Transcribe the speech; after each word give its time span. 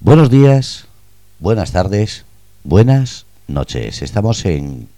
Buenos 0.00 0.28
días, 0.28 0.86
buenas 1.38 1.72
tardes, 1.72 2.26
buenas 2.64 3.24
noches. 3.48 4.02
Estamos 4.02 4.44
en 4.44 4.88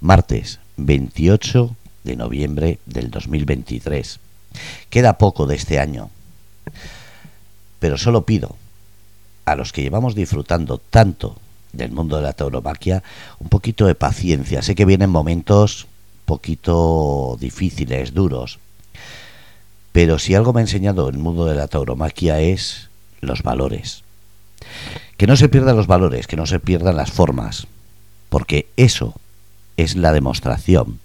martes 0.00 0.58
28 0.76 1.76
de 2.02 2.16
noviembre 2.16 2.80
del 2.84 3.12
2023. 3.12 4.18
Queda 4.90 5.18
poco 5.18 5.46
de 5.46 5.54
este 5.54 5.78
año, 5.78 6.10
pero 7.78 7.96
solo 7.96 8.26
pido 8.26 8.56
a 9.44 9.54
los 9.54 9.72
que 9.72 9.82
llevamos 9.82 10.16
disfrutando 10.16 10.78
tanto 10.78 11.36
del 11.72 11.92
mundo 11.92 12.16
de 12.16 12.22
la 12.22 12.32
tauromaquia 12.32 13.04
un 13.38 13.48
poquito 13.48 13.86
de 13.86 13.94
paciencia. 13.94 14.62
Sé 14.62 14.74
que 14.74 14.84
vienen 14.84 15.10
momentos 15.10 15.86
poquito 16.26 17.38
difíciles, 17.40 18.14
duros, 18.14 18.58
pero 19.92 20.18
si 20.18 20.34
algo 20.34 20.52
me 20.52 20.60
ha 20.60 20.62
enseñado 20.62 21.08
el 21.08 21.18
mundo 21.18 21.46
de 21.46 21.54
la 21.54 21.68
tauromaquia 21.68 22.40
es 22.40 22.90
los 23.20 23.44
valores. 23.44 24.03
Que 25.16 25.26
no 25.26 25.36
se 25.36 25.48
pierdan 25.48 25.76
los 25.76 25.86
valores, 25.86 26.26
que 26.26 26.36
no 26.36 26.46
se 26.46 26.60
pierdan 26.60 26.96
las 26.96 27.12
formas, 27.12 27.66
porque 28.28 28.68
eso 28.76 29.14
es 29.76 29.96
la 29.96 30.12
demostración 30.12 30.98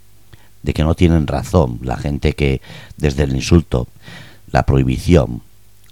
de 0.63 0.73
que 0.73 0.83
no 0.83 0.95
tienen 0.95 1.27
razón 1.27 1.79
la 1.81 1.97
gente 1.97 2.33
que 2.33 2.61
desde 2.97 3.23
el 3.23 3.35
insulto, 3.35 3.87
la 4.51 4.63
prohibición 4.63 5.41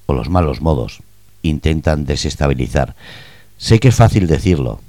o 0.05 0.13
los 0.13 0.29
malos 0.29 0.61
modos 0.61 1.01
intentan 1.41 2.05
desestabilizar. 2.05 2.95
Sé 3.57 3.79
que 3.79 3.89
es 3.89 3.95
fácil 3.95 4.27
decirlo, 4.27 4.81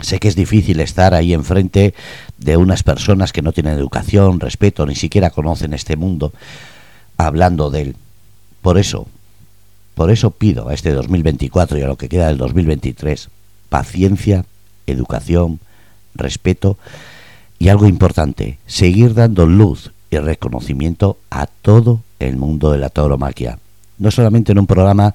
sé 0.00 0.18
que 0.18 0.28
es 0.28 0.36
difícil 0.36 0.80
estar 0.80 1.14
ahí 1.14 1.32
enfrente 1.32 1.94
de 2.38 2.56
unas 2.56 2.82
personas 2.82 3.32
que 3.32 3.42
no 3.42 3.52
tienen 3.52 3.78
educación, 3.78 4.40
respeto, 4.40 4.86
ni 4.86 4.94
siquiera 4.94 5.30
conocen 5.30 5.72
este 5.72 5.96
mundo, 5.96 6.32
hablando 7.16 7.70
de 7.70 7.82
él. 7.82 7.96
Por 8.60 8.78
eso, 8.78 9.08
por 9.96 10.10
eso 10.10 10.30
pido 10.30 10.68
a 10.68 10.74
este 10.74 10.92
2024 10.92 11.78
y 11.78 11.82
a 11.82 11.86
lo 11.86 11.96
que 11.96 12.10
queda 12.10 12.26
del 12.26 12.36
2023 12.36 13.30
paciencia, 13.70 14.44
educación, 14.86 15.58
respeto 16.14 16.76
y 17.58 17.70
algo 17.70 17.86
importante, 17.86 18.58
seguir 18.66 19.14
dando 19.14 19.46
luz 19.46 19.92
y 20.10 20.18
reconocimiento 20.18 21.16
a 21.30 21.46
todo 21.46 22.02
el 22.18 22.36
mundo 22.36 22.72
de 22.72 22.78
la 22.78 22.90
tauromaquia. 22.90 23.58
No 23.96 24.10
solamente 24.10 24.52
en 24.52 24.58
un 24.58 24.66
programa 24.66 25.14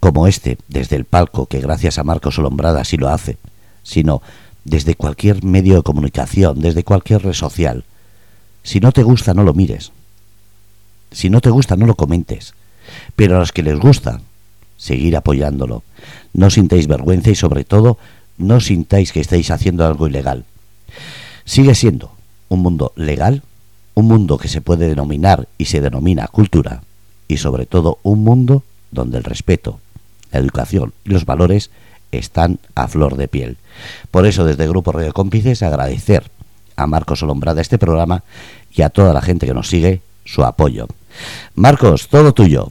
como 0.00 0.26
este, 0.26 0.58
desde 0.66 0.96
el 0.96 1.04
palco, 1.04 1.46
que 1.46 1.60
gracias 1.60 1.98
a 1.98 2.04
Marcos 2.04 2.40
Olombrada 2.40 2.84
sí 2.84 2.96
lo 2.96 3.08
hace, 3.08 3.38
sino 3.84 4.20
desde 4.64 4.96
cualquier 4.96 5.44
medio 5.44 5.76
de 5.76 5.82
comunicación, 5.82 6.60
desde 6.60 6.82
cualquier 6.82 7.22
red 7.22 7.34
social. 7.34 7.84
Si 8.64 8.80
no 8.80 8.90
te 8.90 9.04
gusta, 9.04 9.32
no 9.32 9.44
lo 9.44 9.54
mires. 9.54 9.92
Si 11.12 11.30
no 11.30 11.40
te 11.40 11.50
gusta, 11.50 11.76
no 11.76 11.86
lo 11.86 11.94
comentes. 11.94 12.52
Pero 13.14 13.36
a 13.36 13.40
los 13.40 13.52
que 13.52 13.62
les 13.62 13.78
gusta, 13.78 14.20
seguir 14.76 15.16
apoyándolo. 15.16 15.82
No 16.32 16.50
sintáis 16.50 16.86
vergüenza 16.86 17.30
y 17.30 17.34
sobre 17.34 17.64
todo, 17.64 17.98
no 18.38 18.60
sintáis 18.60 19.12
que 19.12 19.20
estáis 19.20 19.50
haciendo 19.50 19.86
algo 19.86 20.06
ilegal. 20.06 20.44
Sigue 21.44 21.74
siendo 21.74 22.12
un 22.48 22.60
mundo 22.60 22.92
legal, 22.96 23.42
un 23.94 24.06
mundo 24.06 24.38
que 24.38 24.48
se 24.48 24.60
puede 24.60 24.88
denominar 24.88 25.48
y 25.58 25.66
se 25.66 25.80
denomina 25.80 26.28
cultura, 26.28 26.82
y 27.28 27.38
sobre 27.38 27.66
todo 27.66 27.98
un 28.02 28.22
mundo 28.24 28.62
donde 28.90 29.18
el 29.18 29.24
respeto, 29.24 29.80
la 30.32 30.38
educación 30.38 30.92
y 31.04 31.10
los 31.10 31.24
valores 31.24 31.70
están 32.12 32.58
a 32.74 32.88
flor 32.88 33.16
de 33.16 33.28
piel. 33.28 33.56
Por 34.10 34.26
eso, 34.26 34.44
desde 34.44 34.68
Grupo 34.68 34.92
Radio 34.92 35.12
Cómplices, 35.12 35.62
agradecer 35.62 36.30
a 36.76 36.86
Marcos 36.86 37.22
Olombrada 37.22 37.60
este 37.60 37.78
programa 37.78 38.22
y 38.74 38.82
a 38.82 38.90
toda 38.90 39.12
la 39.12 39.22
gente 39.22 39.46
que 39.46 39.54
nos 39.54 39.68
sigue 39.68 40.02
su 40.26 40.44
apoyo. 40.44 40.86
Marcos, 41.54 42.08
todo 42.08 42.34
tuyo. 42.34 42.68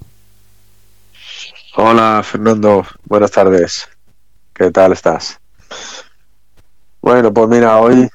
Hola, 1.75 2.21
Fernando. 2.23 2.85
Buenas 3.05 3.31
tardes. 3.31 3.87
¿Qué 4.53 4.69
tal 4.71 4.93
estás? 4.93 5.39
Bueno, 7.01 7.33
pues 7.33 7.47
mira, 7.49 7.79
hoy, 7.79 8.07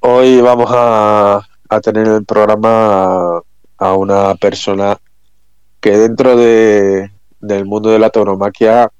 hoy 0.00 0.40
vamos 0.40 0.70
a, 0.72 1.46
a 1.68 1.80
tener 1.80 2.06
en 2.06 2.14
el 2.14 2.24
programa 2.24 3.40
a 3.78 3.92
una 3.94 4.34
persona 4.34 4.96
que 5.80 5.96
dentro 5.96 6.36
de, 6.36 7.10
del 7.40 7.64
mundo 7.64 7.90
de 7.90 7.98
la 7.98 8.10
tauromaquia 8.10 8.90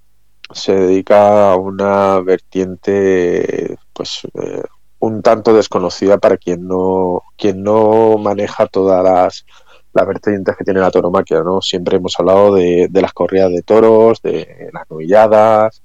se 0.52 0.74
dedica 0.74 1.52
a 1.52 1.56
una 1.56 2.20
vertiente 2.20 3.76
pues 3.92 4.20
eh, 4.34 4.62
un 5.00 5.22
tanto 5.22 5.54
desconocida 5.54 6.18
para 6.18 6.36
quien 6.36 6.66
no 6.66 7.22
quien 7.36 7.62
no 7.62 8.18
maneja 8.18 8.66
todas 8.66 9.02
las, 9.04 9.46
las 9.92 10.06
vertientes 10.06 10.56
que 10.56 10.64
tiene 10.64 10.80
la 10.80 10.90
tauromaquia 10.90 11.42
no 11.42 11.60
siempre 11.60 11.96
hemos 11.96 12.18
hablado 12.18 12.54
de, 12.54 12.88
las 12.92 13.12
corridas 13.12 13.50
de 13.50 13.62
toros 13.62 14.20
de 14.22 14.70
las 14.72 14.90
novilladas 14.90 15.82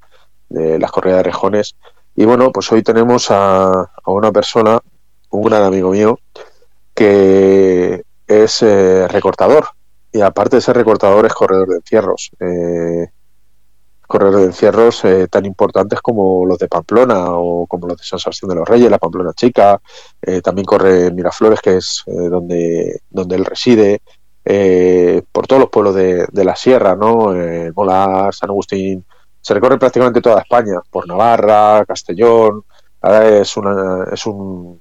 de 0.50 0.78
las 0.80 0.92
corridas 0.92 1.18
de 1.18 1.24
rejones. 1.24 1.76
Y 2.16 2.26
bueno 2.26 2.52
pues 2.52 2.72
hoy 2.72 2.84
tenemos 2.84 3.32
a, 3.32 3.72
a 3.72 4.12
una 4.12 4.32
persona 4.32 4.80
un 5.30 5.42
gran 5.44 5.64
amigo 5.64 5.92
mío 5.92 6.20
que 6.94 8.04
es 8.28 8.62
eh, 8.62 9.08
recortador. 9.08 9.68
Y 10.12 10.22
aparte 10.22 10.58
de 10.58 10.62
ser 10.62 10.76
recortador 10.76 11.26
es 11.26 11.34
corredor 11.34 11.68
de 11.70 11.76
encierros. 11.78 12.32
Eh, 12.40 13.08
corredor 14.08 14.42
de 14.42 14.46
encierros 14.46 15.04
eh, 15.06 15.28
tan 15.28 15.46
importantes 15.46 16.02
como 16.02 16.46
los 16.46 16.58
de 16.58 16.68
Pamplona 16.68 17.32
o 17.32 17.66
como 17.68 17.88
los 17.88 17.98
de 17.98 18.04
San 18.04 18.20
Sebastián 18.20 18.50
de 18.50 18.56
los 18.56 18.68
Reyes, 18.68 18.92
la 18.92 18.98
Pamplona 18.98 19.34
Chica. 19.34 19.82
Eh, 20.22 20.42
también 20.42 20.66
corre 20.66 21.12
Miraflores, 21.12 21.62
que 21.62 21.78
es 21.78 22.04
donde, 22.06 23.02
donde 23.10 23.36
él 23.36 23.46
reside. 23.46 24.02
por 25.32 25.48
todos 25.48 25.62
los 25.62 25.70
pueblos 25.70 25.96
de, 25.96 26.44
la 26.44 26.56
sierra, 26.56 26.96
¿no? 26.96 27.34
Mola, 27.76 28.30
San 28.32 28.50
Agustín. 28.50 29.06
Se 29.42 29.54
recorre 29.54 29.78
prácticamente 29.78 30.22
toda 30.22 30.42
España, 30.42 30.82
por 30.90 31.08
Navarra, 31.08 31.86
Castellón. 31.86 32.64
Ahora 33.02 33.28
es 33.40 33.58
una, 33.58 34.06
es 34.12 34.26
un, 34.26 34.80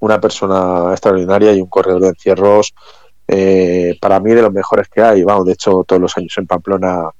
una 0.00 0.20
persona 0.20 0.90
extraordinaria 0.92 1.52
y 1.52 1.60
un 1.60 1.68
corredor 1.68 2.02
de 2.02 2.08
encierros 2.08 2.74
eh, 3.28 3.98
para 4.00 4.20
mí 4.20 4.32
de 4.32 4.42
los 4.42 4.52
mejores 4.52 4.88
que 4.88 5.02
hay. 5.02 5.22
Vamos, 5.22 5.46
de 5.46 5.52
hecho, 5.52 5.84
todos 5.86 6.00
los 6.00 6.16
años 6.16 6.34
en 6.38 6.46
Pamplona 6.46 7.10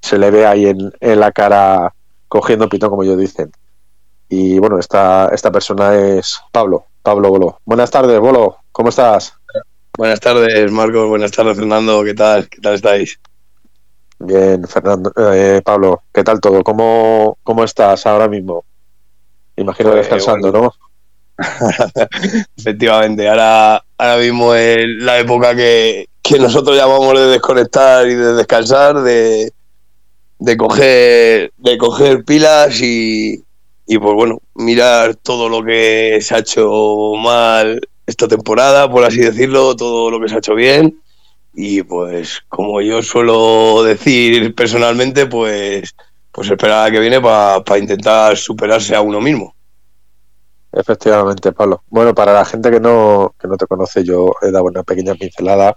se 0.00 0.18
le 0.18 0.30
ve 0.30 0.46
ahí 0.46 0.66
en, 0.66 1.20
la 1.20 1.32
cara 1.32 1.94
cogiendo 2.28 2.68
pitón, 2.68 2.90
como 2.90 3.02
ellos 3.02 3.18
dicen. 3.18 3.52
Y 4.28 4.58
bueno, 4.58 4.78
esta, 4.78 5.28
esta 5.32 5.50
persona 5.50 5.94
es 5.94 6.40
Pablo, 6.52 6.86
Pablo 7.02 7.30
Bolo. 7.30 7.60
Buenas 7.64 7.90
tardes, 7.90 8.20
Bolo, 8.20 8.58
¿cómo 8.72 8.90
estás? 8.90 9.34
Buenas 9.96 10.20
tardes, 10.20 10.70
Marcos. 10.70 11.08
Buenas 11.08 11.32
tardes, 11.32 11.56
Fernando. 11.56 12.04
¿Qué 12.04 12.14
tal? 12.14 12.48
¿Qué 12.48 12.60
tal 12.60 12.74
estáis? 12.74 13.18
Bien, 14.20 14.66
Fernando, 14.66 15.12
eh, 15.32 15.62
Pablo, 15.64 16.02
¿qué 16.12 16.24
tal 16.24 16.40
todo? 16.40 16.62
¿Cómo, 16.64 17.38
¿Cómo 17.44 17.64
estás 17.64 18.04
ahora 18.04 18.28
mismo? 18.28 18.64
Imagino 19.56 19.90
pues, 19.90 20.08
descansando, 20.08 20.50
¿no? 20.50 20.72
Efectivamente, 22.56 23.28
ahora, 23.28 23.82
ahora 23.96 24.16
mismo 24.18 24.54
es 24.54 24.86
la 24.98 25.18
época 25.18 25.54
que, 25.54 26.08
nosotros 26.38 26.76
llamamos 26.76 27.14
de 27.14 27.26
desconectar 27.26 28.06
y 28.06 28.14
de 28.14 28.34
descansar, 28.34 29.00
de, 29.02 29.52
de 30.38 30.56
coger, 30.56 31.52
de 31.56 31.78
coger 31.78 32.24
pilas 32.24 32.80
y, 32.80 33.42
y 33.86 33.98
pues 33.98 34.14
bueno, 34.14 34.38
mirar 34.54 35.16
todo 35.16 35.48
lo 35.48 35.62
que 35.64 36.18
se 36.20 36.34
ha 36.34 36.38
hecho 36.38 37.12
mal 37.16 37.80
esta 38.06 38.28
temporada, 38.28 38.90
por 38.90 39.04
así 39.04 39.20
decirlo, 39.20 39.76
todo 39.76 40.10
lo 40.10 40.20
que 40.20 40.28
se 40.28 40.36
ha 40.36 40.38
hecho 40.38 40.54
bien. 40.54 41.00
Y 41.54 41.82
pues, 41.82 42.42
como 42.48 42.80
yo 42.80 43.02
suelo 43.02 43.82
decir 43.82 44.54
personalmente, 44.54 45.26
pues, 45.26 45.94
pues 46.30 46.50
esperar 46.50 46.86
a 46.86 46.90
que 46.90 47.00
viene 47.00 47.20
para 47.20 47.78
intentar 47.78 48.36
superarse 48.36 48.94
a 48.94 49.00
uno 49.00 49.20
mismo. 49.20 49.54
Efectivamente, 50.72 51.52
Pablo. 51.52 51.82
Bueno, 51.88 52.14
para 52.14 52.32
la 52.32 52.44
gente 52.44 52.70
que 52.70 52.78
no, 52.78 53.34
que 53.40 53.48
no 53.48 53.56
te 53.56 53.66
conoce, 53.66 54.04
yo 54.04 54.32
he 54.42 54.50
dado 54.50 54.64
una 54.64 54.82
pequeña 54.82 55.14
pincelada 55.14 55.74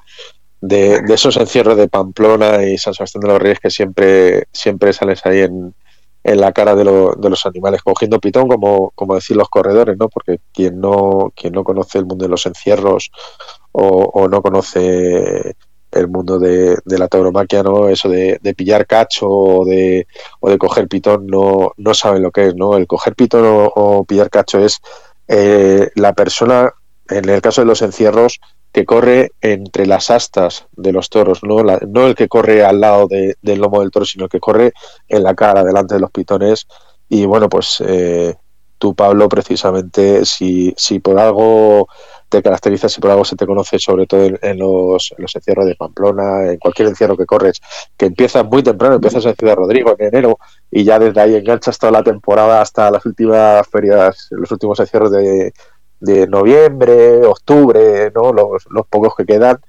de, 0.62 1.02
esos 1.10 1.38
encierros 1.38 1.78
de 1.78 1.88
Pamplona 1.88 2.64
y 2.64 2.78
San 2.78 2.94
Sebastián 2.94 3.22
de 3.22 3.28
los 3.28 3.42
Reyes 3.42 3.60
que 3.60 3.70
siempre, 3.70 4.48
siempre 4.54 4.94
sales 4.94 5.26
ahí 5.26 5.40
en, 5.42 5.74
en 6.24 6.40
la 6.40 6.52
cara 6.52 6.76
de, 6.76 6.84
de, 6.84 7.30
los 7.30 7.46
animales, 7.46 7.82
cogiendo 7.82 8.20
pitón, 8.20 8.48
como, 8.48 8.92
como 8.92 9.16
decir 9.16 9.36
los 9.36 9.50
corredores, 9.50 9.98
¿no? 9.98 10.08
Porque 10.08 10.40
quien 10.54 10.80
no, 10.80 11.34
quien 11.36 11.54
no 11.54 11.64
conoce 11.64 11.98
el 11.98 12.06
mundo 12.06 12.26
de 12.26 12.30
los 12.30 12.46
encierros 12.46 13.12
o, 13.72 13.88
o 14.14 14.28
no 14.28 14.42
conoce 14.42 15.56
el 15.92 16.08
mundo 16.08 16.40
de, 16.40 16.78
la 16.86 17.08
tauromaquia, 17.08 17.64
¿no? 17.64 17.90
Eso 17.90 18.08
de, 18.08 18.40
pillar 18.56 18.86
cacho 18.86 19.28
o 19.28 19.66
de, 19.66 20.08
o 20.40 20.50
de 20.50 20.58
coger 20.58 20.88
pitón 20.88 21.28
no, 21.28 21.74
no 21.78 21.94
saben 21.94 22.24
lo 22.24 22.32
que 22.32 22.48
es, 22.48 22.56
¿no? 22.56 22.78
El 22.78 22.88
coger 22.88 23.16
pitón 23.16 23.44
o, 23.46 24.06
pillar 24.06 24.30
cacho 24.30 24.60
es 24.60 24.80
eh, 25.28 25.90
la 25.96 26.14
persona, 26.14 26.72
en 27.10 27.30
el 27.30 27.42
caso 27.42 27.62
de 27.62 27.68
los 27.68 27.82
encierros, 27.82 28.40
que 28.72 28.86
corre 28.86 29.32
entre 29.42 29.86
las 29.86 30.10
astas 30.10 30.68
de 30.72 30.94
los 30.94 31.10
toros, 31.10 31.44
no, 31.44 31.58
no 31.88 32.08
el 32.08 32.16
que 32.16 32.28
corre 32.28 32.64
al 32.64 32.80
lado 32.80 33.08
del 33.08 33.60
lomo 33.60 33.82
del 33.82 33.92
toro, 33.92 34.06
sino 34.06 34.26
el 34.26 34.30
que 34.30 34.40
corre 34.40 34.74
en 35.08 35.24
la 35.24 35.36
cara, 35.36 35.64
delante 35.64 35.96
de 35.96 36.02
los 36.02 36.12
pitones. 36.12 36.68
Y 37.10 37.26
bueno, 37.26 37.50
pues 37.50 37.84
eh, 37.86 38.36
tú, 38.78 38.96
Pablo, 38.96 39.28
precisamente, 39.28 40.26
si, 40.26 40.74
si 40.78 41.00
por 41.00 41.20
algo 41.20 41.88
te 42.30 42.42
caracterizas, 42.42 42.94
si 42.94 43.02
por 43.02 43.12
algo 43.12 43.26
se 43.26 43.36
te 43.36 43.46
conoce, 43.46 43.78
sobre 43.78 44.08
todo 44.08 44.24
en, 44.42 44.58
los, 44.58 45.14
los, 45.18 45.36
encierros 45.36 45.66
de 45.66 45.76
Pamplona, 45.76 46.52
en 46.54 46.58
cualquier 46.58 46.88
encierro 46.88 47.18
que 47.18 47.26
corres, 47.26 47.60
que 47.98 48.06
empiezas 48.06 48.46
muy 48.46 48.64
temprano, 48.64 48.96
empiezas 48.96 49.26
en 49.26 49.36
Ciudad 49.36 49.56
Rodrigo 49.56 49.96
en 50.00 50.08
enero 50.08 50.40
y 50.72 50.86
ya 50.86 50.98
desde 50.98 51.20
ahí 51.20 51.36
enganchas 51.36 51.78
toda 51.78 51.92
la 51.92 52.04
temporada 52.04 52.62
hasta 52.62 52.90
las 52.90 53.06
últimas 53.06 53.68
ferias, 53.68 54.30
los 54.32 54.50
últimos 54.50 54.80
encierros 54.80 55.12
de, 55.12 55.52
de 56.02 56.28
noviembre, 56.28 57.26
octubre, 57.26 58.12
¿no? 58.14 58.34
Los, 58.34 58.66
pocos 58.90 59.16
que 59.16 59.26
quedan, 59.26 59.60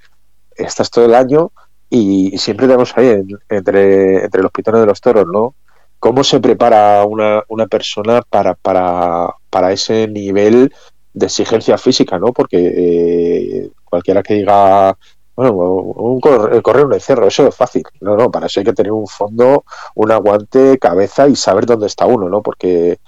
estás 0.57 0.91
todo 0.91 1.05
el 1.05 1.15
año 1.15 1.53
y 1.89 2.37
siempre 2.39 2.67
tenemos 2.67 2.97
ahí 2.97 3.23
entre, 3.49 4.25
entre 4.25 4.43
los 4.43 4.51
pitones 4.51 4.81
de 4.81 4.87
los 4.87 5.01
toros, 5.01 5.27
¿no? 5.31 5.55
¿Cómo 6.01 6.25
se 6.25 6.41
prepara 6.41 7.05
una, 7.05 7.45
una 7.49 7.67
persona 7.67 8.23
para, 8.29 8.55
para, 8.55 9.35
para 9.51 9.73
ese 9.73 10.09
nivel 10.09 10.73
de 11.13 11.27
exigencia 11.27 11.79
física, 11.79 12.19
¿no? 12.19 12.33
Porque 12.33 12.57
eh, 12.59 13.71
cualquiera 13.85 14.23
que 14.23 14.35
diga, 14.35 14.97
bueno, 15.37 15.53
un 15.53 16.21
correr, 16.21 16.87
un 16.87 16.95
encierro, 16.95 17.27
eso 17.27 17.47
es 17.47 17.55
fácil. 17.55 17.83
No, 18.01 18.17
no, 18.17 18.31
para 18.31 18.47
eso 18.47 18.61
hay 18.61 18.65
que 18.65 18.73
tener 18.73 18.93
un 18.93 19.07
fondo, 19.07 19.65
un 19.95 20.11
aguante, 20.11 20.79
cabeza 20.79 21.29
y 21.29 21.37
saber 21.37 21.67
dónde 21.67 21.87
está 21.87 22.07
uno, 22.07 22.29
¿no? 22.29 22.43
Porque 22.43 22.99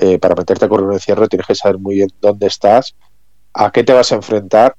eh, 0.00 0.18
para 0.18 0.34
meterte 0.34 0.64
a 0.64 0.68
correr 0.68 0.86
un 0.86 0.94
encierro 0.94 1.28
tienes 1.28 1.46
que 1.46 1.54
saber 1.54 1.78
muy 1.78 1.96
bien 1.96 2.08
dónde 2.20 2.46
estás, 2.46 2.94
a 3.54 3.70
qué 3.70 3.84
te 3.84 3.92
vas 3.92 4.12
a 4.12 4.16
enfrentar, 4.16 4.76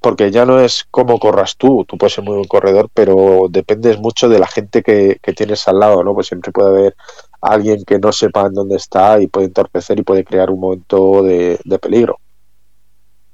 porque 0.00 0.30
ya 0.30 0.46
no 0.46 0.60
es 0.60 0.86
cómo 0.90 1.18
corras 1.18 1.56
tú, 1.56 1.84
tú 1.86 1.98
puedes 1.98 2.14
ser 2.14 2.24
muy 2.24 2.36
buen 2.36 2.48
corredor, 2.48 2.88
pero 2.92 3.46
dependes 3.50 3.98
mucho 3.98 4.28
de 4.28 4.38
la 4.38 4.46
gente 4.46 4.82
que, 4.82 5.18
que 5.22 5.32
tienes 5.32 5.68
al 5.68 5.78
lado, 5.78 6.02
¿no? 6.02 6.14
Pues 6.14 6.28
siempre 6.28 6.52
puede 6.52 6.68
haber 6.70 6.96
alguien 7.40 7.84
que 7.84 7.98
no 7.98 8.12
sepa 8.12 8.46
en 8.46 8.54
dónde 8.54 8.76
está 8.76 9.20
y 9.20 9.26
puede 9.26 9.46
entorpecer 9.46 9.98
y 9.98 10.02
puede 10.02 10.24
crear 10.24 10.50
un 10.50 10.60
momento 10.60 11.22
de, 11.22 11.58
peligro. 11.80 12.18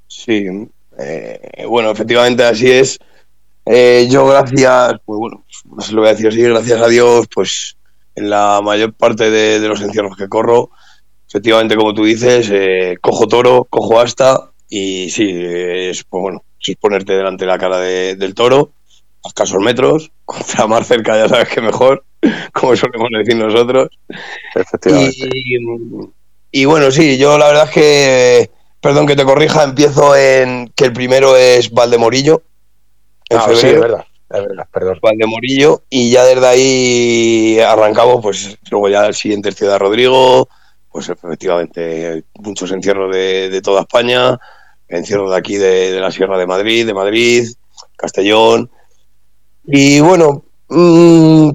Sí, 0.07 0.45
eh, 0.97 1.65
bueno, 1.67 1.91
efectivamente 1.91 2.43
así 2.43 2.71
es. 2.71 2.99
Eh, 3.65 4.07
yo 4.09 4.25
gracias, 4.27 4.93
pues 5.05 5.19
bueno, 5.19 5.43
no 5.65 5.81
se 5.81 5.91
lo 5.93 6.01
voy 6.01 6.09
a 6.09 6.13
decir 6.13 6.27
así, 6.27 6.41
gracias 6.41 6.81
a 6.81 6.87
Dios, 6.87 7.27
pues 7.33 7.77
en 8.15 8.29
la 8.29 8.61
mayor 8.63 8.93
parte 8.93 9.29
de, 9.29 9.59
los 9.67 9.81
encierros 9.81 10.15
que 10.15 10.29
corro, 10.29 10.71
efectivamente 11.27 11.75
como 11.75 11.93
tú 11.93 12.05
dices, 12.05 12.49
eh, 12.51 12.97
cojo 13.01 13.27
toro, 13.27 13.65
cojo 13.69 13.99
asta 13.99 14.51
y 14.69 15.09
sí, 15.09 15.29
es, 15.31 16.03
pues 16.03 16.21
bueno, 16.21 16.43
es 16.59 16.75
ponerte 16.77 17.13
delante 17.13 17.45
de 17.45 17.51
la 17.51 17.57
cara 17.57 17.79
del 17.79 18.33
toro, 18.33 18.71
a 19.23 19.27
escasos 19.29 19.61
metros, 19.61 20.11
contra 20.25 20.67
más 20.67 20.87
cerca 20.87 21.17
ya 21.17 21.29
sabes 21.29 21.49
que 21.49 21.61
mejor, 21.61 22.03
como 22.53 22.75
solemos 22.75 23.09
decir 23.17 23.35
nosotros. 23.35 23.89
Y, 26.51 26.65
bueno, 26.65 26.91
sí, 26.91 27.17
yo 27.17 27.37
la 27.37 27.47
verdad 27.47 27.65
es 27.65 27.71
que, 27.71 28.51
perdón 28.79 29.05
que 29.05 29.15
te 29.15 29.25
corrija, 29.25 29.63
empiezo 29.63 30.15
en 30.15 30.71
que 30.75 30.85
el 30.85 30.93
primero 30.93 31.35
es 31.35 31.71
Valdemorillo. 31.71 32.41
En 33.29 33.37
ah, 33.37 33.47
sí, 33.53 33.67
es 33.67 33.79
verdad. 33.79 34.05
Es 34.29 34.41
verdad, 34.41 34.67
perdón. 34.71 34.99
Valdemorillo, 35.01 35.83
y 35.89 36.09
ya 36.09 36.25
desde 36.25 36.47
ahí 36.47 37.59
arrancamos, 37.59 38.21
pues 38.21 38.57
luego 38.71 38.89
ya 38.89 39.05
el 39.05 39.13
siguiente 39.13 39.49
es 39.49 39.55
Ciudad 39.55 39.77
Rodrigo, 39.77 40.49
pues 40.97 41.09
efectivamente 41.09 42.23
muchos 42.39 42.71
encierros 42.71 43.13
de, 43.13 43.61
toda 43.61 43.81
España, 43.81 44.37
encierros 44.87 45.29
de 45.29 45.37
aquí 45.37 45.55
de, 45.57 45.99
la 45.99 46.09
Sierra 46.09 46.37
de 46.39 46.47
Madrid, 46.47 46.87
de 46.87 46.93
Madrid, 46.93 47.47
Castellón. 47.95 48.71
Y 49.65 49.99
bueno, 49.99 50.43
Mm, 50.69 51.51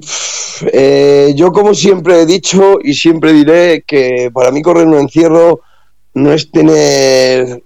eh, 0.71 1.33
yo 1.35 1.51
como 1.51 1.75
siempre 1.75 2.21
he 2.21 2.25
dicho 2.25 2.79
y 2.83 2.95
siempre 2.95 3.31
diré 3.31 3.83
que 3.85 4.31
para 4.33 4.49
mí 4.49 4.63
correr 4.63 4.87
un 4.87 4.97
encierro 4.97 5.61
no 6.15 6.33
es 6.33 6.49
tener 6.49 7.61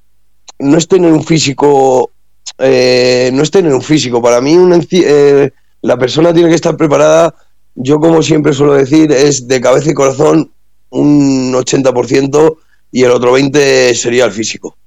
no 0.59 0.77
es 0.77 0.89
tener 0.89 1.13
un 1.13 1.23
físico 1.23 2.11
eh, 2.57 3.29
no 3.33 3.43
es 3.43 3.51
tener 3.51 3.73
un 3.73 3.81
físico 3.81 4.21
para 4.21 4.41
mí 4.41 4.57
un 4.57 4.85
eh, 4.91 5.51
la 5.83 5.97
persona 5.97 6.33
tiene 6.33 6.49
que 6.49 6.55
estar 6.55 6.75
preparada 6.75 7.33
yo 7.75 7.97
como 7.97 8.21
siempre 8.21 8.51
suelo 8.51 8.73
decir 8.73 9.09
es 9.13 9.47
de 9.47 9.61
cabeza 9.61 9.91
y 9.91 9.93
corazón 9.93 10.51
un 10.89 11.53
80% 11.53 12.57
y 12.91 13.03
el 13.03 13.11
otro 13.11 13.33
20 13.33 13.93
sería 13.95 14.25
el 14.25 14.31
físico 14.31 14.77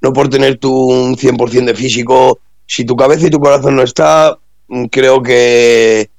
no 0.00 0.12
por 0.12 0.28
tener 0.28 0.58
tú 0.58 0.72
un 0.72 1.16
100% 1.16 1.64
de 1.64 1.74
físico 1.74 2.38
si 2.66 2.84
tu 2.84 2.96
cabeza 2.96 3.26
y 3.26 3.30
tu 3.30 3.38
corazón 3.38 3.76
no 3.76 3.82
está 3.82 4.38
Mm, 4.68 4.86
creo 4.86 5.22
que, 5.22 6.10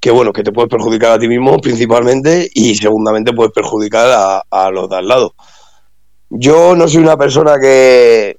que, 0.00 0.10
bueno, 0.10 0.32
que 0.32 0.42
te 0.42 0.52
puedes 0.52 0.70
perjudicar 0.70 1.12
a 1.12 1.18
ti 1.18 1.28
mismo 1.28 1.58
principalmente 1.58 2.48
y 2.54 2.76
segundamente 2.76 3.32
puedes 3.32 3.52
perjudicar 3.52 4.44
a, 4.50 4.70
los 4.70 4.88
de 4.88 4.96
al 4.96 5.08
lado. 5.08 5.34
Yo 6.30 6.76
no 6.76 6.88
soy 6.88 7.02
una 7.02 7.16
persona 7.16 7.58
que, 7.60 8.36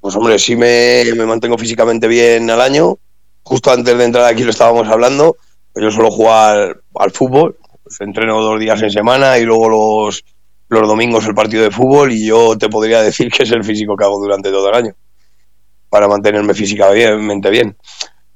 pues 0.00 0.14
hombre, 0.16 0.38
sí 0.38 0.56
me, 0.56 1.04
mantengo 1.26 1.58
físicamente 1.58 2.08
bien 2.08 2.50
al 2.50 2.60
año. 2.60 2.98
Justo 3.42 3.70
antes 3.70 3.96
de 3.96 4.04
entrar 4.04 4.24
aquí 4.24 4.42
lo 4.42 4.50
estábamos 4.50 4.88
hablando. 4.88 5.36
Pues 5.72 5.84
yo 5.84 5.90
suelo 5.90 6.10
jugar 6.10 6.80
al 6.94 7.10
fútbol. 7.12 7.56
Pues 7.86 8.00
entreno 8.00 8.40
dos 8.40 8.58
días 8.58 8.82
en 8.82 8.90
semana 8.90 9.38
y 9.38 9.44
luego 9.44 9.68
los, 9.68 10.24
los 10.70 10.88
domingos 10.88 11.24
el 11.28 11.36
partido 11.36 11.62
de 11.62 11.70
fútbol 11.70 12.10
y 12.10 12.26
yo 12.26 12.58
te 12.58 12.68
podría 12.68 13.00
decir 13.00 13.30
que 13.30 13.44
es 13.44 13.50
el 13.52 13.62
físico 13.62 13.96
que 13.96 14.02
hago 14.02 14.18
durante 14.18 14.50
todo 14.50 14.68
el 14.70 14.74
año 14.74 14.94
para 15.88 16.08
mantenerme 16.08 16.52
físicamente 16.52 17.48
bien. 17.48 17.76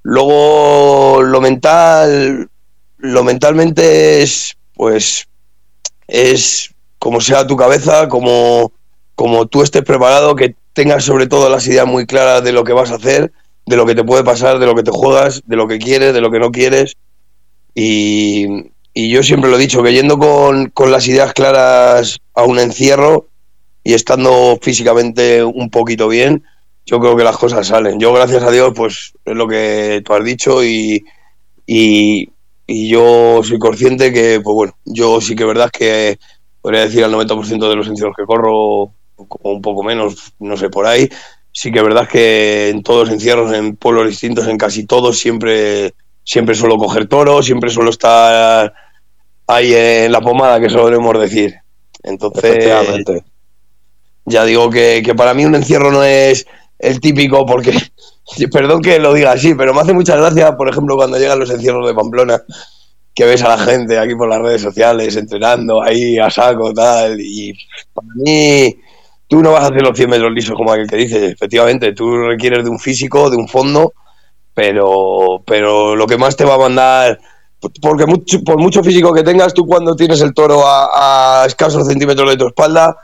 Luego 0.04 1.20
lo 1.22 1.40
mental, 1.40 2.48
lo 2.98 3.24
mentalmente 3.24 4.22
es, 4.22 4.56
pues, 4.72 5.26
es 6.06 6.72
como 7.00 7.20
sea 7.20 7.44
tu 7.44 7.56
cabeza, 7.56 8.06
como, 8.06 8.70
como 9.16 9.46
tú 9.46 9.62
estés 9.62 9.82
preparado, 9.82 10.36
que 10.36 10.54
tengas 10.74 11.02
sobre 11.02 11.26
todo 11.26 11.48
las 11.48 11.66
ideas 11.66 11.88
muy 11.88 12.06
claras 12.06 12.44
de 12.44 12.52
lo 12.52 12.62
que 12.62 12.72
vas 12.72 12.92
a 12.92 12.96
hacer, 12.96 13.32
de 13.66 13.76
lo 13.76 13.84
que 13.84 13.96
te 13.96 14.04
puede 14.04 14.22
pasar, 14.22 14.60
de 14.60 14.66
lo 14.66 14.76
que 14.76 14.84
te 14.84 14.92
juegas, 14.92 15.42
de 15.44 15.56
lo 15.56 15.66
que 15.66 15.80
quieres, 15.80 16.14
de 16.14 16.20
lo 16.20 16.30
que 16.30 16.38
no 16.38 16.52
quieres. 16.52 16.96
Y, 17.74 18.69
y 18.92 19.10
yo 19.10 19.22
siempre 19.22 19.50
lo 19.50 19.56
he 19.56 19.60
dicho, 19.60 19.82
que 19.82 19.92
yendo 19.92 20.18
con, 20.18 20.70
con 20.70 20.90
las 20.90 21.06
ideas 21.06 21.32
claras 21.32 22.18
a 22.34 22.44
un 22.44 22.58
encierro 22.58 23.28
y 23.84 23.94
estando 23.94 24.58
físicamente 24.60 25.42
un 25.44 25.70
poquito 25.70 26.08
bien, 26.08 26.44
yo 26.86 26.98
creo 26.98 27.16
que 27.16 27.24
las 27.24 27.36
cosas 27.36 27.68
salen. 27.68 28.00
Yo, 28.00 28.12
gracias 28.12 28.42
a 28.42 28.50
Dios, 28.50 28.72
pues 28.74 29.12
es 29.24 29.36
lo 29.36 29.46
que 29.46 30.02
tú 30.04 30.12
has 30.12 30.24
dicho 30.24 30.64
y, 30.64 31.04
y, 31.66 32.28
yo 32.66 33.42
soy 33.42 33.58
consciente 33.58 34.12
que, 34.12 34.40
pues 34.40 34.54
bueno, 34.54 34.76
yo 34.84 35.20
sí 35.20 35.34
que 35.34 35.42
es 35.42 35.48
verdad 35.48 35.70
que 35.70 36.18
podría 36.60 36.82
decir 36.82 37.02
al 37.02 37.12
90% 37.12 37.68
de 37.68 37.76
los 37.76 37.88
encierros 37.88 38.14
que 38.16 38.24
corro, 38.24 38.92
como 39.16 39.54
un 39.54 39.60
poco 39.60 39.82
menos, 39.82 40.34
no 40.38 40.56
sé, 40.56 40.68
por 40.68 40.86
ahí, 40.86 41.08
sí 41.52 41.72
que 41.72 41.78
es 41.78 41.84
verdad 41.84 42.08
que 42.08 42.68
en 42.68 42.82
todos 42.82 43.08
los 43.08 43.14
encierros, 43.14 43.52
en 43.52 43.76
pueblos 43.76 44.08
distintos, 44.08 44.46
en 44.46 44.56
casi 44.56 44.86
todos, 44.86 45.18
siempre, 45.18 45.94
siempre 46.24 46.54
suelo 46.54 46.76
coger 46.76 47.08
toro, 47.08 47.42
siempre 47.42 47.70
suelo 47.70 47.90
estar 47.90 48.72
ahí 49.46 49.74
en 49.74 50.12
la 50.12 50.20
pomada, 50.20 50.60
que 50.60 50.70
solemos 50.70 51.18
decir. 51.20 51.54
Entonces, 52.02 52.72
ya 54.24 54.44
digo 54.44 54.70
que, 54.70 55.02
que 55.04 55.14
para 55.14 55.34
mí 55.34 55.44
un 55.44 55.54
encierro 55.54 55.90
no 55.90 56.02
es 56.02 56.46
el 56.78 57.00
típico, 57.00 57.44
porque, 57.44 57.72
perdón 58.52 58.80
que 58.80 58.98
lo 58.98 59.12
diga 59.12 59.32
así, 59.32 59.54
pero 59.54 59.74
me 59.74 59.80
hace 59.80 59.92
mucha 59.92 60.16
gracia, 60.16 60.56
por 60.56 60.68
ejemplo, 60.68 60.96
cuando 60.96 61.18
llegan 61.18 61.38
los 61.38 61.50
encierros 61.50 61.86
de 61.86 61.94
Pamplona, 61.94 62.42
que 63.14 63.24
ves 63.24 63.42
a 63.42 63.48
la 63.48 63.58
gente 63.58 63.98
aquí 63.98 64.14
por 64.14 64.28
las 64.28 64.40
redes 64.40 64.62
sociales 64.62 65.16
entrenando 65.16 65.82
ahí 65.82 66.18
a 66.18 66.30
saco, 66.30 66.72
tal, 66.72 67.20
y 67.20 67.52
para 67.92 68.08
mí 68.16 68.76
tú 69.26 69.42
no 69.42 69.52
vas 69.52 69.64
a 69.64 69.66
hacer 69.66 69.82
los 69.82 69.96
100 69.96 70.10
metros 70.10 70.32
lisos 70.32 70.56
como 70.56 70.72
aquel 70.72 70.88
que 70.88 70.96
dice, 70.96 71.26
efectivamente, 71.26 71.92
tú 71.92 72.16
requieres 72.16 72.64
de 72.64 72.70
un 72.70 72.78
físico, 72.78 73.28
de 73.30 73.36
un 73.36 73.48
fondo, 73.48 73.92
pero, 74.60 75.42
pero 75.46 75.96
lo 75.96 76.06
que 76.06 76.18
más 76.18 76.36
te 76.36 76.44
va 76.44 76.56
a 76.56 76.58
mandar, 76.58 77.18
porque 77.80 78.04
mucho, 78.04 78.42
por 78.44 78.58
mucho 78.58 78.84
físico 78.84 79.10
que 79.14 79.22
tengas, 79.22 79.54
tú 79.54 79.64
cuando 79.64 79.96
tienes 79.96 80.20
el 80.20 80.34
toro 80.34 80.66
a, 80.66 81.42
a 81.42 81.46
escasos 81.46 81.86
centímetros 81.86 82.28
de 82.28 82.36
tu 82.36 82.48
espalda, 82.48 82.94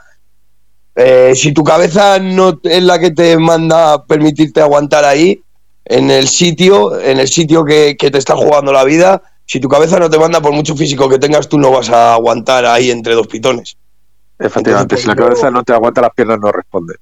eh, 0.95 1.33
si 1.35 1.53
tu 1.53 1.63
cabeza 1.63 2.19
no 2.19 2.59
es 2.61 2.83
la 2.83 2.99
que 2.99 3.09
te 3.09 3.39
manda 3.39 4.05
permitirte 4.05 4.61
aguantar 4.61 5.03
ahí, 5.03 5.41
en 5.85 6.11
el 6.11 6.27
sitio, 6.27 6.99
en 6.99 7.17
el 7.17 7.27
sitio 7.27 7.65
que, 7.65 7.95
te 7.95 8.17
está 8.19 8.35
jugando 8.35 8.71
la 8.71 8.83
vida, 8.83 9.23
si 9.43 9.59
tu 9.59 9.67
cabeza 9.67 9.97
no 9.97 10.11
te 10.11 10.19
manda, 10.19 10.39
por 10.39 10.51
mucho 10.51 10.75
físico 10.75 11.09
que 11.09 11.17
tengas, 11.17 11.49
tú 11.49 11.57
no 11.57 11.71
vas 11.71 11.89
a 11.89 12.13
aguantar 12.13 12.67
ahí 12.67 12.91
entre 12.91 13.15
dos 13.15 13.25
pitones. 13.25 13.77
Efectivamente, 14.37 14.95
si 14.95 15.07
la 15.07 15.15
cabeza 15.15 15.49
no 15.49 15.63
te 15.63 15.73
aguanta, 15.73 16.01
las 16.01 16.13
piernas 16.13 16.37
no 16.39 16.51
responden. 16.51 16.97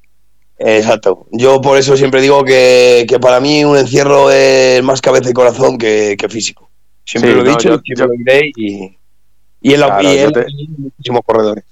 Exacto. 0.58 1.28
Yo 1.32 1.62
por 1.62 1.78
eso 1.78 1.98
siempre 1.98 2.22
digo 2.22 2.44
que, 2.44 3.06
para 3.22 3.40
mí 3.40 3.66
un 3.66 3.78
encierro 3.78 4.32
es 4.32 4.84
más 4.84 5.02
cabeza 5.02 5.30
y 5.30 5.34
corazón 5.34 5.78
que, 5.78 6.18
físico. 6.30 6.70
Siempre 7.04 7.36
lo 7.36 7.46
he 7.46 7.50
dicho, 7.50 7.80
siempre 7.84 8.08
lo 8.08 8.14
diré 8.14 8.52
y, 8.56 8.98
y 9.62 9.74
en 9.74 9.80
la 9.80 10.02
muchísimos 10.78 11.22
corredores 11.26 11.66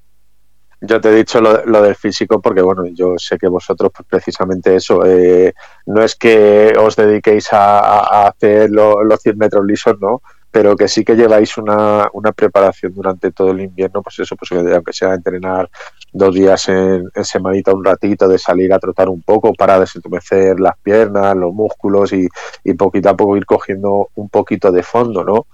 yo 0.85 0.99
te 0.99 1.09
he 1.09 1.15
dicho 1.15 1.39
lo, 1.39 1.81
del 1.81 1.95
físico 1.95 2.41
porque, 2.41 2.61
bueno, 2.61 2.85
yo 2.87 3.15
sé 3.17 3.37
que 3.37 3.47
vosotros, 3.47 3.91
pues, 3.95 4.07
precisamente 4.07 4.75
eso, 4.75 5.05
eh, 5.05 5.53
no 5.85 6.03
es 6.03 6.15
que 6.15 6.73
os 6.77 6.95
dediquéis 6.95 7.47
a, 7.53 8.27
hacer 8.27 8.69
los 8.69 9.21
100 9.21 9.37
metros 9.37 9.65
lisos, 9.65 9.95
¿no? 10.01 10.21
Pero 10.53 10.75
que 10.75 10.87
sí 10.87 11.03
que 11.03 11.15
lleváis 11.15 11.57
una, 11.57 12.07
una 12.13 12.31
preparación 12.31 12.93
durante 12.93 13.31
todo 13.31 13.49
el 13.49 13.61
invierno, 13.61 14.03
pues 14.03 14.19
eso, 14.19 14.35
pues 14.35 14.51
aunque 14.51 14.93
sea 14.93 15.15
entrenar 15.15 15.67
dos 16.11 16.35
días 16.35 16.69
en, 16.69 17.09
semanita 17.23 17.73
un 17.73 17.83
ratito, 17.83 18.27
de 18.27 18.37
salir 18.37 18.71
a 18.71 18.77
trotar 18.77 19.09
un 19.09 19.23
poco 19.23 19.51
para 19.55 19.79
desentumecer 19.79 20.59
las 20.59 20.77
piernas, 20.77 21.35
los 21.35 21.51
músculos 21.51 22.13
y, 22.13 22.27
y 22.63 22.73
poquito 22.75 23.09
a 23.09 23.17
poco 23.17 23.35
ir 23.35 23.47
cogiendo 23.47 24.09
un 24.13 24.29
poquito 24.29 24.71
de 24.71 24.83
fondo, 24.83 25.23
¿no? 25.23 25.47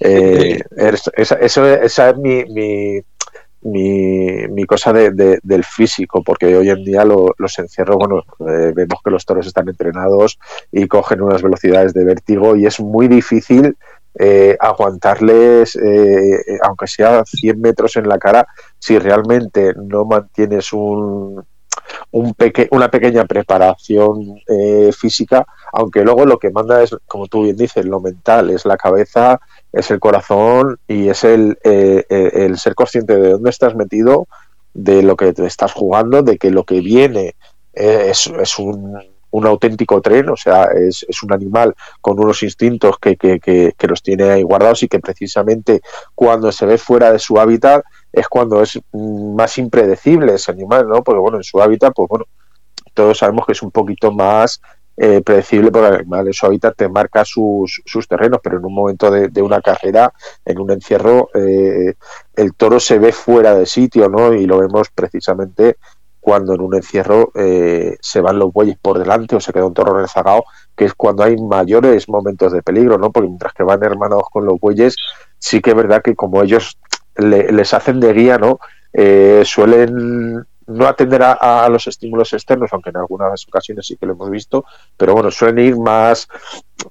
Eh, 0.00 0.62
esa, 0.78 1.10
eso, 1.38 1.66
esa 1.66 2.08
es 2.08 2.16
mi, 2.16 2.42
mi, 2.46 3.02
mi, 4.48 4.64
cosa 4.64 4.94
de, 4.94 5.40
del 5.42 5.64
físico, 5.64 6.22
porque 6.22 6.56
hoy 6.56 6.70
en 6.70 6.84
día 6.84 7.04
los 7.04 7.58
encierros, 7.58 7.98
bueno, 7.98 8.24
eh, 8.50 8.72
vemos 8.74 9.00
que 9.04 9.10
los 9.10 9.26
toros 9.26 9.46
están 9.46 9.68
entrenados 9.68 10.38
y 10.72 10.86
cogen 10.86 11.20
unas 11.20 11.42
velocidades 11.42 11.92
de 11.92 12.04
vértigo 12.04 12.56
y 12.56 12.64
es 12.64 12.80
muy 12.80 13.08
difícil 13.08 13.76
eh, 14.18 14.56
aguantarles, 14.58 15.76
eh, 15.76 16.58
aunque 16.62 16.86
sea 16.86 17.24
100 17.24 17.60
metros 17.60 17.96
en 17.96 18.08
la 18.08 18.18
cara, 18.18 18.46
si 18.78 18.98
realmente 18.98 19.74
no 19.74 20.04
mantienes 20.04 20.72
un, 20.72 21.44
un 22.10 22.36
una 22.70 22.90
pequeña 22.90 23.24
preparación 23.24 24.40
física, 24.92 25.46
aunque 25.72 26.02
luego 26.02 26.26
lo 26.26 26.38
que 26.38 26.50
manda 26.50 26.82
es, 26.82 26.96
como 27.06 27.26
tú 27.28 27.44
bien 27.44 27.56
dices, 27.56 27.84
lo 27.84 28.00
mental, 28.00 28.50
es 28.50 28.64
la 28.64 28.76
cabeza, 28.76 29.40
es 29.72 29.90
el 29.90 30.00
corazón 30.00 30.78
y 30.86 31.08
es 31.08 31.24
el, 31.24 31.58
eh, 31.64 32.04
eh, 32.08 32.30
el 32.34 32.58
ser 32.58 32.74
consciente 32.74 33.16
de 33.16 33.30
dónde 33.32 33.50
estás 33.50 33.74
metido, 33.74 34.26
de 34.74 35.02
lo 35.02 35.16
que 35.16 35.32
te 35.32 35.46
estás 35.46 35.72
jugando, 35.72 36.22
de 36.22 36.38
que 36.38 36.50
lo 36.50 36.64
que 36.64 36.80
viene 36.80 37.36
eh, 37.74 38.10
es 38.10 38.58
un, 38.58 38.98
un, 39.30 39.46
auténtico 39.46 40.00
tren, 40.00 40.28
o 40.28 40.36
sea, 40.36 40.64
es, 40.64 41.04
un 41.22 41.32
animal 41.32 41.74
con 42.00 42.18
unos 42.18 42.42
instintos 42.42 42.98
que, 42.98 43.16
que, 43.16 43.38
que, 43.40 43.88
los 43.88 44.02
tiene 44.02 44.30
ahí 44.30 44.42
guardados 44.42 44.82
y 44.82 44.88
que 44.88 45.00
precisamente 45.00 45.80
cuando 46.14 46.52
se 46.52 46.66
ve 46.66 46.78
fuera 46.78 47.12
de 47.12 47.18
su 47.18 47.38
hábitat 47.38 47.84
es 48.12 48.28
cuando 48.28 48.62
es 48.62 48.78
más 48.92 49.58
impredecible 49.58 50.34
ese 50.34 50.50
animal, 50.50 50.88
¿no? 50.88 51.02
Porque 51.02 51.20
bueno, 51.20 51.38
en 51.38 51.44
su 51.44 51.60
hábitat, 51.60 51.92
pues 51.94 52.08
bueno, 52.08 52.24
todos 52.94 53.18
sabemos 53.18 53.46
que 53.46 53.52
es 53.52 53.62
un 53.62 53.70
poquito 53.70 54.10
más 54.10 54.60
eh, 55.00 55.20
predecible 55.20 55.70
porque 55.70 55.86
el 55.86 55.94
animal 55.94 56.26
en 56.26 56.32
su 56.32 56.44
hábitat 56.44 56.74
te 56.76 56.88
marca 56.88 57.24
sus, 57.24 57.80
sus 57.86 58.08
terrenos, 58.08 58.40
pero 58.42 58.58
en 58.58 58.64
un 58.64 58.74
momento 58.74 59.08
de, 59.12 59.28
de 59.28 59.42
una 59.42 59.60
carrera, 59.60 60.12
en 60.44 60.58
un 60.58 60.72
encierro, 60.72 61.28
eh, 61.34 61.94
el 62.34 62.54
toro 62.54 62.80
se 62.80 62.98
ve 62.98 63.12
fuera 63.12 63.54
de 63.54 63.64
sitio, 63.64 64.08
¿no? 64.08 64.34
Y 64.34 64.46
lo 64.46 64.58
vemos 64.58 64.88
precisamente 64.92 65.76
cuando 66.28 66.52
en 66.52 66.60
un 66.60 66.74
encierro 66.74 67.32
eh, 67.34 67.96
se 68.02 68.20
van 68.20 68.38
los 68.38 68.52
bueyes 68.52 68.76
por 68.76 68.98
delante 68.98 69.34
o 69.34 69.40
se 69.40 69.50
queda 69.50 69.64
un 69.64 69.72
toro 69.72 69.98
rezagado, 69.98 70.44
que 70.76 70.84
es 70.84 70.92
cuando 70.92 71.22
hay 71.22 71.38
mayores 71.38 72.06
momentos 72.06 72.52
de 72.52 72.60
peligro, 72.60 72.98
¿no? 72.98 73.10
Porque 73.10 73.28
mientras 73.28 73.54
que 73.54 73.62
van 73.62 73.82
hermanados 73.82 74.24
con 74.30 74.44
los 74.44 74.60
bueyes, 74.60 74.94
sí 75.38 75.62
que 75.62 75.70
es 75.70 75.76
verdad 75.76 76.02
que 76.02 76.14
como 76.14 76.42
ellos 76.42 76.76
le, 77.16 77.50
les 77.50 77.72
hacen 77.72 77.98
de 77.98 78.12
guía, 78.12 78.36
¿no? 78.36 78.58
Eh, 78.92 79.40
suelen 79.46 80.44
no 80.66 80.86
atender 80.86 81.22
a, 81.22 81.66
los 81.70 81.86
estímulos 81.86 82.30
externos, 82.34 82.68
aunque 82.74 82.90
en 82.90 82.98
algunas 82.98 83.48
ocasiones 83.48 83.86
sí 83.86 83.96
que 83.96 84.04
lo 84.04 84.12
hemos 84.12 84.30
visto, 84.30 84.66
pero 84.98 85.14
bueno, 85.14 85.30
suelen 85.30 85.64
ir 85.64 85.78
más, 85.78 86.28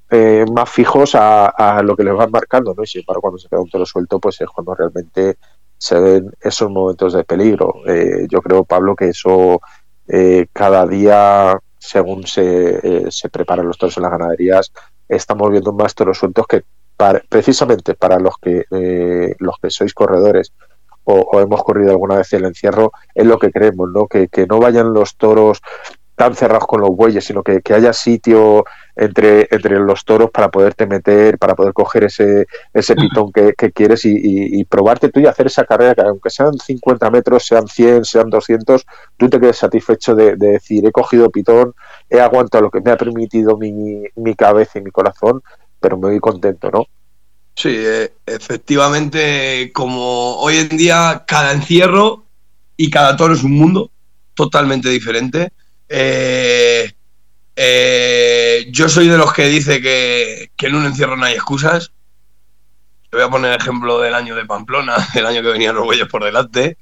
eh, 0.10 0.46
más 0.51 0.67
fijos 0.67 1.13
a, 1.13 1.46
a, 1.46 1.84
lo 1.84 1.96
que 1.96 2.03
les 2.03 2.15
van 2.15 2.32
marcando, 2.32 2.74
¿no? 2.75 2.82
Y 2.82 2.88
sin 2.88 3.01
embargo, 3.01 3.22
cuando 3.22 3.38
se 3.38 3.50
queda 3.50 3.62
un 3.62 3.70
toro 3.70 3.86
suelto, 3.86 4.20
pues 4.20 4.41
es 4.41 4.48
cuando 4.48 4.74
realmente 4.74 5.38
se 5.77 6.00
ven 6.00 6.31
esos 6.41 6.69
momentos 6.69 7.13
de 7.13 7.24
peligro. 7.24 7.81
Eh, 7.88 8.27
yo 8.29 8.41
creo, 8.41 8.63
Pablo, 8.63 8.96
que 8.96 9.10
eso 9.10 9.62
eh, 10.07 10.48
cada 10.53 10.86
día, 10.88 11.60
según 11.77 12.25
se, 12.25 12.79
eh, 12.84 13.05
se 13.10 13.29
preparan 13.29 13.67
los 13.67 13.77
toros 13.77 13.98
en 13.98 14.03
las 14.03 14.12
ganaderías, 14.12 14.72
estamos 15.07 15.51
viendo 15.51 15.74
más 15.74 15.96
toros 15.96 16.17
sueltos 16.17 16.46
que 16.48 16.63
precisamente 17.29 17.93
para 17.93 18.17
los 18.17 18.38
que 18.41 18.65
los 19.38 19.55
que 19.62 19.69
sois 19.69 19.93
corredores 19.93 20.51
o, 21.03 21.13
o, 21.13 21.39
hemos 21.39 21.63
corrido 21.63 21.91
alguna 21.91 22.15
vez 22.15 22.34
el 22.34 22.46
encierro, 22.46 22.91
es 23.13 23.25
lo 23.25 23.38
que 23.38 23.51
queremos, 23.51 23.89
¿no? 23.91 24.07
Que, 24.07 24.27
que 24.27 24.48
no 24.48 24.60
vayan 24.60 24.93
los 24.93 25.15
toros 25.15 25.62
tan 26.17 26.33
cerrados 26.36 26.65
con 26.65 26.81
los 26.81 26.89
bueyes, 26.89 27.24
sino 27.24 27.43
que, 27.43 27.62
que, 27.62 27.75
haya 27.75 27.93
sitio 27.93 28.65
entre, 28.95 29.47
entre 29.51 29.77
los 29.77 30.03
toros 30.03 30.31
para 30.31 30.50
poderte 30.50 30.88
meter, 30.88 31.38
para 31.38 31.53
poder 31.53 31.74
coger 31.74 32.05
ese, 32.05 32.47
ese 32.74 32.95
pitón 32.95 33.31
que, 33.31 33.53
que 33.53 33.71
quieres 33.71 34.03
y, 34.03 34.13
y, 34.15 34.59
y, 34.59 34.65
probarte 34.65 35.09
tú 35.09 35.19
y 35.19 35.27
hacer 35.27 35.45
esa 35.45 35.63
carrera, 35.63 35.93
que 35.93 36.01
aunque 36.01 36.31
sean 36.31 36.57
50 36.57 37.12
metros, 37.12 37.45
sean 37.45 37.67
100, 37.67 38.03
sean 38.05 38.31
200, 38.31 38.83
tú 39.15 39.29
te 39.29 39.39
quedes 39.39 39.57
satisfecho 39.57 40.15
de, 40.15 40.36
de 40.38 40.53
decir, 40.53 40.83
he 40.88 40.91
cogido 40.91 41.29
pitón, 41.29 41.75
he 42.09 42.19
aguantado 42.19 42.63
lo 42.63 42.71
que 42.71 42.81
me 42.81 42.89
ha 42.89 42.97
permitido 42.97 43.55
mi, 43.55 44.01
mi 44.15 44.33
cabeza 44.33 44.79
y 44.79 44.81
mi 44.81 44.89
corazón, 44.89 45.43
pero 45.79 45.97
me 45.97 46.07
voy 46.07 46.19
contento, 46.19 46.71
¿no? 46.71 46.86
Sí, 47.53 47.75
eh, 47.77 48.12
efectivamente, 48.25 49.71
como 49.71 50.38
hoy 50.38 50.57
en 50.57 50.69
día 50.69 51.25
cada 51.27 51.51
encierro 51.53 52.24
y 52.75 52.89
cada 52.89 53.15
toro 53.15 53.36
es 53.36 53.43
un 53.43 53.53
mundo 53.53 53.91
totalmente 54.33 54.89
diferente. 54.89 55.51
Eh, 55.89 56.91
eh, 57.56 58.67
yo 58.70 58.89
soy 58.89 59.08
de 59.08 59.17
los 59.17 59.34
que 59.34 59.46
dice 59.46 59.82
que, 59.82 60.51
en 60.60 60.75
un 60.75 60.86
encierro 60.86 61.17
no 61.17 61.25
hay 61.25 61.34
excusas. 61.34 61.91
Te 63.10 63.17
voy 63.17 63.25
a 63.25 63.29
poner 63.29 63.53
el 63.53 63.62
ejemplo 63.62 64.00
del 64.00 64.13
año 64.13 64.36
de 64.36 64.46
Pamplona, 64.46 64.96
el 65.15 65.25
año 65.25 65.41
que 65.41 65.50
venían 65.50 65.75
los 65.75 65.86
bueyes 65.86 66.08
por 66.08 66.24
delante. 66.24 66.77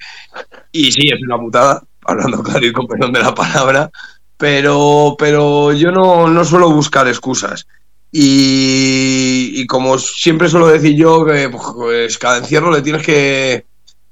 Y 0.71 0.91
sí, 0.91 1.07
es 1.07 1.21
una 1.23 1.37
putada, 1.37 1.83
hablando 2.03 2.43
claro 2.43 2.65
y 2.65 2.73
con 2.73 2.87
perdón 2.87 3.13
de 3.13 3.21
la 3.21 3.33
palabra, 3.33 3.89
pero, 4.37 5.15
pero 5.17 5.71
yo 5.73 5.91
no, 5.91 6.27
no 6.27 6.43
suelo 6.43 6.71
buscar 6.71 7.07
excusas. 7.07 7.67
Y, 8.11 9.67
como 9.67 9.97
siempre 9.97 10.47
suelo 10.47 10.67
decir 10.67 10.95
yo, 10.95 11.25
que 11.25 11.49
pues, 11.49 12.17
cada 12.17 12.37
encierro 12.37 12.71
le 12.71 12.81
tienes 12.81 13.05
que 13.05 13.65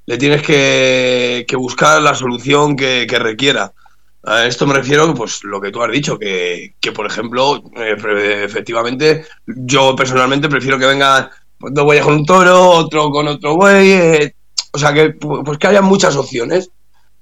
le 0.06 0.18
tienes 0.18 0.42
que, 0.42 1.46
buscar 1.56 2.02
la 2.02 2.14
solución 2.14 2.76
que, 2.76 3.06
requiera. 3.18 3.72
A 4.26 4.46
esto 4.46 4.66
me 4.66 4.74
refiero, 4.74 5.12
pues 5.14 5.44
lo 5.44 5.60
que 5.60 5.70
tú 5.70 5.82
has 5.82 5.92
dicho, 5.92 6.18
que, 6.18 6.74
que 6.80 6.92
por 6.92 7.06
ejemplo, 7.06 7.62
eh, 7.76 8.42
efectivamente, 8.44 9.26
yo 9.46 9.94
personalmente 9.94 10.48
prefiero 10.48 10.78
que 10.78 10.86
vengan 10.86 11.28
dos 11.58 11.84
bueyes 11.84 12.04
con 12.04 12.14
un 12.14 12.24
toro, 12.24 12.70
otro 12.70 13.10
con 13.10 13.28
otro 13.28 13.56
buey, 13.56 13.92
eh, 13.92 14.34
o 14.72 14.78
sea, 14.78 14.94
que 14.94 15.10
pues 15.10 15.58
que 15.58 15.66
haya 15.66 15.82
muchas 15.82 16.16
opciones. 16.16 16.70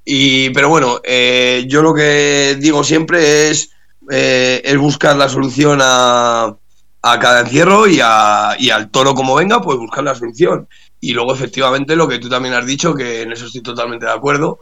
Y, 0.04 0.50
pero 0.50 0.68
bueno, 0.68 1.00
eh, 1.04 1.64
yo 1.68 1.82
lo 1.82 1.94
que 1.94 2.56
digo 2.60 2.84
siempre 2.84 3.50
es, 3.50 3.70
es 4.08 4.78
buscar 4.78 5.16
la 5.16 5.28
solución 5.28 5.80
a, 5.82 6.56
a 7.02 7.18
cada 7.18 7.40
encierro 7.40 7.88
y, 7.88 7.98
a, 8.02 8.56
y, 8.58 8.70
al 8.70 8.90
toro 8.90 9.14
como 9.14 9.34
venga, 9.34 9.60
pues 9.60 9.76
buscar 9.78 10.04
la 10.04 10.14
solución. 10.14 10.68
Y 11.00 11.12
luego, 11.12 11.34
efectivamente, 11.34 11.96
lo 11.96 12.06
que 12.06 12.20
tú 12.20 12.28
también 12.28 12.54
has 12.54 12.66
dicho, 12.66 12.94
que 12.94 13.22
en 13.22 13.32
eso 13.32 13.46
estoy 13.46 13.62
totalmente 13.62 14.06
de 14.06 14.12
acuerdo, 14.12 14.60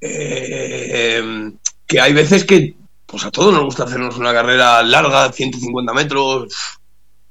eh, 0.00 1.52
que 1.86 2.00
hay 2.00 2.12
veces 2.12 2.44
que 2.44 2.74
pues 3.06 3.24
a 3.24 3.30
todos 3.30 3.52
nos 3.52 3.64
gusta 3.64 3.84
hacernos 3.84 4.16
una 4.16 4.32
carrera 4.32 4.82
larga, 4.82 5.30
150 5.30 5.92
metros. 5.92 6.52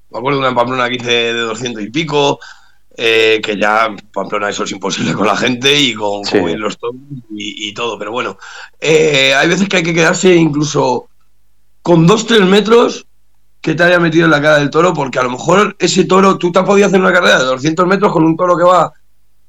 Me 0.10 0.20
acuerdo 0.20 0.40
de 0.40 0.48
una 0.48 0.56
Pamplona 0.56 0.88
que 0.88 0.96
hice 0.96 1.34
de 1.34 1.42
200 1.42 1.84
y 1.84 1.90
pico, 1.90 2.40
eh, 2.96 3.42
que 3.44 3.60
ya 3.60 3.94
Pamplona 4.14 4.50
eso 4.50 4.64
es 4.64 4.72
imposible 4.72 5.14
con 5.14 5.28
la 5.28 5.36
gente 5.36 5.78
y 5.78 5.94
con, 5.94 6.24
sí. 6.24 6.40
con 6.40 6.60
los 6.60 6.78
y, 7.32 7.74
todo. 7.74 7.98
Pero 7.98 8.12
bueno, 8.12 8.38
eh, 8.80 9.34
hay 9.36 9.50
veces 9.50 9.68
que 9.68 9.78
hay 9.78 9.84
que 9.84 9.94
quedarse 9.94 10.34
incluso 10.36 11.10
con 11.82 12.08
2-3 12.08 12.46
metros 12.46 13.06
que 13.60 13.76
te 13.76 13.84
haya 13.84 14.00
metido 14.00 14.26
en 14.26 14.32
la 14.32 14.42
cara 14.42 14.60
del 14.60 14.70
toro, 14.70 14.94
porque 14.94 15.20
a 15.20 15.24
lo 15.24 15.32
mejor 15.32 15.76
ese 15.80 16.06
toro, 16.06 16.38
tú 16.38 16.52
te 16.52 16.60
has 16.60 16.66
podido 16.66 16.88
hacer 16.88 17.00
una 17.00 17.14
carrera 17.14 17.40
de 17.40 17.46
200 17.46 17.88
metros 17.88 18.12
con 18.12 18.24
un 18.26 18.36
toro 18.36 18.58
que 18.58 18.64
va 18.64 18.94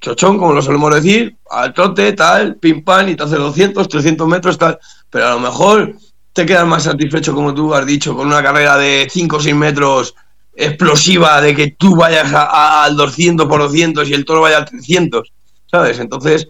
chochón, 0.05 0.39
como 0.39 0.53
lo 0.53 0.61
solemos 0.61 0.95
decir, 0.95 1.37
al 1.51 1.73
trote, 1.73 2.13
tal, 2.13 2.57
pim 2.57 2.85
pam, 2.85 3.09
y 3.09 3.17
te 3.17 3.23
hace 3.23 3.37
200, 3.37 3.89
300 3.89 4.29
metros, 4.29 4.59
tal, 4.59 4.79
pero 5.11 5.29
a 5.29 5.31
lo 5.31 5.41
mejor 5.41 5.97
te 6.33 6.45
quedas 6.45 6.67
más 6.67 6.83
satisfecho, 6.83 7.35
como 7.35 7.55
tú 7.55 7.75
has 7.75 7.87
dicho, 7.87 8.15
con 8.15 8.27
una 8.27 8.43
carrera 8.43 8.77
de 8.77 9.09
5 9.11 9.37
o 9.37 9.41
6 9.41 9.55
metros 9.55 10.15
explosiva, 10.55 11.41
de 11.41 11.55
que 11.55 11.69
tú 11.79 11.97
vayas 11.97 12.33
a, 12.33 12.45
a, 12.45 12.85
al 12.85 12.97
200 12.97 13.47
por 13.47 13.61
200 13.61 14.09
y 14.09 14.15
el 14.15 14.25
toro 14.25 14.43
vaya 14.43 14.59
al 14.59 14.67
300, 14.67 15.33
¿sabes? 15.71 15.99
Entonces, 15.99 16.49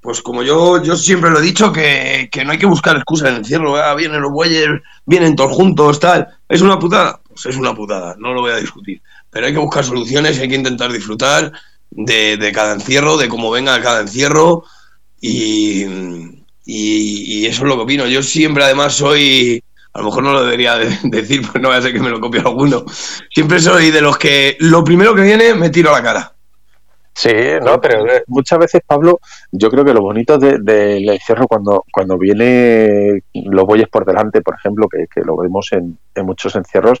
pues 0.00 0.20
como 0.20 0.42
yo, 0.42 0.82
yo 0.82 0.96
siempre 0.96 1.30
lo 1.30 1.38
he 1.38 1.42
dicho, 1.42 1.72
que, 1.72 2.28
que 2.30 2.44
no 2.44 2.52
hay 2.52 2.58
que 2.58 2.66
buscar 2.66 2.96
excusas 2.96 3.28
en 3.28 3.34
el 3.34 3.40
encierro, 3.40 3.76
ah, 3.76 3.94
vienen 3.94 4.20
los 4.20 4.32
bueyes, 4.32 4.68
vienen 5.04 5.36
todos 5.36 5.52
juntos, 5.52 6.00
tal. 6.00 6.26
¿Es 6.48 6.60
una 6.60 6.78
putada? 6.78 7.20
Pues 7.28 7.46
es 7.46 7.56
una 7.56 7.74
putada, 7.74 8.16
no 8.18 8.32
lo 8.32 8.40
voy 8.40 8.52
a 8.52 8.56
discutir. 8.56 9.00
Pero 9.30 9.46
hay 9.46 9.52
que 9.52 9.58
buscar 9.58 9.84
soluciones 9.84 10.38
hay 10.38 10.48
que 10.48 10.54
intentar 10.54 10.92
disfrutar 10.92 11.52
de, 11.96 12.36
de 12.36 12.52
cada 12.52 12.74
encierro, 12.74 13.16
de 13.16 13.28
cómo 13.28 13.50
venga 13.50 13.80
cada 13.80 14.02
encierro 14.02 14.64
y, 15.20 15.84
y, 16.64 17.46
eso 17.46 17.62
es 17.62 17.68
lo 17.68 17.76
que 17.76 17.82
opino. 17.82 18.06
Yo 18.06 18.22
siempre 18.22 18.64
además 18.64 18.94
soy, 18.94 19.62
a 19.92 19.98
lo 19.98 20.06
mejor 20.06 20.22
no 20.22 20.32
lo 20.32 20.44
debería 20.44 20.76
de 20.76 20.96
decir, 21.04 21.42
pues 21.42 21.62
no 21.62 21.68
voy 21.68 21.78
a 21.78 21.82
ser 21.82 21.92
que 21.92 22.00
me 22.00 22.10
lo 22.10 22.20
copie 22.20 22.40
alguno, 22.40 22.84
siempre 23.30 23.58
soy 23.60 23.90
de 23.90 24.00
los 24.00 24.18
que 24.18 24.56
lo 24.60 24.84
primero 24.84 25.14
que 25.14 25.22
viene 25.22 25.54
me 25.54 25.70
tiro 25.70 25.90
a 25.90 25.98
la 25.98 26.02
cara 26.02 26.36
Sí, 27.16 27.32
no, 27.62 27.80
pero 27.80 28.06
eh, 28.06 28.24
muchas 28.26 28.58
veces, 28.58 28.82
Pablo, 28.86 29.20
yo 29.50 29.70
creo 29.70 29.86
que 29.86 29.94
lo 29.94 30.02
bonito 30.02 30.36
del 30.36 30.62
de, 30.62 31.00
de 31.00 31.14
encierro 31.14 31.48
cuando, 31.48 31.82
cuando 31.90 32.18
viene 32.18 33.22
los 33.32 33.64
bueyes 33.64 33.88
por 33.88 34.04
delante, 34.04 34.42
por 34.42 34.54
ejemplo, 34.54 34.86
que, 34.86 35.06
que 35.06 35.22
lo 35.22 35.34
vemos 35.38 35.72
en, 35.72 35.98
en, 36.14 36.26
muchos 36.26 36.54
encierros, 36.56 37.00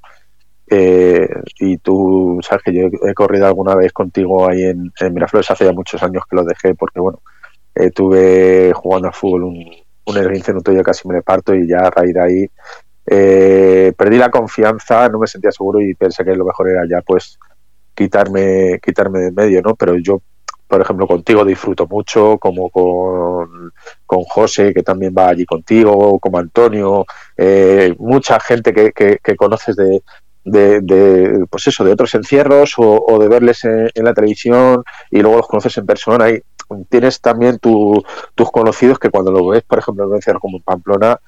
Eh, 0.68 1.28
y 1.60 1.78
tú 1.78 2.40
sabes 2.42 2.64
que 2.64 2.74
yo 2.74 2.86
he 3.08 3.14
corrido 3.14 3.46
alguna 3.46 3.74
vez 3.74 3.92
contigo 3.92 4.48
ahí 4.48 4.62
en, 4.62 4.92
Miraflores, 5.12 5.50
hace 5.50 5.64
ya 5.64 5.72
muchos 5.72 6.02
años 6.02 6.24
que 6.28 6.36
lo 6.36 6.44
dejé 6.44 6.74
porque, 6.74 7.00
bueno, 7.00 7.20
eh, 7.74 7.90
tuve 7.90 8.72
jugando 8.74 9.08
al 9.08 9.14
fútbol 9.14 9.44
un, 9.44 9.64
un 10.06 10.16
esguince 10.16 10.52
en 10.52 10.82
casi 10.82 11.06
me 11.08 11.22
parto 11.22 11.54
y 11.54 11.68
ya 11.68 11.78
a 11.78 11.90
raíz 11.90 12.14
de 12.14 12.20
ahí 12.20 12.50
eh, 13.06 13.92
perdí 13.96 14.18
la 14.18 14.30
confianza, 14.30 15.08
no 15.08 15.18
me 15.18 15.26
sentía 15.26 15.52
seguro 15.52 15.80
y 15.80 15.94
pensé 15.94 16.24
que 16.24 16.34
lo 16.34 16.44
mejor 16.44 16.70
era 16.70 16.82
ya 16.88 17.02
pues 17.02 17.38
quitarme, 17.94 18.80
quitarme 18.84 19.20
de 19.20 19.32
medio, 19.32 19.62
¿no? 19.62 19.76
Pero 19.76 19.96
yo, 19.96 20.20
por 20.66 20.80
ejemplo, 20.80 21.06
contigo 21.06 21.44
disfruto 21.44 21.86
mucho, 21.86 22.36
como 22.38 22.68
con, 22.68 23.72
con 24.04 24.24
José, 24.24 24.74
que 24.74 24.82
también 24.82 25.14
va 25.16 25.28
allí 25.28 25.46
contigo, 25.46 26.18
como 26.18 26.38
Antonio, 26.38 27.06
eh, 27.36 27.94
mucha 27.98 28.40
gente 28.40 28.72
que, 28.72 28.92
que, 28.92 29.36
conoces 29.36 29.76
de, 29.76 30.02
de, 30.46 31.44
pues 31.50 31.66
eso, 31.66 31.84
de 31.84 31.92
otros 31.92 32.14
encierros 32.14 32.74
o, 32.78 33.18
de 33.18 33.28
verles 33.28 33.64
en, 33.64 33.90
la 33.96 34.14
televisión 34.14 34.84
y 35.10 35.20
luego 35.20 35.38
los 35.38 35.48
conoces 35.48 35.76
en 35.78 35.86
persona 35.86 36.30
y 36.30 36.40
tienes 36.88 37.20
también 37.20 37.58
tus 37.58 38.50
conocidos 38.52 38.98
que 38.98 39.10
cuando 39.10 39.32
lo 39.32 39.46
ves, 39.48 39.64
por 39.64 39.78
ejemplo, 39.78 40.04
en 40.04 40.10
un 40.10 40.16
encierro 40.16 40.40
como 40.40 40.58
en 40.58 40.62
Pamplona, 40.62 41.20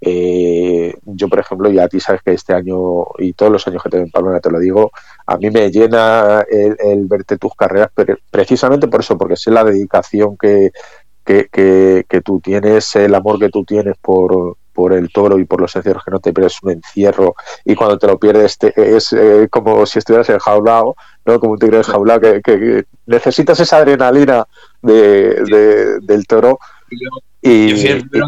eh, 0.00 0.94
yo, 1.04 1.28
por 1.28 1.38
ejemplo, 1.38 1.70
y 1.70 1.78
a 1.78 1.88
ti 1.88 2.00
sabes 2.00 2.22
que 2.22 2.32
este 2.32 2.52
año 2.52 3.06
y 3.18 3.32
todos 3.32 3.50
los 3.50 3.66
años 3.66 3.82
que 3.82 3.88
te 3.88 3.98
en 3.98 4.10
Pamplona 4.10 4.40
te 4.40 4.50
lo 4.50 4.58
digo, 4.58 4.90
a 5.26 5.36
mí 5.36 5.50
me 5.50 5.70
llena 5.70 6.44
el, 6.50 7.06
verte 7.06 7.38
tus 7.38 7.54
carreras, 7.54 7.90
pero 7.94 8.16
precisamente 8.30 8.88
por 8.88 9.00
eso, 9.00 9.16
porque 9.16 9.36
sé 9.36 9.50
la 9.50 9.64
dedicación 9.64 10.36
que, 10.36 10.70
que, 11.24 11.48
que, 12.08 12.20
tú 12.20 12.40
tienes, 12.40 12.94
el 12.96 13.14
amor 13.14 13.38
que 13.38 13.48
tú 13.48 13.64
tienes 13.64 13.96
por, 14.00 14.56
por 14.76 14.92
el 14.92 15.10
toro 15.10 15.38
y 15.38 15.44
por 15.44 15.60
los 15.60 15.74
encierros 15.74 16.04
que 16.04 16.10
no 16.10 16.20
te 16.20 16.32
pierdes 16.32 16.58
un 16.62 16.72
encierro 16.72 17.34
y 17.64 17.74
cuando 17.74 17.98
te 17.98 18.06
lo 18.06 18.18
pierdes 18.18 18.58
es 18.76 19.12
eh, 19.14 19.48
como 19.50 19.86
si 19.86 19.98
estuvieras 19.98 20.28
enjaulado, 20.28 20.94
¿no? 21.24 21.40
como 21.40 21.54
un 21.54 21.58
tigre 21.58 21.78
enjaulado, 21.78 22.20
que, 22.20 22.42
que, 22.42 22.84
necesitas 23.06 23.58
esa 23.58 23.78
adrenalina 23.78 24.46
de, 24.82 25.98
del 26.02 26.26
toro. 26.26 26.58
y, 27.40 27.70
yo 27.70 27.76
siempre 27.76 28.20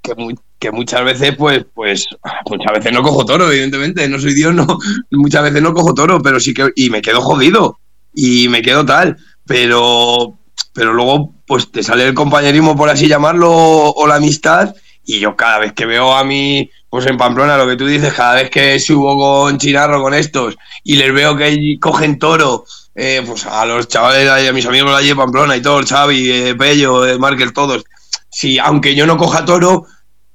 que, 0.00 0.14
que, 0.14 0.34
que 0.62 0.70
muchas 0.70 1.04
veces, 1.04 1.34
pues, 1.36 1.66
pues, 1.74 2.06
muchas 2.48 2.72
veces 2.72 2.92
no 2.92 3.02
cojo 3.02 3.24
toro, 3.24 3.50
evidentemente, 3.50 4.08
no 4.08 4.20
soy 4.20 4.32
Dios, 4.32 4.54
no, 4.54 4.78
muchas 5.10 5.42
veces 5.42 5.60
no 5.60 5.74
cojo 5.74 5.92
toro, 5.92 6.22
pero 6.22 6.38
sí 6.38 6.54
que, 6.54 6.70
y 6.76 6.88
me 6.88 7.02
quedo 7.02 7.20
jodido, 7.20 7.80
y 8.14 8.48
me 8.48 8.62
quedo 8.62 8.86
tal, 8.86 9.16
pero, 9.44 10.38
pero 10.72 10.92
luego, 10.92 11.34
pues 11.48 11.72
te 11.72 11.82
sale 11.82 12.06
el 12.06 12.14
compañerismo, 12.14 12.76
por 12.76 12.88
así 12.90 13.08
llamarlo, 13.08 13.50
o 13.50 14.06
la 14.06 14.16
amistad, 14.16 14.72
y 15.04 15.18
yo 15.18 15.36
cada 15.36 15.58
vez 15.58 15.72
que 15.72 15.86
veo 15.86 16.14
a 16.14 16.24
mí, 16.24 16.70
pues 16.88 17.06
en 17.06 17.16
Pamplona, 17.16 17.56
lo 17.56 17.66
que 17.66 17.76
tú 17.76 17.86
dices, 17.86 18.12
cada 18.12 18.34
vez 18.34 18.50
que 18.50 18.78
subo 18.78 19.16
con 19.16 19.58
Chinarro, 19.58 20.02
con 20.02 20.14
estos, 20.14 20.56
y 20.84 20.96
les 20.96 21.12
veo 21.12 21.36
que 21.36 21.76
cogen 21.80 22.18
toro, 22.18 22.64
eh, 22.94 23.22
pues 23.26 23.46
a 23.46 23.64
los 23.64 23.88
chavales, 23.88 24.48
a 24.48 24.52
mis 24.52 24.66
amigos 24.66 24.90
de 24.90 24.96
allí 24.96 25.10
en 25.10 25.16
Pamplona 25.16 25.56
y 25.56 25.62
todo, 25.62 25.80
el 25.80 25.86
Xavi, 25.86 26.30
eh, 26.30 26.54
Pello, 26.54 27.06
eh, 27.06 27.18
Markel, 27.18 27.52
todos, 27.52 27.84
si 28.30 28.58
aunque 28.58 28.94
yo 28.94 29.06
no 29.06 29.16
coja 29.16 29.44
toro, 29.44 29.86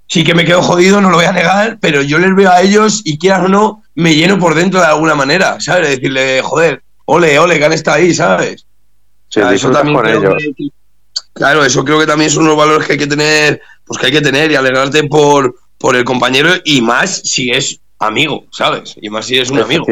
sí 0.07 0.23
que 0.23 0.33
me 0.33 0.45
quedo 0.45 0.61
jodido, 0.61 1.01
no 1.01 1.09
lo 1.09 1.17
voy 1.17 1.25
a 1.25 1.31
negar, 1.31 1.77
pero 1.79 2.01
yo 2.01 2.17
les 2.17 2.35
veo 2.35 2.49
a 2.49 2.61
ellos 2.61 3.01
y 3.03 3.17
quieras 3.17 3.43
o 3.45 3.47
no, 3.47 3.83
me 3.95 4.15
lleno 4.15 4.39
por 4.39 4.55
dentro 4.55 4.79
de 4.79 4.85
alguna 4.85 5.15
manera, 5.15 5.59
¿sabes? 5.59 5.89
Decirle, 5.89 6.41
joder, 6.41 6.83
ole, 7.05 7.37
ole, 7.39 7.57
que 7.57 7.65
han 7.65 7.73
estado 7.73 7.97
ahí, 7.97 8.13
¿sabes? 8.13 8.65
Sí, 9.29 9.41
eso 9.41 9.71
también 9.71 9.97
con 9.97 10.07
ellos. 10.07 10.43
Claro, 11.33 11.63
eso 11.63 11.83
creo 11.83 11.99
que 11.99 12.05
también 12.05 12.29
son 12.29 12.45
los 12.45 12.57
valores 12.57 12.87
que 12.87 12.93
hay 12.93 12.99
que 12.99 13.07
tener, 13.07 13.61
pues 13.85 13.99
que 13.99 14.07
hay 14.07 14.11
que 14.11 14.21
tener 14.21 14.51
y 14.51 14.55
alegrarte 14.55 15.03
por, 15.05 15.55
por 15.77 15.95
el 15.95 16.03
compañero 16.03 16.49
y 16.65 16.81
más 16.81 17.21
si 17.23 17.51
es 17.51 17.79
amigo, 17.99 18.45
¿sabes? 18.51 18.95
Y 19.01 19.09
más 19.09 19.25
si 19.25 19.37
es 19.37 19.49
un 19.49 19.59
amigo. 19.59 19.85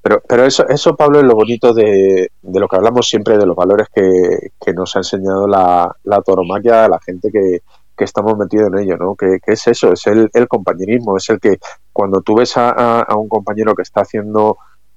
Pero, 0.00 0.22
pero 0.26 0.46
eso, 0.46 0.66
eso, 0.68 0.96
Pablo, 0.96 1.18
es 1.18 1.24
lo 1.24 1.34
bonito 1.34 1.74
de, 1.74 2.30
de 2.40 2.60
lo 2.60 2.68
que 2.68 2.76
hablamos 2.76 3.08
siempre, 3.08 3.36
de 3.36 3.44
los 3.44 3.56
valores 3.56 3.88
que, 3.92 4.50
que 4.64 4.72
nos 4.72 4.94
ha 4.94 5.00
enseñado 5.00 5.46
la, 5.46 5.94
la 6.04 6.22
toromaquia, 6.22 6.88
la 6.88 7.00
gente 7.04 7.30
que, 7.30 7.62
que 7.98 8.04
estamos 8.04 8.38
metidos 8.38 8.68
en 8.72 8.78
ello, 8.78 8.96
¿no? 8.96 9.16
Que, 9.16 9.38
es 9.44 9.66
eso, 9.66 9.92
es 9.92 10.06
el, 10.06 10.30
el, 10.32 10.48
compañerismo, 10.48 11.16
es 11.16 11.28
el 11.28 11.40
que 11.40 11.58
cuando 11.92 12.22
tú 12.22 12.36
ves 12.36 12.52
a, 12.56 13.06
un 13.16 13.28
compañero 13.28 13.74
que 13.74 13.82
está 13.82 14.02
haciendo 14.02 14.56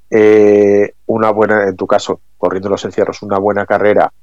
eh, 0.09 0.93
una 1.07 1.31
buena, 1.31 1.67
en 1.67 1.75
tu 1.75 1.87
caso, 1.87 2.21
corriendo 2.37 2.69
los 2.69 2.85
encierros, 2.85 3.23
una 3.23 3.39
buena 3.39 3.65
carrera, 3.65 4.13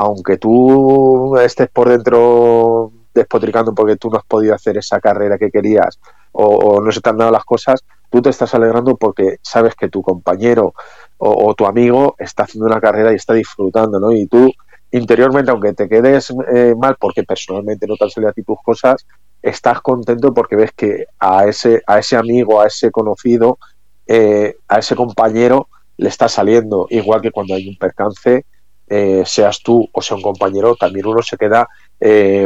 aunque 0.00 0.38
tú 0.38 1.36
estés 1.36 1.68
por 1.68 1.90
dentro 1.90 2.90
despotricando 3.12 3.74
porque 3.74 3.96
tú 3.96 4.08
no 4.08 4.16
has 4.16 4.24
podido 4.24 4.54
hacer 4.54 4.78
esa 4.78 4.98
carrera 4.98 5.36
que 5.36 5.50
querías 5.50 5.98
o, 6.32 6.80
no 6.80 6.90
se 6.90 7.02
te 7.02 7.10
han 7.10 7.18
dado 7.18 7.30
las 7.30 7.44
cosas, 7.44 7.84
tú 8.08 8.22
te 8.22 8.30
estás 8.30 8.54
alegrando 8.54 8.96
porque 8.96 9.36
sabes 9.42 9.74
que 9.74 9.90
tu 9.90 10.00
compañero 10.00 10.72
o, 11.18 11.54
tu 11.54 11.66
amigo 11.66 12.14
está 12.18 12.44
haciendo 12.44 12.66
una 12.66 12.80
carrera 12.80 13.12
y 13.12 13.16
está 13.16 13.34
disfrutando, 13.34 14.00
¿no? 14.00 14.10
Y 14.10 14.26
tú 14.26 14.50
interiormente, 14.90 15.50
aunque 15.50 15.74
te 15.74 15.86
quedes 15.86 16.32
eh, 16.54 16.74
mal 16.78 16.96
porque 16.98 17.22
personalmente 17.24 17.86
no 17.86 17.96
te 17.96 18.04
han 18.04 18.10
salido 18.10 18.30
a 18.30 18.32
ti 18.32 18.42
tus 18.42 18.58
cosas, 18.64 19.04
estás 19.42 19.82
contento 19.82 20.32
porque 20.32 20.56
ves 20.56 20.72
que 20.72 21.04
a 21.18 21.44
ese, 21.44 21.82
a 21.86 21.98
ese 21.98 22.16
amigo, 22.16 22.62
a 22.62 22.68
ese 22.68 22.90
conocido, 22.90 23.58
eh, 24.06 24.56
a 24.66 24.78
ese 24.78 24.96
compañero 24.96 25.68
le 25.98 26.08
está 26.08 26.26
saliendo. 26.30 26.86
Igual 26.88 27.20
que 27.20 27.32
cuando 27.32 27.54
hay 27.54 27.68
un 27.68 27.76
percance, 27.76 28.46
eh, 28.90 29.22
seas 29.24 29.62
tú 29.62 29.88
o 29.92 30.02
sea 30.02 30.16
un 30.16 30.22
compañero, 30.22 30.76
también 30.76 31.06
uno 31.06 31.22
se 31.22 31.36
queda 31.36 31.68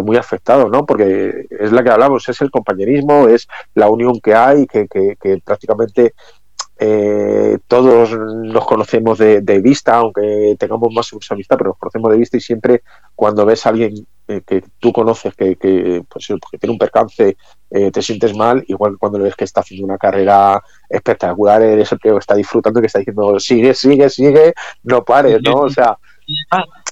muy 0.03 0.17
afectado, 0.17 0.69
¿no? 0.69 0.85
Porque 0.85 1.47
es 1.49 1.71
la 1.71 1.85
que 1.85 1.91
hablamos, 1.91 2.29
es 2.29 2.41
el 2.41 2.51
compañerismo, 2.51 3.29
es 3.29 3.47
la 3.75 3.89
unión 3.89 4.21
que 4.21 4.35
hay, 4.35 4.67
que, 4.67 4.89
que, 4.89 5.17
que 5.21 5.41
prácticamente 5.45 6.13
eh, 6.77 7.59
todos 7.69 8.11
nos 8.19 8.67
conocemos 8.67 9.19
de, 9.19 9.61
vista, 9.63 9.97
aunque 9.97 10.57
tengamos 10.59 10.93
más 10.93 11.11
amistad, 11.31 11.57
pero 11.57 11.71
nos 11.71 11.79
conocemos 11.79 12.11
de 12.11 12.19
vista 12.19 12.37
y 12.37 12.41
siempre 12.41 12.83
cuando 13.15 13.47
ves 13.47 13.65
a 13.65 13.69
alguien 13.69 13.95
eh, 14.27 14.43
que 14.45 14.65
tú 14.81 14.93
conoces 14.93 15.35
que, 15.35 15.55
que, 15.57 16.03
pues, 16.09 16.27
tiene 16.27 16.73
un 16.73 16.79
percance, 16.79 17.37
eh, 17.71 17.91
te 17.93 18.03
sientes 18.03 18.35
mal, 18.37 18.65
igual 18.67 18.93
que 18.93 18.99
cuando 18.99 19.21
ves 19.21 19.37
que 19.37 19.45
está 19.45 19.61
haciendo 19.61 19.87
una 19.87 19.99
carrera 19.99 20.63
espectacular, 20.89 21.63
eres 21.63 21.93
el 21.93 21.99
que 21.99 22.17
está 22.17 22.35
disfrutando, 22.35 22.81
que 22.81 22.89
está 22.89 22.99
diciendo 22.99 23.39
sigue, 23.39 23.73
sigue, 23.75 24.11
sigue, 24.11 24.53
no 24.83 25.05
pares, 25.05 25.41
¿no? 25.43 25.63
O 25.63 25.71
sea... 25.71 25.97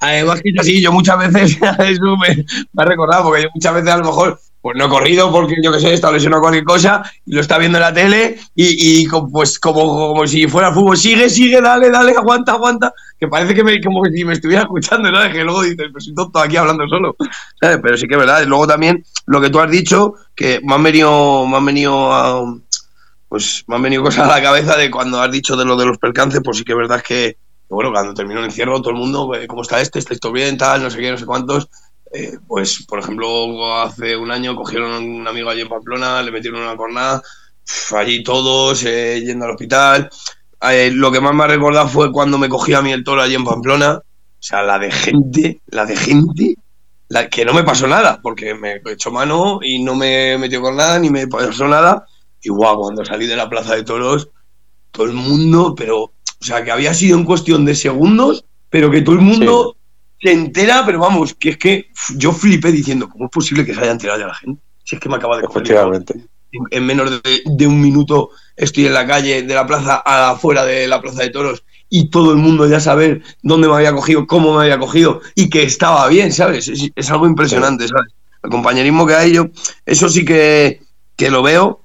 Además 0.00 0.40
que 0.42 0.52
así, 0.58 0.80
yo 0.80 0.92
muchas 0.92 1.18
veces, 1.18 1.58
eso 1.78 2.16
me, 2.16 2.44
me 2.72 2.82
ha 2.82 2.84
recordado, 2.84 3.24
porque 3.24 3.42
yo 3.42 3.48
muchas 3.54 3.74
veces 3.74 3.90
a 3.90 3.98
lo 3.98 4.04
mejor 4.04 4.38
pues 4.62 4.76
no 4.76 4.86
he 4.86 4.88
corrido 4.88 5.30
porque 5.32 5.56
yo 5.60 5.72
que 5.72 5.80
sé, 5.80 5.92
estado 5.92 6.12
lesionado 6.12 6.40
cualquier 6.40 6.64
cosa 6.64 7.02
y 7.26 7.34
lo 7.34 7.40
está 7.40 7.58
viendo 7.58 7.78
en 7.78 7.82
la 7.82 7.92
tele 7.92 8.38
y, 8.54 9.02
y 9.02 9.08
pues 9.32 9.58
como, 9.58 9.82
como 9.82 10.26
si 10.28 10.46
fuera 10.46 10.72
fútbol, 10.72 10.96
sigue, 10.96 11.28
sigue, 11.28 11.60
dale, 11.60 11.90
dale, 11.90 12.12
aguanta, 12.12 12.52
aguanta, 12.52 12.94
que 13.18 13.26
parece 13.26 13.56
que 13.56 13.64
me, 13.64 13.80
como 13.80 14.04
si 14.04 14.24
me 14.24 14.34
estuviera 14.34 14.62
escuchando, 14.62 15.10
¿no? 15.10 15.20
que 15.32 15.42
luego 15.42 15.62
dices, 15.62 15.88
pues 15.90 16.04
soy 16.04 16.14
tonto 16.14 16.38
aquí 16.38 16.56
hablando 16.56 16.86
solo, 16.88 17.16
Pero 17.60 17.96
sí 17.96 18.06
que 18.06 18.14
es 18.14 18.20
verdad. 18.20 18.46
Luego 18.46 18.68
también 18.68 19.04
lo 19.26 19.40
que 19.40 19.50
tú 19.50 19.58
has 19.58 19.70
dicho, 19.70 20.14
que 20.36 20.60
me 20.62 20.74
han 20.74 20.82
venido, 20.84 21.44
me 21.48 21.56
han 21.56 21.66
venido 21.66 22.12
a, 22.12 22.54
pues 23.28 23.64
me 23.66 23.74
han 23.74 23.82
venido 23.82 24.04
cosas 24.04 24.28
a 24.28 24.38
la 24.38 24.42
cabeza 24.42 24.76
de 24.76 24.92
cuando 24.92 25.20
has 25.20 25.32
dicho 25.32 25.56
de 25.56 25.64
lo 25.64 25.74
de 25.74 25.86
los 25.86 25.98
percances, 25.98 26.40
pues 26.44 26.58
sí 26.58 26.64
que 26.64 26.72
es 26.72 26.78
verdad 26.78 27.02
que, 27.02 27.36
bueno, 27.74 27.90
cuando 27.90 28.14
terminó 28.14 28.40
el 28.40 28.46
encierro, 28.46 28.80
todo 28.80 28.90
el 28.90 28.98
mundo, 28.98 29.30
¿cómo 29.48 29.62
está 29.62 29.80
este? 29.80 29.98
¿Está 29.98 30.14
esto 30.14 30.30
bien? 30.30 30.58
Tal, 30.58 30.82
no 30.82 30.90
sé 30.90 30.98
qué, 30.98 31.10
no 31.10 31.18
sé 31.18 31.26
cuántos. 31.26 31.68
Eh, 32.12 32.38
pues, 32.46 32.84
por 32.86 32.98
ejemplo, 32.98 33.74
hace 33.80 34.16
un 34.16 34.30
año 34.30 34.54
cogieron 34.54 34.92
a 34.92 34.98
un 34.98 35.26
amigo 35.26 35.48
allí 35.48 35.62
en 35.62 35.68
Pamplona, 35.68 36.22
le 36.22 36.30
metieron 36.30 36.60
una 36.60 36.76
cornada, 36.76 37.22
allí 37.96 38.22
todos, 38.22 38.84
eh, 38.84 39.22
yendo 39.24 39.46
al 39.46 39.52
hospital. 39.52 40.10
Eh, 40.70 40.90
lo 40.92 41.10
que 41.10 41.20
más 41.20 41.34
me 41.34 41.44
ha 41.44 41.46
recordado 41.46 41.88
fue 41.88 42.12
cuando 42.12 42.36
me 42.36 42.48
cogí 42.48 42.74
a 42.74 42.82
mí 42.82 42.92
el 42.92 43.02
toro 43.02 43.22
allí 43.22 43.34
en 43.34 43.44
Pamplona. 43.44 43.94
O 43.94 44.44
sea, 44.44 44.62
la 44.62 44.78
de 44.78 44.90
gente, 44.90 45.62
la 45.68 45.86
de 45.86 45.96
gente, 45.96 46.56
la, 47.08 47.28
que 47.28 47.44
no 47.44 47.54
me 47.54 47.64
pasó 47.64 47.86
nada, 47.86 48.20
porque 48.22 48.54
me 48.54 48.82
echó 48.84 49.10
mano 49.10 49.60
y 49.62 49.82
no 49.82 49.94
me 49.94 50.36
metió 50.36 50.60
con 50.60 50.76
nada, 50.76 50.98
ni 50.98 51.08
me 51.08 51.26
pasó 51.26 51.66
nada. 51.66 52.04
Y 52.42 52.50
guau, 52.50 52.80
cuando 52.80 53.04
salí 53.04 53.26
de 53.26 53.36
la 53.36 53.48
plaza 53.48 53.76
de 53.76 53.84
toros, 53.84 54.28
todo 54.90 55.06
el 55.06 55.14
mundo, 55.14 55.74
pero, 55.74 56.12
o 56.42 56.44
sea, 56.44 56.64
que 56.64 56.72
había 56.72 56.92
sido 56.92 57.16
en 57.16 57.24
cuestión 57.24 57.64
de 57.64 57.76
segundos, 57.76 58.44
pero 58.68 58.90
que 58.90 59.00
todo 59.00 59.14
el 59.14 59.20
mundo 59.20 59.76
se 60.20 60.32
entera, 60.32 60.82
pero 60.84 60.98
vamos, 60.98 61.34
que 61.34 61.50
es 61.50 61.56
que 61.56 61.86
yo 62.16 62.32
flipé 62.32 62.72
diciendo, 62.72 63.08
¿cómo 63.08 63.26
es 63.26 63.30
posible 63.30 63.64
que 63.64 63.72
se 63.72 63.80
haya 63.80 63.92
enterado 63.92 64.18
ya 64.18 64.26
la 64.26 64.34
gente? 64.34 64.60
Si 64.82 64.96
es 64.96 65.00
que 65.00 65.08
me 65.08 65.14
acaba 65.14 65.36
de 65.36 65.44
coger. 65.44 65.72
En, 66.72 66.84
menos 66.84 67.22
de, 67.22 67.66
un 67.68 67.80
minuto 67.80 68.30
estoy 68.56 68.86
en 68.86 68.94
la 68.94 69.06
calle 69.06 69.42
de 69.42 69.54
la 69.54 69.64
plaza 69.64 70.02
afuera 70.04 70.64
de 70.64 70.88
la 70.88 71.00
plaza 71.00 71.22
de 71.22 71.30
toros 71.30 71.62
y 71.88 72.10
todo 72.10 72.32
el 72.32 72.38
mundo 72.38 72.68
ya 72.68 72.80
saber 72.80 73.22
dónde 73.42 73.68
me 73.68 73.74
había 73.74 73.92
cogido, 73.92 74.26
cómo 74.26 74.58
me 74.58 74.64
había 74.64 74.80
cogido 74.80 75.20
y 75.36 75.48
que 75.48 75.62
estaba 75.62 76.08
bien, 76.08 76.32
¿sabes? 76.32 76.68
Es, 76.68 77.10
algo 77.10 77.28
impresionante, 77.28 77.86
¿sabes? 77.86 78.12
El 78.42 78.50
compañerismo 78.50 79.06
que 79.06 79.14
hay, 79.14 79.32
yo, 79.32 79.46
eso 79.86 80.08
sí 80.08 80.24
que, 80.24 80.82
que 81.14 81.30
lo 81.30 81.44
veo 81.44 81.82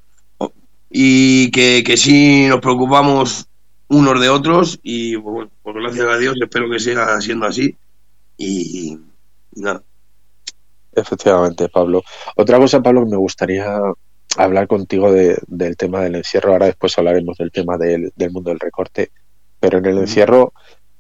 y 0.90 1.52
que, 1.52 1.84
que 1.86 1.96
sí 1.96 2.48
nos 2.48 2.60
preocupamos 2.60 3.48
unos 3.90 4.20
de 4.20 4.30
otros 4.30 4.80
y 4.84 5.18
pues, 5.18 5.48
pues 5.64 5.76
gracias 5.76 6.08
a 6.08 6.18
Dios 6.18 6.36
espero 6.42 6.70
que 6.70 6.80
siga 6.80 7.20
siendo 7.22 7.46
así 7.46 7.76
y, 8.38 8.98
nada. 9.56 9.84
Efectivamente, 10.94 11.70
Pablo. 11.70 12.04
Otra 12.36 12.58
cosa, 12.58 12.82
Pablo, 12.82 13.06
me 13.06 13.18
gustaría 13.18 13.80
hablar 14.38 14.68
contigo 14.68 15.12
del 15.12 15.78
tema 15.78 16.02
del 16.02 16.16
encierro. 16.16 16.54
Ahora 16.54 16.68
después 16.68 16.98
hablaremos 16.98 17.38
del 17.38 17.52
tema 17.52 17.78
del, 17.78 18.12
mundo 18.32 18.50
del 18.50 18.60
recorte. 18.60 19.12
Pero 19.60 19.80
en 19.80 19.86
el 19.86 19.98
encierro, 20.00 20.54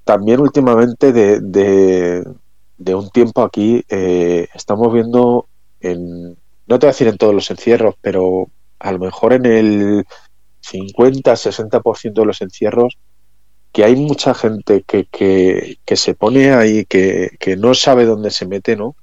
también 0.03 0.39
últimamente 0.39 1.11
de, 1.11 2.23
de, 2.77 2.95
un 2.95 3.09
tiempo 3.09 3.43
aquí, 3.43 3.83
eh, 3.89 4.47
estamos 4.53 4.91
viendo, 4.93 5.47
en, 5.79 6.29
no 6.31 6.79
te 6.79 6.85
voy 6.85 6.87
a 6.87 6.93
decir 6.93 7.07
en 7.07 7.17
todos 7.17 7.35
los 7.35 7.49
encierros, 7.51 7.95
pero 8.01 8.49
a 8.79 8.91
lo 8.91 8.99
mejor 8.99 9.33
en 9.33 9.45
el 9.45 10.05
50-60% 10.71 12.13
de 12.13 12.25
los 12.25 12.41
encierros, 12.41 12.97
que 13.71 13.83
hay 13.83 13.95
mucha 13.95 14.33
gente 14.33 14.83
que, 14.83 15.05
que, 15.05 15.95
se 15.95 16.15
pone 16.15 16.51
ahí, 16.51 16.85
que, 16.85 17.31
que 17.39 17.57
no 17.57 17.73
sabe 17.73 18.05
dónde 18.05 18.31
se 18.31 18.45
mete, 18.47 18.75
¿no? 18.75 18.95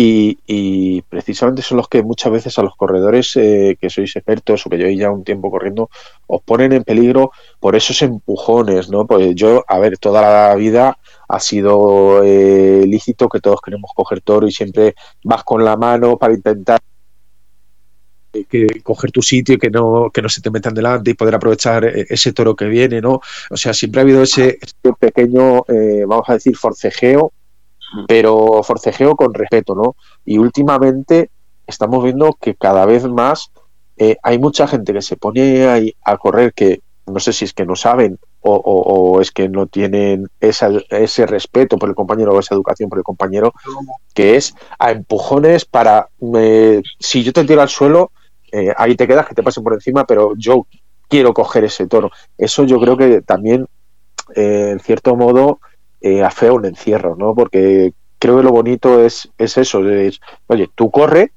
Y, 0.00 1.02
precisamente 1.08 1.62
son 1.62 1.78
los 1.78 1.88
que 1.88 2.02
muchas 2.02 2.30
veces 2.30 2.58
a 2.58 2.62
los 2.62 2.76
corredores 2.76 3.34
eh, 3.36 3.76
que 3.80 3.90
sois 3.90 4.14
expertos 4.14 4.64
o 4.64 4.70
que 4.70 4.76
lleváis 4.76 4.98
ya 5.00 5.10
un 5.10 5.24
tiempo 5.24 5.50
corriendo 5.50 5.90
os 6.26 6.42
ponen 6.42 6.72
en 6.72 6.84
peligro 6.84 7.32
por 7.58 7.74
esos 7.74 8.00
empujones, 8.02 8.90
¿no? 8.90 9.06
Pues 9.06 9.34
yo, 9.34 9.64
a 9.66 9.78
ver, 9.78 9.98
toda 9.98 10.22
la 10.22 10.54
vida 10.54 10.98
ha 11.28 11.40
sido 11.40 12.22
eh, 12.22 12.84
lícito 12.86 13.28
que 13.28 13.40
todos 13.40 13.60
queremos 13.60 13.90
coger 13.94 14.20
toro 14.20 14.46
y 14.46 14.52
siempre 14.52 14.94
vas 15.24 15.42
con 15.42 15.64
la 15.64 15.76
mano 15.76 16.16
para 16.16 16.34
intentar 16.34 16.78
que 18.48 18.66
coger 18.82 19.10
tu 19.10 19.22
sitio 19.22 19.54
y 19.54 19.58
que 19.58 19.70
no, 19.70 20.10
que 20.12 20.22
no 20.22 20.28
se 20.28 20.40
te 20.40 20.50
metan 20.50 20.74
delante 20.74 21.10
y 21.10 21.14
poder 21.14 21.34
aprovechar 21.34 21.84
eh, 21.84 22.06
ese 22.08 22.32
toro 22.32 22.54
que 22.54 22.66
viene, 22.66 23.00
¿no? 23.00 23.20
O 23.50 23.56
sea, 23.56 23.72
siempre 23.72 24.00
ha 24.00 24.04
habido 24.04 24.22
ese, 24.22 24.58
ese 24.60 24.92
pequeño, 24.98 25.64
vamos 26.06 26.28
a 26.28 26.34
decir, 26.34 26.56
forcejeo 26.56 27.32
pero 28.06 28.62
forcejeo 28.62 29.16
con 29.16 29.34
respeto, 29.34 29.74
¿no? 29.74 29.96
Y 30.24 30.38
últimamente 30.38 31.30
estamos 31.66 32.02
viendo 32.04 32.36
que 32.40 32.54
cada 32.54 32.86
vez 32.86 33.04
más 33.04 33.50
eh, 33.96 34.16
hay 34.22 34.38
mucha 34.38 34.66
gente 34.66 34.92
que 34.92 35.02
se 35.02 35.16
pone 35.16 35.66
ahí 35.66 35.94
a 36.04 36.16
correr 36.16 36.52
que 36.52 36.80
no 37.06 37.20
sé 37.20 37.32
si 37.32 37.46
es 37.46 37.54
que 37.54 37.64
no 37.64 37.74
saben 37.74 38.18
o, 38.40 39.18
es 39.20 39.30
que 39.30 39.48
no 39.48 39.66
tienen 39.66 40.28
ese 40.40 41.26
respeto 41.26 41.76
por 41.76 41.88
el 41.88 41.94
compañero 41.94 42.32
o 42.32 42.40
esa 42.40 42.54
educación 42.54 42.88
por 42.88 42.98
el 42.98 43.04
compañero, 43.04 43.52
que 44.14 44.36
es 44.36 44.54
a 44.78 44.92
empujones 44.92 45.64
para, 45.64 46.08
si 46.98 47.24
yo 47.24 47.32
te 47.32 47.44
tiro 47.44 47.60
al 47.60 47.68
suelo, 47.68 48.12
eh, 48.52 48.72
ahí 48.76 48.96
te 48.96 49.06
quedas, 49.06 49.26
que 49.26 49.34
te 49.34 49.42
pasen 49.42 49.64
por 49.64 49.74
encima, 49.74 50.06
pero 50.06 50.34
yo 50.36 50.66
quiero 51.08 51.32
coger 51.32 51.64
ese 51.64 51.86
toro. 51.86 52.10
Eso 52.36 52.64
yo 52.64 52.80
creo 52.80 52.96
que 52.96 53.22
también, 53.22 53.66
eh, 54.34 54.70
en 54.72 54.80
cierto 54.80 55.16
modo, 55.16 55.60
eh, 56.00 56.22
afea 56.22 56.52
un 56.52 56.66
encierro, 56.66 57.16
¿no? 57.16 57.34
Porque 57.34 57.92
creo 58.18 58.36
que 58.36 58.42
lo 58.42 58.50
bonito 58.50 59.02
es, 59.04 59.28
es 59.38 59.58
eso, 59.58 59.86
es, 59.88 60.20
oye, 60.46 60.68
tú 60.74 60.90
corre, 60.90 61.32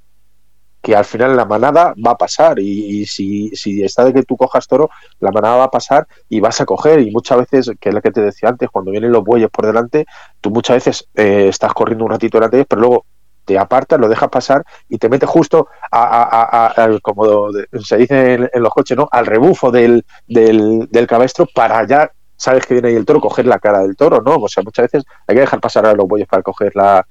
que 0.82 0.96
al 0.96 1.06
final 1.06 1.36
la 1.36 1.46
manada 1.46 1.94
va 2.06 2.12
a 2.12 2.18
pasar 2.18 2.60
y, 2.60 3.06
si, 3.06 3.50
si, 3.50 3.84
está 3.84 4.04
de 4.04 4.14
que 4.14 4.24
tú 4.24 4.36
cojas 4.36 4.68
toro, 4.68 4.90
la 5.20 5.32
manada 5.32 5.58
va 5.58 5.64
a 5.66 5.72
pasar 5.72 6.08
y 6.28 6.40
vas 6.40 6.60
a 6.60 6.66
coger 6.66 7.02
y 7.02 7.12
muchas 7.12 7.38
veces, 7.38 7.72
que 7.80 7.90
es 7.90 7.96
lo 7.96 8.02
que 8.02 8.12
te 8.12 8.22
decía 8.22 8.50
antes, 8.50 8.70
cuando 8.70 8.92
vienen 8.92 9.12
los 9.12 9.24
bueyes 9.24 9.50
por 9.52 9.68
delante, 9.68 10.06
tú 10.42 10.50
muchas 10.50 10.78
veces 10.78 11.08
eh, 11.16 11.48
estás 11.50 11.74
corriendo 11.74 12.06
un 12.06 12.12
ratito 12.12 12.38
delante 12.38 12.58
de 12.58 12.62
ellos, 12.62 12.68
pero 12.68 12.82
luego 12.82 13.06
te 13.52 13.60
apartas, 13.60 14.00
lo 14.00 14.08
dejas 14.08 14.30
pasar 14.30 14.64
y 14.88 14.98
te 14.98 15.10
metes 15.10 15.30
justo 15.30 15.68
a, 15.92 16.74
como 17.02 17.52
se 17.84 17.98
dice 17.98 18.34
en, 18.34 18.64
los 18.64 18.74
coches, 18.74 18.98
¿no? 18.98 19.10
Al 19.12 19.26
rebufo 19.26 19.72
del, 19.72 20.06
del, 20.26 21.08
cabestro 21.08 21.46
para 21.54 21.86
ya 21.86 22.10
sabes 22.38 22.66
que 22.66 22.76
viene 22.76 22.90
ahí 22.90 22.96
el 22.96 23.06
toro, 23.06 23.20
coger 23.20 23.46
la 23.46 23.60
cara 23.60 23.82
del 23.82 23.98
toro, 23.98 24.22
¿no? 24.22 24.36
O 24.36 24.48
sea, 24.48 24.64
muchas 24.64 24.90
veces 24.90 25.04
hay 25.28 25.36
que 25.36 25.42
dejar 25.42 25.60
pasar 25.60 25.86
a 25.86 25.94
los 25.94 26.08
bueyes 26.08 26.30
para 26.30 26.42
coger 26.42 26.72
la, 26.76 27.06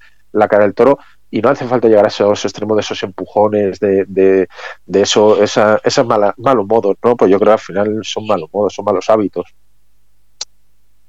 cara 0.49 0.65
del 0.65 0.75
toro 0.75 0.99
y 1.31 1.43
no 1.43 1.51
hace 1.51 1.67
falta 1.67 1.89
llegar 1.89 2.07
a 2.07 2.09
esos 2.09 2.43
extremos 2.45 2.77
de 2.77 2.81
esos 2.81 3.03
empujones, 3.03 3.79
de, 3.79 4.07
de, 4.07 4.49
de 4.87 5.03
eso, 5.03 5.43
esa, 5.43 5.79
esos 5.85 6.07
malos 6.07 6.67
modos, 6.67 6.97
¿no? 7.05 7.17
Pues 7.17 7.31
yo 7.31 7.39
creo 7.39 7.51
que 7.51 7.53
al 7.53 7.59
final 7.59 8.01
son 8.03 8.27
malos 8.27 8.49
modos, 8.51 8.75
son 8.75 8.85
malos 8.87 9.11
hábitos. 9.11 9.45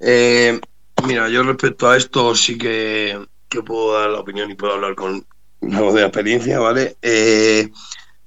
Eh, 0.02 0.60
mira, 1.08 1.30
yo 1.30 1.42
respecto 1.44 1.90
a 1.90 1.96
esto 1.96 2.36
sí 2.36 2.58
que, 2.58 3.18
puedo 3.60 4.00
dar 4.00 4.10
la 4.10 4.20
opinión 4.20 4.50
y 4.50 4.56
puedo 4.56 4.74
hablar 4.74 4.96
con 4.96 5.26
voz 5.62 5.94
de 5.94 6.02
experiencia, 6.02 6.60
¿vale? 6.60 6.98
Eh, 7.02 7.70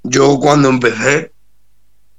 yo 0.03 0.39
cuando 0.39 0.69
empecé, 0.69 1.33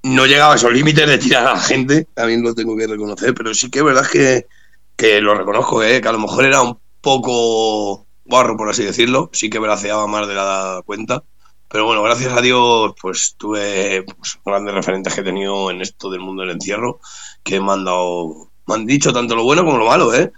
no 0.03 0.25
llegaba 0.25 0.53
a 0.53 0.55
esos 0.55 0.73
límites 0.73 1.07
de 1.07 1.17
tirar 1.17 1.47
a 1.47 1.53
la 1.53 1.59
gente, 1.59 2.07
también 2.13 2.43
lo 2.43 2.53
tengo 2.53 2.75
que 2.75 2.87
reconocer, 2.87 3.33
pero 3.33 3.53
sí 3.53 3.69
que 3.69 3.79
es 3.79 3.85
verdad 3.85 4.07
que, 4.11 4.47
que 4.95 5.21
lo 5.21 5.35
reconozco, 5.35 5.83
¿eh? 5.83 6.01
que 6.01 6.07
a 6.07 6.11
lo 6.11 6.19
mejor 6.19 6.45
era 6.45 6.61
un 6.61 6.79
poco 7.01 8.05
guarro, 8.25 8.57
por 8.57 8.69
así 8.69 8.83
decirlo, 8.83 9.29
sí 9.33 9.49
que 9.49 9.59
braceaba 9.59 10.07
más 10.07 10.27
de 10.27 10.35
la 10.35 10.81
cuenta, 10.85 11.23
pero 11.69 11.85
bueno, 11.85 12.03
gracias 12.03 12.33
a 12.33 12.41
Dios, 12.41 12.93
pues 13.01 13.35
tuve 13.37 14.03
pues, 14.03 14.39
grandes 14.45 14.73
referentes 14.73 15.13
que 15.13 15.21
he 15.21 15.23
tenido 15.23 15.71
en 15.71 15.81
esto 15.81 16.09
del 16.09 16.21
mundo 16.21 16.43
del 16.43 16.51
encierro, 16.51 16.99
que 17.43 17.59
me 17.59 17.71
han 17.73 17.85
dado, 17.85 18.51
me 18.67 18.75
han 18.75 18.85
dicho 18.85 19.13
tanto 19.13 19.35
lo 19.35 19.43
bueno 19.43 19.65
como 19.65 19.77
lo 19.77 19.87
malo, 19.87 20.13
¿eh? 20.13 20.31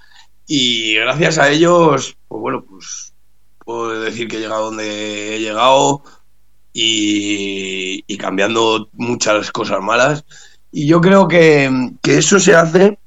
Y 0.47 0.95
gracias 0.95 1.37
a 1.37 1.49
ellos, 1.49 2.17
pues 2.27 2.41
bueno, 2.41 2.63
pues 2.67 3.13
puedo 3.63 3.99
decir 3.99 4.27
que 4.27 4.37
he 4.37 4.39
llegado 4.39 4.65
donde 4.65 5.35
he 5.35 5.39
llegado, 5.39 6.03
y, 6.79 8.17
cambiando 8.17 8.89
muchas 8.93 9.51
cosas 9.51 9.81
malas. 9.81 10.23
Y 10.71 10.85
yo 10.85 11.01
creo 11.01 11.27
que, 11.27 11.91
eso 12.03 12.39
se 12.39 12.55
hace 12.55 12.99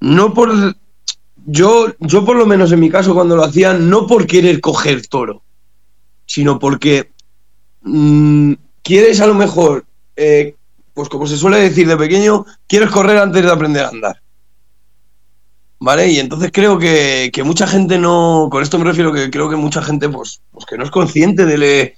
no 0.00 0.34
por... 0.34 0.76
Yo, 1.46 1.94
yo 2.00 2.24
por 2.24 2.36
lo 2.36 2.46
menos 2.46 2.72
en 2.72 2.80
mi 2.80 2.88
caso 2.88 3.14
cuando 3.14 3.36
lo 3.36 3.44
hacía, 3.44 3.74
no 3.74 4.06
por 4.06 4.26
querer 4.26 4.62
coger 4.62 5.06
toro, 5.06 5.42
sino 6.24 6.58
porque 6.58 7.12
mm, 7.82 8.54
quieres 8.82 9.20
a 9.20 9.26
lo 9.26 9.34
mejor, 9.34 9.84
eh, 10.16 10.56
pues 10.94 11.10
como 11.10 11.26
se 11.26 11.36
suele 11.36 11.58
decir 11.58 11.86
de 11.86 11.98
pequeño, 11.98 12.46
quieres 12.66 12.90
correr 12.90 13.18
antes 13.18 13.42
de 13.42 13.52
aprender 13.52 13.84
a 13.84 13.88
andar. 13.88 14.22
¿Vale? 15.80 16.10
Y 16.10 16.18
entonces 16.18 16.50
creo 16.52 16.78
que, 16.78 17.30
mucha 17.44 17.66
gente 17.66 17.98
no, 17.98 18.48
con 18.50 18.62
esto 18.62 18.78
me 18.78 18.84
refiero 18.84 19.12
que 19.12 19.30
creo 19.30 19.50
que 19.50 19.56
mucha 19.56 19.82
gente 19.82 20.08
pues, 20.08 20.40
pues 20.50 20.64
que 20.66 20.78
no 20.78 20.84
es 20.84 20.90
consciente 20.90 21.44
de, 21.44 21.94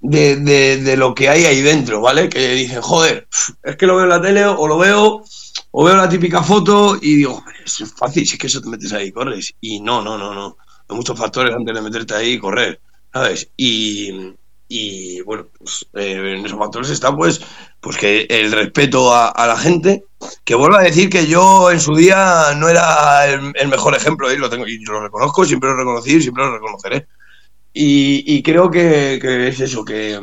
de, 0.00 0.36
de, 0.76 0.96
lo 0.96 1.14
que 1.14 1.28
hay 1.28 1.44
ahí 1.44 1.62
dentro, 1.62 2.00
¿vale? 2.00 2.28
Que 2.28 2.50
dicen, 2.50 2.82
joder, 2.82 3.28
es 3.62 3.76
que 3.76 3.86
lo 3.86 3.96
veo 3.96 4.04
en 4.04 4.10
la 4.10 4.20
tele 4.20 4.44
o 4.44 4.66
lo 4.66 4.78
veo, 4.78 5.22
o 5.70 5.84
veo 5.84 5.96
la 5.96 6.08
típica 6.08 6.42
foto 6.42 6.98
y 7.00 7.16
digo, 7.16 7.42
es 7.64 7.92
fácil, 7.96 8.26
si 8.26 8.34
es 8.34 8.38
que 8.38 8.46
eso 8.46 8.60
te 8.60 8.68
metes 8.68 8.92
ahí 8.92 9.08
y 9.08 9.12
corres. 9.12 9.54
Y 9.60 9.80
no, 9.80 10.02
no, 10.02 10.18
no, 10.18 10.34
no. 10.34 10.56
Hay 10.88 10.96
muchos 10.96 11.18
factores 11.18 11.54
antes 11.54 11.74
de 11.74 11.82
meterte 11.82 12.14
ahí 12.14 12.32
y 12.32 12.38
correr, 12.38 12.80
¿sabes? 13.12 13.50
Y, 13.56 14.34
y 14.72 15.20
bueno, 15.22 15.48
pues, 15.58 15.84
eh, 15.94 16.36
en 16.38 16.46
esos 16.46 16.56
factores 16.56 16.90
está 16.90 17.14
pues, 17.14 17.40
pues 17.80 17.96
que 17.96 18.28
el 18.30 18.52
respeto 18.52 19.12
a, 19.12 19.46
la 19.48 19.56
gente, 19.56 20.04
que 20.44 20.54
vuelvo 20.54 20.76
a 20.76 20.82
decir 20.82 21.10
que 21.10 21.26
yo 21.26 21.72
en 21.72 21.80
su 21.80 21.96
día 21.96 22.54
no 22.56 22.68
era 22.68 23.26
el, 23.26 23.68
mejor 23.68 23.96
ejemplo, 23.96 24.32
y 24.32 24.36
lo 24.36 24.48
tengo, 24.48 24.68
y 24.68 24.78
lo 24.84 25.00
reconozco, 25.00 25.44
siempre 25.44 25.70
lo 25.70 25.76
reconocí 25.76 26.14
y 26.14 26.22
siempre 26.22 26.44
lo 26.44 26.54
reconoceré. 26.54 27.08
Y, 27.72 28.42
creo 28.44 28.70
que, 28.70 29.48
es 29.48 29.58
eso, 29.58 29.84
que, 29.84 30.20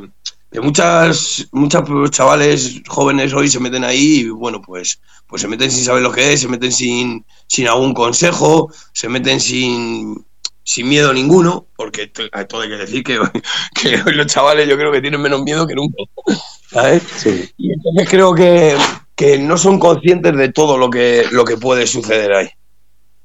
muchas, 0.61 1.49
muchas 1.51 1.83
chavales 2.11 2.81
jóvenes 2.87 3.33
hoy 3.33 3.49
se 3.49 3.59
meten 3.59 3.83
ahí 3.83 4.19
y 4.19 4.29
bueno, 4.29 4.61
pues, 4.61 5.01
pues 5.27 5.41
se 5.41 5.49
meten 5.49 5.69
sin 5.69 5.83
saber 5.83 6.03
lo 6.03 6.13
que 6.13 6.31
es, 6.31 6.39
se 6.39 6.47
meten 6.47 6.71
sin, 6.71 7.25
sin 7.47 7.67
algún 7.67 7.93
consejo, 7.93 8.71
se 8.93 9.09
meten 9.09 9.41
sin, 9.41 10.25
sin 10.67 10.89
miedo 10.89 11.13
ninguno, 11.13 11.65
porque 11.77 12.07
todo 12.07 12.61
hay 12.61 12.69
que 12.69 12.75
decir 12.75 13.01
que, 13.01 13.17
que 13.81 14.01
hoy 14.05 14.13
los 14.15 14.27
chavales 14.27 14.67
yo 14.67 14.75
creo 14.75 14.91
que 14.91 14.99
tienen 14.99 15.21
menos 15.21 15.41
miedo 15.41 15.65
que 15.65 15.75
nunca. 15.75 15.95
¿sabes? 16.69 17.25
Y 17.57 17.71
entonces 17.71 18.09
creo 18.09 18.35
que, 18.35 18.75
que, 19.15 19.39
no 19.39 19.57
son 19.57 19.79
conscientes 19.79 20.35
de 20.35 20.51
todo 20.51 20.77
lo 20.77 20.89
que, 20.89 21.23
lo 21.31 21.45
que 21.45 21.55
puede 21.55 21.87
suceder 21.87 22.33
ahí. 22.33 22.49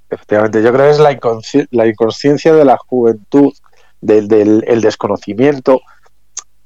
Efectivamente, 0.08 0.62
yo 0.62 0.72
creo 0.72 0.86
que 0.86 0.92
es 0.92 1.00
la, 1.00 1.18
la 1.72 1.86
inconsciencia 1.88 2.52
de 2.52 2.64
la 2.64 2.76
juventud 2.76 3.52
del, 4.00 4.62
el 4.64 4.80
desconocimiento, 4.80 5.80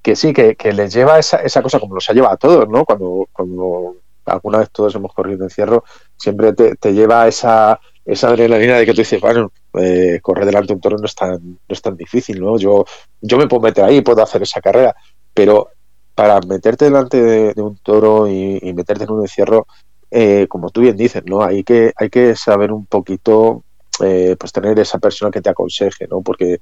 que 0.02 0.14
sí, 0.14 0.34
que, 0.34 0.56
les 0.74 0.92
lleva 0.92 1.18
esa, 1.18 1.38
esa 1.38 1.62
cosa 1.62 1.80
como 1.80 1.94
nos 1.94 2.10
ha 2.10 2.12
llevado 2.12 2.34
a 2.34 2.36
todos, 2.36 2.68
¿no? 2.68 2.84
Cuando, 2.84 3.26
cuando 3.32 3.96
alguna 4.26 4.58
vez 4.58 4.70
todos 4.70 4.94
hemos 4.94 5.14
corrido 5.14 5.44
encierro, 5.44 5.84
siempre 6.18 6.52
te, 6.52 6.92
lleva 6.92 7.26
esa, 7.28 7.80
esa 8.06 8.28
adrenalina 8.28 8.78
de 8.78 8.86
que 8.86 8.92
tú 8.92 8.98
dices, 8.98 9.20
bueno, 9.20 9.52
eh, 9.74 10.20
correr 10.22 10.46
delante 10.46 10.68
de 10.68 10.74
un 10.74 10.80
toro 10.80 10.96
no 10.96 11.06
es 11.06 11.14
tan, 11.14 11.32
no 11.42 11.58
es 11.68 11.82
tan 11.82 11.96
difícil, 11.96 12.40
¿no? 12.40 12.56
Yo, 12.56 12.84
yo 13.20 13.36
me 13.36 13.48
puedo 13.48 13.62
meter 13.62 13.84
ahí, 13.84 14.00
puedo 14.00 14.22
hacer 14.22 14.42
esa 14.42 14.60
carrera, 14.60 14.94
pero 15.34 15.70
para 16.14 16.40
meterte 16.40 16.86
delante 16.86 17.20
de, 17.20 17.62
un 17.62 17.76
toro 17.78 18.28
y, 18.28 18.72
meterte 18.72 19.04
en 19.04 19.10
un 19.10 19.22
encierro, 19.22 19.66
eh, 20.10 20.46
como 20.48 20.70
tú 20.70 20.80
bien 20.82 20.96
dices, 20.96 21.22
¿no? 21.26 21.42
Hay 21.42 21.64
que, 21.64 21.92
hay 21.96 22.08
que 22.08 22.36
saber 22.36 22.72
un 22.72 22.86
poquito, 22.86 23.64
eh, 24.02 24.36
pues 24.38 24.52
tener 24.52 24.78
esa 24.78 24.98
persona 24.98 25.30
que 25.30 25.42
te 25.42 25.50
aconseje, 25.50 26.06
¿no? 26.08 26.22
Porque 26.22 26.60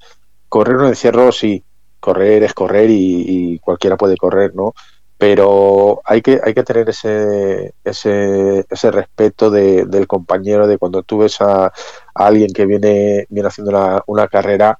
correr 0.48 0.76
un 0.76 0.86
encierro, 0.86 1.30
sí, 1.30 1.62
correr 2.00 2.42
es 2.42 2.54
correr 2.54 2.88
y, 2.90 3.58
cualquiera 3.60 3.96
puede 3.96 4.16
correr, 4.16 4.54
¿no? 4.54 4.74
Pero 5.16 6.02
hay 6.04 6.22
que, 6.22 6.40
hay 6.42 6.54
que 6.54 6.64
tener 6.64 6.88
ese, 6.90 7.74
ese, 7.84 8.66
ese 8.68 8.90
respeto 8.90 9.50
del 9.50 10.06
compañero, 10.06 10.66
de 10.66 10.78
cuando 10.78 11.02
tú 11.02 11.18
ves 11.18 11.40
a, 11.40 11.72
alguien 12.14 12.52
que 12.52 12.66
viene, 12.66 13.26
viene 13.28 13.48
haciendo 13.48 14.02
una, 14.06 14.28
carrera, 14.28 14.78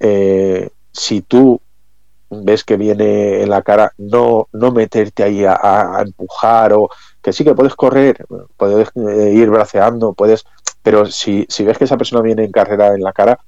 eh, 0.00 0.70
si 0.92 1.22
tú 1.22 1.60
ves 2.30 2.64
que 2.64 2.76
viene 2.76 3.42
en 3.42 3.50
la 3.50 3.62
cara, 3.62 3.92
no, 3.98 4.48
no 4.52 4.70
meterte 4.70 5.22
ahí 5.22 5.44
a, 5.44 5.56
a 5.60 6.02
empujar 6.02 6.72
o 6.74 6.88
que 7.22 7.32
sí 7.32 7.44
que 7.44 7.54
puedes 7.54 7.74
correr, 7.74 8.24
puedes 8.56 8.88
eh, 8.94 9.32
ir 9.34 9.50
braceando, 9.50 10.12
puedes, 10.12 10.44
pero 10.82 11.06
si, 11.06 11.46
si 11.48 11.64
ves 11.64 11.78
que 11.78 11.84
esa 11.84 11.96
persona 11.96 12.22
viene 12.22 12.44
en 12.44 12.52
carrera 12.52 12.94
en 12.94 13.02
la 13.02 13.12
cara, 13.12 13.38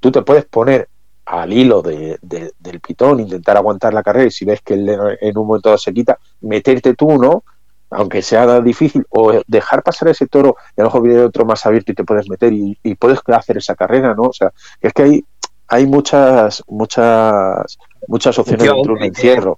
tú 0.00 0.10
te 0.10 0.22
puedes 0.22 0.44
poner 0.46 0.88
al 1.30 1.52
hilo 1.52 1.80
de, 1.80 2.18
de, 2.22 2.52
del 2.58 2.80
pitón, 2.80 3.20
intentar 3.20 3.56
aguantar 3.56 3.94
la 3.94 4.02
carrera 4.02 4.26
y 4.26 4.30
si 4.32 4.44
ves 4.44 4.60
que 4.62 4.74
en 4.74 5.38
un 5.38 5.46
momento 5.46 5.78
se 5.78 5.94
quita, 5.94 6.18
meterte 6.40 6.94
tú, 6.94 7.18
¿no? 7.18 7.44
Aunque 7.90 8.20
sea 8.20 8.60
difícil, 8.60 9.06
o 9.10 9.40
dejar 9.46 9.82
pasar 9.84 10.08
ese 10.08 10.26
toro 10.26 10.56
y 10.76 10.80
a 10.80 10.84
lo 10.84 10.88
mejor 10.88 11.02
viene 11.02 11.20
otro 11.22 11.44
más 11.44 11.64
abierto 11.66 11.92
y 11.92 11.94
te 11.94 12.04
puedes 12.04 12.28
meter 12.28 12.52
y, 12.52 12.76
y 12.82 12.94
puedes 12.96 13.20
hacer 13.28 13.58
esa 13.58 13.76
carrera, 13.76 14.14
¿no? 14.14 14.24
O 14.24 14.32
sea, 14.32 14.52
es 14.80 14.92
que 14.92 15.02
hay, 15.02 15.24
hay 15.68 15.86
muchas, 15.86 16.64
muchas, 16.66 17.78
muchas 18.08 18.38
opciones 18.38 18.66
dentro 18.66 18.94
de 18.94 19.00
un 19.00 19.02
encierro. 19.04 19.56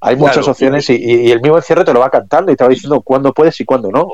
Hay 0.00 0.14
muchas 0.14 0.46
opciones 0.46 0.88
y, 0.90 0.94
y, 0.94 1.32
el 1.32 1.40
mismo 1.40 1.56
encierro 1.56 1.84
te 1.84 1.92
lo 1.92 1.98
va 1.98 2.10
cantando 2.10 2.52
y 2.52 2.56
te 2.56 2.62
va 2.62 2.70
diciendo 2.70 3.00
cuándo 3.00 3.32
puedes 3.32 3.58
y 3.60 3.64
cuándo 3.64 3.90
no. 3.90 4.12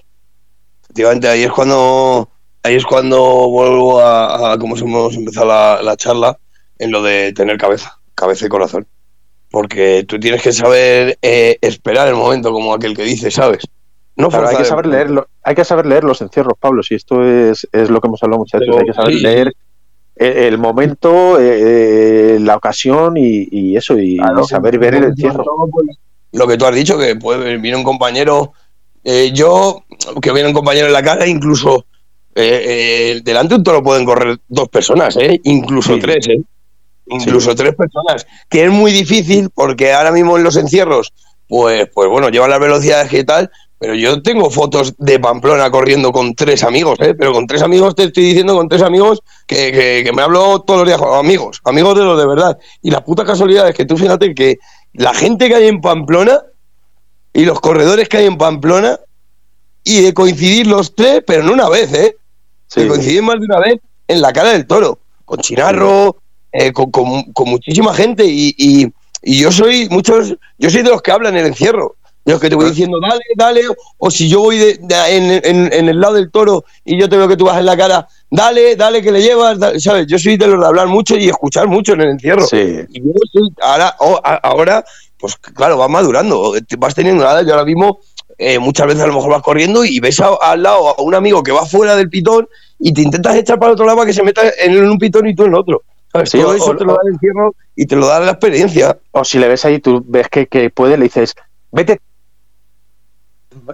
Efectivamente, 0.85 1.29
ahí 1.29 1.43
es 1.43 1.53
cuando 1.53 2.31
ahí 2.63 2.77
es 2.77 2.87
cuando 2.87 3.21
vuelvo 3.51 4.01
a, 4.01 4.55
a 4.55 4.59
como 4.59 4.75
hemos 4.75 5.15
empezado 5.15 5.47
la, 5.47 5.83
la, 5.83 5.97
charla, 5.97 6.39
en 6.79 6.91
lo 6.91 7.03
de 7.03 7.33
tener 7.33 7.59
cabeza, 7.59 7.99
cabeza 8.15 8.47
y 8.47 8.49
corazón. 8.49 8.87
Porque 9.51 10.05
tú 10.07 10.19
tienes 10.19 10.43
que 10.43 10.53
saber 10.53 11.19
eh, 11.23 11.59
esperar 11.61 12.09
el 12.09 12.15
momento, 12.15 12.53
como 12.53 12.75
aquel 12.75 12.97
que 12.97 13.05
dice, 13.05 13.31
¿sabes? 13.31 13.65
No 14.17 14.29
claro, 14.29 14.49
hay 14.49 14.57
que 14.57 14.65
saber 14.65 14.87
leerlo, 14.87 15.29
hay 15.43 15.55
que 15.55 15.65
saber 15.65 15.87
leer 15.87 16.05
los 16.05 16.21
encierros, 16.21 16.55
Pablo, 16.59 16.83
si 16.83 16.95
esto 16.95 17.25
es, 17.25 17.67
es 17.73 17.91
lo 17.91 18.01
que 18.01 18.07
hemos 18.07 18.23
hablado 18.23 18.41
muchas 18.41 18.61
veces, 18.61 18.77
hay 18.77 18.87
que 18.87 18.93
saber 18.93 19.15
sí. 19.15 19.21
leer 19.21 19.53
el 20.17 20.59
momento, 20.59 21.39
eh, 21.41 22.39
la 22.41 22.57
ocasión 22.57 23.17
y, 23.17 23.49
y 23.51 23.77
eso, 23.77 23.99
y, 23.99 24.17
claro, 24.17 24.43
y, 24.43 24.47
saber 24.47 24.79
ver 24.79 24.95
el 24.95 25.05
encierro. 25.05 25.45
Lo 26.33 26.47
que 26.47 26.57
tú 26.57 26.67
has 26.67 26.75
dicho, 26.75 26.99
que 26.99 27.17
puede, 27.17 27.59
viene 27.59 27.77
un 27.77 27.85
compañero, 27.85 28.53
eh, 29.03 29.33
yo, 29.33 29.85
que 30.23 30.33
viene 30.33 30.49
un 30.49 30.55
compañero 30.55 30.87
en 30.87 30.93
la 30.93 31.03
cara, 31.03 31.27
incluso 31.27 31.87
eh, 32.35 33.21
delante 33.25 33.55
de 33.55 33.59
un 33.59 33.65
toro 33.65 33.83
pueden 33.83 34.05
correr 34.05 34.39
dos 34.49 34.69
personas, 34.69 35.19
incluso 35.43 35.95
sí. 35.95 36.01
tres, 36.01 36.29
incluso 37.07 37.51
sí. 37.51 37.57
tres 37.57 37.75
personas, 37.75 38.27
que 38.49 38.65
es 38.65 38.71
muy 38.71 38.93
difícil 38.93 39.51
porque 39.55 39.93
ahora 39.93 40.13
mismo 40.13 40.37
en 40.37 40.45
los 40.45 40.57
encierros, 40.57 41.13
pues, 41.49 41.89
pues 41.95 42.09
bueno, 42.09 42.29
llevan 42.31 42.51
las 42.51 42.61
velocidades 42.61 43.13
y 43.13 43.25
tal, 43.25 43.51
pero 43.79 43.95
yo 43.95 44.23
tengo 44.23 44.51
fotos 44.51 44.95
de 44.97 45.19
Pamplona 45.19 45.71
corriendo 45.71 46.11
con 46.11 46.35
tres 46.35 46.65
amigos, 46.65 46.99
¿eh? 47.01 47.15
Pero 47.15 47.33
con 47.33 47.47
tres 47.47 47.61
amigos 47.61 47.95
te 47.95 48.05
estoy 48.05 48.25
diciendo, 48.25 48.55
con 48.55 48.69
tres 48.69 48.83
amigos 48.83 49.21
que, 49.47 49.73
que, 49.73 50.03
que 50.05 50.13
me 50.13 50.23
hablo 50.23 50.63
todos 50.63 50.81
los 50.81 50.89
días 50.89 51.01
amigos, 51.03 51.61
amigos 51.65 51.99
de 51.99 52.05
los 52.05 52.19
de 52.19 52.27
verdad. 52.27 52.59
Y 52.81 52.91
la 52.91 53.05
puta 53.05 53.25
casualidad 53.25 53.69
es 53.69 53.75
que 53.75 53.85
tú 53.85 53.97
fíjate 53.97 54.35
que 54.35 54.59
la 54.95 55.13
gente 55.13 55.49
que 55.49 55.57
hay 55.57 55.67
en 55.67 55.81
Pamplona 55.81 56.41
y 57.33 57.45
los 57.45 57.61
corredores 57.61 58.09
que 58.09 58.19
hay 58.19 58.27
en 58.27 58.39
Pamplona 58.39 58.99
y 59.83 60.01
de 60.01 60.15
coincidir 60.15 60.67
los 60.67 60.95
tres, 60.95 61.23
pero 61.27 61.43
no 61.43 61.53
una 61.53 61.69
vez, 61.69 61.93
¿eh? 61.93 62.17
Sí. 62.69 62.83
De 62.83 62.89
coincidir 62.89 63.23
más 63.23 63.39
de 63.39 63.45
una 63.45 63.59
vez 63.59 63.81
en 64.09 64.23
la 64.23 64.33
cara 64.33 64.53
del 64.53 64.67
toro, 64.67 64.99
con 65.25 65.41
Chinarro, 65.41 66.17
eh, 66.55 66.73
con, 66.73 66.91
con, 66.91 67.25
con, 67.33 67.51
muchísima 67.51 67.93
gente 67.93 68.25
y, 68.25 68.55
y, 68.57 68.93
y 69.23 69.41
yo 69.41 69.51
soy 69.51 69.89
muchos, 69.91 70.37
yo 70.57 70.71
soy 70.71 70.83
de 70.83 70.91
los 70.91 71.03
que 71.03 71.11
hablan 71.11 71.35
en 71.35 71.41
el 71.41 71.47
encierro 71.49 71.97
de 72.25 72.33
los 72.33 72.41
que 72.41 72.49
te 72.49 72.55
voy 72.55 72.71
diciendo, 72.71 72.99
dale, 73.01 73.23
dale, 73.37 73.63
o 73.99 74.11
si 74.11 74.29
yo 74.29 74.41
voy 74.41 74.57
de, 74.57 74.79
de, 74.81 75.17
en, 75.17 75.31
en, 75.45 75.73
en, 75.73 75.89
el 75.89 76.01
lado 76.01 76.15
del 76.15 76.31
toro 76.31 76.65
y 76.85 76.99
yo 76.99 77.09
te 77.09 77.17
veo 77.19 77.29
que 77.29 77.37
tú 77.37 77.45
vas 77.45 77.59
en 77.59 77.67
la 77.67 77.77
cara, 77.77 78.09
dale, 78.31 78.77
dale, 78.77 79.03
que 79.03 79.13
le 79.13 79.21
llevas, 79.21 79.59
dale, 79.59 79.79
¿sabes? 79.79 80.07
Yo 80.07 80.19
soy 80.19 80.37
de 80.37 80.47
los 80.47 80.61
de 80.61 80.67
hablar 80.67 80.87
mucho 80.87 81.17
y 81.17 81.29
escuchar 81.29 81.67
mucho 81.67 81.93
en 81.93 82.01
el 82.01 82.09
encierro. 82.11 82.47
Sí. 82.47 82.81
Y 82.89 83.01
yo 83.01 83.13
soy, 83.31 83.51
ahora, 83.61 83.95
oh, 83.99 84.21
ahora, 84.43 84.85
pues 85.19 85.37
claro, 85.37 85.77
vas 85.77 85.91
madurando, 85.91 86.55
vas 86.79 86.95
teniendo 86.95 87.25
nada, 87.25 87.43
yo 87.43 87.51
ahora 87.51 87.67
mismo 87.67 87.99
eh, 88.39 88.59
muchas 88.59 88.87
veces 88.87 89.03
a 89.03 89.07
lo 89.07 89.15
mejor 89.15 89.31
vas 89.31 89.43
corriendo 89.43 89.85
y 89.85 90.01
ves 90.01 90.19
a, 90.21 90.31
al 90.41 90.63
lado 90.63 90.99
a 90.99 91.03
un 91.03 91.15
amigo 91.15 91.43
que 91.43 91.53
va 91.53 91.67
fuera 91.67 91.95
del 91.95 92.09
pitón 92.09 92.49
y 92.79 92.93
te 92.95 93.03
intentas 93.03 93.37
echar 93.37 93.59
para 93.59 93.71
el 93.71 93.75
otro 93.75 93.85
lado 93.85 93.99
para 93.99 94.07
que 94.07 94.15
se 94.15 94.23
meta 94.23 94.43
en 94.63 94.89
un 94.89 94.99
pitón 94.99 95.29
y 95.29 95.35
tú 95.35 95.43
en 95.43 95.51
el 95.51 95.57
otro. 95.57 95.83
¿Sabes? 96.15 96.31
Sí, 96.31 96.41
Todo 96.41 96.51
o, 96.51 96.55
eso 96.55 96.71
o, 96.71 96.77
te 96.77 96.85
lo 96.85 96.93
da 96.93 97.01
el 97.05 97.13
encierro 97.15 97.55
y 97.75 97.87
te 97.87 97.97
lo 97.97 98.07
da 98.07 98.21
la 98.21 98.31
experiencia. 98.31 98.99
O 99.11 99.25
si 99.25 99.39
le 99.39 99.49
ves 99.49 99.65
ahí, 99.65 99.81
tú 99.81 100.03
ves 100.07 100.29
que, 100.29 100.47
que 100.47 100.71
puede, 100.71 100.97
le 100.97 101.05
dices, 101.05 101.35
vete 101.73 102.01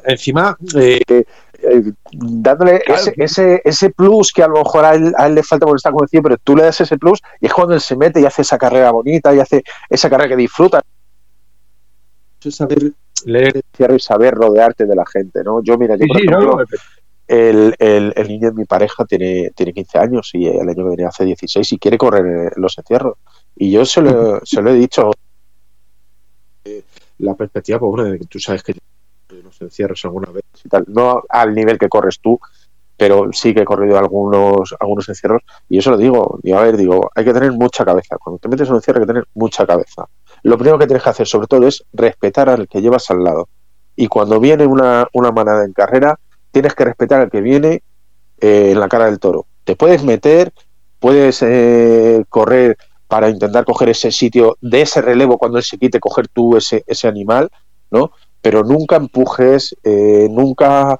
encima 0.04 0.56
eh, 0.76 1.00
eh, 1.08 1.92
dándole 2.12 2.80
claro. 2.80 3.00
ese, 3.00 3.14
ese, 3.16 3.62
ese, 3.64 3.90
plus 3.90 4.32
que 4.32 4.42
a 4.42 4.48
lo 4.48 4.56
mejor 4.56 4.84
a 4.84 4.94
él, 4.94 5.12
a 5.16 5.26
él 5.26 5.34
le 5.34 5.42
falta 5.42 5.66
porque 5.66 5.78
está 5.78 5.90
convencido, 5.90 6.22
pero 6.22 6.36
tú 6.38 6.56
le 6.56 6.64
das 6.64 6.80
ese 6.80 6.98
plus 6.98 7.20
y 7.40 7.46
es 7.46 7.52
cuando 7.52 7.74
él 7.74 7.80
se 7.80 7.96
mete 7.96 8.20
y 8.20 8.26
hace 8.26 8.42
esa 8.42 8.58
carrera 8.58 8.90
bonita 8.90 9.34
y 9.34 9.40
hace 9.40 9.62
esa 9.88 10.08
carrera 10.08 10.30
que 10.30 10.36
disfruta. 10.36 10.82
Es 12.42 12.56
saber 12.56 12.92
leer 13.26 13.62
y 13.76 13.98
saber 13.98 14.34
rodearte 14.34 14.86
de 14.86 14.94
la 14.94 15.04
gente, 15.06 15.42
¿no? 15.44 15.62
Yo, 15.62 15.76
mira, 15.76 15.96
yo 15.96 16.06
por 16.06 16.16
sí, 16.16 16.26
ejemplo, 16.26 16.56
no, 16.56 16.64
el, 17.30 17.76
el, 17.78 18.12
el, 18.16 18.28
niño 18.28 18.50
de 18.50 18.56
mi 18.56 18.64
pareja 18.64 19.04
tiene, 19.04 19.52
tiene 19.54 19.72
15 19.72 19.98
años 19.98 20.30
y 20.34 20.48
el 20.48 20.68
año 20.68 20.82
que 20.82 20.96
viene 20.96 21.04
hace 21.04 21.24
16 21.24 21.72
y 21.72 21.78
quiere 21.78 21.96
correr 21.96 22.52
los 22.56 22.76
encierros. 22.76 23.18
Y 23.54 23.70
yo 23.70 23.84
se 23.84 24.02
lo, 24.02 24.40
se 24.44 24.60
lo 24.60 24.70
he 24.70 24.74
dicho. 24.74 25.12
La 27.18 27.34
perspectiva, 27.36 27.78
pues 27.78 27.90
bueno, 27.90 28.10
de 28.10 28.18
que 28.18 28.24
tú 28.24 28.40
sabes 28.40 28.64
que 28.64 28.74
los 29.44 29.60
encierros 29.60 30.04
alguna 30.04 30.32
vez 30.32 30.42
y 30.64 30.68
tal, 30.68 30.84
no 30.88 31.22
al 31.28 31.54
nivel 31.54 31.78
que 31.78 31.88
corres 31.88 32.18
tú, 32.18 32.40
pero 32.96 33.32
sí 33.32 33.54
que 33.54 33.60
he 33.60 33.64
corrido 33.64 33.96
algunos, 33.96 34.74
algunos 34.80 35.08
encierros 35.08 35.42
y 35.68 35.78
eso 35.78 35.92
lo 35.92 35.98
digo, 35.98 36.40
y 36.42 36.50
a 36.50 36.60
ver, 36.60 36.76
digo, 36.76 37.12
hay 37.14 37.24
que 37.24 37.32
tener 37.32 37.52
mucha 37.52 37.84
cabeza, 37.84 38.16
cuando 38.18 38.40
te 38.40 38.48
metes 38.48 38.66
en 38.66 38.72
un 38.72 38.78
encierro 38.78 38.98
hay 38.98 39.06
que 39.06 39.12
tener 39.12 39.28
mucha 39.34 39.64
cabeza. 39.64 40.06
Lo 40.42 40.58
primero 40.58 40.78
que 40.78 40.86
tienes 40.86 41.04
que 41.04 41.10
hacer 41.10 41.28
sobre 41.28 41.46
todo 41.46 41.68
es 41.68 41.84
respetar 41.92 42.48
al 42.48 42.66
que 42.66 42.82
llevas 42.82 43.08
al 43.10 43.22
lado 43.22 43.48
y 43.94 44.08
cuando 44.08 44.40
viene 44.40 44.66
una, 44.66 45.06
una 45.12 45.30
manada 45.30 45.64
en 45.64 45.72
carrera, 45.72 46.18
tienes 46.50 46.74
que 46.74 46.84
respetar 46.84 47.20
al 47.20 47.30
que 47.30 47.40
viene 47.40 47.82
eh, 48.40 48.70
en 48.72 48.80
la 48.80 48.88
cara 48.88 49.06
del 49.06 49.18
toro. 49.18 49.46
Te 49.64 49.76
puedes 49.76 50.02
meter, 50.02 50.52
puedes 50.98 51.42
eh, 51.42 52.24
correr 52.28 52.76
para 53.08 53.28
intentar 53.28 53.64
coger 53.64 53.88
ese 53.88 54.12
sitio 54.12 54.56
de 54.60 54.82
ese 54.82 55.02
relevo 55.02 55.38
cuando 55.38 55.58
él 55.58 55.64
se 55.64 55.78
quite, 55.78 56.00
coger 56.00 56.28
tú 56.28 56.56
ese, 56.56 56.84
ese 56.86 57.08
animal, 57.08 57.50
¿no? 57.90 58.12
pero 58.42 58.64
nunca 58.64 58.96
empujes, 58.96 59.76
eh, 59.84 60.28
nunca, 60.30 60.98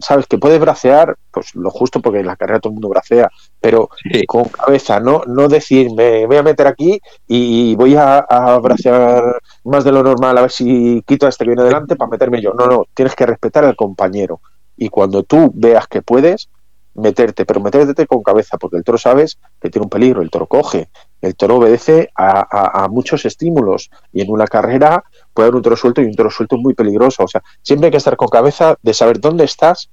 sabes, 0.00 0.26
que 0.26 0.38
puedes 0.38 0.60
bracear, 0.60 1.16
pues 1.30 1.54
lo 1.54 1.70
justo 1.70 2.00
porque 2.00 2.20
en 2.20 2.26
la 2.26 2.36
carrera 2.36 2.60
todo 2.60 2.70
el 2.70 2.74
mundo 2.74 2.88
bracea, 2.88 3.30
pero 3.60 3.90
sí. 4.02 4.26
con 4.26 4.44
cabeza, 4.44 5.00
no, 5.00 5.22
no 5.26 5.48
decir, 5.48 5.90
me 5.92 6.26
voy 6.26 6.36
a 6.36 6.42
meter 6.42 6.66
aquí 6.66 7.00
y 7.26 7.74
voy 7.76 7.94
a, 7.94 8.18
a, 8.18 8.58
bracear 8.58 9.40
más 9.64 9.84
de 9.84 9.92
lo 9.92 10.02
normal 10.02 10.38
a 10.38 10.42
ver 10.42 10.50
si 10.50 11.02
quito 11.06 11.26
a 11.26 11.28
este 11.28 11.44
que 11.44 11.50
viene 11.50 11.64
delante 11.64 11.96
para 11.96 12.10
meterme 12.10 12.42
yo. 12.42 12.52
No, 12.54 12.66
no, 12.66 12.86
tienes 12.94 13.14
que 13.14 13.26
respetar 13.26 13.64
al 13.64 13.76
compañero. 13.76 14.40
Y 14.76 14.88
cuando 14.88 15.22
tú 15.22 15.52
veas 15.54 15.86
que 15.86 16.02
puedes, 16.02 16.48
meterte, 16.94 17.44
pero 17.44 17.60
meterte 17.60 18.06
con 18.06 18.22
cabeza, 18.22 18.58
porque 18.58 18.76
el 18.76 18.84
toro 18.84 18.98
sabes 18.98 19.38
que 19.60 19.70
tiene 19.70 19.84
un 19.84 19.90
peligro, 19.90 20.22
el 20.22 20.30
toro 20.30 20.46
coge, 20.46 20.90
el 21.20 21.36
toro 21.36 21.56
obedece 21.56 22.10
a, 22.16 22.88
muchos 22.90 23.24
estímulos 23.24 23.90
y 24.12 24.22
en 24.22 24.30
una 24.30 24.46
carrera 24.46 25.04
puede 25.32 25.48
haber 25.48 25.56
un 25.56 25.62
toro 25.62 25.76
suelto 25.76 26.02
y 26.02 26.06
un 26.06 26.14
toro 26.14 26.30
suelto 26.30 26.56
muy 26.56 26.74
peligroso. 26.74 27.24
O 27.24 27.28
sea, 27.28 27.42
siempre 27.62 27.86
hay 27.86 27.90
que 27.90 27.98
estar 27.98 28.16
con 28.16 28.28
cabeza 28.28 28.76
de 28.82 28.94
saber 28.94 29.20
dónde 29.20 29.44
estás, 29.44 29.90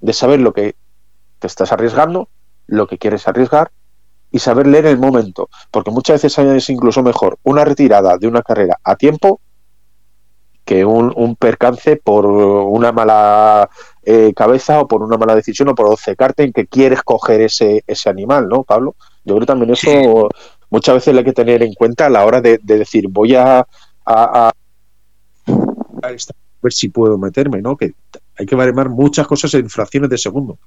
de 0.00 0.12
saber 0.12 0.40
lo 0.40 0.52
que 0.52 0.74
te 1.38 1.46
estás 1.46 1.72
arriesgando, 1.72 2.28
lo 2.66 2.86
que 2.86 2.98
quieres 2.98 3.28
arriesgar 3.28 3.70
y 4.30 4.38
saber 4.40 4.66
leer 4.66 4.86
el 4.86 4.98
momento, 4.98 5.48
porque 5.70 5.90
muchas 5.90 6.22
veces 6.22 6.38
es 6.38 6.70
incluso 6.70 7.02
mejor 7.02 7.38
una 7.42 7.64
retirada 7.64 8.18
de 8.18 8.26
una 8.26 8.42
carrera 8.42 8.78
a 8.82 8.96
tiempo 8.96 9.40
que 10.66 10.84
un, 10.84 11.12
un 11.14 11.36
percance 11.36 11.96
por 11.96 12.26
una 12.26 12.90
mala 12.90 13.70
eh, 14.02 14.32
cabeza 14.34 14.80
o 14.80 14.88
por 14.88 15.00
una 15.00 15.16
mala 15.16 15.36
decisión 15.36 15.68
o 15.68 15.74
por 15.76 15.86
obcecarte 15.86 16.42
en 16.42 16.52
que 16.52 16.66
quieres 16.66 17.02
coger 17.02 17.40
ese, 17.40 17.84
ese 17.86 18.10
animal, 18.10 18.48
¿no, 18.48 18.64
Pablo? 18.64 18.96
Yo 19.24 19.34
creo 19.34 19.40
que 19.40 19.46
también 19.46 19.70
eso 19.70 19.88
sí. 19.88 20.36
muchas 20.68 20.96
veces 20.96 21.16
hay 21.16 21.24
que 21.24 21.32
tener 21.32 21.62
en 21.62 21.72
cuenta 21.72 22.06
a 22.06 22.10
la 22.10 22.26
hora 22.26 22.40
de, 22.40 22.58
de 22.60 22.78
decir 22.78 23.06
voy 23.08 23.36
a, 23.36 23.60
a, 23.60 23.64
a, 24.04 24.52
ver 26.62 26.72
si 26.72 26.88
puedo 26.88 27.16
meterme, 27.16 27.62
¿no? 27.62 27.76
Que 27.76 27.92
hay 28.36 28.44
que 28.44 28.56
baremar 28.56 28.88
muchas 28.88 29.28
cosas 29.28 29.54
en 29.54 29.70
fracciones 29.70 30.10
de 30.10 30.18
segundo. 30.18 30.58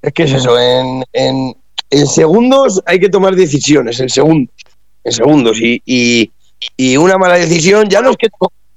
Es 0.00 0.12
que 0.12 0.22
es 0.22 0.32
eso, 0.32 0.56
en, 0.56 1.02
en, 1.12 1.56
en 1.90 2.06
segundos 2.06 2.80
hay 2.86 3.00
que 3.00 3.08
tomar 3.08 3.34
decisiones, 3.34 3.98
en 3.98 4.08
segundos, 4.08 4.54
en 5.02 5.12
segundos, 5.12 5.60
y, 5.60 5.82
y, 5.84 6.30
y 6.76 6.96
una 6.96 7.18
mala 7.18 7.34
decisión 7.34 7.88
ya 7.88 8.00
no 8.00 8.10
es 8.10 8.16
que 8.16 8.28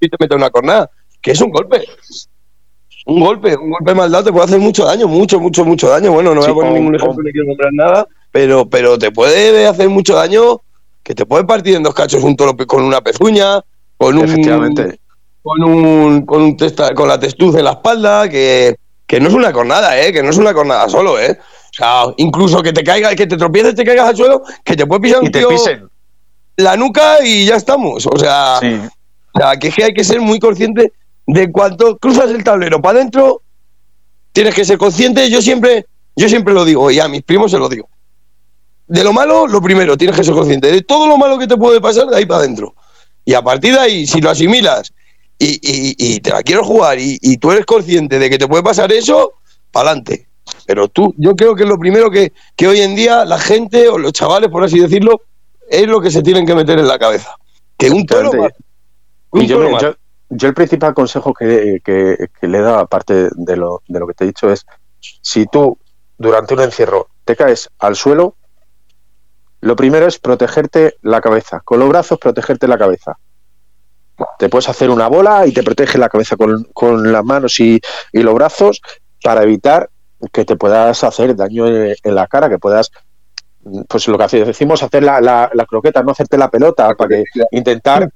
te 0.10 0.18
meta 0.20 0.36
una 0.36 0.50
cornada, 0.50 0.90
que 1.22 1.32
es 1.32 1.42
un 1.42 1.52
golpe. 1.52 1.84
Un 3.06 3.20
golpe, 3.20 3.56
un 3.58 3.72
golpe 3.72 3.94
mal 3.94 4.12
dado 4.12 4.26
te 4.26 4.32
puede 4.32 4.46
hacer 4.46 4.60
mucho 4.60 4.86
daño, 4.86 5.08
mucho, 5.08 5.40
mucho, 5.40 5.66
mucho 5.66 5.90
daño. 5.90 6.12
Bueno, 6.12 6.34
no 6.34 6.42
sí, 6.42 6.52
voy 6.52 6.60
a 6.60 6.68
poner 6.68 6.80
ningún 6.80 6.96
ejemplo, 6.96 7.24
ni 7.24 7.32
quiero 7.32 7.48
nombrar 7.48 7.74
nada, 7.74 8.08
pero, 8.32 8.70
pero 8.70 8.98
te 8.98 9.12
puede 9.12 9.68
hacer 9.68 9.90
mucho 9.90 10.16
daño 10.16 10.62
que 11.04 11.14
te 11.14 11.26
puede 11.26 11.44
partir 11.44 11.76
en 11.76 11.84
dos 11.84 11.94
cachos 11.94 12.24
un 12.24 12.36
toro 12.36 12.56
con 12.66 12.82
una 12.84 13.02
pezuña, 13.02 13.62
con 13.98 14.18
un. 14.18 14.26
Efectivamente. 14.26 15.00
Con 15.42 15.64
un. 15.64 16.26
Con, 16.26 16.42
un 16.42 16.58
testa, 16.58 16.96
con 16.96 17.10
la 17.10 17.20
testuz 17.20 17.56
en 17.56 17.66
la 17.66 17.72
espalda, 17.72 18.30
que, 18.30 18.78
que 19.06 19.20
no 19.20 19.28
es 19.28 19.34
una 19.34 19.52
cornada, 19.52 20.00
¿eh? 20.00 20.14
Que 20.14 20.24
no 20.24 20.30
es 20.30 20.38
una 20.38 20.54
cornada 20.54 20.88
solo, 20.88 21.20
¿eh? 21.20 21.38
O 21.40 21.74
sea, 21.76 22.04
incluso 22.18 22.64
que 22.64 22.72
te 22.72 22.84
caiga, 22.84 23.14
que 23.16 23.28
te 23.28 23.36
tropieces, 23.36 23.76
te 23.76 23.84
caigas 23.84 24.10
al 24.10 24.16
suelo, 24.16 24.44
que 24.64 24.76
te 24.76 24.86
puede 24.86 25.02
pisar 25.02 25.20
un 25.20 25.28
y 25.28 25.32
te 25.32 25.46
pisen. 25.46 25.90
la 26.56 26.78
nuca 26.78 27.18
y 27.26 27.46
ya 27.46 27.58
estamos. 27.58 28.08
O 28.08 28.18
sea, 28.18 28.60
Sí. 28.62 28.80
O 29.34 29.40
sea, 29.40 29.58
que 29.58 29.68
es 29.70 29.76
que 29.76 29.84
hay 29.86 29.94
que 29.94 30.04
ser 30.04 30.22
muy 30.22 30.40
consciente 30.40 30.94
de 31.26 31.52
cuánto 31.52 31.98
cruzas 31.98 32.30
el 32.32 32.44
tablero 32.44 32.82
para 32.82 33.00
adentro, 33.00 33.42
tienes 34.32 34.54
que 34.54 34.66
ser 34.66 34.78
consciente. 34.78 35.30
Yo 35.30 35.42
siempre, 35.42 35.86
yo 36.16 36.30
siempre 36.30 36.54
lo 36.54 36.66
digo, 36.66 36.92
y 36.92 37.00
a 37.00 37.08
mis 37.08 37.24
primos 37.24 37.52
se 37.52 37.58
lo 37.58 37.70
digo. 37.70 37.88
De 38.88 39.04
lo 39.04 39.14
malo, 39.14 39.48
lo 39.48 39.62
primero, 39.62 39.98
tienes 39.98 40.16
que 40.16 40.24
ser 40.24 40.34
consciente. 40.34 40.72
De 40.72 40.82
todo 40.82 41.08
lo 41.08 41.18
malo 41.18 41.40
que 41.40 41.48
te 41.48 41.58
puede 41.58 41.80
pasar, 41.82 42.08
de 42.08 42.18
ahí 42.18 42.26
para 42.26 42.42
adentro. 42.42 42.76
Y 43.26 43.34
a 43.34 43.42
partir 43.42 43.74
de 43.74 43.80
ahí, 43.80 44.06
si 44.06 44.20
lo 44.22 44.30
asimilas 44.30 44.94
y, 45.40 45.54
y- 45.62 45.96
y 45.98 46.20
te 46.20 46.30
la 46.32 46.44
quiero 46.44 46.64
jugar 46.64 47.00
y, 47.00 47.18
y 47.22 47.38
tú 47.38 47.52
eres 47.52 47.66
consciente 47.66 48.20
de 48.20 48.30
que 48.30 48.38
te 48.38 48.48
puede 48.48 48.62
pasar 48.62 48.92
eso, 48.92 49.34
para 49.72 49.90
adelante. 49.92 50.28
Pero 50.68 50.90
tú, 50.90 51.14
yo 51.18 51.36
creo 51.36 51.56
que 51.56 51.64
es 51.64 51.70
lo 51.70 51.80
primero 51.80 52.12
que, 52.12 52.34
que 52.56 52.68
hoy 52.68 52.82
en 52.82 52.96
día 52.96 53.24
la 53.26 53.40
gente 53.40 53.88
o 53.88 53.98
los 53.98 54.12
chavales, 54.12 54.50
por 54.50 54.64
así 54.64 54.78
decirlo, 54.80 55.22
es 55.70 55.88
lo 55.88 56.02
que 56.02 56.12
se 56.12 56.22
tienen 56.22 56.46
que 56.46 56.54
meter 56.54 56.78
en 56.78 56.88
la 56.88 57.00
cabeza. 57.00 57.34
Que 57.78 57.90
un 57.90 58.06
toro 58.06 58.30
Y 59.34 59.48
yo, 59.48 59.58
me- 59.60 59.72
yo, 59.82 59.96
yo 60.30 60.48
el 60.48 60.54
principal 60.54 60.94
consejo 60.94 61.34
que, 61.34 61.80
que- 61.84 62.28
que 62.40 62.48
le 62.48 62.58
he 62.60 62.62
dado, 62.62 62.80
aparte 62.80 63.30
de 63.32 63.56
lo, 63.58 63.82
de 63.88 64.00
lo 64.00 64.08
que 64.08 64.14
te 64.14 64.24
he 64.24 64.28
dicho, 64.28 64.52
es 64.52 64.66
si 65.00 65.46
tú 65.48 65.78
durante 66.18 66.54
un 66.54 66.62
encierro 66.62 67.08
te 67.26 67.36
caes 67.36 67.70
al 67.80 67.96
suelo, 67.96 68.36
lo 69.62 69.76
primero 69.76 70.08
es 70.08 70.20
protegerte 70.20 70.96
la 71.02 71.22
cabeza. 71.22 71.62
Con 71.64 71.80
los 71.80 71.90
brazos, 71.90 72.20
protegerte 72.20 72.68
la 72.68 72.78
cabeza. 72.78 73.18
Te 74.38 74.50
puedes 74.50 74.70
hacer 74.70 74.90
una 74.90 75.08
bola 75.08 75.48
y 75.48 75.54
te 75.54 75.64
protege 75.64 75.98
la 75.98 76.10
cabeza 76.10 76.36
con, 76.36 76.66
con 76.74 77.12
las 77.12 77.24
manos 77.24 77.60
y, 77.60 77.80
y 78.12 78.20
los 78.22 78.34
brazos 78.36 78.82
para 79.24 79.44
evitar 79.44 79.90
que 80.32 80.46
te 80.46 80.56
puedas 80.56 81.04
hacer 81.04 81.36
daño 81.36 81.68
en, 81.68 81.96
en 82.02 82.16
la 82.16 82.28
cara, 82.28 82.50
que 82.50 82.60
puedas, 82.60 82.92
pues 83.88 84.08
lo 84.08 84.18
que 84.18 84.46
decimos, 84.46 84.84
hacer 84.84 85.04
la, 85.04 85.20
la- 85.22 85.50
la 85.54 85.66
croqueta, 85.66 86.04
no 86.04 86.12
hacerte 86.12 86.38
la 86.38 86.50
pelota, 86.50 86.94
para 86.96 87.10
que 87.10 87.24
intentar 87.52 88.10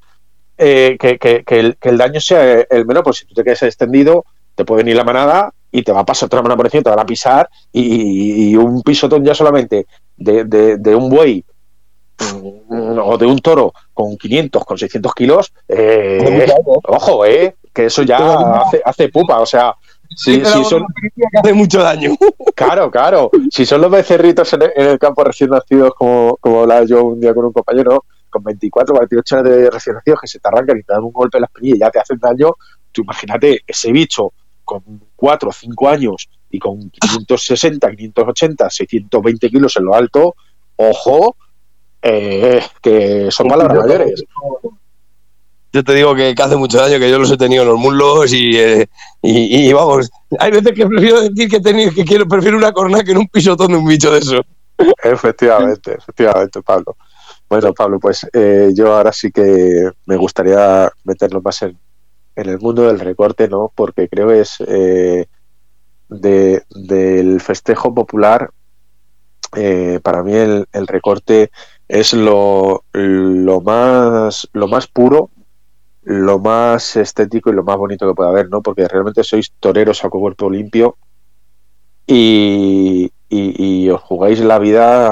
eh, 0.58 0.98
que, 1.00 1.18
que- 1.20 1.44
que 1.44 1.60
el, 1.60 1.78
que 1.78 1.90
el 1.90 1.98
daño 1.98 2.20
sea 2.20 2.62
el 2.70 2.86
menor, 2.86 3.04
pues 3.04 3.18
si 3.18 3.26
tú 3.26 3.34
te 3.34 3.44
quedas 3.44 3.64
extendido, 3.64 4.26
te 4.56 4.66
puede 4.66 4.84
venir 4.84 4.96
la 4.98 5.04
manada 5.04 5.54
y 5.72 5.84
te 5.84 5.92
va 5.92 6.00
a 6.02 6.06
pasar 6.06 6.28
otra 6.28 6.42
manada 6.42 6.58
por 6.58 6.66
encima, 6.68 6.84
te 6.84 6.90
van 6.90 7.00
a 7.00 7.06
pisar 7.06 7.50
y, 7.72 8.50
y 8.52 8.56
un 8.56 8.82
pisotón 8.82 9.24
ya 9.24 9.36
solamente 9.36 9.86
de, 10.16 10.44
de- 10.46 10.78
de 10.78 10.96
un 10.96 11.10
buey 11.10 11.44
mm, 12.20 13.00
o 13.04 13.18
de 13.18 13.26
un 13.26 13.40
toro 13.40 13.74
con 13.94 14.18
500, 14.18 14.66
con 14.66 14.78
600 14.78 15.14
kilos, 15.14 15.54
eh, 15.68 16.18
ojo, 16.86 17.26
eh, 17.26 17.56
que 17.74 17.86
eso 17.86 18.02
ya 18.04 18.18
hace, 18.62 18.82
hace 18.84 19.10
pupa, 19.10 19.40
o 19.40 19.46
sea, 19.46 19.76
si, 20.16 20.38
si 20.46 20.64
son, 20.66 20.86
que 21.16 21.38
hace 21.40 21.54
mucho 21.54 21.82
daño. 21.84 22.16
Claro, 22.56 22.90
claro. 22.90 23.30
Si 23.52 23.68
son 23.68 23.82
los 23.82 23.92
becerritos 23.92 24.52
en 24.54 24.64
el, 24.64 24.72
en 24.76 24.88
el 24.88 24.98
campo 24.98 25.24
recién 25.24 25.52
nacidos, 25.52 25.94
como, 25.96 26.38
como 26.38 26.62
hablaba 26.62 26.86
yo 26.86 27.04
un 27.04 27.20
día 27.22 27.36
con 27.36 27.46
un 27.46 27.54
compañero, 27.54 28.04
con 28.38 28.44
24 28.44 28.96
o 28.96 29.00
28 29.00 29.36
años 29.38 29.50
de 29.50 29.70
recién 29.70 29.96
nacidos 29.96 30.20
que 30.22 30.28
se 30.28 30.40
te 30.40 30.48
arrancan 30.48 30.78
y 30.78 30.84
te 30.84 30.94
dan 30.94 31.04
un 31.04 31.12
golpe 31.12 31.38
en 31.38 31.42
la 31.42 31.48
espinilla 31.48 31.76
y 31.76 31.80
ya 31.80 31.90
te 31.92 32.00
hacen 32.00 32.20
daño, 32.20 32.52
tú 32.92 33.02
imagínate 33.02 33.62
ese 33.66 33.92
bicho 33.92 34.34
con 34.64 34.84
4 35.16 35.50
o 35.50 35.52
5 35.52 35.90
años 35.90 36.30
y 36.50 36.60
con 36.60 36.90
560, 36.90 37.90
580, 37.96 38.70
620 38.70 39.50
kilos 39.50 39.76
en 39.78 39.86
lo 39.86 39.96
alto, 39.96 40.36
ojo, 40.76 41.36
eh, 42.02 42.62
que 42.82 43.30
son 43.32 43.48
palabras 43.48 43.78
mayores. 43.86 44.24
Yo 45.74 45.84
te 45.84 45.94
digo 45.94 46.16
que, 46.16 46.34
que 46.34 46.42
hace 46.44 46.56
mucho 46.56 46.78
daño, 46.80 46.98
que 46.98 47.10
yo 47.10 47.20
los 47.20 47.30
he 47.32 47.38
tenido 47.38 47.64
en 47.64 47.70
los 47.70 47.78
muslos 47.78 48.32
y, 48.34 48.58
eh, 48.58 48.88
y, 49.22 49.68
y 49.70 49.74
vamos, 49.74 50.10
hay 50.40 50.52
veces 50.52 50.74
que 50.74 50.86
prefiero 50.88 51.22
decir 51.22 51.50
que, 51.50 51.58
he 51.58 51.62
tenido- 51.62 51.92
que 51.94 52.06
quiero, 52.06 52.26
prefiero 52.28 52.58
una 52.58 52.72
corona 52.72 53.04
que 53.04 53.12
en 53.12 53.18
un 53.18 53.28
pisotón 53.28 53.72
de 53.72 53.78
un 53.78 53.86
bicho 53.86 54.12
de 54.12 54.20
eso. 54.20 54.42
Efectivamente, 55.04 55.96
efectivamente, 55.98 56.62
Pablo. 56.62 56.96
Bueno, 57.50 57.74
Pablo, 57.74 58.00
pues 58.00 58.28
eh, 58.34 58.72
yo 58.76 58.94
ahora 58.94 59.14
sí 59.14 59.32
que 59.32 59.90
me 60.06 60.18
gustaría 60.18 60.92
meternos 61.06 61.44
más 61.44 61.62
en, 61.62 61.78
el 62.36 62.60
mundo 62.60 62.84
del 62.84 63.00
recorte, 63.00 63.48
¿no? 63.48 63.72
Porque 63.74 64.10
creo 64.10 64.28
que 64.28 64.42
es 64.42 64.58
eh, 64.68 65.28
de, 66.10 66.64
del 66.70 67.40
festejo 67.42 67.96
popular, 67.96 68.52
eh, 69.56 70.00
para 70.04 70.24
mí 70.24 70.34
el, 70.34 70.68
recorte 70.88 71.52
es 71.88 72.14
lo, 72.14 72.84
más, 73.64 74.48
lo 74.52 74.68
más 74.68 74.88
puro, 74.88 75.30
lo 76.04 76.40
más 76.40 76.98
estético 76.98 77.50
y 77.50 77.54
lo 77.54 77.64
más 77.64 77.78
bonito 77.78 78.08
que 78.08 78.14
puede 78.14 78.30
haber, 78.30 78.50
¿no? 78.50 78.62
Porque 78.62 78.88
realmente 78.88 79.24
sois 79.24 79.54
toreros 79.60 80.04
a 80.04 80.10
cuerpo 80.10 80.50
limpio 80.50 80.98
y, 82.06 83.10
y, 83.30 83.86
y 83.86 83.90
os 83.90 84.02
jugáis 84.02 84.42
la 84.42 84.60
vida 84.60 85.08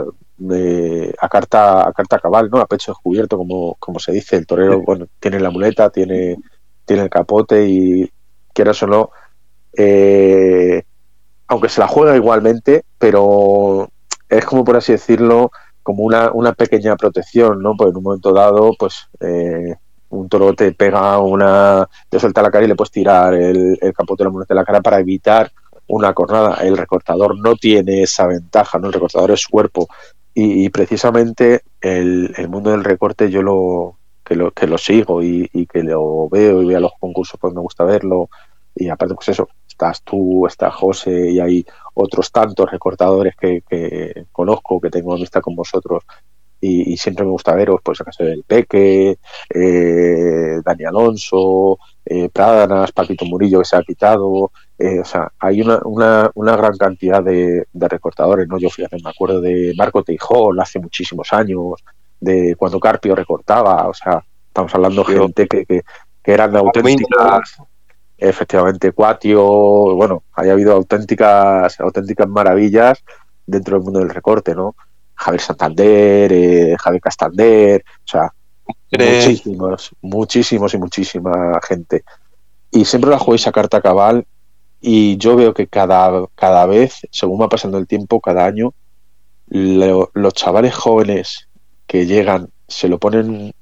a, 0.00 0.04
de- 0.40 1.14
a 1.20 1.28
carta 1.28 1.86
a 1.88 1.92
carta 1.92 2.18
cabal, 2.18 2.48
¿no? 2.50 2.58
A 2.60 2.66
pecho 2.66 2.92
descubierto, 2.92 3.36
como, 3.36 3.76
como 3.78 3.98
se 4.00 4.12
dice. 4.12 4.36
El 4.36 4.46
torero, 4.46 4.80
bueno, 4.80 5.06
tiene 5.20 5.38
la 5.38 5.50
muleta, 5.50 5.90
tiene, 5.90 6.36
tiene 6.84 7.02
el 7.02 7.10
capote 7.10 7.68
y 7.68 8.10
quieras 8.52 8.82
o 8.82 8.86
no, 8.86 9.10
eh, 9.76 10.82
aunque 11.46 11.68
se 11.68 11.80
la 11.80 11.88
juega 11.88 12.16
igualmente, 12.16 12.84
pero 12.98 13.88
es 14.28 14.44
como 14.44 14.64
por 14.64 14.76
así 14.76 14.92
decirlo, 14.92 15.50
como 15.82 16.04
una, 16.04 16.30
una 16.32 16.52
pequeña 16.52 16.96
protección, 16.96 17.62
¿no? 17.62 17.74
Pues 17.76 17.90
en 17.90 17.96
un 17.96 18.02
momento 18.02 18.32
dado, 18.32 18.72
pues 18.78 19.08
eh, 19.20 19.74
un 20.10 20.28
toro 20.28 20.54
te 20.54 20.72
pega 20.72 21.18
una, 21.18 21.88
te 22.08 22.18
suelta 22.18 22.42
la 22.42 22.50
cara 22.50 22.64
y 22.64 22.68
le 22.68 22.74
puedes 22.76 22.90
tirar 22.90 23.34
el, 23.34 23.78
el 23.80 23.92
capote 23.92 24.22
de 24.22 24.28
la 24.28 24.32
muleta 24.32 24.54
en 24.54 24.56
la 24.56 24.64
cara 24.64 24.80
para 24.80 25.00
evitar 25.00 25.50
una 25.88 26.12
cornada. 26.14 26.54
El 26.62 26.76
recortador 26.76 27.38
no 27.38 27.56
tiene 27.56 28.02
esa 28.02 28.26
ventaja, 28.26 28.78
¿no? 28.78 28.86
El 28.88 28.92
recortador 28.92 29.32
es 29.32 29.46
cuerpo. 29.46 29.88
Y, 30.42 30.70
precisamente 30.70 31.62
el, 31.82 32.32
el 32.36 32.48
mundo 32.48 32.70
del 32.70 32.82
recorte 32.82 33.30
yo 33.30 33.42
lo 33.42 33.98
que 34.24 34.36
lo, 34.36 34.52
que 34.52 34.66
lo 34.66 34.78
sigo 34.78 35.22
y, 35.22 35.48
y 35.52 35.66
que 35.66 35.82
lo 35.82 36.28
veo 36.30 36.62
y 36.62 36.66
veo 36.66 36.80
los 36.80 36.92
concursos, 36.98 37.38
pues 37.38 37.52
me 37.52 37.60
gusta 37.60 37.84
verlo. 37.84 38.30
Y 38.74 38.88
aparte, 38.88 39.14
pues 39.14 39.28
eso, 39.28 39.48
estás 39.68 40.02
tú, 40.02 40.46
está 40.46 40.70
José 40.70 41.30
y 41.30 41.40
hay 41.40 41.66
otros 41.94 42.32
tantos 42.32 42.70
recortadores 42.70 43.34
que, 43.36 43.62
que 43.68 44.26
conozco, 44.32 44.80
que 44.80 44.88
tengo 44.88 45.12
amistad 45.12 45.42
con 45.42 45.56
vosotros. 45.56 46.04
Y, 46.58 46.92
y 46.92 46.96
siempre 46.96 47.24
me 47.24 47.32
gusta 47.32 47.54
veros, 47.54 47.80
pues 47.82 48.00
acaso 48.00 48.24
del 48.24 48.44
Peque, 48.44 49.18
eh, 49.52 50.60
Dani 50.64 50.84
Alonso, 50.84 51.78
eh, 52.04 52.28
Prádanas, 52.28 52.92
Paquito 52.92 53.24
Murillo 53.24 53.58
que 53.58 53.64
se 53.64 53.76
ha 53.76 53.82
quitado, 53.82 54.52
eh, 54.80 54.98
o 55.00 55.04
sea, 55.04 55.30
hay 55.38 55.60
una, 55.60 55.78
una, 55.84 56.30
una 56.34 56.56
gran 56.56 56.76
cantidad 56.76 57.22
de, 57.22 57.66
de 57.70 57.88
recortadores, 57.88 58.48
¿no? 58.48 58.58
Yo 58.58 58.70
fíjate, 58.70 58.96
me 59.04 59.10
acuerdo 59.10 59.40
de 59.40 59.74
Marco 59.76 60.02
Teijón 60.02 60.58
hace 60.60 60.78
muchísimos 60.78 61.32
años, 61.32 61.84
de 62.18 62.56
cuando 62.56 62.80
Carpio 62.80 63.14
recortaba, 63.14 63.88
o 63.88 63.94
sea, 63.94 64.24
estamos 64.48 64.74
hablando 64.74 65.04
de 65.04 65.18
gente 65.18 65.46
que, 65.46 65.66
que, 65.66 65.82
que 66.22 66.32
eran 66.32 66.56
auténticas, 66.56 67.58
efectivamente, 68.18 68.92
Cuatio, 68.92 69.42
bueno, 69.94 70.22
haya 70.32 70.52
habido 70.52 70.72
auténticas, 70.72 71.78
auténticas 71.80 72.28
maravillas 72.28 73.04
dentro 73.46 73.76
del 73.76 73.84
mundo 73.84 74.00
del 74.00 74.10
recorte, 74.10 74.54
¿no? 74.54 74.74
Javier 75.14 75.40
Santander, 75.42 76.32
eh, 76.32 76.76
Javier 76.78 77.02
Castander, 77.02 77.84
o 78.04 78.08
sea, 78.08 78.32
Eh, 78.92 79.22
muchísimos, 79.26 79.90
muchísimos 80.00 80.74
y 80.74 80.78
muchísima 80.78 81.60
gente. 81.66 82.02
Y 82.70 82.84
siempre 82.84 83.10
la 83.10 83.18
jugáis 83.18 83.46
a 83.46 83.52
carta 83.52 83.80
cabal 83.80 84.24
y 84.80 85.16
yo 85.18 85.36
veo 85.36 85.52
que 85.54 85.66
cada, 85.68 86.26
cada 86.34 86.66
vez, 86.66 87.00
según 87.10 87.40
va 87.40 87.48
pasando 87.48 87.78
el 87.78 87.86
tiempo, 87.86 88.20
cada 88.20 88.46
año, 88.46 88.72
lo- 89.48 90.10
los 90.14 90.34
chavales 90.34 90.74
jóvenes 90.74 91.48
que 91.86 92.06
llegan 92.06 92.48
se 92.68 92.88
lo 92.88 92.98
ponen 92.98 93.52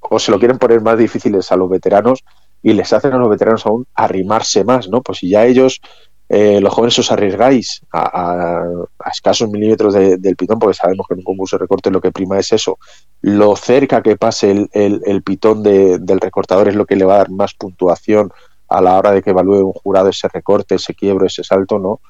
o 0.00 0.18
se 0.18 0.30
lo 0.30 0.38
quieren 0.38 0.58
poner 0.58 0.80
más 0.80 0.98
difíciles 0.98 1.50
a 1.52 1.56
los 1.56 1.68
veteranos 1.68 2.24
y 2.62 2.72
les 2.72 2.92
hacen 2.92 3.12
a 3.12 3.18
los 3.18 3.28
veteranos 3.28 3.66
aún 3.66 3.86
arrimarse 3.94 4.64
más, 4.64 4.88
¿no? 4.88 5.02
Pues 5.02 5.18
si 5.18 5.28
ya 5.30 5.44
ellos, 5.44 5.80
eh, 6.28 6.60
los 6.60 6.72
jóvenes 6.72 6.98
os 6.98 7.12
arriesgáis 7.12 7.82
a, 7.92 8.00
a- 8.00 8.84
a 8.98 9.10
escasos 9.10 9.48
milímetros 9.50 9.94
de- 9.94 10.16
del 10.16 10.36
pitón, 10.36 10.58
porque 10.58 10.74
sabemos 10.74 11.06
que 11.06 11.14
en 11.14 11.20
un 11.20 11.24
concurso 11.24 11.56
de 11.56 11.62
recorte 11.62 11.90
lo 11.90 12.00
que 12.00 12.12
prima 12.12 12.38
es 12.38 12.52
eso, 12.52 12.78
lo 13.20 13.56
cerca 13.56 14.02
que 14.02 14.16
pase 14.16 14.50
el, 14.50 14.68
el- 14.72 15.02
el 15.06 15.22
pitón 15.22 15.62
de- 15.62 15.98
del 15.98 16.20
recortador 16.20 16.68
es 16.68 16.74
lo 16.74 16.86
que 16.86 16.96
le 16.96 17.04
va 17.04 17.14
a 17.14 17.18
dar 17.18 17.30
más 17.30 17.54
puntuación 17.54 18.30
a 18.68 18.80
la 18.80 18.96
hora 18.98 19.12
de 19.12 19.22
que 19.22 19.30
evalúe 19.30 19.64
un 19.66 19.72
jurado 19.72 20.08
ese 20.08 20.28
recorte, 20.28 20.74
ese 20.76 20.94
quiebro, 20.94 21.26
ese 21.26 21.44
salto, 21.44 21.78
¿no? 21.78 22.00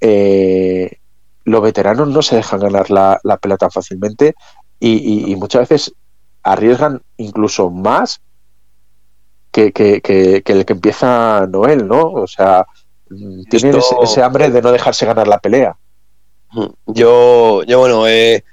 Eh, 0.00 0.98
los 1.44 1.62
veteranos 1.62 2.08
no 2.08 2.22
se 2.22 2.36
dejan 2.36 2.60
ganar 2.60 2.90
la, 2.90 3.18
la 3.22 3.36
pelota 3.36 3.66
tan 3.66 3.70
fácilmente 3.70 4.34
y, 4.80 4.92
y- 5.28 5.32
y 5.32 5.36
muchas 5.36 5.68
veces 5.68 5.94
arriesgan 6.42 7.00
incluso 7.16 7.70
más 7.70 8.20
que, 9.52 9.72
que- 9.72 10.00
que- 10.02 10.42
que 10.42 10.52
el 10.52 10.64
que 10.64 10.72
empieza 10.74 11.46
Noel, 11.48 11.86
¿no? 11.88 12.02
O 12.12 12.26
sea, 12.26 12.66
mm, 13.10 13.42
tienen 13.44 13.76
Esto- 13.76 13.96
ese, 14.02 14.12
ese 14.12 14.22
hambre 14.22 14.50
de 14.50 14.60
no 14.62 14.72
dejarse 14.72 15.06
ganar 15.06 15.28
la 15.28 15.38
pelea. 15.38 15.76
Yo, 16.86 17.62
yo 17.64 17.78
bueno, 17.80 18.06
eh, 18.06 18.44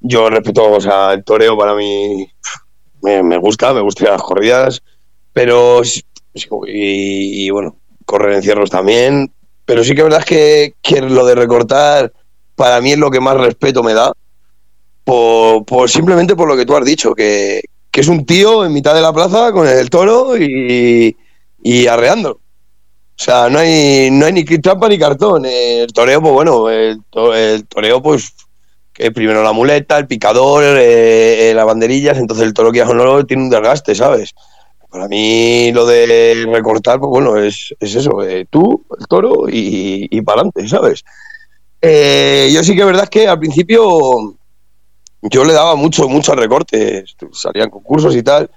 yo 0.00 0.28
respeto, 0.30 0.70
o 0.70 0.80
sea, 0.80 1.12
el 1.12 1.24
toreo 1.24 1.56
para 1.56 1.74
mí 1.74 2.26
me, 3.02 3.22
me 3.22 3.38
gusta, 3.38 3.72
me 3.72 3.80
gustan 3.80 4.08
las 4.12 4.22
corridas, 4.22 4.82
pero 5.32 5.82
y, 6.66 7.46
y, 7.46 7.50
bueno, 7.50 7.76
correr 8.04 8.34
en 8.34 8.42
cierros 8.42 8.70
también, 8.70 9.32
pero 9.64 9.84
sí 9.84 9.94
que 9.94 10.00
es 10.00 10.08
verdad 10.08 10.24
que, 10.24 10.74
que 10.82 11.00
lo 11.00 11.26
de 11.26 11.34
recortar 11.34 12.12
para 12.54 12.80
mí 12.80 12.92
es 12.92 12.98
lo 12.98 13.10
que 13.10 13.20
más 13.20 13.36
respeto 13.36 13.82
me 13.82 13.94
da, 13.94 14.12
por, 15.04 15.88
simplemente 15.88 16.36
por 16.36 16.48
lo 16.48 16.56
que 16.56 16.66
tú 16.66 16.76
has 16.76 16.84
dicho, 16.84 17.14
que, 17.14 17.62
que, 17.90 18.00
es 18.00 18.08
un 18.08 18.26
tío 18.26 18.64
en 18.64 18.72
mitad 18.72 18.94
de 18.94 19.00
la 19.00 19.12
plaza 19.12 19.52
con 19.52 19.66
el 19.66 19.88
toro 19.88 20.36
y, 20.36 21.16
y 21.62 21.86
arreando. 21.86 22.30
O 23.18 23.20
sea, 23.20 23.48
no 23.48 23.58
hay, 23.58 24.10
no 24.12 24.26
hay 24.26 24.32
ni 24.32 24.44
trampa 24.44 24.88
ni 24.88 24.96
cartón. 24.96 25.44
El 25.44 25.92
toreo, 25.92 26.20
pues 26.20 26.32
bueno, 26.32 26.70
el, 26.70 27.00
el 27.34 27.66
toreo, 27.66 28.00
pues 28.00 28.32
que 28.92 29.10
primero 29.12 29.42
la 29.42 29.52
muleta, 29.52 29.96
el 29.98 30.06
picador, 30.06 30.64
eh, 30.64 31.50
eh, 31.50 31.54
las 31.54 31.66
banderillas, 31.66 32.18
entonces 32.18 32.46
el 32.46 32.52
toro 32.52 32.72
que 32.72 32.84
no 32.84 33.24
tiene 33.24 33.44
un 33.44 33.50
desgaste, 33.50 33.94
¿sabes? 33.94 34.34
Para 34.90 35.06
mí 35.08 35.70
lo 35.72 35.86
de 35.86 36.46
recortar, 36.50 36.98
pues 36.98 37.10
bueno, 37.10 37.36
es, 37.36 37.74
es 37.78 37.94
eso, 37.94 38.22
eh, 38.22 38.46
tú, 38.48 38.86
el 38.98 39.06
toro 39.06 39.48
y, 39.48 40.08
y 40.10 40.22
para 40.22 40.40
adelante, 40.40 40.66
¿sabes? 40.66 41.04
Eh, 41.80 42.50
yo 42.52 42.64
sí 42.64 42.74
que 42.74 42.80
es 42.80 42.86
verdad 42.86 43.08
que 43.08 43.28
al 43.28 43.38
principio 43.38 44.36
yo 45.22 45.44
le 45.44 45.52
daba 45.52 45.74
mucho, 45.74 46.08
mucho 46.08 46.34
recorte, 46.34 47.04
salían 47.32 47.70
concursos 47.70 48.14
y 48.16 48.22
tal. 48.22 48.50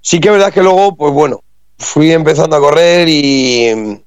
Sí 0.00 0.20
que 0.20 0.28
es 0.28 0.34
verdad 0.34 0.52
que 0.52 0.62
luego, 0.62 0.94
pues 0.94 1.12
bueno, 1.12 1.40
fui 1.78 2.12
empezando 2.12 2.56
a 2.56 2.60
correr 2.60 3.08
y, 3.08 4.02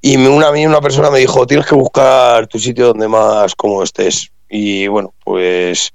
y 0.00 0.26
una, 0.26 0.50
una 0.50 0.80
persona 0.80 1.10
me 1.10 1.20
dijo, 1.20 1.46
tienes 1.46 1.66
que 1.66 1.74
buscar 1.74 2.46
tu 2.46 2.58
sitio 2.58 2.88
donde 2.88 3.08
más 3.08 3.54
cómodo 3.54 3.84
estés. 3.84 4.30
Y 4.48 4.86
bueno, 4.88 5.14
pues 5.24 5.92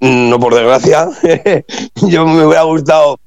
no 0.00 0.38
por 0.38 0.54
desgracia, 0.54 1.08
yo 2.08 2.26
me 2.26 2.44
hubiera 2.44 2.62
gustado 2.62 3.18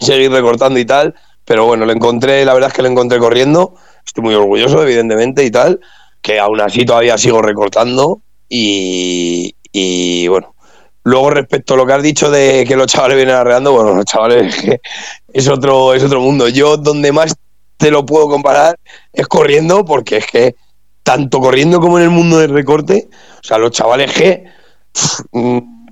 seguir 0.00 0.30
recortando 0.32 0.78
y 0.78 0.84
tal, 0.84 1.14
pero 1.44 1.66
bueno, 1.66 1.84
lo 1.86 1.92
encontré, 1.92 2.44
la 2.44 2.54
verdad 2.54 2.70
es 2.70 2.74
que 2.74 2.82
lo 2.82 2.88
encontré 2.88 3.18
corriendo, 3.18 3.74
estoy 4.04 4.24
muy 4.24 4.34
orgulloso, 4.34 4.82
evidentemente, 4.82 5.44
y 5.44 5.50
tal, 5.50 5.80
que 6.22 6.38
aún 6.38 6.60
así 6.60 6.84
todavía 6.84 7.18
sigo 7.18 7.42
recortando 7.42 8.20
y, 8.48 9.54
y 9.72 10.28
bueno. 10.28 10.54
Luego 11.02 11.30
respecto 11.30 11.74
a 11.74 11.76
lo 11.78 11.86
que 11.86 11.92
has 11.94 12.02
dicho 12.02 12.30
de 12.30 12.64
que 12.68 12.76
los 12.76 12.86
chavales 12.86 13.16
vienen 13.16 13.34
arreando, 13.34 13.72
bueno, 13.72 13.94
los 13.94 14.04
chavales 14.04 14.54
es 15.32 15.48
otro, 15.48 15.94
es 15.94 16.02
otro 16.04 16.20
mundo. 16.20 16.48
Yo 16.48 16.76
donde 16.76 17.10
más 17.10 17.34
te 17.78 17.90
lo 17.90 18.04
puedo 18.04 18.28
comparar 18.28 18.78
es 19.12 19.26
corriendo, 19.26 19.84
porque 19.84 20.18
es 20.18 20.26
que 20.26 20.54
tanto 21.02 21.40
corriendo 21.40 21.80
como 21.80 21.98
en 21.98 22.04
el 22.04 22.10
mundo 22.10 22.38
del 22.38 22.50
recorte, 22.50 23.08
o 23.10 23.42
sea, 23.42 23.56
los 23.56 23.70
chavales 23.70 24.12
que 24.12 24.44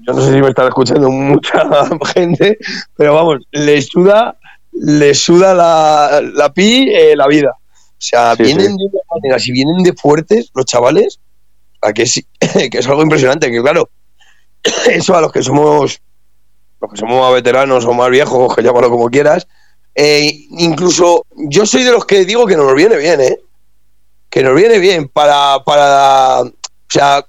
yo 0.09 0.15
no 0.15 0.23
sé 0.23 0.33
si 0.33 0.41
me 0.41 0.49
están 0.49 0.69
escuchando 0.69 1.11
mucha 1.11 1.67
gente, 2.15 2.57
pero 2.97 3.15
vamos, 3.15 3.41
les 3.51 3.89
suda, 3.89 4.39
les 4.73 5.19
suda 5.19 5.53
la, 5.53 6.23
la 6.33 6.51
pi 6.51 6.89
eh, 6.91 7.15
la 7.15 7.27
vida. 7.27 7.51
O 7.51 8.01
sea, 8.01 8.35
vienen 8.35 8.75
de 8.79 8.85
una 8.85 9.03
manera, 9.15 9.39
si 9.39 9.53
vienen 9.53 9.83
de 9.83 9.93
fuertes 9.93 10.51
los 10.55 10.65
chavales, 10.65 11.21
a 11.83 11.93
que, 11.93 12.07
sí, 12.07 12.25
que 12.41 12.79
es 12.79 12.87
algo 12.87 13.03
impresionante, 13.03 13.51
que 13.51 13.61
claro, 13.61 13.91
eso 14.91 15.15
a 15.15 15.21
los 15.21 15.31
que 15.31 15.43
somos 15.43 16.01
los 16.81 16.91
que 16.91 16.97
somos 16.97 17.21
más 17.21 17.35
veteranos 17.35 17.85
o 17.85 17.93
más 17.93 18.09
viejos, 18.09 18.57
que 18.57 18.63
llámalo 18.65 18.89
como 18.89 19.11
quieras, 19.11 19.47
eh, 19.95 20.33
incluso 20.53 21.27
yo 21.37 21.67
soy 21.67 21.83
de 21.83 21.93
los 21.93 22.07
que 22.07 22.25
digo 22.25 22.47
que 22.47 22.57
nos 22.57 22.75
viene 22.75 22.97
bien, 22.97 23.21
¿eh? 23.21 23.41
Que 24.31 24.43
nos 24.43 24.55
viene 24.55 24.79
bien 24.79 25.09
para, 25.09 25.63
para, 25.65 26.41
o 26.41 26.53
sea, 26.89 27.27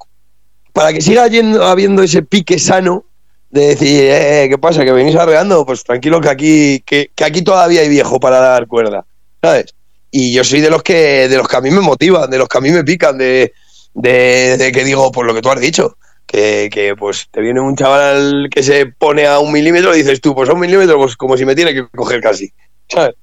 para 0.80 0.94
que 0.94 1.02
siga 1.02 1.28
yendo, 1.28 1.68
habiendo 1.68 2.02
ese 2.02 2.22
pique 2.22 2.58
sano 2.58 3.04
de 3.50 3.68
decir, 3.68 4.00
eh, 4.02 4.48
¿qué 4.50 4.58
pasa? 4.58 4.86
¿Que 4.86 4.94
venís 4.94 5.14
arreando? 5.14 5.66
Pues 5.66 5.84
tranquilo 5.84 6.22
que 6.22 6.30
aquí, 6.30 6.80
que, 6.86 7.12
aquí 7.22 7.42
todavía 7.42 7.82
hay 7.82 7.90
viejo 7.90 8.18
para 8.18 8.40
dar 8.40 8.66
cuerda, 8.66 9.06
¿sabes? 9.42 9.76
Y 10.10 10.32
yo 10.32 10.42
soy 10.46 10.62
de 10.62 10.70
los 10.70 10.82
que, 10.82 11.28
de 11.28 11.36
los 11.36 11.50
que 11.50 11.58
a 11.58 11.60
mí 11.60 11.70
me 11.70 11.82
motivan, 11.82 12.30
de 12.30 12.38
los 12.38 12.48
que 12.48 12.60
a 12.60 12.62
mí 12.62 12.70
me 12.70 12.86
pican, 12.86 13.18
de, 13.18 13.52
de, 13.94 14.72
que 14.74 14.86
digo, 14.86 15.12
por 15.12 15.26
lo 15.26 15.34
que 15.34 15.42
tú 15.42 15.50
has 15.50 15.60
dicho, 15.60 15.98
que, 16.26 16.70
que, 16.72 16.96
pues 16.96 17.28
te 17.30 17.42
viene 17.42 17.60
un 17.60 17.76
chaval 17.76 18.48
que 18.50 18.64
se 18.64 18.86
pone 18.86 19.28
a 19.28 19.40
un 19.40 19.52
milímetro 19.52 19.94
y 19.94 19.98
dices 19.98 20.22
tú, 20.22 20.34
pues 20.34 20.50
a 20.50 20.54
un 20.54 20.62
milímetro, 20.62 20.96
pues 20.96 21.18
como 21.18 21.36
si 21.36 21.44
me 21.44 21.56
tiene 21.56 21.74
que 21.74 21.90
coger 21.90 22.22
casi, 22.22 22.54
¿sabes? 22.88 23.16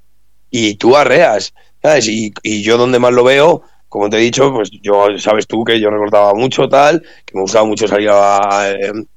Y 0.50 0.74
tú 0.74 0.94
arreas, 0.94 1.54
¿sabes? 1.82 2.06
Y, 2.06 2.34
y 2.42 2.62
yo 2.62 2.76
donde 2.76 2.98
más 2.98 3.14
lo 3.14 3.24
veo 3.24 3.62
como 3.96 4.10
te 4.10 4.18
he 4.18 4.20
dicho, 4.20 4.52
pues 4.52 4.68
yo 4.82 5.06
sabes 5.18 5.46
tú 5.46 5.64
que 5.64 5.80
yo 5.80 5.88
recortaba 5.88 6.34
mucho 6.34 6.68
tal, 6.68 7.00
que 7.24 7.32
me 7.32 7.40
gustaba 7.40 7.64
mucho 7.64 7.88
salir 7.88 8.10
a, 8.12 8.68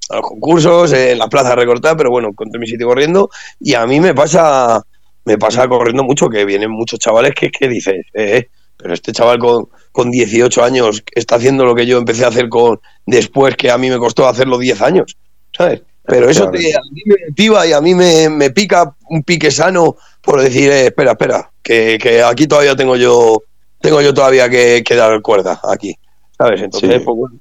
los 0.09 0.21
concursos, 0.21 0.93
en 0.93 1.17
la 1.19 1.27
plaza 1.27 1.51
a 1.51 1.55
recortar, 1.57 1.97
pero 1.97 2.09
bueno, 2.09 2.29
encontré 2.29 2.61
mi 2.61 2.65
sitio 2.65 2.87
corriendo 2.87 3.29
y 3.59 3.73
a 3.73 3.85
mí 3.85 3.99
me 3.99 4.15
pasa 4.15 4.81
me 5.25 5.37
pasa 5.37 5.67
corriendo 5.67 6.05
mucho 6.05 6.29
que 6.29 6.45
vienen 6.45 6.71
muchos 6.71 6.97
chavales 6.97 7.33
que, 7.35 7.51
que 7.51 7.67
dices, 7.67 8.05
eh, 8.13 8.37
eh, 8.37 8.49
pero 8.77 8.93
este 8.93 9.11
chaval 9.11 9.39
con, 9.39 9.67
con 9.91 10.11
18 10.11 10.63
años 10.63 11.03
está 11.13 11.35
haciendo 11.35 11.65
lo 11.65 11.75
que 11.75 11.85
yo 11.85 11.97
empecé 11.97 12.23
a 12.23 12.29
hacer 12.29 12.47
con 12.47 12.79
después 13.05 13.57
que 13.57 13.71
a 13.71 13.77
mí 13.77 13.89
me 13.89 13.97
costó 13.97 14.29
hacerlo 14.29 14.57
10 14.57 14.81
años, 14.81 15.17
¿sabes? 15.51 15.81
Pero 16.05 16.29
eso 16.29 16.49
te, 16.49 16.73
a 16.73 16.79
mí 16.89 17.01
me 17.05 17.15
motiva 17.27 17.67
y 17.67 17.73
a 17.73 17.81
mí 17.81 17.93
me, 17.95 18.29
me 18.29 18.49
pica 18.51 18.95
un 19.09 19.23
pique 19.23 19.51
sano 19.51 19.97
por 20.21 20.41
decir, 20.41 20.71
eh, 20.71 20.85
espera, 20.85 21.11
espera, 21.11 21.51
que, 21.61 21.97
que 22.01 22.23
aquí 22.23 22.47
todavía 22.47 22.77
tengo 22.77 22.95
yo 22.95 23.43
tengo 23.79 24.01
yo 24.01 24.13
todavía 24.13 24.49
que, 24.49 24.83
dar 24.95 25.21
cuerda 25.21 25.59
aquí, 25.71 25.95
¿sabes? 26.37 26.61
Entonces, 26.61 27.01
pues 27.03 27.17
bueno, 27.17 27.39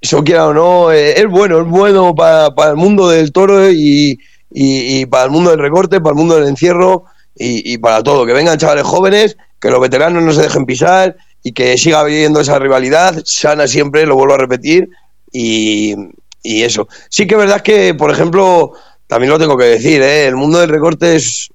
eso 0.00 0.22
quiera 0.24 0.48
o 0.48 0.54
no, 0.54 0.92
eh, 0.92 1.20
es 1.20 1.28
bueno, 1.28 1.60
es 1.60 1.68
bueno 1.68 2.14
para, 2.14 2.54
para 2.54 2.70
el 2.70 2.76
mundo 2.76 3.08
del 3.08 3.32
toro 3.32 3.70
y, 3.70 4.18
y, 4.50 5.06
para 5.06 5.24
el 5.24 5.30
mundo 5.30 5.50
del 5.50 5.58
recorte, 5.58 6.00
para 6.00 6.12
el 6.12 6.18
mundo 6.18 6.36
del 6.36 6.48
encierro 6.48 7.04
y, 7.34 7.72
y, 7.72 7.78
para 7.78 8.02
todo. 8.02 8.24
Que 8.24 8.32
vengan 8.32 8.58
chavales 8.58 8.84
jóvenes, 8.84 9.36
que 9.60 9.70
los 9.70 9.80
veteranos 9.80 10.22
no 10.22 10.32
se 10.32 10.42
dejen 10.42 10.64
pisar 10.64 11.16
y 11.42 11.52
que 11.52 11.76
siga 11.76 12.00
habiendo 12.00 12.40
esa 12.40 12.58
rivalidad 12.58 13.22
sana 13.24 13.66
siempre, 13.66 14.06
lo 14.06 14.14
vuelvo 14.14 14.34
a 14.34 14.38
repetir, 14.38 14.88
y, 15.32 15.94
y 16.42 16.62
eso. 16.62 16.88
Sí 17.08 17.26
que 17.26 17.34
es 17.34 17.40
verdad 17.40 17.62
que, 17.62 17.94
por 17.94 18.10
ejemplo, 18.10 18.72
también 19.06 19.30
lo 19.30 19.38
tengo 19.38 19.56
que 19.56 19.64
decir, 19.64 20.02
¿eh? 20.02 20.26
el 20.26 20.36
mundo 20.36 20.58
del 20.58 20.68
recorte 20.68 21.16
es 21.16 21.48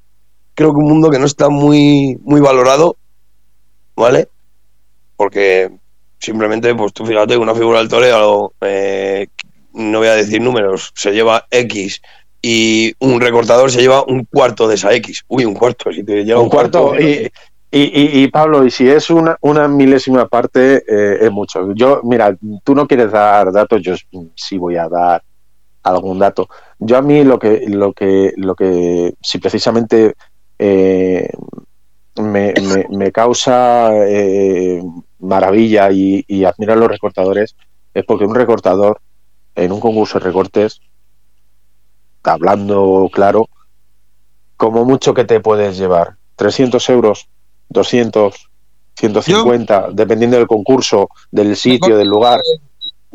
creo 0.53 0.71
que 0.71 0.77
un 0.77 0.87
mundo 0.87 1.09
que 1.09 1.19
no 1.19 1.25
está 1.25 1.49
muy, 1.49 2.17
muy 2.23 2.41
valorado 2.41 2.97
¿vale? 3.95 4.29
Porque 5.15 5.71
simplemente, 6.19 6.73
pues 6.75 6.93
tú 6.93 7.05
fíjate, 7.05 7.37
una 7.37 7.55
figura 7.55 7.79
del 7.79 7.89
toreo, 7.89 8.53
eh, 8.61 9.27
no 9.73 9.99
voy 9.99 10.07
a 10.07 10.15
decir 10.15 10.41
números, 10.41 10.91
se 10.95 11.11
lleva 11.11 11.45
X 11.51 12.01
y 12.41 12.93
un 12.99 13.19
recortador 13.19 13.71
se 13.71 13.81
lleva 13.81 14.03
un 14.03 14.25
cuarto 14.25 14.67
de 14.67 14.75
esa 14.75 14.93
X. 14.93 15.23
Uy, 15.27 15.45
un 15.45 15.55
cuarto, 15.55 15.91
si 15.91 16.03
te 16.03 16.23
lleva 16.23 16.41
un, 16.41 16.49
cuarto. 16.49 16.93
y, 16.99 17.31
y, 17.71 18.21
y, 18.21 18.27
Pablo, 18.27 18.63
y 18.65 18.69
si 18.69 18.87
es 18.87 19.09
una, 19.09 19.35
una 19.41 19.67
milésima 19.67 20.27
parte, 20.27 20.83
eh, 20.87 21.17
es 21.21 21.31
mucho. 21.31 21.73
Yo, 21.73 22.01
mira, 22.03 22.37
tú 22.63 22.75
no 22.75 22.87
quieres 22.87 23.11
dar 23.11 23.51
datos, 23.51 23.81
yo 23.81 23.95
sí 24.35 24.57
voy 24.57 24.77
a 24.77 24.87
dar 24.87 25.23
algún 25.81 26.19
dato. 26.19 26.47
Yo 26.77 26.97
a 26.97 27.01
mí 27.01 27.23
lo 27.23 27.39
que, 27.39 27.65
lo 27.67 27.93
que, 27.93 28.33
lo 28.37 28.55
que, 28.55 29.15
si 29.21 29.39
precisamente 29.39 30.13
eh, 30.59 31.29
me, 32.15 32.53
me, 32.89 33.11
causa 33.11 33.91
eh, 34.07 34.81
maravilla 35.19 35.91
y, 35.91 36.23
y 36.27 36.45
admirar 36.45 36.77
los 36.77 36.89
recortadores 36.89 37.55
es 37.93 38.03
porque 38.05 38.25
un 38.25 38.35
recortador 38.35 39.01
en 39.55 39.71
un 39.71 39.79
concurso 39.79 40.19
de 40.19 40.25
recortes, 40.25 40.81
hablando 42.23 43.09
claro, 43.11 43.47
como 44.57 44.85
mucho 44.85 45.13
que 45.13 45.23
te 45.23 45.39
puedes 45.39 45.77
llevar, 45.77 46.15
300 46.35 46.89
euros, 46.89 47.27
200, 47.69 48.49
150, 48.95 49.89
dependiendo 49.93 50.37
del 50.37 50.47
concurso, 50.47 51.09
del 51.31 51.55
sitio, 51.55 51.97
del 51.97 52.07
lugar. 52.07 52.39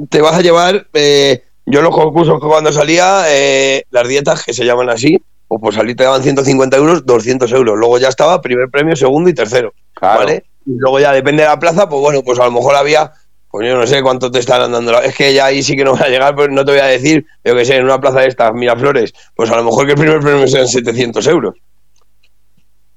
Te 0.09 0.21
vas 0.21 0.35
a 0.35 0.43
llevar, 0.43 0.87
eh, 0.93 1.43
yo 1.67 1.83
los 1.83 1.95
concursos 1.95 2.41
que 2.41 2.47
cuando 2.47 2.73
salía, 2.73 3.25
eh, 3.29 3.85
las 3.91 4.09
dietas 4.09 4.45
que 4.45 4.53
se 4.53 4.65
llaman 4.65 4.91
así, 4.91 5.19
o 5.53 5.59
por 5.59 5.75
salir 5.75 5.97
te 5.97 6.05
daban 6.05 6.23
150 6.23 6.77
euros, 6.77 7.05
200 7.05 7.51
euros. 7.53 7.77
Luego 7.77 7.99
ya 7.99 8.07
estaba 8.07 8.41
primer 8.41 8.71
premio, 8.71 8.95
segundo 8.95 9.29
y 9.29 9.35
tercero. 9.35 9.75
¿Vale? 10.01 10.45
Y 10.65 10.79
luego 10.79 11.01
ya 11.01 11.13
depende 11.13 11.43
de 11.43 11.49
la 11.49 11.59
plaza, 11.59 11.89
pues 11.89 12.01
bueno, 12.01 12.23
pues 12.23 12.39
a 12.39 12.45
lo 12.45 12.53
mejor 12.53 12.77
había, 12.77 13.11
pues 13.51 13.69
yo 13.69 13.77
no 13.77 13.85
sé 13.85 14.01
cuánto 14.01 14.31
te 14.31 14.39
están 14.39 14.71
dando. 14.71 15.03
Es 15.03 15.17
que 15.17 15.35
ya 15.35 15.47
ahí 15.47 15.65
sí 15.65 15.75
que 15.75 15.83
no 15.83 15.91
voy 15.91 16.03
a 16.03 16.09
llegar, 16.09 16.37
pues 16.37 16.51
no 16.51 16.65
te 16.65 16.71
voy 16.71 16.81
a 16.81 16.87
decir, 16.87 17.27
yo 17.45 17.57
que 17.57 17.65
sé, 17.65 17.77
en 17.77 17.85
una 17.85 18.01
plaza 18.01 18.21
de 18.21 18.29
estas, 18.29 18.53
Miraflores, 18.55 19.13
pues 19.35 19.51
a 19.51 19.57
lo 19.57 19.65
mejor 19.65 19.87
que 19.87 19.93
el 19.93 19.99
primer 19.99 20.21
premio 20.21 20.47
sean 20.47 20.69
700 20.69 21.27
euros. 21.27 21.57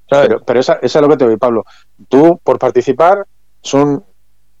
Pero, 0.08 0.40
pero 0.44 0.60
esa, 0.60 0.74
esa, 0.80 0.98
es 1.00 1.02
lo 1.02 1.08
que 1.08 1.16
te 1.16 1.24
doy, 1.24 1.36
Pablo. 1.36 1.64
Tú, 2.08 2.38
por 2.44 2.60
participar, 2.60 3.26
son 3.62 4.04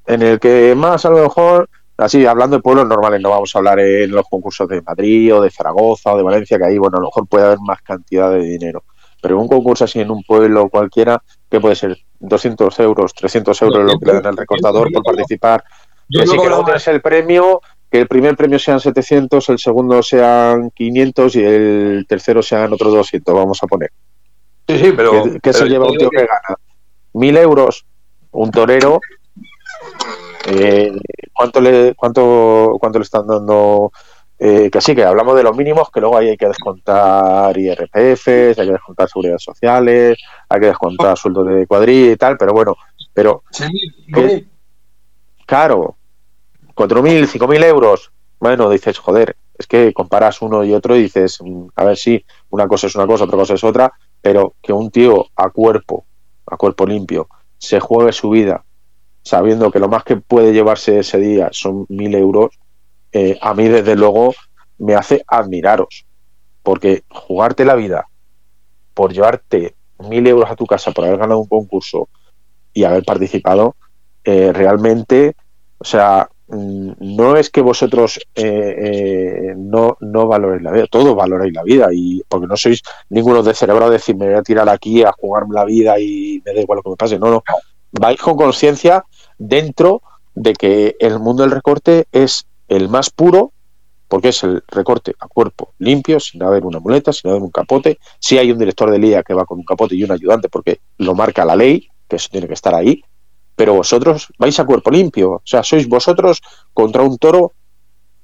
en 0.08 0.22
el 0.22 0.40
que 0.40 0.74
más 0.74 1.06
a 1.06 1.10
lo 1.10 1.22
mejor 1.22 1.68
así 1.96 2.26
hablando 2.26 2.56
de 2.56 2.62
pueblos 2.62 2.86
normales, 2.86 3.20
no 3.20 3.30
vamos 3.30 3.54
a 3.54 3.58
hablar 3.58 3.80
en 3.80 4.10
los 4.10 4.26
concursos 4.28 4.68
de 4.68 4.82
Madrid 4.82 5.34
o 5.34 5.42
de 5.42 5.50
Zaragoza 5.50 6.12
o 6.12 6.16
de 6.16 6.22
Valencia, 6.22 6.58
que 6.58 6.64
ahí, 6.64 6.78
bueno, 6.78 6.98
a 6.98 7.00
lo 7.00 7.06
mejor 7.06 7.26
puede 7.26 7.46
haber 7.46 7.58
más 7.60 7.80
cantidad 7.82 8.30
de 8.30 8.40
dinero. 8.40 8.84
Pero 9.20 9.40
un 9.40 9.48
concurso 9.48 9.84
así 9.84 10.00
en 10.00 10.10
un 10.10 10.22
pueblo 10.22 10.68
cualquiera, 10.68 11.22
que 11.50 11.60
puede 11.60 11.76
ser 11.76 11.96
200 12.20 12.78
euros, 12.80 13.14
300 13.14 13.62
euros 13.62 13.92
lo 13.92 13.98
que 13.98 14.06
le 14.06 14.12
dan 14.14 14.26
al 14.26 14.36
recortador 14.36 14.92
por 14.92 15.02
participar. 15.02 15.64
Y 16.08 16.20
así 16.20 16.36
que 16.36 16.46
luego 16.48 16.64
tienes 16.64 16.86
el 16.88 17.00
premio, 17.00 17.60
que 17.90 18.00
el 18.00 18.08
primer 18.08 18.36
premio 18.36 18.58
sean 18.58 18.80
700, 18.80 19.48
el 19.48 19.58
segundo 19.58 20.02
sean 20.02 20.70
500 20.70 21.36
y 21.36 21.44
el 21.44 22.06
tercero 22.08 22.42
sean 22.42 22.72
otros 22.72 22.92
200, 22.92 23.34
vamos 23.34 23.62
a 23.62 23.66
poner. 23.66 23.90
Sí, 24.68 24.78
sí, 24.78 24.92
pero... 24.96 25.24
¿Qué, 25.42 25.52
se 25.52 25.66
lleva 25.66 25.86
un 25.86 25.96
tío 25.96 26.10
que 26.10 26.26
gana? 26.26 26.58
Mil 27.14 27.36
euros, 27.36 27.86
un 28.32 28.50
torero 28.50 29.00
eh, 30.46 30.92
¿cuánto, 31.34 31.60
le, 31.60 31.94
cuánto, 31.94 32.76
¿Cuánto 32.80 32.98
le 32.98 33.04
están 33.04 33.26
dando 33.26 33.92
eh, 34.38 34.68
que 34.70 34.80
sí, 34.80 34.94
que 34.94 35.04
hablamos 35.04 35.36
de 35.36 35.44
los 35.44 35.56
mínimos, 35.56 35.90
que 35.90 36.00
luego 36.00 36.16
ahí 36.16 36.28
hay 36.28 36.36
que 36.36 36.48
descontar 36.48 37.56
IRPF, 37.56 38.28
hay 38.28 38.54
que 38.54 38.72
descontar 38.72 39.08
seguridad 39.08 39.38
sociales, 39.38 40.18
hay 40.48 40.60
que 40.60 40.66
descontar 40.66 41.16
sueldo 41.16 41.44
de 41.44 41.66
cuadrilla 41.66 42.12
y 42.12 42.16
tal, 42.16 42.36
pero 42.36 42.52
bueno, 42.52 42.76
pero 43.12 43.44
eh, 44.16 44.44
claro, 45.46 45.96
4.000, 46.74 47.28
5.000 47.28 47.64
euros, 47.64 48.10
bueno, 48.40 48.68
dices, 48.70 48.98
joder, 48.98 49.36
es 49.56 49.68
que 49.68 49.92
comparas 49.92 50.42
uno 50.42 50.64
y 50.64 50.72
otro 50.72 50.96
y 50.96 51.02
dices, 51.02 51.38
mm, 51.40 51.68
a 51.76 51.84
ver 51.84 51.96
si 51.96 52.24
una 52.50 52.66
cosa 52.66 52.88
es 52.88 52.96
una 52.96 53.06
cosa, 53.06 53.24
otra 53.24 53.38
cosa 53.38 53.54
es 53.54 53.62
otra, 53.62 53.92
pero 54.20 54.54
que 54.60 54.72
un 54.72 54.90
tío 54.90 55.26
a 55.36 55.48
cuerpo, 55.50 56.04
a 56.46 56.56
cuerpo 56.56 56.86
limpio, 56.86 57.28
se 57.56 57.78
juegue 57.78 58.12
su 58.12 58.30
vida 58.30 58.64
sabiendo 59.24 59.70
que 59.70 59.80
lo 59.80 59.88
más 59.88 60.04
que 60.04 60.16
puede 60.16 60.52
llevarse 60.52 60.98
ese 60.98 61.18
día 61.18 61.48
son 61.50 61.86
mil 61.88 62.14
euros, 62.14 62.50
eh, 63.12 63.38
a 63.40 63.54
mí 63.54 63.68
desde 63.68 63.96
luego 63.96 64.34
me 64.78 64.94
hace 64.94 65.24
admiraros, 65.26 66.04
porque 66.62 67.04
jugarte 67.08 67.64
la 67.64 67.74
vida 67.74 68.06
por 68.92 69.12
llevarte 69.12 69.74
mil 69.98 70.26
euros 70.26 70.50
a 70.50 70.56
tu 70.56 70.66
casa 70.66 70.92
por 70.92 71.06
haber 71.06 71.18
ganado 71.18 71.40
un 71.40 71.48
concurso 71.48 72.08
y 72.72 72.84
haber 72.84 73.04
participado, 73.04 73.76
eh, 74.24 74.52
realmente, 74.52 75.34
o 75.78 75.84
sea, 75.84 76.28
mm, 76.48 76.92
no 76.98 77.36
es 77.36 77.48
que 77.48 77.62
vosotros 77.62 78.20
eh, 78.34 79.54
no, 79.56 79.96
no 80.00 80.26
valoréis 80.26 80.62
la 80.62 80.72
vida, 80.72 80.86
todos 80.90 81.16
valoráis 81.16 81.54
la 81.54 81.62
vida, 81.62 81.88
y 81.92 82.22
porque 82.28 82.46
no 82.46 82.56
sois 82.56 82.82
ninguno 83.08 83.42
de 83.42 83.54
cerebro 83.54 83.86
a 83.86 83.90
decir 83.90 84.16
me 84.16 84.26
voy 84.26 84.34
a 84.34 84.42
tirar 84.42 84.68
aquí 84.68 85.02
a 85.02 85.12
jugarme 85.12 85.54
la 85.54 85.64
vida 85.64 85.98
y 85.98 86.42
me 86.44 86.52
da 86.52 86.60
igual 86.60 86.78
lo 86.78 86.82
que 86.82 86.90
me 86.90 86.96
pase, 86.96 87.18
no, 87.18 87.30
no, 87.30 87.42
vais 87.98 88.20
con 88.20 88.36
conciencia 88.36 89.04
dentro 89.38 90.02
de 90.34 90.52
que 90.52 90.96
el 90.98 91.18
mundo 91.18 91.42
del 91.42 91.52
recorte 91.52 92.06
es 92.12 92.46
el 92.68 92.88
más 92.88 93.10
puro, 93.10 93.52
porque 94.08 94.28
es 94.28 94.42
el 94.42 94.62
recorte 94.68 95.14
a 95.18 95.28
cuerpo 95.28 95.74
limpio, 95.78 96.20
sin 96.20 96.42
haber 96.42 96.64
una 96.64 96.80
muleta, 96.80 97.12
sin 97.12 97.30
haber 97.30 97.42
un 97.42 97.50
capote. 97.50 97.98
Si 98.18 98.38
hay 98.38 98.52
un 98.52 98.58
director 98.58 98.90
de 98.90 98.98
lía 98.98 99.22
que 99.22 99.34
va 99.34 99.44
con 99.44 99.58
un 99.58 99.64
capote 99.64 99.94
y 99.94 100.04
un 100.04 100.12
ayudante, 100.12 100.48
porque 100.48 100.80
lo 100.98 101.14
marca 101.14 101.44
la 101.44 101.56
ley, 101.56 101.88
que 102.08 102.16
eso 102.16 102.28
tiene 102.30 102.46
que 102.46 102.54
estar 102.54 102.74
ahí, 102.74 103.02
pero 103.56 103.74
vosotros 103.74 104.28
vais 104.38 104.58
a 104.58 104.66
cuerpo 104.66 104.90
limpio, 104.90 105.32
o 105.32 105.42
sea, 105.44 105.62
sois 105.62 105.88
vosotros 105.88 106.42
contra 106.72 107.02
un 107.02 107.18
toro 107.18 107.52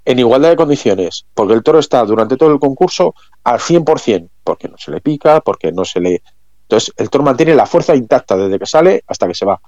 en 0.05 0.19
igualdad 0.19 0.51
de 0.51 0.57
condiciones, 0.57 1.27
porque 1.35 1.55
el 1.55 1.63
toro 1.63 1.79
está 1.79 2.05
durante 2.05 2.37
todo 2.37 2.53
el 2.53 2.59
concurso 2.59 3.15
al 3.45 3.61
100%, 3.61 4.29
porque 4.43 4.69
no 4.69 4.77
se 4.77 4.91
le 4.91 5.01
pica, 5.01 5.41
porque 5.41 5.73
no 5.73 5.85
se 5.85 6.01
le... 6.01 6.23
Entonces, 6.71 6.95
el 6.97 7.11
toro 7.11 7.25
mantiene 7.25 7.57
la 7.57 7.67
fuerza 7.67 7.97
intacta 7.97 8.37
desde 8.37 8.57
que 8.57 8.65
sale 8.65 9.03
hasta 9.09 9.27
que 9.27 9.35
se 9.35 9.45
va. 9.45 9.61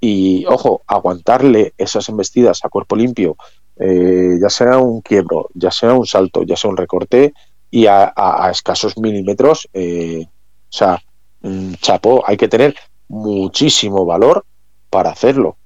Y 0.00 0.44
ojo, 0.44 0.82
aguantarle 0.86 1.72
esas 1.78 2.10
embestidas 2.10 2.62
a 2.62 2.68
cuerpo 2.68 2.94
limpio, 2.94 3.38
eh, 3.80 4.36
ya 4.38 4.50
sea 4.50 4.76
un 4.76 5.00
quiebro, 5.00 5.48
ya 5.54 5.70
sea 5.70 5.94
un 5.94 6.04
salto, 6.04 6.42
ya 6.42 6.58
sea 6.58 6.68
un 6.68 6.76
recorte, 6.76 7.32
y 7.70 7.86
a, 7.86 8.12
escasos 8.50 8.98
milímetros, 8.98 9.66
eh, 9.72 10.26
o 10.26 10.76
sea, 10.76 11.02
chapo, 11.80 12.22
hay 12.26 12.36
que 12.36 12.48
tener 12.48 12.74
muchísimo 13.08 14.04
valor 14.04 14.44
para 14.90 15.08
hacerlo, 15.08 15.56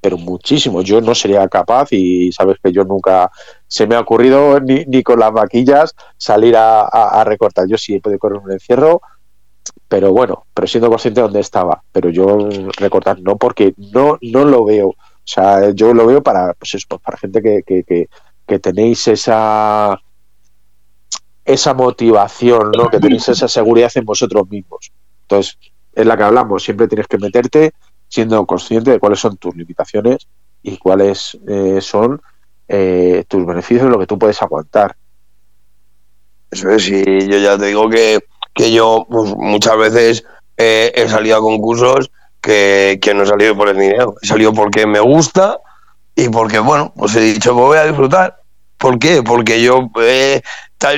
pero 0.00 0.16
muchísimo. 0.16 0.82
Yo 0.82 1.00
no 1.00 1.12
sería 1.16 1.48
capaz 1.48 1.92
y 1.92 2.30
sabes 2.30 2.58
que 2.62 2.70
yo 2.70 2.84
nunca 2.84 3.32
se 3.66 3.88
me 3.88 3.96
ha 3.96 4.00
ocurrido 4.00 4.60
ni, 4.60 4.84
ni 4.84 5.02
con 5.02 5.18
las 5.18 5.32
vaquillas 5.32 5.96
salir 6.16 6.56
a, 6.56 6.82
a, 6.82 7.24
recortar. 7.24 7.66
Yo 7.66 7.76
sí 7.76 7.96
he 7.96 8.00
podido 8.00 8.20
correr 8.20 8.38
un 8.38 8.52
encierro, 8.52 9.02
pero 9.88 10.12
bueno, 10.12 10.46
pero 10.54 10.66
siendo 10.66 10.88
consciente 10.88 11.20
de 11.20 11.26
dónde 11.26 11.40
estaba. 11.40 11.82
Pero 11.92 12.10
yo 12.10 12.48
recortar 12.78 13.20
no, 13.20 13.36
porque 13.36 13.74
no, 13.76 14.18
no 14.20 14.44
lo 14.44 14.64
veo. 14.64 14.88
O 14.88 14.96
sea, 15.30 15.70
yo 15.70 15.92
lo 15.92 16.06
veo 16.06 16.22
para, 16.22 16.54
pues 16.54 16.74
eso, 16.74 16.86
pues 16.88 17.02
para 17.02 17.18
gente 17.18 17.42
que, 17.42 17.62
que, 17.62 18.08
que, 18.46 18.58
tenéis 18.58 19.08
esa 19.08 20.00
esa 21.44 21.74
motivación, 21.74 22.72
¿no? 22.76 22.88
Que 22.88 23.00
tenéis 23.00 23.28
esa 23.28 23.48
seguridad 23.48 23.90
en 23.94 24.04
vosotros 24.04 24.48
mismos. 24.48 24.92
Entonces, 25.22 25.58
es 25.94 26.06
la 26.06 26.16
que 26.16 26.22
hablamos. 26.22 26.62
Siempre 26.62 26.88
tienes 26.88 27.06
que 27.06 27.18
meterte 27.18 27.72
siendo 28.08 28.44
consciente 28.46 28.90
de 28.90 28.98
cuáles 28.98 29.20
son 29.20 29.36
tus 29.36 29.54
limitaciones 29.54 30.28
y 30.62 30.76
cuáles 30.78 31.38
eh, 31.46 31.80
son 31.80 32.20
eh, 32.68 33.24
tus 33.28 33.46
beneficios, 33.46 33.90
lo 33.90 33.98
que 33.98 34.06
tú 34.06 34.18
puedes 34.18 34.40
aguantar. 34.42 34.96
Eso 36.50 36.70
es, 36.70 36.88
y 36.88 37.28
yo 37.28 37.38
ya 37.38 37.58
te 37.58 37.66
digo 37.66 37.88
que 37.90 38.20
que 38.58 38.72
yo 38.72 39.06
pues, 39.08 39.34
muchas 39.36 39.78
veces 39.78 40.24
eh, 40.56 40.92
he 40.96 41.08
salido 41.08 41.36
a 41.36 41.40
concursos 41.40 42.10
que, 42.40 43.00
no 43.14 43.22
he 43.22 43.26
salido 43.26 43.56
por 43.56 43.68
el 43.68 43.78
dinero, 43.78 44.16
he 44.20 44.26
salido 44.26 44.52
porque 44.52 44.84
me 44.84 44.98
gusta 44.98 45.58
y 46.16 46.28
porque, 46.28 46.58
bueno, 46.58 46.92
pues 46.96 47.14
he 47.14 47.20
dicho, 47.20 47.54
me 47.54 47.60
voy 47.60 47.78
a 47.78 47.84
disfrutar. 47.84 48.40
¿Por 48.76 48.98
qué? 48.98 49.22
Porque 49.22 49.62
yo 49.62 49.90
eh, 50.00 50.42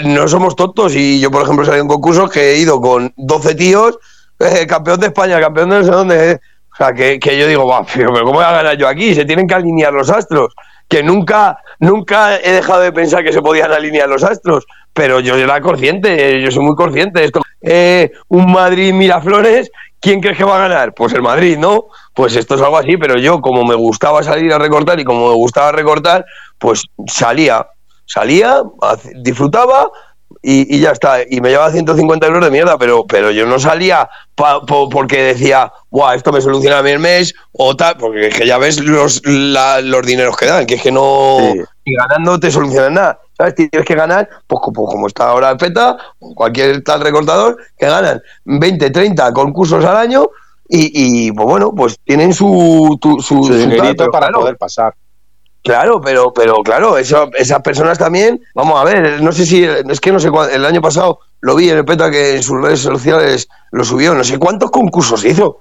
no 0.04 0.26
somos 0.26 0.56
tontos 0.56 0.94
y 0.94 1.20
yo, 1.20 1.30
por 1.30 1.42
ejemplo, 1.42 1.62
he 1.62 1.66
salido 1.66 1.82
en 1.82 1.88
concursos 1.88 2.30
que 2.30 2.52
he 2.52 2.58
ido 2.58 2.80
con 2.80 3.12
12 3.16 3.54
tíos, 3.54 3.98
eh, 4.38 4.66
campeón 4.66 5.00
de 5.00 5.08
España, 5.08 5.38
campeón 5.38 5.68
de 5.68 5.78
no 5.80 5.84
sé 5.84 5.90
dónde. 5.90 6.40
O 6.72 6.76
sea, 6.76 6.94
que, 6.94 7.18
yo 7.38 7.46
digo, 7.46 7.86
pero 7.94 8.12
¿cómo 8.12 8.32
voy 8.32 8.44
a 8.44 8.52
ganar 8.52 8.78
yo 8.78 8.88
aquí? 8.88 9.14
Se 9.14 9.26
tienen 9.26 9.46
que 9.46 9.54
alinear 9.54 9.92
los 9.92 10.08
astros. 10.08 10.54
Que 10.90 11.02
nunca, 11.02 11.58
nunca 11.78 12.36
he 12.36 12.52
dejado 12.52 12.82
de 12.82 12.92
pensar 12.92 13.24
que 13.24 13.32
se 13.32 13.40
podían 13.40 13.72
alinear 13.72 14.08
los 14.08 14.22
astros 14.22 14.66
pero 14.92 15.20
yo 15.20 15.36
era 15.36 15.60
consciente, 15.60 16.40
yo 16.42 16.50
soy 16.50 16.64
muy 16.64 16.74
consciente 16.74 17.24
esto. 17.24 17.40
Eh, 17.62 18.10
un 18.28 18.50
Madrid 18.50 18.92
Miraflores, 18.92 19.70
¿quién 20.00 20.20
crees 20.20 20.36
que 20.36 20.44
va 20.44 20.56
a 20.56 20.68
ganar? 20.68 20.94
Pues 20.94 21.12
el 21.12 21.22
Madrid, 21.22 21.56
¿no? 21.58 21.86
Pues 22.14 22.36
esto 22.36 22.56
es 22.56 22.62
algo 22.62 22.78
así, 22.78 22.96
pero 22.96 23.18
yo, 23.18 23.40
como 23.40 23.64
me 23.64 23.74
gustaba 23.74 24.22
salir 24.22 24.52
a 24.52 24.58
recortar 24.58 24.98
y 24.98 25.04
como 25.04 25.28
me 25.28 25.34
gustaba 25.34 25.72
recortar, 25.72 26.24
pues 26.58 26.84
salía, 27.06 27.66
salía, 28.04 28.62
disfrutaba, 29.22 29.90
y, 30.42 30.80
ya 30.80 30.92
está. 30.92 31.18
Y 31.28 31.40
me 31.40 31.50
llevaba 31.50 31.70
150 31.70 32.26
euros 32.26 32.44
de 32.44 32.50
mierda, 32.50 32.78
pero, 32.78 33.04
pero 33.06 33.30
yo 33.30 33.46
no 33.46 33.58
salía 33.58 34.08
porque 34.68 35.22
decía, 35.22 35.72
guau, 35.90 36.14
esto 36.14 36.32
me 36.32 36.40
soluciona 36.40 36.78
a 36.78 36.82
mí 36.82 36.90
el 36.90 36.98
mes 36.98 37.34
o 37.52 37.76
tal, 37.76 37.96
porque 37.98 38.28
es 38.28 38.34
que 38.34 38.46
ya 38.46 38.56
ves 38.56 38.80
los, 38.80 39.20
los 39.24 40.06
dineros 40.06 40.36
que 40.36 40.46
dan, 40.46 40.66
que 40.66 40.76
es 40.76 40.82
que 40.82 40.92
no. 40.92 41.38
Y 41.84 41.94
ganando 41.94 42.40
te 42.40 42.50
solucionan 42.50 42.94
nada. 42.94 43.20
¿Sabes? 43.36 43.54
Tienes 43.54 43.86
que 43.86 43.94
ganar, 43.94 44.28
pues, 44.46 44.60
como 44.62 45.06
está 45.06 45.28
ahora 45.28 45.50
el 45.50 45.56
PETA, 45.56 45.96
cualquier 46.34 46.82
tal 46.82 47.00
recortador, 47.00 47.56
que 47.78 47.86
ganan 47.86 48.22
20, 48.44 48.90
30 48.90 49.32
concursos 49.32 49.84
al 49.84 49.96
año 49.96 50.28
y, 50.72 51.32
pues 51.32 51.46
bueno, 51.46 51.72
pues 51.74 51.98
tienen 52.04 52.32
su, 52.32 52.98
su, 53.20 53.48
dinerito 53.48 54.08
para 54.10 54.30
poder 54.30 54.56
pasar. 54.56 54.94
Claro, 55.62 56.00
pero, 56.00 56.32
pero 56.32 56.62
claro, 56.62 56.96
eso, 56.96 57.30
esas 57.36 57.60
personas 57.60 57.98
también, 57.98 58.40
vamos 58.54 58.80
a 58.80 58.84
ver, 58.84 59.22
no 59.22 59.30
sé 59.30 59.44
si, 59.44 59.64
es 59.64 60.00
que 60.00 60.10
no 60.10 60.18
sé, 60.18 60.30
el 60.52 60.64
año 60.64 60.80
pasado 60.80 61.18
lo 61.40 61.54
vi 61.54 61.68
en 61.68 61.78
el 61.78 61.84
PETA 61.84 62.10
que 62.10 62.36
en 62.36 62.42
sus 62.42 62.60
redes 62.62 62.80
sociales 62.80 63.46
lo 63.70 63.84
subió, 63.84 64.14
no 64.14 64.24
sé 64.24 64.38
cuántos 64.38 64.70
concursos 64.70 65.24
hizo. 65.24 65.58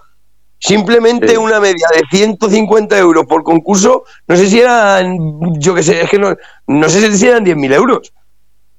Simplemente 0.58 1.38
una 1.38 1.60
media 1.60 1.88
de 1.94 2.04
150 2.18 2.98
euros 2.98 3.26
por 3.26 3.44
concurso, 3.44 4.04
no 4.28 4.36
sé 4.36 4.50
si 4.50 4.60
eran, 4.60 5.18
yo 5.60 5.74
qué 5.74 5.84
sé, 5.84 6.02
es 6.02 6.10
que 6.10 6.20
no, 6.20 6.36
no 6.68 6.90
sé 6.90 7.16
si 7.16 7.28
eran 7.28 7.46
10.000 7.46 7.74
euros. 7.74 8.14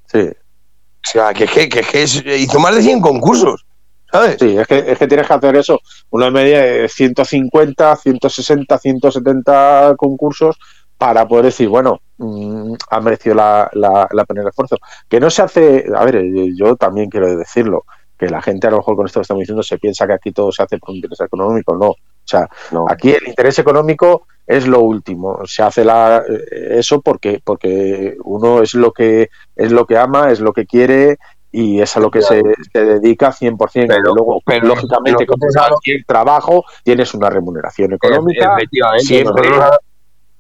Sí. 0.07 0.21
O 0.21 1.11
sea, 1.11 1.33
que, 1.33 1.47
que, 1.47 1.69
que, 1.69 2.03
hizo 2.37 2.59
más 2.61 2.75
de 2.75 2.83
100 2.83 3.01
concursos. 3.01 3.65
¿sabes? 4.11 4.37
Sí, 4.39 4.57
es 4.57 4.67
que, 4.67 4.79
es 4.79 4.99
que 4.99 5.07
tienes 5.07 5.27
que 5.27 5.33
hacer 5.33 5.57
eso, 5.57 5.81
una 6.11 6.31
media 6.31 6.61
de 6.61 6.89
150, 6.89 7.97
160, 7.97 8.79
170 8.79 9.95
concursos 9.97 10.59
para 11.01 11.27
poder 11.27 11.47
decir, 11.47 11.67
bueno, 11.67 12.03
mm, 12.19 12.75
ha 12.91 13.01
merecido 13.01 13.35
la, 13.35 13.71
la, 13.73 14.07
la, 14.13 14.25
pena 14.27 14.43
el 14.43 14.49
esfuerzo. 14.49 14.77
Que 15.09 15.19
no 15.19 15.31
se 15.31 15.41
hace, 15.41 15.87
a 15.97 16.05
ver, 16.05 16.23
yo 16.55 16.77
también 16.77 17.09
quiero 17.09 17.35
decirlo, 17.35 17.87
que 18.19 18.29
la 18.29 18.43
gente 18.43 18.67
a 18.67 18.71
lo 18.71 18.77
mejor 18.77 18.97
con 18.97 19.07
esto 19.07 19.19
que 19.19 19.23
estamos 19.23 19.41
diciendo 19.41 19.63
se 19.63 19.79
piensa 19.79 20.07
que 20.07 20.13
aquí 20.13 20.31
todo 20.31 20.53
se 20.53 20.63
hace 20.63 20.77
por 20.77 20.95
interés 20.95 21.19
económico, 21.23 21.75
no. 21.75 21.89
O 21.89 21.97
sea, 22.23 22.47
aquí 22.87 23.13
el 23.13 23.29
interés 23.29 23.59
económico 23.61 24.27
es 24.47 24.67
lo 24.67 24.81
último. 24.81 25.41
Se 25.47 25.63
hace 25.63 25.87
la, 25.87 26.23
eh, 26.29 26.77
eso 26.79 27.01
porque 27.01 27.41
porque 27.43 28.19
uno 28.23 28.61
es 28.61 28.75
lo 28.75 28.93
que 28.93 29.31
es 29.57 29.73
lo 29.73 29.87
que 29.87 29.97
ama, 29.97 30.31
es 30.31 30.41
lo 30.41 30.53
que 30.53 30.67
quiere 30.67 31.17
y 31.51 31.81
es 31.81 31.97
a 31.97 32.01
lo 32.01 32.11
que 32.11 32.21
se, 32.21 32.43
dedica 32.75 33.33
100%. 33.33 33.57
Pero, 33.89 34.15
luego, 34.15 34.43
pero, 34.45 34.67
lógicamente, 34.67 35.25
con 35.25 35.39
cualquier 35.39 36.05
trabajo 36.05 36.63
tienes 36.85 37.15
una 37.15 37.31
remuneración 37.31 37.95
económica. 37.95 38.55
Siempre, 38.99 39.49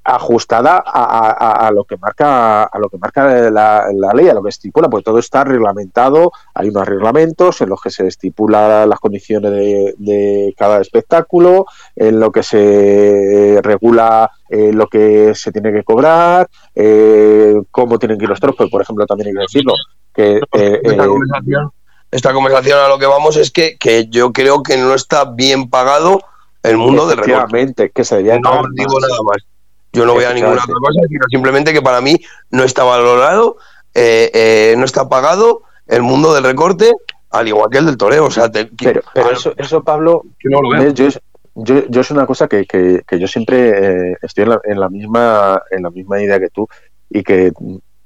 ajustada 0.03 0.83
a, 0.85 1.71
lo 1.73 1.85
que 1.85 1.97
marca 1.99 2.65
a 2.65 2.79
lo 2.79 2.89
que 2.89 2.99
marca 2.99 3.51
la, 3.51 4.13
ley, 4.15 4.29
a 4.29 4.35
lo 4.35 4.43
que 4.43 4.49
estipula, 4.49 4.89
pues 4.89 5.05
todo 5.05 5.19
está 5.19 5.45
reglamentado, 5.45 6.33
hay 6.55 6.69
unos 6.69 6.89
reglamentos 6.89 7.61
en 7.61 7.69
los 7.69 7.81
que 7.81 7.91
se 7.91 8.07
estipula 8.07 8.87
las 8.87 8.99
condiciones 8.99 9.53
de, 9.99 10.55
cada 10.57 10.81
espectáculo, 10.81 11.67
en 11.95 12.19
lo 12.19 12.33
que 12.33 12.43
se 12.43 13.61
regula 13.63 14.31
eh, 14.49 14.73
lo 14.73 14.89
que 14.89 15.35
se 15.35 15.53
tiene 15.53 15.73
que 15.73 15.85
cobrar, 15.85 16.49
eh, 16.75 17.55
cómo 17.71 17.99
tienen 17.99 18.19
que 18.19 18.25
ir 18.25 18.31
los 18.31 18.41
tropas, 18.41 18.69
por 18.71 18.83
ejemplo, 18.83 19.07
también 19.07 19.29
hay 19.29 19.35
que 19.35 19.41
decirlo, 19.41 19.75
que 20.15 20.41
eh, 20.53 20.81
esta, 20.83 21.07
conversación, 21.07 21.71
esta 22.11 22.33
conversación 22.33 22.79
a 22.79 22.89
lo 22.89 22.99
que 22.99 23.07
vamos 23.07 23.37
es 23.37 23.51
que, 23.51 23.77
que 23.79 24.09
yo 24.09 24.33
creo 24.33 24.63
que 24.63 24.77
no 24.77 24.95
está 24.95 25.25
bien 25.25 25.69
pagado 25.69 26.23
el 26.63 26.79
mundo 26.79 27.07
de 27.07 27.15
Efectivamente, 27.15 27.91
que 27.91 28.05
se 28.05 28.17
debería 28.17 28.41
no 28.41 28.63
digo 28.75 28.99
nada 29.01 29.23
más 29.25 29.50
Yo 29.93 30.07
no 30.07 30.15
veo 30.15 30.33
ninguna 30.33 30.55
otra 30.55 30.75
cosa, 30.75 31.01
sino 31.09 31.25
simplemente 31.31 31.73
que 31.73 31.83
para 31.83 32.01
mí 32.01 32.17
no 32.51 32.63
está 32.63 32.85
valorado, 32.85 33.57
eh, 33.95 34.31
eh, 34.33 34.75
no 34.79 34.85
está 34.85 35.09
pagado 35.09 35.63
el 35.87 36.03
mundo 36.03 36.33
del 36.33 36.45
recorte, 36.45 36.93
al 37.31 37.49
igual 37.49 37.71
que 37.71 37.79
el 37.79 37.87
del 37.87 37.97
toreo. 37.97 38.27
O 38.27 38.31
sea, 38.31 38.51
pero, 38.51 39.03
eso, 39.33 39.53
eso, 39.57 39.83
Pablo, 39.83 40.25
yo, 40.43 41.09
yo, 41.89 42.01
es 42.01 42.11
una 42.11 42.27
cosa 42.27 42.47
que, 42.47 42.65
que, 42.67 43.19
yo 43.19 43.27
siempre 43.27 44.11
eh, 44.11 44.17
estoy 44.23 44.45
en 44.45 44.51
la, 44.51 44.61
en 44.65 44.81
la, 44.81 44.89
misma, 44.89 45.63
en 45.71 45.83
la 45.83 45.91
misma 45.91 46.23
idea 46.23 46.39
que 46.39 46.51
tú 46.51 46.69
y 47.09 47.23
que 47.23 47.53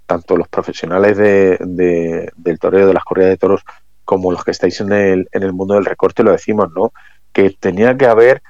tanto 0.06 0.36
los 0.36 0.48
profesionales 0.48 1.16
de, 1.16 2.30
del 2.36 2.58
toreo, 2.58 2.86
de 2.86 2.94
las 2.94 3.04
corridas 3.04 3.30
de 3.30 3.36
toros, 3.36 3.62
como 4.04 4.32
los 4.32 4.44
que 4.44 4.50
estáis 4.50 4.80
en 4.80 4.92
el, 4.92 5.28
en 5.32 5.42
el 5.42 5.52
mundo 5.52 5.74
del 5.74 5.84
recorte 5.84 6.22
lo 6.22 6.32
decimos, 6.32 6.70
¿no? 6.74 6.92
Que 7.32 7.50
tenía 7.50 7.96
que 7.96 8.06
haber 8.06 8.42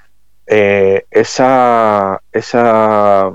eh, 0.47 1.05
esa, 1.11 2.21
esa 2.31 3.31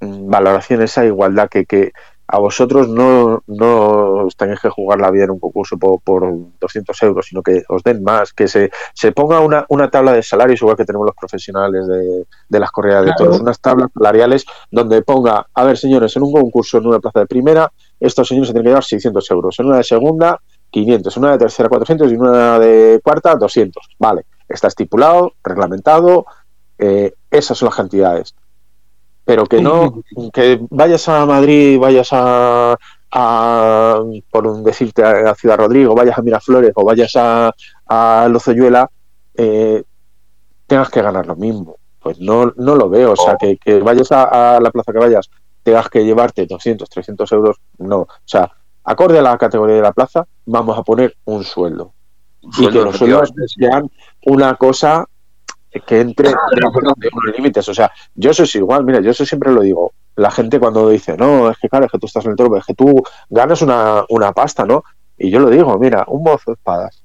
valoración, 0.00 0.82
esa 0.82 1.04
igualdad 1.04 1.48
que, 1.48 1.64
que 1.64 1.92
a 2.28 2.38
vosotros 2.38 2.88
no, 2.88 3.42
no 3.46 4.26
os 4.26 4.36
tenéis 4.36 4.60
que 4.60 4.68
jugar 4.68 5.00
la 5.00 5.10
vida 5.10 5.24
en 5.24 5.30
un 5.30 5.38
concurso 5.38 5.78
por, 5.78 6.00
por 6.00 6.28
200 6.60 7.02
euros, 7.04 7.26
sino 7.26 7.42
que 7.42 7.62
os 7.68 7.82
den 7.84 8.02
más, 8.02 8.32
que 8.32 8.48
se, 8.48 8.70
se 8.94 9.12
ponga 9.12 9.40
una, 9.40 9.64
una 9.68 9.88
tabla 9.90 10.12
de 10.12 10.22
salarios, 10.22 10.60
igual 10.60 10.76
que 10.76 10.84
tenemos 10.84 11.06
los 11.06 11.14
profesionales 11.14 11.86
de, 11.86 12.26
de 12.48 12.60
las 12.60 12.70
corridas 12.72 13.04
de 13.04 13.12
toros, 13.16 13.40
unas 13.40 13.60
tablas 13.60 13.90
salariales 13.94 14.44
donde 14.70 15.02
ponga, 15.02 15.46
a 15.54 15.64
ver 15.64 15.78
señores, 15.78 16.16
en 16.16 16.24
un 16.24 16.32
concurso 16.32 16.78
en 16.78 16.86
una 16.86 16.98
plaza 16.98 17.20
de 17.20 17.26
primera, 17.26 17.70
estos 18.00 18.26
señores 18.26 18.48
se 18.48 18.54
tienen 18.54 18.64
que 18.64 18.70
llevar 18.70 18.84
600 18.84 19.30
euros, 19.30 19.58
en 19.60 19.66
una 19.66 19.76
de 19.76 19.84
segunda 19.84 20.40
500, 20.70 21.16
en 21.16 21.22
una 21.22 21.32
de 21.32 21.38
tercera 21.38 21.68
400 21.68 22.10
y 22.10 22.14
en 22.14 22.20
una 22.20 22.58
de 22.58 23.00
cuarta 23.02 23.36
200. 23.36 23.82
Vale, 23.98 24.26
está 24.48 24.68
estipulado, 24.68 25.34
reglamentado, 25.42 26.26
eh, 26.78 27.14
esas 27.30 27.58
son 27.58 27.66
las 27.66 27.76
cantidades 27.76 28.34
pero 29.26 29.44
que 29.44 29.60
no, 29.60 30.04
que 30.32 30.60
vayas 30.70 31.08
a 31.08 31.26
Madrid, 31.26 31.80
vayas 31.80 32.10
a, 32.12 32.78
a 33.10 34.02
por 34.30 34.62
decirte, 34.62 35.02
a, 35.02 35.34
Ciudad 35.34 35.58
Rodrigo, 35.58 35.96
vayas 35.96 36.16
a 36.16 36.22
Miraflores 36.22 36.70
o 36.76 36.84
vayas 36.84 37.12
a, 37.16 37.52
a 37.88 38.28
Lozoyuela, 38.30 38.88
eh, 39.34 39.82
tengas 40.68 40.90
que 40.90 41.02
ganar 41.02 41.26
lo 41.26 41.34
mismo. 41.34 41.76
Pues 41.98 42.20
no, 42.20 42.52
no 42.56 42.76
lo 42.76 42.88
veo. 42.88 43.14
O 43.14 43.16
sea, 43.16 43.36
que, 43.36 43.56
que 43.56 43.80
vayas 43.80 44.12
a, 44.12 44.60
la 44.62 44.70
plaza 44.70 44.92
que 44.92 45.00
vayas, 45.00 45.28
tengas 45.64 45.88
que 45.88 46.04
llevarte 46.04 46.46
200, 46.46 46.88
300 46.88 47.32
euros, 47.32 47.56
no. 47.78 48.02
O 48.02 48.08
sea, 48.24 48.52
acorde 48.84 49.18
a 49.18 49.22
la 49.22 49.36
categoría 49.38 49.74
de 49.74 49.82
la 49.82 49.92
plaza, 49.92 50.24
vamos 50.44 50.78
a 50.78 50.84
poner 50.84 51.16
un 51.24 51.42
sueldo. 51.42 51.94
Y 52.58 52.68
que 52.68 52.82
los 52.82 52.96
sueldos 52.96 53.32
sean 53.58 53.90
una 54.24 54.54
cosa 54.56 55.06
que 55.86 56.00
entre 56.00 56.28
de 56.28 56.34
unos 56.66 57.36
límites. 57.36 57.68
O 57.68 57.74
sea, 57.74 57.90
yo 58.14 58.32
soy 58.32 58.48
igual, 58.54 58.84
mira, 58.84 59.00
yo 59.00 59.10
eso 59.10 59.24
siempre 59.24 59.52
lo 59.52 59.62
digo. 59.62 59.92
La 60.14 60.30
gente 60.30 60.58
cuando 60.58 60.88
dice, 60.88 61.16
no, 61.16 61.50
es 61.50 61.58
que 61.58 61.68
claro, 61.68 61.86
es 61.86 61.92
que 61.92 61.98
tú 61.98 62.06
estás 62.06 62.24
en 62.24 62.30
el 62.30 62.36
toro, 62.36 62.56
es 62.56 62.64
que 62.64 62.74
tú 62.74 63.02
ganas 63.28 63.60
una, 63.62 64.04
una 64.08 64.32
pasta, 64.32 64.64
¿no? 64.64 64.84
Y 65.18 65.30
yo 65.30 65.40
lo 65.40 65.50
digo, 65.50 65.78
mira, 65.78 66.04
un 66.08 66.22
mozo 66.22 66.52
de 66.52 66.54
espadas 66.54 67.02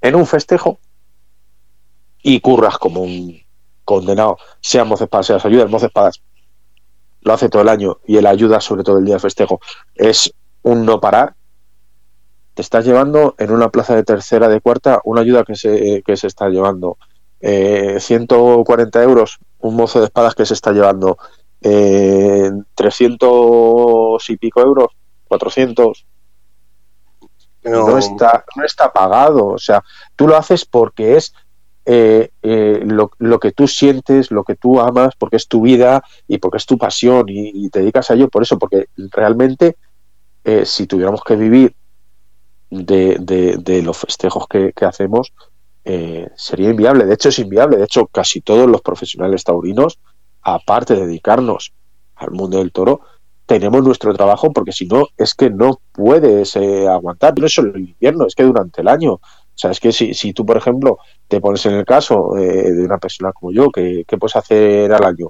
en 0.00 0.14
un 0.14 0.26
festejo 0.26 0.78
y 2.22 2.40
curras 2.40 2.78
como 2.78 3.02
un 3.02 3.38
condenado, 3.84 4.38
sea 4.60 4.84
mozo 4.84 5.00
de 5.00 5.06
espadas, 5.06 5.26
seas 5.26 5.44
ayuda, 5.44 5.64
el 5.64 5.68
mozo 5.68 5.82
de 5.82 5.88
espadas 5.88 6.22
lo 7.22 7.32
hace 7.32 7.48
todo 7.48 7.62
el 7.62 7.68
año 7.68 7.98
y 8.06 8.18
él 8.18 8.26
ayuda 8.26 8.60
sobre 8.60 8.84
todo 8.84 8.98
el 8.98 9.04
día 9.04 9.14
de 9.14 9.20
festejo, 9.20 9.60
es 9.94 10.32
un 10.62 10.84
no 10.84 11.00
parar, 11.00 11.34
te 12.54 12.62
estás 12.62 12.84
llevando 12.84 13.34
en 13.38 13.50
una 13.50 13.68
plaza 13.68 13.94
de 13.94 14.04
tercera, 14.04 14.48
de 14.48 14.60
cuarta, 14.60 15.00
una 15.04 15.20
ayuda 15.20 15.44
que 15.44 15.56
se, 15.56 16.02
que 16.06 16.16
se 16.16 16.28
está 16.28 16.48
llevando 16.48 16.96
140 17.40 19.00
eh, 19.00 19.04
euros 19.04 19.38
un 19.64 19.76
mozo 19.76 19.98
de 19.98 20.06
espadas 20.06 20.34
que 20.34 20.46
se 20.46 20.54
está 20.54 20.72
llevando 20.72 21.18
eh, 21.62 22.50
300 22.74 24.30
y 24.30 24.36
pico 24.36 24.60
euros, 24.60 24.88
400. 25.26 26.06
No. 27.64 27.96
está, 27.96 28.44
no 28.56 28.64
está 28.64 28.92
pagado. 28.92 29.46
O 29.46 29.58
sea, 29.58 29.82
tú 30.14 30.28
lo 30.28 30.36
haces 30.36 30.66
porque 30.66 31.16
es 31.16 31.32
eh, 31.86 32.30
eh, 32.42 32.82
lo, 32.84 33.10
lo, 33.18 33.40
que 33.40 33.52
tú 33.52 33.66
sientes, 33.66 34.30
lo 34.30 34.44
que 34.44 34.54
tú 34.54 34.80
amas, 34.80 35.14
porque 35.18 35.36
es 35.36 35.48
tu 35.48 35.62
vida 35.62 36.04
y 36.28 36.36
porque 36.36 36.58
es 36.58 36.66
tu 36.66 36.76
pasión 36.76 37.24
y, 37.28 37.70
te 37.70 37.80
dedicas 37.80 38.10
a 38.10 38.14
ello 38.14 38.28
por 38.28 38.42
eso, 38.42 38.58
porque 38.58 38.88
realmente 39.10 39.76
si 40.64 40.86
tuviéramos 40.86 41.22
que 41.24 41.36
vivir 41.36 41.74
de, 42.74 43.56
de, 43.58 43.82
los 43.82 43.96
festejos 43.96 44.46
que, 44.48 44.72
que 44.72 44.84
hacemos, 44.84 45.32
eh, 45.84 46.28
sería 46.36 46.70
inviable. 46.70 47.04
De 47.04 47.14
hecho, 47.14 47.28
es 47.28 47.38
inviable. 47.38 47.76
De 47.76 47.84
hecho, 47.84 48.06
casi 48.06 48.40
todos 48.40 48.68
los 48.68 48.80
profesionales 48.82 49.44
taurinos, 49.44 49.98
aparte 50.42 50.94
de 50.94 51.06
dedicarnos 51.06 51.72
al 52.16 52.30
mundo 52.30 52.58
del 52.58 52.72
toro, 52.72 53.00
tenemos 53.46 53.84
nuestro 53.84 54.14
trabajo 54.14 54.52
porque 54.52 54.72
si 54.72 54.86
no, 54.86 55.06
es 55.18 55.34
que 55.34 55.50
no 55.50 55.80
puedes 55.92 56.56
eh, 56.56 56.88
aguantar. 56.88 57.38
No 57.38 57.46
es 57.46 57.54
solo 57.54 57.74
el 57.74 57.88
invierno, 57.90 58.26
es 58.26 58.34
que 58.34 58.44
durante 58.44 58.80
el 58.80 58.88
año. 58.88 59.14
O 59.14 59.56
sea, 59.56 59.70
es 59.70 59.78
que 59.78 59.92
si, 59.92 60.14
si 60.14 60.32
tú, 60.32 60.44
por 60.44 60.56
ejemplo, 60.56 60.98
te 61.28 61.40
pones 61.40 61.64
en 61.66 61.74
el 61.74 61.84
caso 61.84 62.36
eh, 62.36 62.72
de 62.72 62.84
una 62.84 62.98
persona 62.98 63.32
como 63.32 63.52
yo, 63.52 63.70
¿qué, 63.70 64.04
puedes 64.18 64.36
hacer 64.36 64.92
al 64.92 65.04
año? 65.04 65.28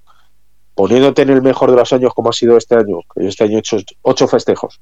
Poniéndote 0.75 1.23
en 1.23 1.31
el 1.31 1.43
mejor 1.43 1.71
de 1.71 1.77
los 1.77 1.93
años 1.93 2.15
como 2.15 2.31
ha 2.31 2.33
sido 2.33 2.57
este 2.57 2.75
año, 2.75 3.01
que 3.15 3.23
yo 3.23 3.29
este 3.29 3.45
año 3.45 3.57
he 3.57 3.61
hecho 3.61 3.77
ocho 4.03 4.27
festejos. 4.27 4.81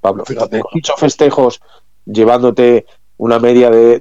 Pablo, 0.00 0.24
fíjate, 0.24 0.62
ocho 0.74 0.94
festejos 0.96 1.60
llevándote 2.04 2.86
una 3.16 3.38
media 3.38 3.70
de, 3.70 3.98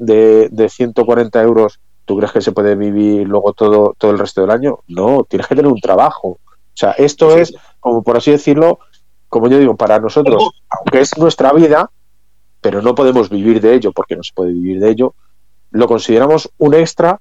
de, 0.49 0.69
140 0.69 1.41
euros, 1.41 1.79
¿tú 2.05 2.17
crees 2.17 2.31
que 2.31 2.41
se 2.41 2.51
puede 2.51 2.75
vivir 2.75 3.27
luego 3.27 3.53
todo, 3.53 3.95
todo 3.97 4.11
el 4.11 4.19
resto 4.19 4.41
del 4.41 4.51
año? 4.51 4.79
No, 4.87 5.25
tienes 5.27 5.47
que 5.47 5.55
tener 5.55 5.71
un 5.71 5.81
trabajo. 5.81 6.27
O 6.29 6.39
sea, 6.73 6.91
esto 6.91 7.35
es, 7.35 7.53
como 7.79 8.03
por 8.03 8.17
así 8.17 8.31
decirlo, 8.31 8.79
como 9.27 9.49
yo 9.49 9.57
digo, 9.57 9.75
para 9.75 9.99
nosotros, 9.99 10.51
aunque 10.69 11.01
es 11.01 11.17
nuestra 11.17 11.51
vida, 11.51 11.89
pero 12.61 12.81
no 12.81 12.95
podemos 12.95 13.29
vivir 13.29 13.59
de 13.59 13.73
ello 13.73 13.91
porque 13.91 14.15
no 14.15 14.23
se 14.23 14.33
puede 14.33 14.53
vivir 14.53 14.79
de 14.79 14.89
ello, 14.91 15.15
lo 15.71 15.87
consideramos 15.87 16.49
un 16.57 16.75
extra 16.75 17.19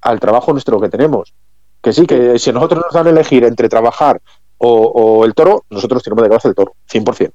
al 0.00 0.20
trabajo 0.20 0.52
nuestro 0.52 0.80
que 0.80 0.88
tenemos. 0.88 1.34
Que 1.82 1.92
sí, 1.92 2.06
que 2.06 2.38
si 2.38 2.52
nosotros 2.52 2.84
nos 2.84 2.94
dan 2.94 3.08
a 3.08 3.10
elegir 3.10 3.44
entre 3.44 3.68
trabajar 3.68 4.20
o, 4.58 5.24
el 5.24 5.34
toro, 5.34 5.64
nosotros 5.70 6.04
tenemos 6.04 6.22
de 6.22 6.28
cabeza 6.28 6.48
el 6.48 6.54
toro, 6.54 6.74
100% 6.88 7.32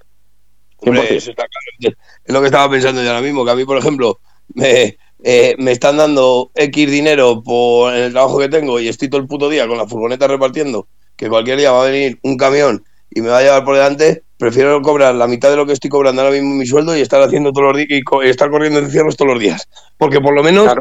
es 0.81 2.33
lo 2.33 2.39
que 2.39 2.45
estaba 2.45 2.69
pensando 2.69 3.01
yo 3.01 3.09
ahora 3.09 3.21
mismo, 3.21 3.43
que 3.43 3.51
a 3.51 3.55
mí, 3.55 3.65
por 3.65 3.77
ejemplo, 3.77 4.19
me, 4.53 4.97
eh, 5.23 5.55
me 5.57 5.71
están 5.71 5.97
dando 5.97 6.51
X 6.53 6.91
dinero 6.91 7.41
por 7.43 7.93
el 7.93 8.11
trabajo 8.11 8.37
que 8.39 8.49
tengo 8.49 8.79
y 8.79 8.87
estoy 8.87 9.09
todo 9.09 9.21
el 9.21 9.27
puto 9.27 9.49
día 9.49 9.67
con 9.67 9.77
la 9.77 9.87
furgoneta 9.87 10.27
repartiendo, 10.27 10.87
que 11.15 11.29
cualquier 11.29 11.57
día 11.57 11.71
va 11.71 11.83
a 11.83 11.89
venir 11.89 12.19
un 12.21 12.37
camión 12.37 12.83
y 13.09 13.21
me 13.21 13.29
va 13.29 13.39
a 13.39 13.41
llevar 13.41 13.65
por 13.65 13.75
delante, 13.75 14.23
prefiero 14.37 14.81
cobrar 14.81 15.15
la 15.15 15.27
mitad 15.27 15.49
de 15.49 15.55
lo 15.55 15.65
que 15.65 15.73
estoy 15.73 15.89
cobrando 15.89 16.21
ahora 16.21 16.33
mismo 16.33 16.55
mi 16.55 16.65
sueldo 16.65 16.95
y 16.95 17.01
estar 17.01 17.21
haciendo 17.21 17.51
todos 17.51 17.69
los 17.69 17.77
días 17.77 17.89
y, 17.89 18.29
estar 18.29 18.49
corriendo 18.49 18.79
en 18.79 18.91
cierros 18.91 19.17
todos 19.17 19.31
los 19.31 19.39
días. 19.39 19.67
Porque 19.97 20.21
por 20.21 20.35
lo 20.35 20.43
menos 20.43 20.71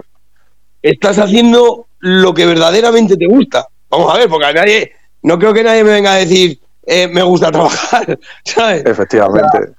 estás 0.82 1.18
haciendo 1.18 1.86
lo 2.00 2.34
que 2.34 2.46
verdaderamente 2.46 3.16
te 3.16 3.26
gusta. 3.26 3.66
Vamos 3.88 4.14
a 4.14 4.18
ver, 4.18 4.28
porque 4.28 4.46
a 4.46 4.52
nadie, 4.52 4.92
no 5.22 5.38
creo 5.38 5.54
que 5.54 5.62
nadie 5.62 5.84
me 5.84 5.92
venga 5.92 6.12
a 6.12 6.16
decir, 6.16 6.60
eh, 6.86 7.08
me 7.08 7.22
gusta 7.22 7.50
trabajar, 7.50 8.18
¿sabes? 8.44 8.84
Efectivamente. 8.84 9.58
O 9.58 9.62
sea, 9.62 9.74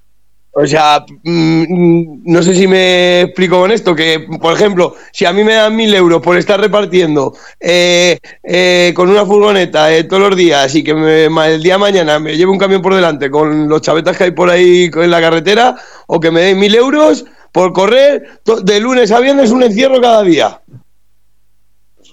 mm, 1.24 2.22
no 2.26 2.41
sé 2.41 2.55
si 2.55 2.68
me 2.68 3.22
explico 3.22 3.60
con 3.60 3.72
esto, 3.72 3.95
que 3.95 4.26
por 4.41 4.53
ejemplo, 4.53 4.95
si 5.12 5.26
a 5.26 5.34
mí 5.34 5.43
me 5.43 5.53
dan 5.53 5.76
mil 5.76 5.93
euros 5.93 6.22
por 6.22 6.38
estar 6.38 6.60
repartiendo 6.60 7.34
eh, 7.60 8.20
eh, 8.43 8.91
con 8.95 9.10
una 9.10 9.26
furgoneta 9.26 9.93
eh, 9.93 10.05
todos 10.05 10.30
los 10.30 10.36
días 10.38 10.74
y 10.76 10.84
que 10.84 10.91
el 10.91 11.62
día 11.62 11.74
de 11.74 11.80
mañana 11.80 12.20
me 12.20 12.36
lleve 12.36 12.51
un 12.51 12.58
camión 12.58 12.82
por 12.82 12.95
delante 12.95 13.30
con 13.30 13.70
los 13.70 13.82
chavetas 13.82 14.18
que 14.18 14.26
hay 14.26 14.32
por 14.32 14.49
ahí 14.49 14.89
en 14.93 15.12
la 15.12 15.22
carretera, 15.22 15.76
o 16.08 16.20
que 16.20 16.32
me 16.32 16.41
den 16.41 16.60
mil 16.60 16.74
euros 16.74 17.26
por 17.51 17.74
correr 17.74 18.41
de 18.64 18.80
lunes 18.80 19.12
a 19.12 19.20
viernes 19.20 19.51
un 19.51 19.64
encierro 19.64 20.01
cada 20.01 20.24
día. 20.24 20.62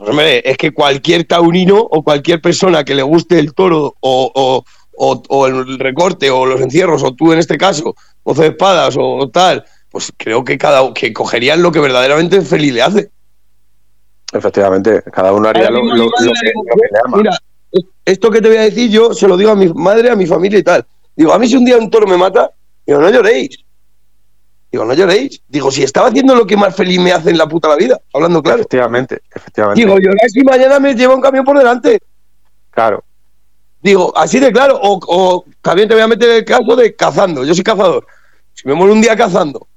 Hombre, 0.01 0.42
es 0.45 0.57
que 0.57 0.72
cualquier 0.72 1.24
taurino 1.24 1.78
o 1.78 2.03
cualquier 2.03 2.40
persona 2.40 2.84
que 2.84 2.95
le 2.95 3.03
guste 3.03 3.38
el 3.38 3.55
toro 3.55 3.95
o 4.01 4.32
o, 4.34 4.64
el 4.99 5.78
recorte 5.78 6.30
o 6.30 6.47
los 6.47 6.61
encierros, 6.61 7.03
o 7.03 7.14
tú 7.14 7.32
en 7.32 7.38
este 7.38 7.59
caso, 7.59 7.95
o 8.22 8.34
de 8.34 8.49
espadas 8.49 8.97
o 8.99 9.28
tal, 9.30 9.64
pues 9.90 10.12
creo 10.16 10.42
que 10.45 10.59
cada 10.59 10.92
que 10.92 11.12
cogerían 11.12 11.62
lo 11.62 11.70
que 11.70 11.80
verdaderamente 11.80 12.40
feliz 12.42 12.72
le 12.72 12.82
hace. 12.82 13.11
Efectivamente, 14.32 15.03
cada 15.12 15.32
uno 15.32 15.49
haría 15.49 15.70
lo, 15.70 15.82
que, 15.82 16.24
le 16.26 16.99
ama. 17.05 17.18
Mira, 17.18 17.38
esto 18.05 18.30
que 18.30 18.40
te 18.40 18.49
voy 18.49 18.57
a 18.57 18.62
decir 18.62 18.90
yo 18.90 19.14
se 19.14 19.28
lo 19.28 19.36
digo 19.36 19.53
a 19.53 19.55
mi 19.55 19.72
madre, 19.72 20.11
a 20.11 20.16
mi 20.16 20.26
familia 20.26 20.59
y 20.59 20.64
tal. 20.64 20.84
Digo, 21.14 21.32
a 21.32 21.38
mí 21.38 21.47
si 21.47 21.57
un 21.57 21.64
día 21.64 21.78
un 21.78 21.90
toro 21.90 22.09
me 22.09 22.16
mata, 22.16 22.51
digo, 22.84 23.01
no 23.01 23.11
lloréis. 23.11 23.57
Digo, 24.72 24.84
no 24.84 24.95
lloréis. 24.95 25.40
Digo, 25.47 25.70
si 25.70 25.84
estaba 25.84 26.09
haciendo 26.09 26.34
lo 26.34 26.45
que 26.45 26.57
más 26.57 26.74
feliz 26.74 26.99
me 26.99 27.12
hace 27.12 27.30
en 27.30 27.38
la 27.38 27.47
puta 27.47 27.68
la 27.68 27.76
vida, 27.76 28.01
hablando 28.12 28.42
claro. 28.42 28.59
Efectivamente, 28.59 29.20
efectivamente. 29.32 29.80
Digo, 29.80 29.97
lloráis 29.99 30.32
si 30.32 30.42
mañana 30.42 30.80
me 30.80 30.95
lleva 30.97 31.14
un 31.14 31.20
camión 31.20 31.45
por 31.45 31.57
delante. 31.57 32.01
Claro. 32.70 33.05
Digo, 33.85 34.16
así 34.16 34.41
de 34.41 34.51
claro, 34.51 34.80
o, 34.82 35.45
también 35.61 35.87
te 35.87 35.95
voy 35.95 36.03
a 36.03 36.09
meter 36.09 36.30
el 36.30 36.45
caso 36.47 36.74
de 36.74 36.97
cazando. 36.97 37.45
Yo 37.45 37.55
soy 37.55 37.62
cazador. 37.62 38.07
Si 38.55 38.66
me 38.66 38.72
muero 38.72 38.95
un 38.95 39.03
día 39.03 39.14
cazando, 39.14 39.68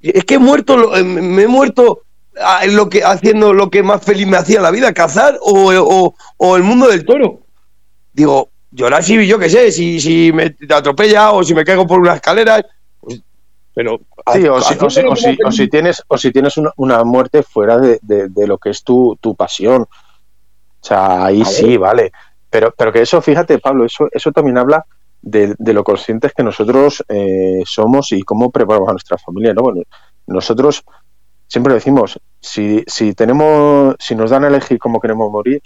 es 0.00 0.24
que 0.24 0.34
he 0.34 0.38
muerto, 0.40 0.96
eh, 0.96 1.04
me 1.04 1.42
he 1.42 1.46
muerto 1.46 2.02
lo 2.66 2.88
que, 2.88 3.04
haciendo 3.04 3.52
lo 3.52 3.70
que 3.70 3.84
más 3.84 4.02
feliz 4.02 4.26
me 4.26 4.38
hacía 4.38 4.60
la 4.60 4.72
vida, 4.72 4.92
cazar 4.92 5.38
o, 5.40 6.16
o, 6.36 6.56
el 6.56 6.64
mundo 6.64 6.88
del 6.88 7.04
toro. 7.04 7.42
Digo, 8.12 8.50
llorar 8.72 9.04
si 9.04 9.24
yo 9.24 9.38
qué 9.38 9.48
sé, 9.48 9.70
si, 9.70 10.00
si 10.00 10.32
me 10.32 10.56
atropella 10.68 11.30
o 11.30 11.44
si 11.44 11.54
me 11.54 11.64
caigo 11.64 11.86
por 11.86 12.00
una 12.00 12.14
escalera, 12.14 12.60
pues, 12.98 13.22
pero 13.72 14.00
sí, 14.32 14.48
o, 14.48 14.60
si, 14.60 14.74
o, 15.44 15.52
si, 15.52 15.68
tienes 15.68 16.02
o 16.08 16.18
si 16.18 16.32
tienes 16.32 16.54
una, 16.74 17.04
muerte 17.04 17.44
fuera 17.44 17.78
de, 17.78 18.00
de, 18.02 18.46
lo 18.48 18.58
que 18.58 18.70
es 18.70 18.82
tu, 18.82 19.16
tu 19.20 19.36
pasión. 19.36 19.82
O 19.82 20.84
sea, 20.84 21.26
ahí 21.26 21.44
sí, 21.44 21.76
vale. 21.76 22.10
Pero, 22.52 22.74
pero 22.76 22.92
que 22.92 23.00
eso, 23.00 23.22
fíjate, 23.22 23.58
Pablo, 23.58 23.86
eso, 23.86 24.08
eso 24.12 24.30
también 24.30 24.58
habla 24.58 24.84
de, 25.22 25.56
lo 25.58 25.82
conscientes 25.84 26.34
que 26.34 26.42
nosotros 26.42 27.02
eh, 27.08 27.62
somos 27.64 28.12
y 28.12 28.20
cómo 28.20 28.50
preparamos 28.50 28.90
a 28.90 28.92
nuestra 28.92 29.16
familia. 29.16 29.54
¿no? 29.54 29.62
Bueno, 29.62 29.80
nosotros 30.26 30.84
siempre 31.48 31.72
decimos, 31.72 32.20
si, 32.40 32.84
si 32.86 33.14
tenemos, 33.14 33.96
si 33.98 34.14
nos 34.14 34.28
dan 34.28 34.44
a 34.44 34.48
elegir 34.48 34.78
cómo 34.78 35.00
queremos 35.00 35.32
morir, 35.32 35.62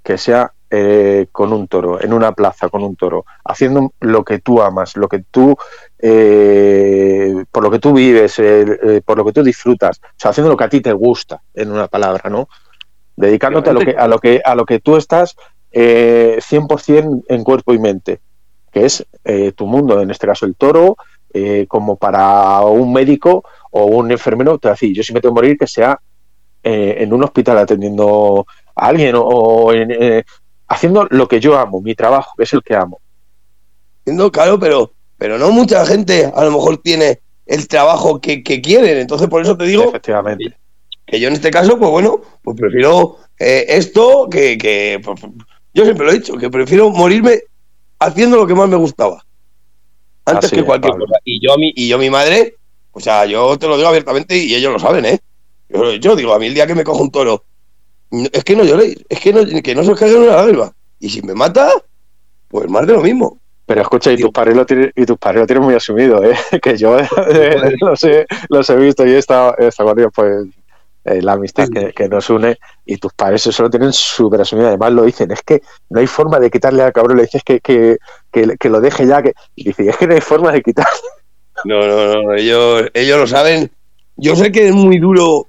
que 0.00 0.16
sea 0.16 0.52
eh, 0.70 1.26
con 1.32 1.52
un 1.52 1.66
toro, 1.66 2.00
en 2.00 2.12
una 2.12 2.30
plaza 2.30 2.68
con 2.68 2.84
un 2.84 2.94
toro, 2.94 3.24
haciendo 3.44 3.92
lo 3.98 4.24
que 4.24 4.38
tú 4.38 4.62
amas, 4.62 4.96
lo 4.96 5.08
que 5.08 5.24
tú, 5.32 5.56
eh, 5.98 7.34
por 7.50 7.64
lo 7.64 7.70
que 7.72 7.80
tú 7.80 7.92
vives, 7.92 8.40
por 9.04 9.18
lo 9.18 9.24
que 9.24 9.32
tú 9.32 9.42
disfrutas, 9.42 9.98
o 10.00 10.14
sea, 10.16 10.30
haciendo 10.30 10.50
lo 10.50 10.56
que 10.56 10.64
a 10.64 10.68
ti 10.68 10.80
te 10.80 10.92
gusta, 10.92 11.42
en 11.52 11.72
una 11.72 11.88
palabra, 11.88 12.30
¿no? 12.30 12.48
Dedicándote 13.16 13.70
a 13.70 13.72
lo 13.72 13.80
que, 13.80 13.96
a 13.98 14.06
lo 14.06 14.18
que, 14.20 14.40
a 14.44 14.54
lo 14.54 14.64
que 14.64 14.78
tú 14.78 14.96
estás 14.96 15.34
eh, 15.72 16.38
100% 16.40 17.24
en 17.28 17.44
cuerpo 17.44 17.74
y 17.74 17.78
mente 17.78 18.20
que 18.72 18.84
es 18.84 19.04
eh, 19.24 19.52
tu 19.52 19.66
mundo, 19.66 20.00
en 20.00 20.10
este 20.10 20.26
caso 20.26 20.46
el 20.46 20.54
toro, 20.54 20.96
eh, 21.32 21.66
como 21.68 21.96
para 21.96 22.60
un 22.62 22.92
médico 22.92 23.44
o 23.70 23.84
un 23.84 24.10
enfermero, 24.10 24.58
te 24.58 24.68
decir, 24.68 24.94
yo 24.94 25.02
si 25.02 25.12
me 25.12 25.20
tengo 25.20 25.34
que 25.34 25.40
morir, 25.40 25.58
que 25.58 25.66
sea 25.66 25.98
eh, 26.62 26.96
en 26.98 27.12
un 27.12 27.24
hospital 27.24 27.58
atendiendo 27.58 28.46
a 28.74 28.86
alguien 28.86 29.14
o, 29.16 29.72
haciendo 30.68 31.06
lo 31.10 31.28
que 31.28 31.40
yo 31.40 31.58
amo, 31.58 31.80
mi 31.80 31.94
trabajo, 31.94 32.34
que 32.36 32.44
es 32.44 32.52
el 32.52 32.62
que 32.62 32.74
amo. 32.74 33.00
No, 34.06 34.30
claro, 34.30 34.58
pero, 34.58 34.92
pero 35.16 35.38
no 35.38 35.50
mucha 35.50 35.84
gente 35.84 36.30
a 36.34 36.44
lo 36.44 36.52
mejor 36.52 36.78
tiene 36.78 37.20
el 37.46 37.66
trabajo 37.68 38.20
que, 38.20 38.42
quieren, 38.42 38.98
entonces 38.98 39.28
por 39.28 39.42
eso 39.42 39.56
te 39.56 39.64
digo 39.64 39.84
Efectivamente. 39.84 40.56
Que, 41.06 41.18
yo 41.18 41.28
en 41.28 41.34
este 41.34 41.50
caso, 41.50 41.78
pues 41.78 41.90
bueno, 41.90 42.20
pues 42.42 42.56
prefiero 42.58 43.16
esto 43.38 44.28
que, 44.30 44.58
que 44.58 45.00
pues, 45.02 45.20
yo 45.78 45.84
siempre 45.84 46.06
lo 46.06 46.12
he 46.12 46.18
dicho, 46.18 46.36
que 46.36 46.50
prefiero 46.50 46.90
morirme 46.90 47.40
haciendo 48.00 48.36
lo 48.36 48.48
que 48.48 48.54
más 48.54 48.68
me 48.68 48.74
gustaba. 48.74 49.24
Antes 50.24 50.50
que 50.50 50.64
cualquier 50.64 50.94
cosa. 50.94 51.14
Y 51.24 51.40
yo, 51.40 51.54
a 51.54 51.56
mi, 51.56 51.72
y 51.76 51.86
yo, 51.86 51.98
mi 51.98 52.10
madre, 52.10 52.56
o 52.90 52.98
sea, 52.98 53.24
yo 53.26 53.56
te 53.56 53.68
lo 53.68 53.76
digo 53.76 53.88
abiertamente 53.88 54.36
y 54.36 54.56
ellos 54.56 54.72
lo 54.72 54.80
saben, 54.80 55.04
¿eh? 55.04 55.20
Yo, 56.00 56.16
digo, 56.16 56.34
a 56.34 56.38
mí 56.40 56.46
el 56.46 56.54
día 56.54 56.66
que 56.66 56.74
me 56.74 56.82
cojo 56.82 57.02
un 57.02 57.12
toro, 57.12 57.44
es 58.10 58.42
que 58.42 58.56
no 58.56 58.64
lloréis, 58.64 59.04
es 59.08 59.20
que 59.20 59.32
no, 59.32 59.62
que 59.62 59.74
no 59.74 59.84
se 59.84 59.92
os 59.92 59.98
caiga 60.00 60.18
una 60.18 60.34
lágrima. 60.34 60.72
Y 60.98 61.10
si 61.10 61.22
me 61.22 61.34
mata, 61.34 61.70
pues 62.48 62.68
más 62.68 62.84
de 62.84 62.94
lo 62.94 63.00
mismo. 63.00 63.38
Pero 63.64 63.82
escucha, 63.82 64.10
y 64.10 64.16
tus 64.16 64.30
padres 64.30 64.56
lo 64.56 64.66
tienen, 64.66 64.90
y 64.96 65.06
tus 65.06 65.18
padres 65.18 65.42
lo 65.42 65.46
tienen 65.46 65.62
muy 65.62 65.74
asumido, 65.74 66.24
¿eh? 66.24 66.36
que 66.62 66.76
yo 66.76 66.96
los, 67.80 68.02
he, 68.02 68.26
los 68.48 68.68
he 68.68 68.76
visto 68.76 69.06
y 69.06 69.10
he 69.10 69.18
estado, 69.18 69.54
he 69.58 69.68
estado 69.68 69.90
con 69.90 69.98
ellos 70.00 70.12
pues 70.12 70.46
eh, 71.08 71.22
la 71.22 71.32
amistad 71.32 71.68
que, 71.68 72.08
nos 72.08 72.30
une 72.30 72.58
y 72.84 72.96
tus 72.96 73.12
padres 73.12 73.46
eso 73.46 73.62
lo 73.62 73.70
tienen 73.70 73.92
súper 73.92 74.40
asumido. 74.40 74.68
Además 74.68 74.92
lo 74.92 75.04
dicen, 75.04 75.30
es 75.30 75.42
que 75.42 75.62
no 75.90 76.00
hay 76.00 76.06
forma 76.06 76.38
de 76.38 76.50
quitarle 76.50 76.82
al 76.82 76.92
cabrón, 76.92 77.16
le 77.16 77.24
dices 77.24 77.42
que, 77.44 77.60
que, 77.60 78.68
lo 78.68 78.80
deje 78.80 79.06
ya, 79.06 79.22
que 79.22 79.32
y 79.54 79.64
dice, 79.64 79.88
es 79.88 79.96
que 79.96 80.06
no 80.06 80.14
hay 80.14 80.20
forma 80.20 80.52
de 80.52 80.62
quitarle. 80.62 81.00
No, 81.64 81.80
no, 81.80 82.22
no, 82.22 82.34
ellos, 82.34 82.84
ellos 82.94 83.18
lo 83.18 83.26
saben. 83.26 83.70
Yo 84.16 84.36
sé 84.36 84.52
que 84.52 84.68
es 84.68 84.74
muy 84.74 84.98
duro, 84.98 85.48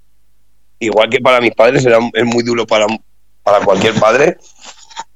igual 0.80 1.10
que 1.10 1.20
para 1.20 1.40
mis 1.42 1.54
padres, 1.54 1.86
es 1.86 2.26
muy 2.26 2.44
duro 2.44 2.66
para, 2.66 2.88
para 3.44 3.64
cualquier 3.64 3.94
padre, 3.94 4.38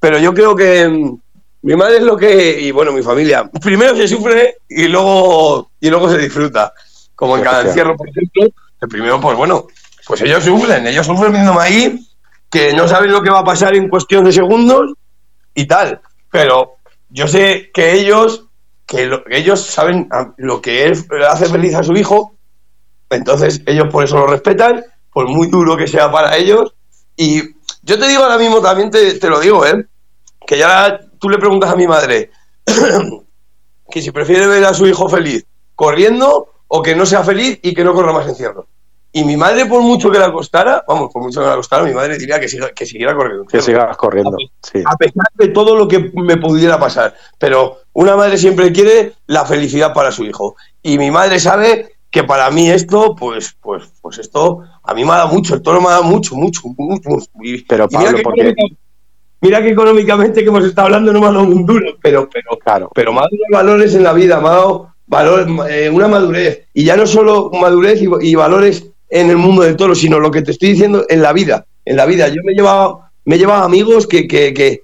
pero 0.00 0.18
yo 0.18 0.34
creo 0.34 0.54
que 0.54 0.88
mm, 0.88 1.18
mi 1.62 1.76
madre 1.76 1.96
es 1.96 2.02
lo 2.02 2.16
que, 2.16 2.60
y 2.60 2.70
bueno, 2.72 2.92
mi 2.92 3.02
familia, 3.02 3.50
primero 3.62 3.96
se 3.96 4.06
sufre 4.06 4.58
y 4.68 4.86
luego, 4.86 5.70
y 5.80 5.88
luego 5.88 6.10
se 6.10 6.18
disfruta. 6.18 6.72
Como 7.14 7.36
en 7.36 7.42
cada 7.42 7.62
encierro, 7.62 7.96
por 7.96 8.08
ejemplo, 8.08 8.48
el 8.82 8.88
primero, 8.88 9.20
pues 9.20 9.36
bueno, 9.36 9.66
pues 10.06 10.20
ellos 10.22 10.44
sufren, 10.44 10.86
ellos 10.86 11.06
sufren 11.06 11.32
viéndome 11.32 11.62
ahí, 11.62 12.06
que 12.50 12.72
no 12.72 12.86
saben 12.86 13.12
lo 13.12 13.22
que 13.22 13.30
va 13.30 13.40
a 13.40 13.44
pasar 13.44 13.74
en 13.74 13.88
cuestión 13.88 14.24
de 14.24 14.32
segundos 14.32 14.92
y 15.54 15.66
tal. 15.66 16.00
Pero 16.30 16.76
yo 17.08 17.26
sé 17.26 17.70
que 17.72 17.92
ellos, 17.92 18.46
que, 18.86 19.10
ellos 19.30 19.60
saben 19.60 20.08
lo 20.36 20.60
que 20.60 20.84
él 20.84 21.04
hace 21.28 21.46
feliz 21.46 21.74
a 21.74 21.82
su 21.82 21.94
hijo, 21.94 22.34
entonces 23.10 23.62
ellos 23.66 23.88
por 23.90 24.04
eso 24.04 24.18
lo 24.18 24.26
respetan, 24.26 24.84
por 25.12 25.28
muy 25.28 25.48
duro 25.48 25.76
que 25.76 25.86
sea 25.86 26.10
para 26.10 26.36
ellos. 26.36 26.74
Y 27.16 27.42
yo 27.82 27.98
te 27.98 28.08
digo 28.08 28.22
ahora 28.22 28.38
mismo, 28.38 28.60
también 28.60 28.90
te, 28.90 29.18
te 29.18 29.28
lo 29.28 29.40
digo, 29.40 29.64
¿eh? 29.64 29.86
que 30.46 30.58
ya 30.58 31.00
tú 31.18 31.28
le 31.28 31.38
preguntas 31.38 31.70
a 31.70 31.76
mi 31.76 31.86
madre 31.86 32.30
que 33.90 34.02
si 34.02 34.10
prefiere 34.10 34.46
ver 34.46 34.64
a 34.64 34.74
su 34.74 34.86
hijo 34.86 35.08
feliz 35.08 35.44
corriendo 35.74 36.48
o 36.68 36.82
que 36.82 36.94
no 36.94 37.06
sea 37.06 37.22
feliz 37.22 37.58
y 37.62 37.74
que 37.74 37.84
no 37.84 37.94
corra 37.94 38.12
más 38.12 38.26
encierro. 38.26 38.66
Y 39.16 39.24
mi 39.24 39.36
madre, 39.36 39.66
por 39.66 39.80
mucho 39.80 40.10
que 40.10 40.18
la 40.18 40.32
costara, 40.32 40.84
vamos, 40.88 41.08
por 41.12 41.22
mucho 41.22 41.40
que 41.40 41.46
la 41.46 41.54
costara, 41.54 41.84
mi 41.84 41.94
madre 41.94 42.18
diría 42.18 42.40
que, 42.40 42.48
siga, 42.48 42.72
que 42.72 42.84
siguiera 42.84 43.14
corriendo. 43.14 43.44
Que 43.44 43.62
siga 43.62 43.94
corriendo, 43.94 44.36
sí. 44.60 44.82
A 44.84 44.96
pesar 44.96 45.26
de 45.34 45.48
todo 45.48 45.76
lo 45.76 45.86
que 45.86 46.10
me 46.14 46.36
pudiera 46.36 46.80
pasar. 46.80 47.14
Pero 47.38 47.76
una 47.92 48.16
madre 48.16 48.36
siempre 48.38 48.72
quiere 48.72 49.12
la 49.28 49.46
felicidad 49.46 49.94
para 49.94 50.10
su 50.10 50.24
hijo. 50.24 50.56
Y 50.82 50.98
mi 50.98 51.12
madre 51.12 51.38
sabe 51.38 51.92
que 52.10 52.24
para 52.24 52.50
mí 52.50 52.68
esto, 52.68 53.14
pues, 53.14 53.56
pues, 53.60 53.84
pues 54.02 54.18
esto, 54.18 54.64
a 54.82 54.92
mí 54.94 55.04
me 55.04 55.12
ha 55.12 55.18
dado 55.18 55.28
mucho, 55.28 55.54
el 55.54 55.62
toro 55.62 55.80
me 55.80 55.86
ha 55.86 55.92
dado 55.92 56.02
mucho, 56.02 56.34
mucho, 56.34 56.62
mucho. 56.76 57.10
pero 57.68 57.88
Pablo, 57.88 58.18
mira, 58.34 58.52
que 58.52 58.54
mira 59.40 59.62
que 59.62 59.68
económicamente 59.68 60.42
que 60.42 60.48
hemos 60.48 60.64
estado 60.64 60.86
hablando 60.86 61.12
no 61.12 61.20
me 61.20 61.26
ha 61.28 61.30
dado 61.30 61.44
un 61.44 61.64
duro, 61.64 61.86
pero, 62.02 62.28
pero, 62.32 62.58
claro. 62.58 62.90
pero 62.92 63.12
me 63.12 63.20
ha 63.20 63.22
dado 63.22 63.36
valores 63.52 63.94
en 63.94 64.02
la 64.02 64.12
vida, 64.12 64.40
me 64.40 64.48
ha 64.48 64.52
dado 64.52 64.94
valor, 65.06 65.46
eh, 65.70 65.88
una 65.88 66.08
madurez. 66.08 66.66
Y 66.74 66.84
ya 66.84 66.96
no 66.96 67.06
solo 67.06 67.52
madurez 67.52 68.02
y 68.02 68.34
valores 68.34 68.90
en 69.08 69.30
el 69.30 69.36
mundo 69.36 69.62
del 69.62 69.76
toro, 69.76 69.94
sino 69.94 70.18
lo 70.18 70.30
que 70.30 70.42
te 70.42 70.50
estoy 70.50 70.70
diciendo 70.70 71.04
en 71.08 71.22
la 71.22 71.32
vida. 71.32 71.66
En 71.84 71.96
la 71.96 72.06
vida. 72.06 72.28
Yo 72.28 72.42
me 72.44 72.52
he 72.52 72.54
llevado, 72.54 73.02
me 73.24 73.36
he 73.36 73.44
amigos 73.44 74.06
que, 74.06 74.26
que, 74.26 74.52
que, 74.54 74.82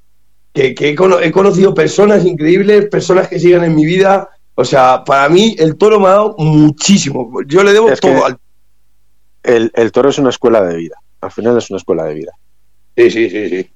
he, 0.55 0.95
conocido 1.33 1.75
personas 1.75 2.25
increíbles, 2.25 2.87
personas 2.87 3.29
que 3.29 3.39
siguen 3.39 3.65
en 3.65 3.75
mi 3.75 3.87
vida. 3.87 4.29
O 4.55 4.65
sea, 4.65 5.03
para 5.05 5.29
mí 5.29 5.57
el 5.59 5.77
toro 5.77 5.99
me 5.99 6.07
ha 6.07 6.11
dado 6.11 6.35
muchísimo. 6.39 7.31
Yo 7.47 7.63
le 7.63 7.73
debo 7.73 7.91
todo 8.01 8.25
al 8.25 8.39
el, 9.43 9.71
el, 9.75 9.93
toro 9.93 10.11
es 10.11 10.19
una 10.19 10.31
escuela 10.31 10.63
de 10.63 10.77
vida. 10.77 10.97
Al 11.21 11.31
final 11.31 11.57
es 11.57 11.71
una 11.71 11.79
escuela 11.79 12.05
de 12.05 12.15
vida. 12.15 12.33
Sí, 12.97 13.11
sí, 13.11 13.31
sí, 13.31 13.49
sí. 13.49 13.71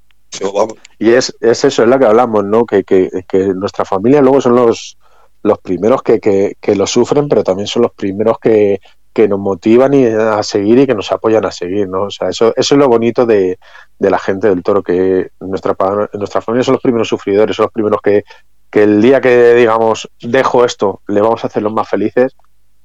Y 0.99 1.11
es, 1.11 1.35
es, 1.41 1.65
eso, 1.65 1.83
es 1.83 1.89
lo 1.89 1.99
que 1.99 2.07
hablamos, 2.07 2.45
¿no? 2.45 2.67
Que, 2.67 2.85
que, 2.85 3.09
que 3.29 3.39
nuestra 3.55 3.85
familia 3.85 4.21
luego 4.21 4.41
son 4.41 4.57
los, 4.57 4.99
los 5.43 5.59
primeros 5.59 6.03
que, 6.03 6.19
que, 6.19 6.57
que, 6.61 6.75
lo 6.75 6.87
sufren, 6.87 7.29
pero 7.29 7.45
también 7.45 7.69
son 7.69 7.83
los 7.83 7.93
primeros 7.93 8.39
que, 8.39 8.81
que 9.15 9.29
nos 9.29 9.39
motivan 9.39 9.95
y 9.95 10.07
a 10.07 10.43
seguir 10.43 10.81
y 10.81 10.87
que 10.87 10.95
nos 10.95 11.13
apoyan 11.13 11.47
a 11.47 11.53
seguir, 11.53 11.89
¿no? 11.89 12.03
O 12.03 12.11
sea, 12.11 12.29
eso, 12.31 12.53
eso 12.57 12.75
es 12.75 12.79
lo 12.79 12.89
bonito 12.89 13.25
de, 13.25 13.59
la 14.01 14.19
gente 14.19 14.49
del 14.49 14.65
toro, 14.65 14.83
que 14.83 15.31
nuestra, 15.39 15.77
nuestra 16.15 16.41
familia 16.41 16.65
son 16.65 16.75
los 16.75 16.83
primeros 16.83 17.09
sufridores, 17.09 17.55
son 17.55 17.65
los 17.67 17.73
primeros 17.73 18.03
que, 18.03 18.25
que 18.71 18.83
el 18.83 19.01
día 19.01 19.21
que 19.21 19.55
digamos 19.55 20.11
dejo 20.21 20.65
esto, 20.65 21.01
le 21.07 21.21
vamos 21.21 21.45
a 21.45 21.47
hacer 21.47 21.63
los 21.63 21.73
más 21.73 21.89
felices, 21.89 22.35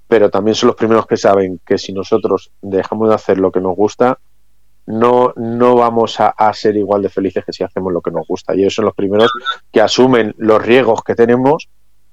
pero 0.07 0.29
también 0.29 0.53
son 0.53 0.67
los 0.67 0.75
primeros 0.75 1.07
que 1.07 1.17
saben 1.17 1.59
que 1.65 1.79
si 1.79 1.93
nosotros 1.93 2.51
dejamos 2.61 3.09
de 3.09 3.15
hacer 3.15 3.39
lo 3.39 3.51
que 3.51 3.59
nos 3.59 3.75
gusta, 3.75 4.19
no, 4.85 5.33
no 5.35 5.75
vamos 5.75 6.19
a, 6.19 6.53
ser 6.53 6.77
igual 6.77 7.01
de 7.01 7.09
felices 7.09 7.43
que 7.43 7.53
si 7.53 7.63
hacemos 7.63 7.91
lo 7.91 8.01
que 8.01 8.11
nos 8.11 8.27
gusta. 8.27 8.55
Y 8.55 8.59
ellos 8.59 8.75
son 8.75 8.85
los 8.85 8.95
primeros 8.95 9.31
que 9.71 9.81
asumen 9.81 10.35
los 10.37 10.61
riesgos 10.61 11.03
que 11.03 11.15
tenemos, 11.15 11.69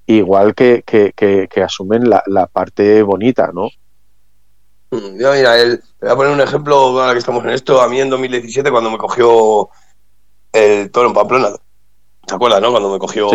igual 0.07 0.55
que, 0.55 0.83
que, 0.83 1.13
que, 1.15 1.63
asumen 1.63 2.09
la 2.09 2.47
parte 2.47 3.01
bonita, 3.03 3.51
¿no? 3.53 3.69
Mm, 4.91 5.19
yo, 5.19 5.33
mira, 5.33 5.55
voy 6.01 6.09
a 6.09 6.15
poner 6.15 6.31
un 6.31 6.41
ejemplo 6.41 6.75
ahora 6.77 7.13
que 7.13 7.19
estamos 7.19 7.43
en 7.43 7.51
esto. 7.51 7.81
A 7.81 7.87
mí 7.87 7.99
en 7.99 8.09
2017, 8.09 8.71
cuando 8.71 8.89
me 8.89 8.97
cogió 8.97 9.69
el 10.53 10.91
toro 10.91 11.09
en 11.09 11.13
Pamplona, 11.13 11.49
¿te 12.25 12.35
acuerdas, 12.35 12.61
no? 12.61 12.71
Cuando 12.71 12.89
me 12.89 12.99
cogió 12.99 13.29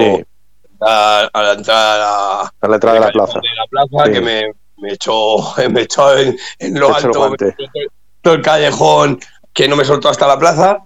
a, 0.81 1.31
la 1.33 1.53
entrada 1.53 2.53
a 2.61 2.69
la, 2.69 2.75
entrada 2.75 2.95
de 2.95 3.01
la 3.01 3.13
plaza, 3.13 3.41
que 4.11 4.21
me, 4.21 4.53
me, 4.79 4.93
echó, 4.93 5.37
me 5.71 5.83
echó 5.83 6.17
en, 6.17 6.39
lo 6.75 6.95
alto, 6.95 7.35
todo 8.23 8.35
el 8.35 8.43
callejón, 8.43 9.21
que 9.53 9.69
no 9.69 9.77
me 9.77 9.85
soltó 9.85 10.09
hasta 10.09 10.27
la 10.27 10.39
plaza. 10.39 10.79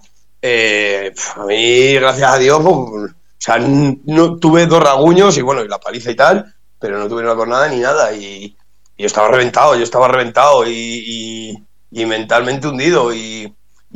Eh, 0.43 1.13
a 1.37 1.45
mí, 1.45 1.95
gracias 1.95 2.31
a 2.31 2.39
Dios, 2.39 2.61
pues, 2.63 3.13
o 3.13 3.15
sea, 3.39 3.59
no, 3.59 4.37
tuve 4.39 4.67
dos 4.67 4.83
raguños 4.83 5.37
y 5.37 5.43
bueno, 5.43 5.63
y 5.63 5.69
la 5.69 5.79
paliza 5.79 6.11
y 6.11 6.17
tal, 6.17 6.55
pero 6.79 6.99
no 6.99 7.09
tuve 7.09 7.23
una 7.23 7.35
cornada 7.35 7.69
ni 7.69 7.79
nada. 7.79 8.13
Y 8.13 8.57
yo 8.99 9.07
estaba 9.07 9.29
reventado, 9.29 9.77
yo 9.77 9.83
estaba 9.83 10.09
reventado 10.09 10.65
y, 10.67 11.63
mentalmente 11.91 12.69
hundido. 12.69 13.15
Y, 13.15 13.55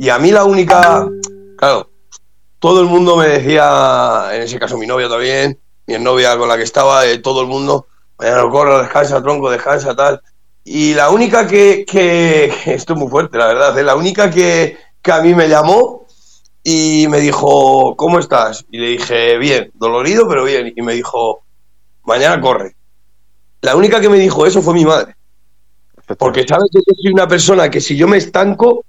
a 0.09 0.17
mí 0.19 0.31
la 0.31 0.45
única, 0.45 1.07
claro, 1.57 1.89
todo 2.59 2.81
el 2.81 2.87
mundo 2.87 3.15
me 3.17 3.27
decía, 3.27 4.29
en 4.33 4.43
ese 4.43 4.59
caso 4.59 4.77
mi 4.77 4.87
novia 4.87 5.09
también, 5.09 5.59
mi 5.87 5.97
novia 5.99 6.37
con 6.37 6.49
la 6.49 6.57
que 6.57 6.63
estaba, 6.63 7.03
todo 7.21 7.41
el 7.41 7.47
mundo, 7.47 7.87
mañana 8.17 8.43
no 8.43 8.49
corro, 8.49 8.79
descansa, 8.79 9.21
tronco, 9.21 9.49
descansa, 9.49 9.95
tal. 9.95 10.21
y 10.63 10.93
la 10.93 11.09
única 11.09 11.47
que, 11.47 11.85
que, 11.85 12.45
esto 12.65 12.93
es 12.93 12.99
muy 12.99 13.09
fuerte, 13.09 13.37
la 13.37 13.47
verdad, 13.47 13.77
¿eh? 13.77 13.83
la 13.83 13.95
única 13.95 14.29
que, 14.29 14.77
que 15.01 15.11
a 15.11 15.21
mí 15.21 15.33
me 15.33 15.49
llamó 15.49 16.01
y 16.63 17.07
me 17.09 17.19
dijo, 17.19 17.95
¿cómo 17.95 18.19
estás? 18.19 18.65
Y 18.69 18.77
le 18.77 18.87
dije, 18.89 19.37
bien, 19.37 19.71
dolorido, 19.73 20.27
pero 20.27 20.43
bien. 20.43 20.73
Y 20.75 20.81
me 20.81 20.93
dijo, 20.93 21.43
mañana 22.03 22.39
corre. 22.39 22.75
La 23.61 23.75
única 23.75 24.01
que 24.01 24.09
me 24.09 24.17
dijo 24.17 24.45
eso 24.45 24.61
fue 24.61 24.73
mi 24.73 24.85
madre. 24.85 25.15
Porque 26.17 26.45
sabes 26.47 26.69
que 26.71 26.79
yo 26.79 26.93
soy 27.01 27.13
una 27.13 27.27
persona 27.27 27.69
que 27.69 27.79
si 27.79 27.95
yo 27.95 28.07
me 28.07 28.17
estanco, 28.17 28.83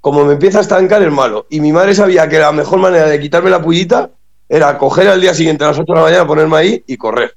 como 0.00 0.24
me 0.24 0.34
empieza 0.34 0.58
a 0.58 0.62
estancar 0.62 1.02
es 1.02 1.10
malo. 1.10 1.46
Y 1.50 1.60
mi 1.60 1.72
madre 1.72 1.94
sabía 1.94 2.28
que 2.28 2.38
la 2.38 2.52
mejor 2.52 2.78
manera 2.78 3.06
de 3.06 3.20
quitarme 3.20 3.50
la 3.50 3.62
pullita 3.62 4.10
era 4.48 4.76
coger 4.76 5.08
al 5.08 5.20
día 5.20 5.34
siguiente 5.34 5.64
a 5.64 5.68
las 5.68 5.78
8 5.78 5.92
de 5.92 5.98
la 5.98 6.04
mañana, 6.04 6.26
ponerme 6.26 6.56
ahí 6.56 6.84
y 6.86 6.96
correr. 6.96 7.34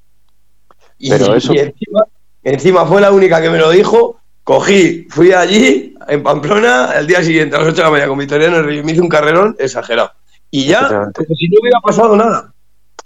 Y, 0.97 1.13
eso... 1.13 1.33
encima, 1.33 2.05
encima, 2.43 2.85
fue 2.85 3.01
la 3.01 3.11
única 3.11 3.41
que 3.41 3.49
me 3.49 3.57
lo 3.57 3.69
dijo. 3.71 4.19
Cogí, 4.43 5.07
fui 5.09 5.31
allí, 5.31 5.95
en 6.07 6.21
Pamplona, 6.21 6.91
al 6.91 7.07
día 7.07 7.23
siguiente 7.23 7.55
a 7.55 7.59
las 7.59 7.69
8 7.69 7.77
de 7.77 7.83
la 7.83 7.89
mañana 7.89 8.09
con 8.09 8.19
Victoriano 8.19 8.71
y 8.71 8.83
me 8.83 8.91
hice 8.91 9.01
un 9.01 9.09
carrerón 9.09 9.55
exagerado. 9.57 10.11
Y 10.51 10.65
ya, 10.65 10.87
como 10.87 11.35
si 11.35 11.47
no 11.47 11.59
hubiera 11.61 11.79
pasado 11.79 12.15
nada. 12.15 12.53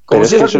Como 0.05 0.25
si 0.25 0.35
eso, 0.35 0.59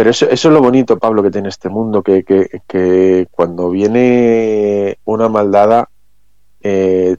pero 0.00 0.12
eso, 0.12 0.24
eso, 0.30 0.48
es 0.48 0.54
lo 0.54 0.62
bonito, 0.62 0.98
Pablo, 0.98 1.22
que 1.22 1.30
tiene 1.30 1.50
este 1.50 1.68
mundo, 1.68 2.02
que, 2.02 2.24
que, 2.24 3.28
cuando 3.30 3.68
viene 3.68 4.98
una 5.04 5.28
maldada, 5.28 5.90
eh, 6.62 7.18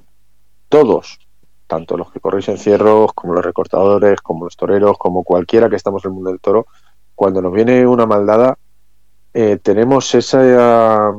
todos, 0.67 1.19
tanto 1.67 1.95
los 1.95 2.11
que 2.11 2.19
corréis 2.19 2.49
encierros, 2.49 3.13
como 3.13 3.35
los 3.35 3.45
recortadores, 3.45 4.19
como 4.21 4.45
los 4.45 4.57
toreros, 4.57 4.97
como 4.97 5.23
cualquiera 5.23 5.69
que 5.69 5.75
estamos 5.75 6.03
en 6.03 6.09
el 6.09 6.15
mundo 6.15 6.31
del 6.31 6.39
toro, 6.39 6.65
cuando 7.13 7.39
nos 7.39 7.53
viene 7.53 7.85
una 7.85 8.07
maldada, 8.07 8.57
eh, 9.31 9.59
tenemos 9.61 10.15
esa, 10.15 11.13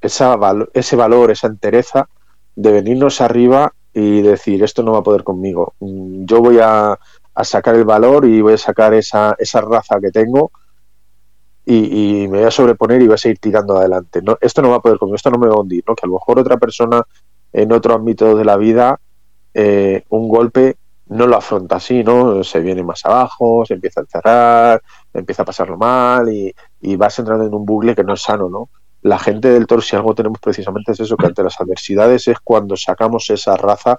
esa 0.00 0.38
ese 0.72 0.94
valor, 0.94 1.30
esa 1.32 1.48
entereza 1.48 2.08
de 2.54 2.70
venirnos 2.70 3.20
arriba 3.20 3.74
y 3.92 4.22
decir, 4.22 4.62
esto 4.62 4.84
no 4.84 4.92
va 4.92 5.00
a 5.00 5.02
poder 5.02 5.24
conmigo. 5.24 5.74
Mm, 5.80 6.26
yo 6.26 6.40
voy 6.40 6.60
a, 6.62 6.96
a 7.34 7.44
sacar 7.44 7.74
el 7.74 7.84
valor 7.84 8.26
y 8.26 8.40
voy 8.40 8.54
a 8.54 8.58
sacar 8.58 8.94
esa, 8.94 9.34
esa 9.38 9.60
raza 9.60 10.00
que 10.00 10.10
tengo 10.10 10.50
y, 11.66 12.28
me 12.28 12.38
voy 12.38 12.46
a 12.46 12.50
sobreponer 12.50 13.00
y 13.02 13.06
voy 13.06 13.14
a 13.14 13.18
seguir 13.18 13.38
tirando 13.38 13.76
adelante. 13.76 14.20
¿no? 14.22 14.36
Esto 14.40 14.62
no 14.62 14.70
va 14.70 14.76
a 14.76 14.80
poder 14.80 14.98
conmigo, 14.98 15.16
esto 15.16 15.30
no 15.30 15.38
me 15.38 15.48
va 15.48 15.54
a 15.54 15.60
hundir, 15.60 15.82
¿no? 15.86 15.94
que 15.94 16.04
a 16.04 16.08
lo 16.08 16.14
mejor 16.14 16.38
otra 16.38 16.58
persona 16.58 17.02
en 17.52 17.72
otro 17.72 17.94
ámbito 17.94 18.36
de 18.36 18.44
la 18.44 18.56
vida 18.56 19.00
eh, 19.54 20.04
un 20.10 20.28
golpe 20.28 20.76
no 21.06 21.26
lo 21.26 21.36
afronta 21.36 21.76
así, 21.76 22.02
¿no? 22.02 22.42
Se 22.42 22.60
viene 22.60 22.82
más 22.82 23.04
abajo, 23.04 23.64
se 23.66 23.74
empieza 23.74 24.00
a 24.00 24.04
encerrar, 24.04 24.82
empieza 25.12 25.42
a 25.42 25.44
pasarlo 25.44 25.76
mal 25.76 26.32
y, 26.32 26.52
y 26.80 26.96
vas 26.96 27.18
entrando 27.18 27.44
en 27.44 27.54
un 27.54 27.64
bucle 27.64 27.94
que 27.94 28.02
no 28.02 28.14
es 28.14 28.22
sano, 28.22 28.48
¿no? 28.48 28.70
La 29.02 29.18
gente 29.18 29.50
del 29.50 29.66
toro, 29.66 29.82
si 29.82 29.94
algo 29.94 30.14
tenemos 30.14 30.40
precisamente 30.40 30.92
es 30.92 31.00
eso, 31.00 31.16
que 31.16 31.26
ante 31.26 31.42
las 31.42 31.60
adversidades 31.60 32.26
es 32.26 32.38
cuando 32.42 32.76
sacamos 32.76 33.28
esa 33.30 33.56
raza 33.56 33.98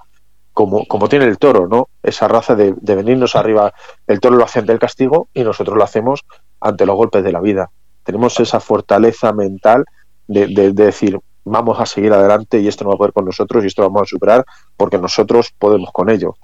como, 0.56 0.86
como 0.86 1.10
tiene 1.10 1.26
el 1.26 1.38
toro, 1.38 1.68
¿no? 1.68 1.90
Esa 2.02 2.30
raza 2.30 2.56
de, 2.56 2.74
venirnos 2.82 3.36
arriba. 3.36 3.74
El 4.08 4.22
toro 4.22 4.38
lo 4.38 4.46
hace 4.46 4.60
ante 4.60 4.72
el 4.72 4.80
castigo 4.80 5.28
y 5.34 5.44
nosotros 5.44 5.78
lo 5.78 5.84
hacemos 5.84 6.22
ante 6.62 6.86
los 6.86 6.96
golpes 6.96 7.26
de 7.26 7.34
la 7.34 7.42
vida. 7.42 7.70
Tenemos 8.06 8.40
esa 8.40 8.62
fortaleza 8.62 9.34
mental 9.34 9.84
de, 10.28 10.48
de, 10.48 10.72
decir, 10.72 11.20
vamos 11.44 11.78
a 11.82 11.86
seguir 11.86 12.14
adelante 12.14 12.62
y 12.62 12.70
esto 12.70 12.86
no 12.86 12.92
va 12.92 12.96
a 12.96 12.98
poder 13.00 13.12
con 13.12 13.26
nosotros 13.26 13.66
y 13.66 13.68
esto 13.68 13.82
lo 13.82 13.90
vamos 13.90 14.04
a 14.04 14.16
superar 14.16 14.46
porque 14.78 14.98
nosotros 14.98 15.54
podemos 15.60 15.92
con 15.92 16.10
ello. 16.10 16.36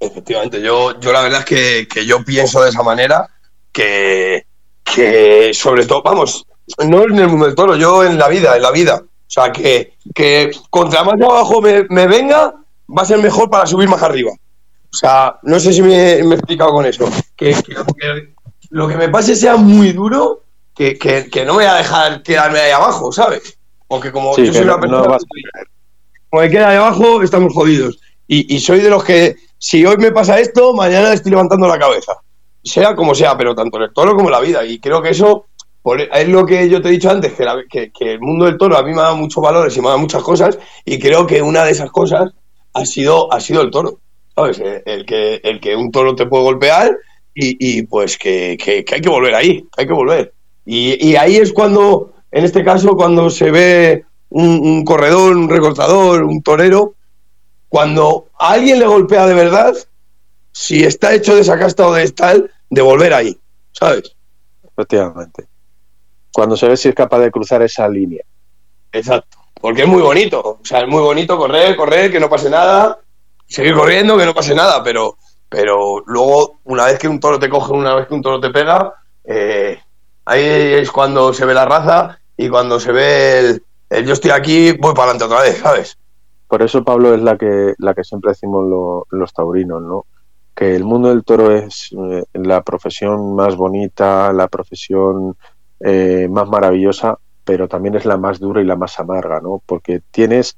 Efectivamente, 0.00 0.60
yo, 0.60 0.98
yo 0.98 1.12
la 1.12 1.22
verdad 1.22 1.38
es 1.40 1.46
que, 1.46 1.86
que 1.88 2.04
yo 2.04 2.24
pienso 2.24 2.64
de 2.64 2.70
esa 2.70 2.82
manera 2.82 3.28
que, 3.70 4.44
que 4.82 5.54
sobre 5.54 5.86
todo, 5.86 6.02
vamos, 6.02 6.44
no 6.84 7.04
en 7.04 7.16
el 7.16 7.28
mundo 7.28 7.46
del 7.46 7.54
toro, 7.54 7.76
yo 7.76 8.02
en 8.02 8.18
la 8.18 8.26
vida, 8.26 8.56
en 8.56 8.62
la 8.62 8.72
vida. 8.72 8.96
O 8.96 9.30
sea, 9.30 9.52
que, 9.52 9.94
que 10.12 10.50
contra 10.68 11.04
más 11.04 11.14
abajo 11.14 11.62
me, 11.62 11.84
me 11.90 12.08
venga, 12.08 12.54
va 12.88 13.02
a 13.02 13.06
ser 13.06 13.18
mejor 13.18 13.50
para 13.50 13.66
subir 13.66 13.88
más 13.88 14.02
arriba. 14.02 14.32
O 14.32 14.96
sea, 14.96 15.38
no 15.42 15.58
sé 15.58 15.72
si 15.72 15.82
me, 15.82 15.94
he 15.94 16.20
explicado 16.20 16.72
con 16.72 16.86
eso. 16.86 17.08
Que, 17.36 17.56
lo 18.70 18.88
que 18.88 18.96
me 18.96 19.08
pase 19.08 19.34
sea 19.34 19.56
muy 19.56 19.92
duro, 19.92 20.42
que, 20.74 20.96
no 21.46 21.54
me 21.54 21.58
voy 21.58 21.64
a 21.64 21.74
dejar 21.74 22.22
quedarme 22.22 22.60
ahí 22.60 22.70
abajo, 22.70 23.10
¿sabes? 23.12 23.58
Porque 23.88 24.12
como 24.12 24.36
yo 24.36 24.52
soy 24.52 24.62
una 24.62 24.80
persona. 24.80 25.18
como 26.30 26.42
me 26.42 26.50
queda 26.50 26.70
ahí 26.70 26.76
abajo, 26.76 27.22
estamos 27.22 27.52
jodidos. 27.52 27.98
Y, 28.26 28.58
soy 28.60 28.80
de 28.80 28.90
los 28.90 29.04
que, 29.04 29.36
si 29.58 29.84
hoy 29.84 29.96
me 29.98 30.12
pasa 30.12 30.38
esto, 30.38 30.72
mañana 30.72 31.12
estoy 31.12 31.30
levantando 31.30 31.66
la 31.66 31.78
cabeza. 31.78 32.14
Sea 32.62 32.94
como 32.94 33.14
sea, 33.14 33.36
pero 33.36 33.54
tanto 33.54 33.78
el 33.78 33.92
toro 33.92 34.16
como 34.16 34.30
la 34.30 34.40
vida. 34.40 34.64
Y 34.64 34.78
creo 34.78 35.02
que 35.02 35.10
eso 35.10 35.46
es 36.12 36.28
lo 36.28 36.46
que 36.46 36.68
yo 36.68 36.80
te 36.80 36.88
he 36.88 36.92
dicho 36.92 37.10
antes, 37.10 37.32
que, 37.68 37.92
que, 37.92 38.12
el 38.12 38.20
mundo 38.20 38.46
del 38.46 38.56
toro 38.56 38.78
a 38.78 38.82
mí 38.82 38.90
me 38.90 39.02
da 39.02 39.12
muchos 39.14 39.42
valores 39.42 39.76
y 39.76 39.80
me 39.80 39.88
da 39.88 39.96
muchas 39.96 40.22
cosas. 40.22 40.58
Y 40.84 40.98
creo 40.98 41.26
que 41.26 41.42
una 41.42 41.64
de 41.64 41.72
esas 41.72 41.90
cosas 41.90 42.32
ha 42.74 42.84
sido, 42.84 43.32
ha 43.32 43.40
sido 43.40 43.62
el 43.62 43.70
toro. 43.70 44.00
¿Sabes? 44.34 44.58
Eh, 44.58 44.82
el 44.84 45.06
que, 45.06 45.40
el 45.44 45.60
que 45.60 45.76
un 45.76 45.90
toro 45.90 46.14
te 46.14 46.26
puede 46.26 46.44
golpear 46.44 46.96
y, 47.36 47.82
pues 47.82 48.16
que, 48.16 48.56
hay 48.92 49.00
que 49.00 49.08
volver 49.08 49.34
ahí, 49.34 49.66
hay 49.76 49.86
que 49.86 49.92
volver. 49.92 50.34
Y, 50.64 51.16
ahí 51.16 51.36
es 51.36 51.52
cuando, 51.52 52.14
en 52.30 52.44
este 52.44 52.64
caso, 52.64 52.96
cuando 52.96 53.28
se 53.28 53.50
ve 53.50 54.04
un, 54.30 54.84
corredor, 54.84 55.36
un 55.36 55.48
recortador, 55.48 56.22
un 56.22 56.42
torero, 56.42 56.94
cuando 57.68 58.28
alguien 58.38 58.78
le 58.78 58.86
golpea 58.86 59.26
de 59.26 59.34
verdad, 59.34 59.74
si 60.52 60.84
está 60.84 61.12
hecho 61.12 61.34
de 61.34 61.40
esa 61.40 61.58
casta 61.58 61.88
o 61.88 61.92
de 61.92 62.08
tal, 62.12 62.50
de 62.70 62.82
volver 62.82 63.12
ahí, 63.14 63.36
¿sabes? 63.72 64.14
Efectivamente. 64.62 65.46
Cuando 66.32 66.56
se 66.56 66.68
ve 66.68 66.76
si 66.76 66.88
es 66.88 66.94
capaz 66.94 67.18
de 67.18 67.32
cruzar 67.32 67.62
esa 67.62 67.88
línea. 67.88 68.22
Exacto 68.92 69.43
porque 69.64 69.80
es 69.80 69.88
muy 69.88 70.02
bonito. 70.02 70.58
O 70.60 70.60
sea, 70.62 70.80
es 70.80 70.88
muy 70.88 71.00
bonito 71.00 71.38
correr, 71.38 71.74
correr, 71.74 72.12
que 72.12 72.20
no 72.20 72.28
pase 72.28 72.50
nada, 72.50 72.98
seguir 73.46 73.72
corriendo, 73.72 74.18
que 74.18 74.26
no 74.26 74.34
pase 74.34 74.54
nada, 74.54 74.82
pero, 74.84 75.16
pero 75.48 76.02
luego, 76.04 76.58
una 76.64 76.84
vez 76.84 76.98
que 76.98 77.08
un 77.08 77.18
toro 77.18 77.38
te 77.38 77.48
coge, 77.48 77.72
una 77.72 77.94
vez 77.94 78.06
que 78.06 78.12
un 78.12 78.20
toro 78.20 78.38
te 78.38 78.50
pega, 78.50 78.92
eh, 79.24 79.78
ahí 80.26 80.44
es 80.44 80.90
cuando 80.90 81.32
se 81.32 81.46
ve 81.46 81.54
la 81.54 81.64
raza 81.64 82.18
y 82.36 82.50
cuando 82.50 82.78
se 82.78 82.92
ve 82.92 83.58
el, 83.88 84.04
yo 84.04 84.12
estoy 84.12 84.32
aquí, 84.32 84.72
voy 84.72 84.92
para 84.92 85.12
adelante 85.12 85.24
otra 85.24 85.40
vez, 85.40 85.56
¿sabes? 85.56 85.96
Por 86.46 86.60
eso, 86.60 86.84
Pablo, 86.84 87.14
es 87.14 87.22
la 87.22 87.38
que, 87.38 87.72
la 87.78 87.94
que 87.94 88.04
siempre 88.04 88.32
decimos 88.32 88.66
los 89.08 89.32
taurinos, 89.32 89.80
¿no? 89.80 90.04
Que 90.54 90.76
el 90.76 90.84
mundo 90.84 91.08
del 91.08 91.24
toro 91.24 91.50
es 91.56 91.88
eh, 92.10 92.22
la 92.34 92.62
profesión 92.62 93.34
más 93.34 93.56
bonita, 93.56 94.30
la 94.30 94.46
profesión 94.48 95.38
eh, 95.80 96.28
más 96.30 96.48
maravillosa, 96.48 97.18
pero 97.44 97.68
también 97.68 97.94
es 97.94 98.04
la 98.04 98.16
más 98.16 98.40
dura 98.40 98.62
y 98.62 98.64
la 98.64 98.76
más 98.76 98.98
amarga, 98.98 99.40
¿no? 99.40 99.62
Porque 99.64 100.00
tienes 100.10 100.56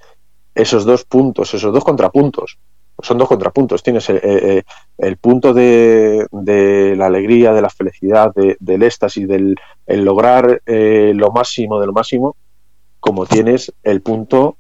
esos 0.55 0.85
dos 0.85 1.05
puntos, 1.05 1.53
esos 1.53 1.73
dos 1.73 1.85
contrapuntos. 1.85 2.59
Son 3.03 3.19
dos 3.19 3.29
contrapuntos. 3.29 3.83
Tienes 3.83 4.09
el, 4.09 4.21
eh, 4.23 4.63
eh, 4.99 5.17
punto 5.17 5.53
de, 5.53 6.27
la 6.97 7.07
alegría, 7.07 7.53
de 7.53 7.61
la 7.63 7.69
felicidad, 7.69 8.33
del 8.35 8.83
éxtasis, 8.83 9.29
del 9.29 9.57
lograr 9.87 10.63
eh, 10.65 11.13
lo 11.15 11.31
máximo 11.31 11.79
de 11.79 11.87
lo 11.87 11.93
máximo, 11.93 12.37
como 12.99 13.27
tienes 13.27 13.73
el 13.83 14.01
punto 14.01 14.57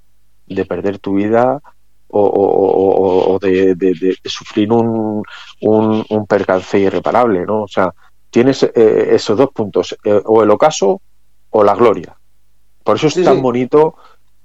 de 0.47 0.65
perder 0.67 0.99
tu 0.99 1.15
vida 1.15 1.61
o, 2.09 3.39
de, 3.41 4.17
sufrir 4.25 4.73
un, 4.73 5.23
un, 5.61 6.27
percance 6.27 6.79
irreparable, 6.79 7.45
¿no? 7.45 7.63
O 7.63 7.69
sea, 7.69 7.93
tienes 8.31 8.63
esos 8.63 9.37
dos 9.37 9.51
puntos, 9.51 9.97
o 10.25 10.43
el 10.43 10.51
ocaso 10.51 11.01
o 11.57 11.65
la 11.65 11.75
gloria. 11.75 12.15
Por 12.85 12.97
eso 12.97 13.07
es 13.07 13.25
tan 13.25 13.41
bonito, 13.41 13.95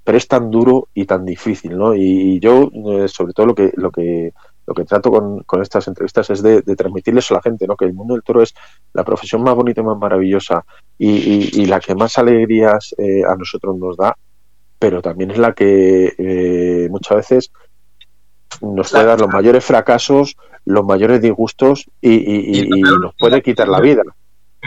pero 0.02 0.16
es 0.16 0.26
tan 0.26 0.50
duro 0.50 0.88
y 0.94 1.04
tan 1.04 1.26
difícil, 1.26 1.76
¿no? 1.76 1.94
Y, 1.94 2.40
yo, 2.40 2.70
eh, 2.72 3.06
sobre 3.06 3.34
todo, 3.34 3.46
lo 3.46 3.54
que, 3.54 3.70
lo 3.76 3.90
que, 3.90 4.32
lo 4.66 4.74
que 4.74 4.84
trato 4.84 5.10
con, 5.10 5.62
estas 5.62 5.86
entrevistas 5.88 6.30
es 6.30 6.42
de, 6.42 6.62
transmitirles 6.62 7.30
a 7.30 7.34
la 7.34 7.42
gente, 7.42 7.66
¿no? 7.66 7.76
Que 7.76 7.84
el 7.84 7.92
mundo 7.92 8.14
del 8.14 8.22
toro 8.22 8.42
es 8.42 8.54
la 8.94 9.04
profesión 9.04 9.42
más 9.42 9.54
bonita 9.54 9.82
y 9.82 9.84
más 9.84 9.98
maravillosa 9.98 10.64
y, 10.98 11.66
la 11.66 11.80
que 11.80 11.94
más 11.94 12.16
alegrías 12.16 12.94
eh, 12.96 13.22
a 13.28 13.36
nosotros 13.36 13.76
nos 13.76 13.96
da, 13.98 14.16
pero 14.78 15.02
también 15.02 15.32
es 15.32 15.38
la 15.38 15.52
que 15.52 16.14
eh, 16.16 16.88
muchas 16.90 17.16
veces 17.16 17.52
nos 18.62 18.90
puede 18.90 19.04
dar 19.04 19.20
los 19.20 19.28
mayores 19.28 19.64
fracasos, 19.64 20.36
los 20.64 20.84
mayores 20.84 21.20
disgustos 21.20 21.90
y, 22.00 22.66
nos 22.70 23.14
puede 23.18 23.42
quitar 23.42 23.68
la 23.68 23.80
vida. 23.80 24.02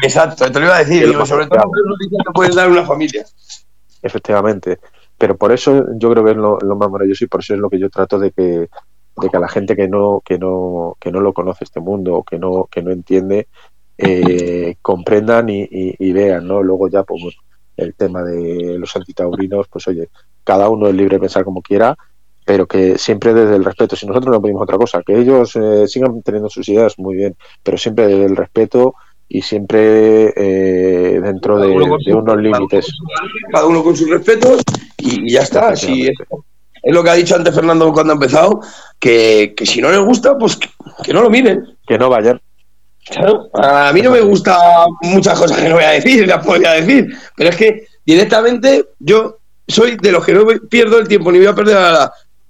Exacto, 0.01 0.51
te 0.51 0.59
lo 0.59 0.65
iba 0.65 0.75
a 0.75 0.83
decir, 0.83 1.13
sobre 1.25 1.47
todo 1.47 1.61
no 2.25 2.33
puedes 2.33 2.55
dar 2.55 2.69
una 2.69 2.85
familia. 2.85 3.25
Efectivamente, 4.01 4.79
pero 5.17 5.37
por 5.37 5.51
eso 5.51 5.85
yo 5.97 6.11
creo 6.11 6.25
que 6.25 6.31
es 6.31 6.37
lo, 6.37 6.59
más 6.75 6.89
maravilloso 6.89 7.23
y 7.23 7.27
por 7.27 7.39
eso 7.39 7.53
es 7.53 7.59
lo 7.59 7.69
que 7.69 7.79
yo 7.79 7.89
trato 7.89 8.19
de 8.19 8.31
que, 8.31 8.43
de 8.43 9.29
que 9.29 9.37
a 9.37 9.39
la 9.39 9.47
gente 9.47 9.75
que 9.75 9.87
no, 9.87 10.21
que 10.23 10.37
no, 10.37 10.97
que 10.99 11.11
no 11.11 11.21
lo 11.21 11.33
conoce 11.33 11.63
este 11.63 11.79
mundo 11.79 12.15
o 12.15 12.23
que 12.23 12.37
no, 12.37 12.67
que 12.69 12.81
no 12.81 12.91
entiende, 12.91 13.47
eh, 13.97 14.75
comprendan 14.81 15.47
y, 15.49 16.11
vean, 16.11 16.47
¿no? 16.47 16.61
Luego 16.61 16.89
ya, 16.89 17.03
pues 17.03 17.23
el 17.77 17.93
tema 17.95 18.23
de 18.23 18.77
los 18.77 18.95
antitaurinos, 18.95 19.67
pues 19.69 19.87
oye, 19.87 20.09
cada 20.43 20.69
uno 20.69 20.87
es 20.87 20.95
libre 20.95 21.15
de 21.15 21.21
pensar 21.21 21.43
como 21.45 21.61
quiera, 21.61 21.97
pero 22.45 22.67
que 22.67 22.97
siempre 22.97 23.33
desde 23.33 23.55
el 23.55 23.65
respeto. 23.65 23.95
Si 23.95 24.05
nosotros 24.05 24.33
no 24.33 24.41
pedimos 24.41 24.63
otra 24.63 24.77
cosa, 24.77 25.01
que 25.01 25.17
ellos 25.17 25.55
eh, 25.55 25.87
sigan 25.87 26.21
teniendo 26.21 26.49
sus 26.49 26.67
ideas, 26.69 26.99
muy 26.99 27.15
bien, 27.15 27.35
pero 27.63 27.77
siempre 27.77 28.07
desde 28.07 28.25
el 28.25 28.35
respeto 28.35 28.95
y 29.27 29.41
siempre 29.41 30.33
eh, 30.35 31.19
dentro 31.21 31.59
de, 31.59 31.69
unos 31.69 32.37
límites. 32.37 32.91
Cada 33.51 33.65
uno 33.65 33.83
con 33.83 33.95
sus 33.95 34.09
respetos 34.09 34.61
y, 34.97 35.31
ya 35.31 35.41
está. 35.41 35.69
Así 35.69 36.07
es, 36.07 36.13
es, 36.83 36.93
lo 36.93 37.03
que 37.03 37.09
ha 37.09 37.15
dicho 37.15 37.35
antes 37.35 37.53
Fernando 37.53 37.91
cuando 37.91 38.13
ha 38.13 38.15
empezado, 38.15 38.61
que, 38.99 39.53
si 39.63 39.81
no 39.81 39.89
les 39.89 40.01
gusta, 40.01 40.37
pues 40.37 40.57
que, 41.03 41.13
no 41.13 41.21
lo 41.21 41.29
miren. 41.29 41.77
Que 41.87 41.97
no 41.97 42.09
vayan. 42.09 42.39
Claro, 43.07 43.49
a 43.53 43.91
mí 43.93 44.01
no 44.01 44.11
me 44.11 44.21
gusta 44.21 44.57
muchas 45.01 45.37
cosas 45.37 45.59
que 45.59 45.69
no 45.69 45.75
voy 45.75 45.83
a 45.83 45.91
decir, 45.91 46.27
las 46.27 46.43
podría 46.43 46.71
decir, 46.71 47.07
pero 47.35 47.51
es 47.51 47.55
que 47.55 47.85
directamente 48.03 48.83
yo 48.97 49.37
soy 49.67 49.95
de 49.97 50.11
los 50.11 50.25
que 50.25 50.33
no 50.33 50.43
pierdo 50.69 50.97
el 50.97 51.07
tiempo 51.07 51.31
ni 51.31 51.37
voy 51.37 51.47
a 51.47 51.53
perder 51.53 51.77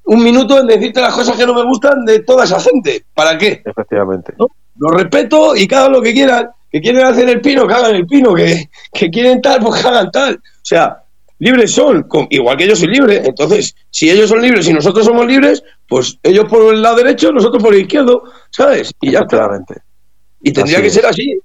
un 0.05 0.23
minuto 0.23 0.59
en 0.59 0.67
decirte 0.67 1.01
las 1.01 1.13
cosas 1.13 1.35
que 1.35 1.45
no 1.45 1.53
me 1.53 1.63
gustan 1.63 2.05
de 2.05 2.19
toda 2.19 2.45
esa 2.45 2.59
gente. 2.59 3.05
¿Para 3.13 3.37
qué? 3.37 3.61
Efectivamente. 3.65 4.33
Lo 4.77 4.89
respeto 4.89 5.55
y 5.55 5.67
cada 5.67 5.89
lo 5.89 6.01
que 6.01 6.13
quieran. 6.13 6.49
Que 6.75 6.81
quieren 6.81 7.05
hacer 7.05 7.29
el 7.29 7.39
pino, 7.39 7.65
que 7.65 7.73
hagan 7.73 7.95
el 7.95 8.05
pino. 8.05 8.33
Que, 8.33 8.69
que 8.91 9.09
quieren 9.09 9.41
tal, 9.41 9.61
pues 9.61 9.81
que 9.81 9.87
hagan 9.87 10.11
tal. 10.11 10.35
O 10.35 10.39
sea, 10.61 10.97
libres 11.39 11.71
son, 11.71 12.05
igual 12.29 12.57
que 12.57 12.67
yo 12.67 12.75
soy 12.75 12.89
libre. 12.89 13.21
Entonces, 13.23 13.73
si 13.89 14.11
ellos 14.11 14.29
son 14.29 14.41
libres 14.41 14.67
y 14.67 14.73
nosotros 14.73 15.05
somos 15.05 15.25
libres, 15.25 15.63
pues 15.87 16.19
ellos 16.21 16.43
por 16.49 16.73
el 16.73 16.81
lado 16.81 16.97
derecho, 16.97 17.31
nosotros 17.31 17.63
por 17.63 17.73
el 17.73 17.83
izquierdo, 17.83 18.23
¿sabes? 18.49 18.91
Y 18.99 19.11
ya 19.11 19.19
está. 19.19 19.57
Y 20.41 20.51
tendría 20.51 20.81
que 20.81 20.89
ser 20.89 21.05
así. 21.05 21.39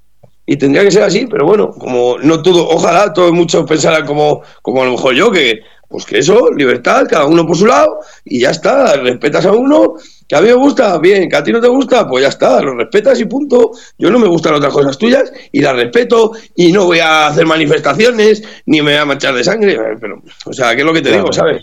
Y 0.46 0.56
tendría 0.56 0.82
que 0.82 0.90
ser 0.90 1.04
así, 1.04 1.28
pero 1.30 1.46
bueno, 1.46 1.70
como 1.70 2.18
no 2.18 2.42
todo, 2.42 2.68
ojalá 2.68 3.12
todos 3.12 3.30
muchos 3.30 3.64
pensaran 3.68 4.04
como, 4.04 4.42
como 4.62 4.82
a 4.82 4.86
lo 4.86 4.90
mejor 4.90 5.14
yo, 5.14 5.30
que 5.30 5.60
pues 5.90 6.04
que 6.04 6.18
eso, 6.18 6.52
libertad, 6.56 7.04
cada 7.10 7.24
uno 7.24 7.44
por 7.44 7.56
su 7.56 7.66
lado, 7.66 7.98
y 8.24 8.38
ya 8.38 8.50
está, 8.50 8.94
respetas 8.94 9.44
a 9.44 9.50
uno, 9.50 9.94
que 10.28 10.36
a 10.36 10.40
mí 10.40 10.46
me 10.46 10.54
gusta, 10.54 10.96
bien, 10.98 11.28
que 11.28 11.34
a 11.34 11.42
ti 11.42 11.50
no 11.50 11.60
te 11.60 11.66
gusta, 11.66 12.06
pues 12.06 12.22
ya 12.22 12.28
está, 12.28 12.62
lo 12.62 12.76
respetas 12.76 13.18
y 13.18 13.24
punto. 13.24 13.72
Yo 13.98 14.08
no 14.08 14.20
me 14.20 14.28
gustan 14.28 14.54
otras 14.54 14.72
cosas 14.72 14.96
tuyas 14.96 15.32
y 15.50 15.60
las 15.60 15.74
respeto 15.74 16.30
y 16.54 16.70
no 16.70 16.84
voy 16.84 17.00
a 17.00 17.26
hacer 17.26 17.44
manifestaciones 17.44 18.40
ni 18.66 18.82
me 18.82 18.92
voy 18.92 19.00
a 19.00 19.04
manchar 19.04 19.34
de 19.34 19.42
sangre, 19.42 19.76
pero, 20.00 20.22
o 20.46 20.52
sea, 20.52 20.76
¿qué 20.76 20.82
es 20.82 20.86
lo 20.86 20.94
que 20.94 21.02
te 21.02 21.10
digo, 21.10 21.32
sabes? 21.32 21.60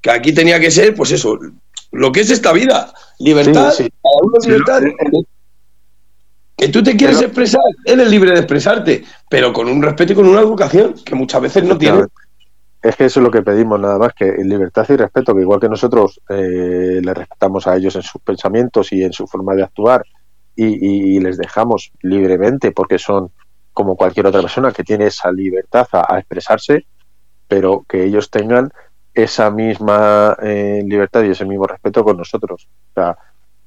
Que 0.00 0.10
aquí 0.10 0.32
tenía 0.32 0.58
que 0.58 0.70
ser, 0.70 0.94
pues 0.94 1.10
eso, 1.10 1.38
lo 1.92 2.10
que 2.12 2.20
es 2.20 2.30
esta 2.30 2.54
vida, 2.54 2.94
libertad, 3.18 3.74
cada 3.76 4.20
uno 4.22 4.38
libertad. 4.42 4.80
Que 6.56 6.68
tú 6.68 6.82
te 6.82 6.96
quieres 6.96 7.20
expresar, 7.20 7.60
él 7.84 8.00
es 8.00 8.08
libre 8.08 8.30
de 8.30 8.38
expresarte, 8.38 9.04
pero 9.28 9.52
con 9.52 9.68
un 9.68 9.82
respeto 9.82 10.14
y 10.14 10.16
con 10.16 10.26
una 10.26 10.40
educación 10.40 10.94
que 11.04 11.14
muchas 11.14 11.42
veces 11.42 11.64
no 11.64 11.76
tiene. 11.76 12.04
Es 12.82 12.96
que 12.96 13.04
eso 13.04 13.20
es 13.20 13.24
lo 13.24 13.30
que 13.30 13.42
pedimos 13.42 13.78
nada 13.78 13.98
más, 13.98 14.14
que 14.14 14.32
libertad 14.42 14.86
y 14.88 14.96
respeto, 14.96 15.34
que 15.34 15.42
igual 15.42 15.60
que 15.60 15.68
nosotros 15.68 16.20
eh, 16.30 17.00
le 17.02 17.14
respetamos 17.14 17.66
a 17.66 17.76
ellos 17.76 17.94
en 17.96 18.02
sus 18.02 18.22
pensamientos 18.22 18.92
y 18.92 19.02
en 19.02 19.12
su 19.12 19.26
forma 19.26 19.54
de 19.54 19.62
actuar 19.62 20.02
y, 20.56 21.20
les 21.20 21.38
dejamos 21.38 21.92
libremente 22.02 22.72
porque 22.72 22.98
son 22.98 23.30
como 23.72 23.96
cualquier 23.96 24.26
otra 24.26 24.42
persona 24.42 24.72
que 24.72 24.84
tiene 24.84 25.06
esa 25.06 25.30
libertad 25.32 25.86
a, 25.92 26.18
expresarse, 26.18 26.86
pero 27.48 27.84
que 27.88 28.04
ellos 28.04 28.30
tengan 28.30 28.70
esa 29.14 29.50
misma 29.50 30.36
eh, 30.42 30.82
libertad 30.84 31.22
y 31.22 31.30
ese 31.30 31.44
mismo 31.44 31.66
respeto 31.66 32.04
con 32.04 32.16
nosotros. 32.16 32.68
O 32.90 32.94
sea, 32.94 33.16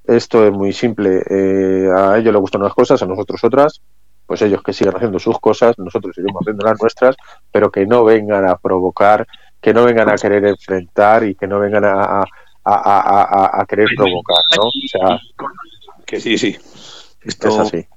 esto 0.06 0.46
es 0.46 0.52
muy 0.52 0.74
simple. 0.74 1.24
Eh, 1.30 1.90
a 1.96 2.18
ellos 2.18 2.34
les 2.34 2.42
gustan 2.42 2.62
unas 2.62 2.74
cosas, 2.74 3.02
a 3.02 3.06
nosotros 3.06 3.44
otras 3.44 3.82
pues 4.26 4.42
ellos 4.42 4.64
que 4.64 4.74
sigan 4.74 4.96
haciendo 4.96 5.20
sus 5.20 5.40
cosas, 5.40 5.78
nosotros 5.78 6.16
seguimos 6.16 6.42
haciendo 6.42 6.66
las 6.66 6.82
nuestras, 6.82 7.16
pero 7.52 7.72
que 7.72 7.86
no 7.86 8.04
vengan 8.04 8.48
a 8.48 8.58
provocar, 8.58 9.28
que 9.60 9.74
no 9.74 9.84
vengan 9.84 10.10
a 10.10 10.16
querer 10.16 10.46
enfrentar 10.46 11.24
y 11.24 11.36
que 11.36 11.48
no 11.48 11.60
vengan 11.60 11.86
a, 11.86 12.24
a, 12.66 13.66
querer 13.68 13.88
provocar, 13.96 14.44
¿no? 14.58 14.64
O 14.64 14.88
sea, 14.90 15.20
que 16.06 16.20
sí, 16.20 16.38
sí. 16.38 16.58
Esto... 17.22 17.48
Es 17.50 17.60
así. 17.60 17.88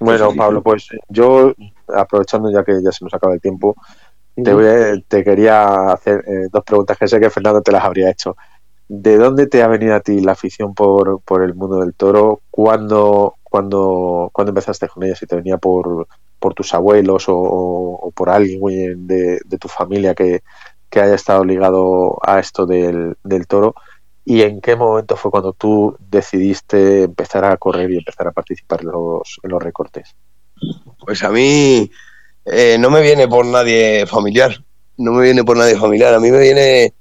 bueno, 0.00 0.34
Pablo, 0.34 0.62
pues 0.62 0.88
yo, 1.08 1.52
aprovechando 1.88 2.50
ya 2.50 2.64
que 2.64 2.82
ya 2.82 2.92
se 2.92 3.04
nos 3.04 3.14
acaba 3.14 3.34
el 3.34 3.40
tiempo, 3.40 3.74
te, 4.34 5.04
te 5.08 5.24
quería 5.24 5.90
hacer 5.92 6.24
eh, 6.26 6.48
dos 6.50 6.64
preguntas 6.64 6.96
que 6.96 7.08
sé 7.08 7.20
que 7.20 7.30
Fernando 7.30 7.62
te 7.62 7.72
las 7.72 7.84
habría 7.84 8.10
hecho. 8.10 8.36
¿De 8.88 9.16
dónde 9.16 9.46
te 9.46 9.62
ha 9.62 9.68
venido 9.68 9.94
a 9.94 10.00
ti 10.00 10.20
la 10.20 10.32
afición 10.32 10.74
por, 10.74 11.20
por 11.22 11.42
el 11.42 11.54
mundo 11.54 11.80
del 11.80 11.94
toro? 11.94 12.40
¿Cuándo, 12.50 13.36
cuando, 13.50 14.30
cuando 14.32 14.50
empezaste 14.50 14.88
con 14.88 15.02
ella, 15.02 15.16
si 15.16 15.26
te 15.26 15.36
venía 15.36 15.58
por, 15.58 16.06
por 16.38 16.54
tus 16.54 16.72
abuelos 16.72 17.24
o, 17.26 18.10
por 18.14 18.30
alguien 18.30 19.06
de, 19.06 19.40
de 19.44 19.58
tu 19.58 19.68
familia 19.68 20.14
que, 20.14 20.42
haya 20.92 21.14
estado 21.14 21.44
ligado 21.44 22.18
a 22.22 22.40
esto 22.40 22.66
del, 22.66 23.16
del, 23.22 23.46
toro 23.46 23.76
y 24.24 24.42
en 24.42 24.60
qué 24.60 24.74
momento 24.74 25.16
fue 25.16 25.30
cuando 25.30 25.52
tú 25.52 25.96
decidiste 26.00 27.04
empezar 27.04 27.44
a 27.44 27.56
correr 27.58 27.90
y 27.92 27.98
empezar 27.98 28.26
a 28.26 28.32
participar 28.32 28.80
en 28.80 28.88
los, 28.88 29.38
los 29.44 29.62
recortes. 29.62 30.16
Pues 30.98 31.22
a 31.22 31.30
mí 31.30 31.90
eh, 32.44 32.76
no 32.78 32.90
me 32.90 33.02
viene 33.02 33.28
por 33.28 33.46
nadie 33.46 34.04
familiar, 34.06 34.64
no 34.96 35.12
me 35.12 35.22
viene 35.24 35.44
por 35.44 35.56
nadie 35.56 35.76
familiar, 35.76 36.12
a 36.12 36.20
mí 36.20 36.30
me 36.30 36.40
viene, 36.40 36.92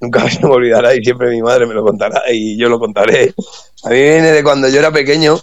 nunca 0.00 0.28
se 0.30 0.46
me 0.46 0.52
olvidará 0.52 0.94
y 0.94 1.04
siempre 1.04 1.30
mi 1.30 1.42
madre 1.42 1.66
me 1.66 1.74
lo 1.74 1.84
contará 1.84 2.22
y 2.30 2.58
yo 2.58 2.70
lo 2.70 2.78
contaré, 2.78 3.34
a 3.84 3.90
mí 3.90 3.96
viene 3.96 4.32
de 4.32 4.42
cuando 4.42 4.68
yo 4.68 4.78
era 4.78 4.90
pequeño 4.90 5.38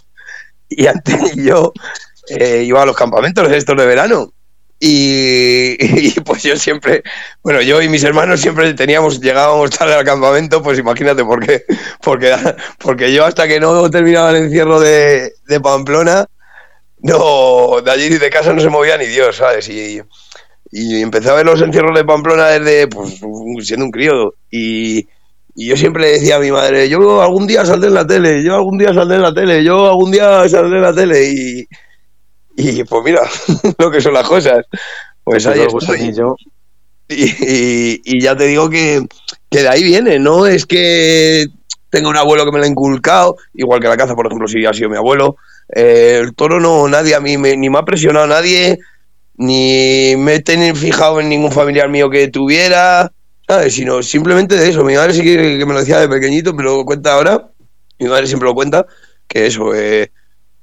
y 0.69 0.87
antes 0.87 1.35
yo 1.35 1.73
eh, 2.29 2.63
iba 2.65 2.81
a 2.81 2.85
los 2.85 2.95
campamentos 2.95 3.51
estos 3.51 3.77
de 3.77 3.85
verano. 3.85 4.31
Y, 4.77 6.19
pues 6.25 6.43
yo 6.43 6.55
siempre, 6.57 7.01
bueno, 7.41 7.61
yo 7.61 7.81
y 7.81 7.87
mis 7.87 8.03
hermanos 8.03 8.41
siempre 8.41 8.73
teníamos, 8.73 9.21
llegábamos 9.21 9.71
tarde 9.71 9.95
al 9.95 10.03
campamento, 10.03 10.61
pues 10.61 10.77
imagínate 10.77 11.23
por 11.23 11.43
qué. 11.45 11.63
Porque, 12.03 12.35
porque 12.77 13.11
yo 13.11 13.25
hasta 13.25 13.47
que 13.47 13.59
no 13.59 13.89
terminaba 13.89 14.29
el 14.31 14.35
encierro 14.35 14.79
de, 14.79 15.31
Pamplona, 15.63 16.27
no, 16.99 17.81
de 17.83 17.89
allí 17.89 18.09
de 18.09 18.29
casa 18.29 18.53
no 18.53 18.61
se 18.61 18.69
movía 18.69 18.97
ni 18.97 19.07
Dios, 19.07 19.37
¿sabes? 19.37 19.67
Y, 19.69 20.01
y 20.71 21.01
empecé 21.01 21.29
a 21.29 21.35
ver 21.35 21.45
los 21.45 21.61
encierros 21.61 21.95
de 21.95 22.05
Pamplona 22.05 22.47
desde, 22.47 22.87
pues, 22.87 23.21
siendo 23.61 23.85
un 23.85 23.91
crío. 23.91 24.35
Y, 24.51 25.07
y 25.55 25.67
yo 25.67 25.77
siempre 25.77 26.03
le 26.03 26.11
decía 26.11 26.35
a 26.35 26.39
mi 26.39 26.51
madre, 26.51 26.89
yo 26.89 27.21
algún 27.21 27.47
día 27.47 27.65
saldré 27.65 27.87
en 27.87 27.93
la 27.93 28.05
tele, 28.05 28.43
yo 28.43 28.55
algún 28.55 28.77
día 28.77 28.93
saldré 28.93 29.15
en 29.15 29.21
la 29.21 29.33
tele, 29.33 29.63
yo 29.63 29.87
algún 29.87 30.11
día 30.11 30.47
saldré 30.49 30.77
en 30.77 30.83
la 30.83 30.93
tele. 30.93 31.31
Y, 31.31 31.67
y 32.57 32.83
pues 32.83 33.03
mira, 33.05 33.21
lo 33.77 33.89
que 33.89 34.01
son 34.01 34.13
las 34.13 34.27
cosas. 34.27 34.65
Pues 35.23 35.47
ahí 35.47 35.61
estoy. 35.61 36.13
Y, 37.07 38.01
y, 38.03 38.21
ya 38.21 38.35
te 38.35 38.47
digo 38.47 38.69
que, 38.69 39.01
que, 39.49 39.61
de 39.61 39.69
ahí 39.69 39.83
viene, 39.83 40.19
no 40.19 40.45
es 40.45 40.65
que 40.65 41.45
tenga 41.89 42.09
un 42.09 42.17
abuelo 42.17 42.43
que 42.43 42.51
me 42.51 42.57
lo 42.57 42.65
ha 42.65 42.67
inculcado, 42.67 43.37
igual 43.53 43.79
que 43.79 43.87
la 43.87 43.95
caza, 43.95 44.15
por 44.15 44.25
ejemplo, 44.25 44.47
si 44.47 44.65
ha 44.65 44.73
sido 44.73 44.89
mi 44.89 44.97
abuelo. 44.97 45.37
Eh, 45.73 46.19
el 46.21 46.35
toro 46.35 46.59
no, 46.59 46.87
nadie 46.89 47.15
a 47.15 47.21
mí 47.21 47.37
me, 47.37 47.55
ni 47.55 47.69
me 47.69 47.77
ha 47.77 47.83
presionado 47.83 48.27
nadie, 48.27 48.79
ni 49.35 50.15
me 50.17 50.35
he 50.35 50.39
tenido 50.41 50.75
fijado 50.75 51.21
en 51.21 51.29
ningún 51.29 51.51
familiar 51.51 51.87
mío 51.87 52.09
que 52.09 52.27
tuviera. 52.27 53.11
Sino 53.69 54.01
simplemente 54.01 54.55
de 54.55 54.69
eso. 54.69 54.83
Mi 54.83 54.95
madre 54.95 55.13
sí 55.13 55.23
que, 55.23 55.63
me 55.65 55.73
lo 55.73 55.79
decía 55.79 55.99
de 55.99 56.09
pequeñito, 56.09 56.53
me 56.53 56.63
lo 56.63 56.83
cuenta 56.85 57.13
ahora. 57.13 57.49
Mi 57.99 58.07
madre 58.07 58.27
siempre 58.27 58.49
lo 58.49 58.55
cuenta, 58.55 58.85
que 59.27 59.47
eso, 59.47 59.71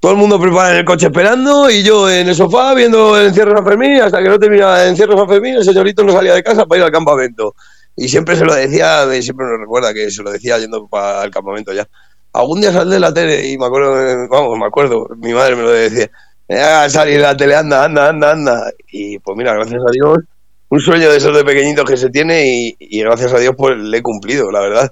todo 0.03 0.11
el 0.11 0.19
mundo 0.19 0.41
prepara 0.41 0.73
en 0.73 0.79
el 0.79 0.85
coche 0.85 1.07
esperando 1.07 1.71
y 1.71 1.85
yo 1.85 2.11
en 2.11 2.29
el 2.29 2.35
sofá 2.35 2.75
viendo 2.75 3.17
el 3.17 3.29
encierro 3.29 3.53
de 3.53 3.59
San 3.59 3.67
Fermín, 3.67 4.01
hasta 4.01 4.21
que 4.21 4.29
no 4.29 4.37
terminaba 4.37 4.83
el 4.83 4.89
encierro 4.91 5.13
de 5.13 5.19
San 5.21 5.29
Fermín, 5.29 5.55
el 5.55 5.65
señorito 5.65 6.03
no 6.03 6.11
salía 6.11 6.35
de 6.35 6.43
casa 6.43 6.67
para 6.67 6.81
ir 6.81 6.85
al 6.87 6.91
campamento. 6.91 7.55
Y 7.95 8.09
siempre 8.09 8.35
se 8.35 8.45
lo 8.45 8.53
decía, 8.53 9.09
siempre 9.23 9.47
nos 9.47 9.61
recuerda 9.61 9.95
que 9.95 10.11
se 10.11 10.25
lo 10.25 10.33
decía 10.33 10.59
yendo 10.59 10.89
para 10.89 11.23
el 11.23 11.31
campamento 11.31 11.73
ya. 11.73 11.87
Algún 12.33 12.61
día 12.61 12.73
saldré 12.73 12.95
de 12.95 13.01
la 13.01 13.15
tele 13.15 13.49
y 13.49 13.57
me 13.57 13.67
acuerdo, 13.67 14.27
vamos, 14.29 14.59
me 14.59 14.67
acuerdo, 14.67 15.09
mi 15.19 15.33
madre 15.33 15.55
me 15.55 15.63
lo 15.63 15.71
decía, 15.71 16.11
ah, 16.51 16.89
salir 16.91 17.19
de 17.19 17.23
la 17.23 17.37
tele, 17.37 17.55
anda, 17.55 17.85
anda, 17.85 18.09
anda, 18.09 18.33
anda. 18.33 18.73
Y 18.91 19.21
pues 19.21 19.39
mira, 19.39 19.55
gracias 19.55 19.83
a 19.87 19.91
Dios, 19.93 20.19
un 20.73 20.81
sueño 20.81 21.11
de 21.11 21.19
esos 21.19 21.37
de 21.37 21.45
pequeñitos 21.45 21.85
que 21.85 21.99
se 21.99 22.09
tiene 22.09 22.75
y, 22.79 23.01
gracias 23.01 23.35
a 23.35 23.39
Dios 23.39 23.55
pues 23.55 23.77
le 23.77 23.99
he 23.99 24.03
cumplido, 24.03 24.51
la 24.51 24.61
verdad. 24.61 24.91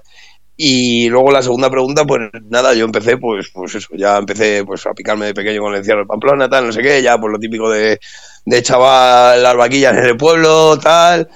Y 0.55 1.09
luego 1.09 1.31
la 1.31 1.41
segunda 1.41 1.71
pregunta, 1.71 2.05
pues 2.05 2.29
nada, 2.51 2.75
yo 2.75 2.85
empecé, 2.85 3.17
pues, 3.17 3.49
pues 3.51 3.73
eso, 3.73 3.87
ya 3.97 4.17
empecé 4.17 4.63
pues 4.63 4.85
a 4.85 4.93
picarme 4.93 5.25
de 5.25 5.33
pequeño 5.33 5.59
con 5.61 5.73
el 5.73 5.79
encierro 5.79 6.01
de 6.01 6.05
Pamplona, 6.05 6.47
tal, 6.47 6.67
no 6.67 6.71
sé 6.71 6.83
qué, 6.83 7.01
ya 7.01 7.17
pues 7.17 7.31
lo 7.31 7.39
típico 7.39 7.67
de, 7.67 7.99
de 8.45 8.61
chaval, 8.61 9.41
las 9.41 9.55
vaquillas 9.55 9.97
en 9.97 10.05
el 10.05 10.17
pueblo, 10.17 10.77
tal, 10.77 11.27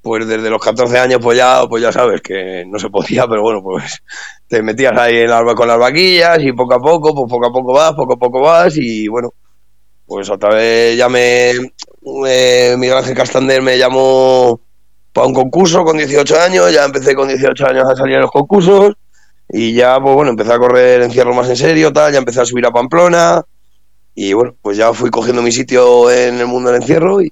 pues 0.00 0.26
desde 0.26 0.50
los 0.50 0.60
14 0.60 0.98
años 0.98 1.20
pues 1.22 1.38
ya, 1.38 1.64
pues 1.68 1.80
ya 1.80 1.92
sabes 1.92 2.20
que 2.22 2.64
no 2.66 2.80
se 2.80 2.90
podía, 2.90 3.28
pero 3.28 3.42
bueno, 3.42 3.62
pues 3.62 4.02
te 4.48 4.64
metías 4.64 4.98
ahí 4.98 5.18
en 5.18 5.30
el, 5.30 5.54
con 5.54 5.68
las 5.68 5.78
vaquillas 5.78 6.40
y 6.40 6.52
poco 6.52 6.74
a 6.74 6.80
poco, 6.80 7.14
pues 7.14 7.30
poco 7.30 7.46
a 7.46 7.52
poco 7.52 7.72
vas, 7.72 7.92
poco 7.92 8.14
a 8.14 8.18
poco 8.18 8.40
vas 8.40 8.76
y 8.76 9.06
bueno, 9.06 9.32
pues 10.06 10.28
otra 10.28 10.56
vez 10.56 10.96
ya 10.96 11.08
me, 11.08 11.52
eh, 12.26 12.74
Miguel 12.78 12.98
Ángel 12.98 13.16
Castander 13.16 13.62
me 13.62 13.78
llamó 13.78 14.60
para 15.12 15.26
un 15.26 15.34
concurso 15.34 15.84
con 15.84 15.98
18 15.98 16.40
años, 16.40 16.72
ya 16.72 16.84
empecé 16.84 17.14
con 17.14 17.28
18 17.28 17.66
años 17.66 17.88
a 17.88 17.94
salir 17.94 18.16
a 18.16 18.20
los 18.20 18.30
concursos 18.30 18.94
y 19.48 19.74
ya, 19.74 20.00
pues 20.00 20.14
bueno, 20.14 20.30
empecé 20.30 20.52
a 20.52 20.58
correr 20.58 21.02
encierro 21.02 21.34
más 21.34 21.48
en 21.48 21.56
serio, 21.56 21.92
tal, 21.92 22.12
ya 22.12 22.18
empecé 22.18 22.40
a 22.40 22.46
subir 22.46 22.66
a 22.66 22.70
Pamplona 22.70 23.42
y 24.14 24.32
bueno, 24.32 24.54
pues 24.60 24.76
ya 24.76 24.92
fui 24.92 25.10
cogiendo 25.10 25.42
mi 25.42 25.52
sitio 25.52 26.10
en 26.10 26.38
el 26.38 26.46
mundo 26.46 26.70
del 26.70 26.82
encierro 26.82 27.22
y, 27.22 27.30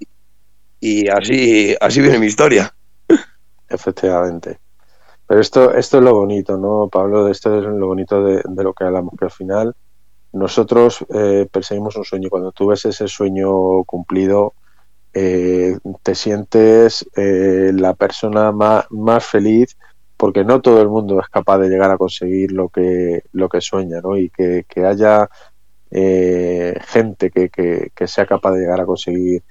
y 0.80 1.08
así, 1.08 1.74
así 1.80 2.00
viene 2.00 2.18
mi 2.18 2.26
historia. 2.26 2.74
Efectivamente. 3.68 4.58
Pero 5.26 5.40
esto, 5.40 5.74
esto 5.74 5.98
es 5.98 6.02
lo 6.04 6.14
bonito, 6.14 6.56
¿no, 6.56 6.88
Pablo? 6.88 7.28
Esto 7.28 7.56
es 7.58 7.64
lo 7.64 7.86
bonito 7.86 8.22
de, 8.24 8.42
de 8.44 8.64
lo 8.64 8.72
que 8.72 8.84
hablamos, 8.84 9.14
que 9.18 9.26
al 9.26 9.30
final 9.30 9.74
nosotros 10.32 11.04
eh, 11.14 11.48
perseguimos 11.50 11.96
un 11.96 12.04
sueño. 12.04 12.28
Cuando 12.30 12.52
tú 12.52 12.66
ves 12.66 12.84
ese 12.84 13.08
sueño 13.08 13.84
cumplido, 13.84 14.54
eh, 15.14 15.78
te 16.02 16.14
sientes 16.14 17.06
eh, 17.16 17.72
la 17.74 17.94
persona 17.94 18.52
más, 18.52 18.86
más, 18.90 19.24
feliz 19.24 19.76
porque 20.16 20.44
no 20.44 20.60
todo 20.60 20.82
el 20.82 20.88
mundo 20.88 21.20
es 21.20 21.28
capaz 21.28 21.58
de 21.58 21.68
llegar 21.68 21.90
a 21.90 21.98
conseguir 21.98 22.52
lo 22.52 22.68
que, 22.68 23.22
lo 23.32 23.48
que 23.48 23.60
sueña, 23.60 24.00
¿no? 24.00 24.16
Y 24.16 24.30
que, 24.30 24.64
que 24.68 24.84
haya 24.84 25.28
gente 25.92 27.30
que, 27.30 27.48
que, 27.48 27.90
que, 27.94 28.06
sea 28.06 28.24
capaz 28.26 28.52
de 28.52 28.60
llegar 28.60 28.80
a 28.80 28.86
conseguir 28.86 29.42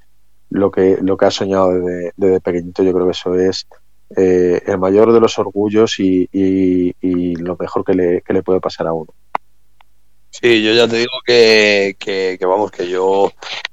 lo 0.49 0.71
que, 0.71 0.97
lo 1.01 1.17
que 1.17 1.25
ha 1.25 1.31
soñado 1.31 1.71
desde, 2.15 2.39
pequeñito, 2.39 2.81
yo 2.83 2.93
creo 2.93 3.05
que 3.05 3.11
eso 3.11 3.35
es 3.35 3.67
el 4.15 4.77
mayor 4.77 5.11
de 5.11 5.19
los 5.19 5.37
orgullos 5.37 5.99
y, 5.99 6.29
y, 6.31 6.95
y 7.01 7.35
lo 7.35 7.57
mejor 7.59 7.83
que 7.83 7.93
le, 7.93 8.21
que 8.21 8.33
le 8.33 8.43
puede 8.43 8.61
pasar 8.61 8.87
a 8.87 8.93
uno. 8.93 9.13
Sí, 10.41 10.63
yo 10.63 10.73
ya 10.73 10.87
te 10.87 10.97
digo 10.97 11.11
que, 11.25 11.95
que, 11.99 12.37
vamos, 12.45 12.71
que 12.71 12.87
yo, 12.87 13.29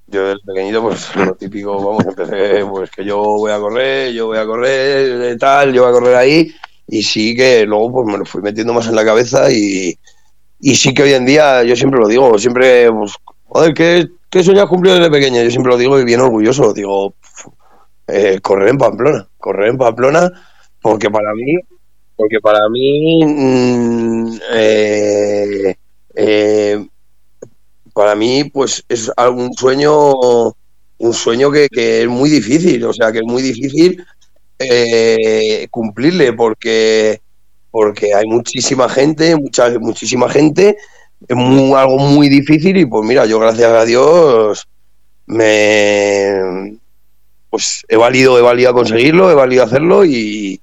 yo 0.09 0.27
desde 0.29 0.41
pequeñito, 0.45 0.83
pues 0.83 1.15
lo 1.15 1.35
típico, 1.37 1.77
vamos, 1.77 2.05
empecé, 2.07 2.65
pues 2.67 2.91
que 2.91 3.05
yo 3.05 3.19
voy 3.23 3.53
a 3.53 3.59
correr, 3.61 4.13
yo 4.13 4.27
voy 4.27 4.39
a 4.39 4.47
correr, 4.47 5.39
tal, 5.39 5.73
yo 5.73 5.83
voy 5.83 5.91
a 5.91 5.93
correr 5.93 6.17
ahí, 6.17 6.53
y 6.89 7.03
sí 7.03 7.37
que 7.37 7.65
luego 7.67 7.93
pues 7.93 8.07
me 8.09 8.19
lo 8.19 8.25
fui 8.25 8.43
metiendo 8.43 8.73
más 8.73 8.89
en 8.89 8.97
la 8.97 9.05
cabeza 9.05 9.49
y, 9.53 9.97
y 10.61 10.77
sí 10.77 10.95
que 10.95 11.05
hoy 11.05 11.15
en 11.15 11.27
día, 11.27 11.63
yo 11.65 11.77
siempre 11.77 12.01
lo 12.01 12.09
digo, 12.09 12.39
siempre, 12.39 12.91
pues, 12.93 13.15
joder, 13.47 13.75
¿qué, 13.75 14.09
qué 14.31 14.43
sueño 14.45 14.69
cumplido 14.69 14.97
desde 14.97 15.11
pequeño? 15.11 15.43
Yo 15.45 15.51
siempre 15.51 15.73
lo 15.73 15.79
digo 15.79 16.01
y 16.01 16.05
bien 16.05 16.21
orgulloso, 16.21 16.73
digo, 16.75 17.15
eh, 18.09 18.41
correr 18.43 18.69
en 18.69 18.79
Pamplona, 18.79 19.29
correr 19.39 19.71
en 19.71 19.79
Pamplona, 19.79 20.31
porque 20.83 21.11
para 21.11 21.33
mí, 21.35 21.55
porque 22.17 22.41
para 22.41 22.61
mí, 22.71 23.25
mmm, 23.25 24.39
eh, 24.53 25.76
eh, 26.17 26.87
para 27.93 28.15
mí, 28.15 28.45
pues 28.45 28.85
es 28.89 29.11
un 29.19 29.53
sueño, 29.55 30.15
un 30.99 31.13
sueño 31.13 31.51
que, 31.51 31.69
es 31.73 32.09
muy 32.09 32.31
difícil, 32.31 32.85
o 32.85 32.93
sea, 32.93 33.13
que 33.13 33.19
es 33.19 33.25
muy 33.25 33.43
difícil 33.43 34.05
eh, 34.59 35.69
cumplirle 35.71 36.33
porque, 36.33 37.21
porque 37.71 38.15
hay 38.15 38.27
muchísima 38.27 38.89
gente, 38.89 39.37
mucha, 39.37 39.79
muchísima 39.79 40.29
gente, 40.29 40.77
es 41.29 41.37
algo 41.37 41.99
muy 41.99 42.29
difícil 42.29 42.77
y 42.77 42.87
pues 42.87 43.07
mira, 43.07 43.27
yo 43.27 43.39
gracias 43.39 43.71
a 43.71 43.85
Dios 43.85 44.67
me 45.27 46.79
pues 47.51 47.85
he 47.89 47.97
valido, 47.97 48.39
he 48.39 48.43
valido 48.43 48.71
a 48.71 48.75
conseguirlo, 48.75 49.31
he 49.31 49.35
valido 49.35 49.63
a 49.63 49.67
hacerlo 49.67 50.05
y, 50.05 50.61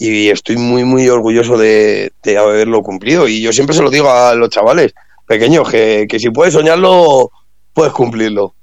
y 0.00 0.30
estoy 0.30 0.56
muy, 0.56 0.82
muy 0.82 1.06
orgulloso 1.10 1.58
de, 1.58 2.14
de, 2.22 2.38
haberlo 2.38 2.82
cumplido. 2.82 3.28
Y 3.28 3.42
yo 3.42 3.52
siempre 3.52 3.76
se 3.76 3.82
lo 3.82 3.90
digo 3.90 4.10
a 4.10 4.34
los 4.34 4.48
chavales 4.48 4.94
pequeños, 5.26 5.70
que, 5.70 6.06
que 6.08 6.18
si 6.18 6.30
puedes 6.30 6.54
soñarlo, 6.54 7.30
puedes 7.74 7.92
cumplirlo. 7.92 8.54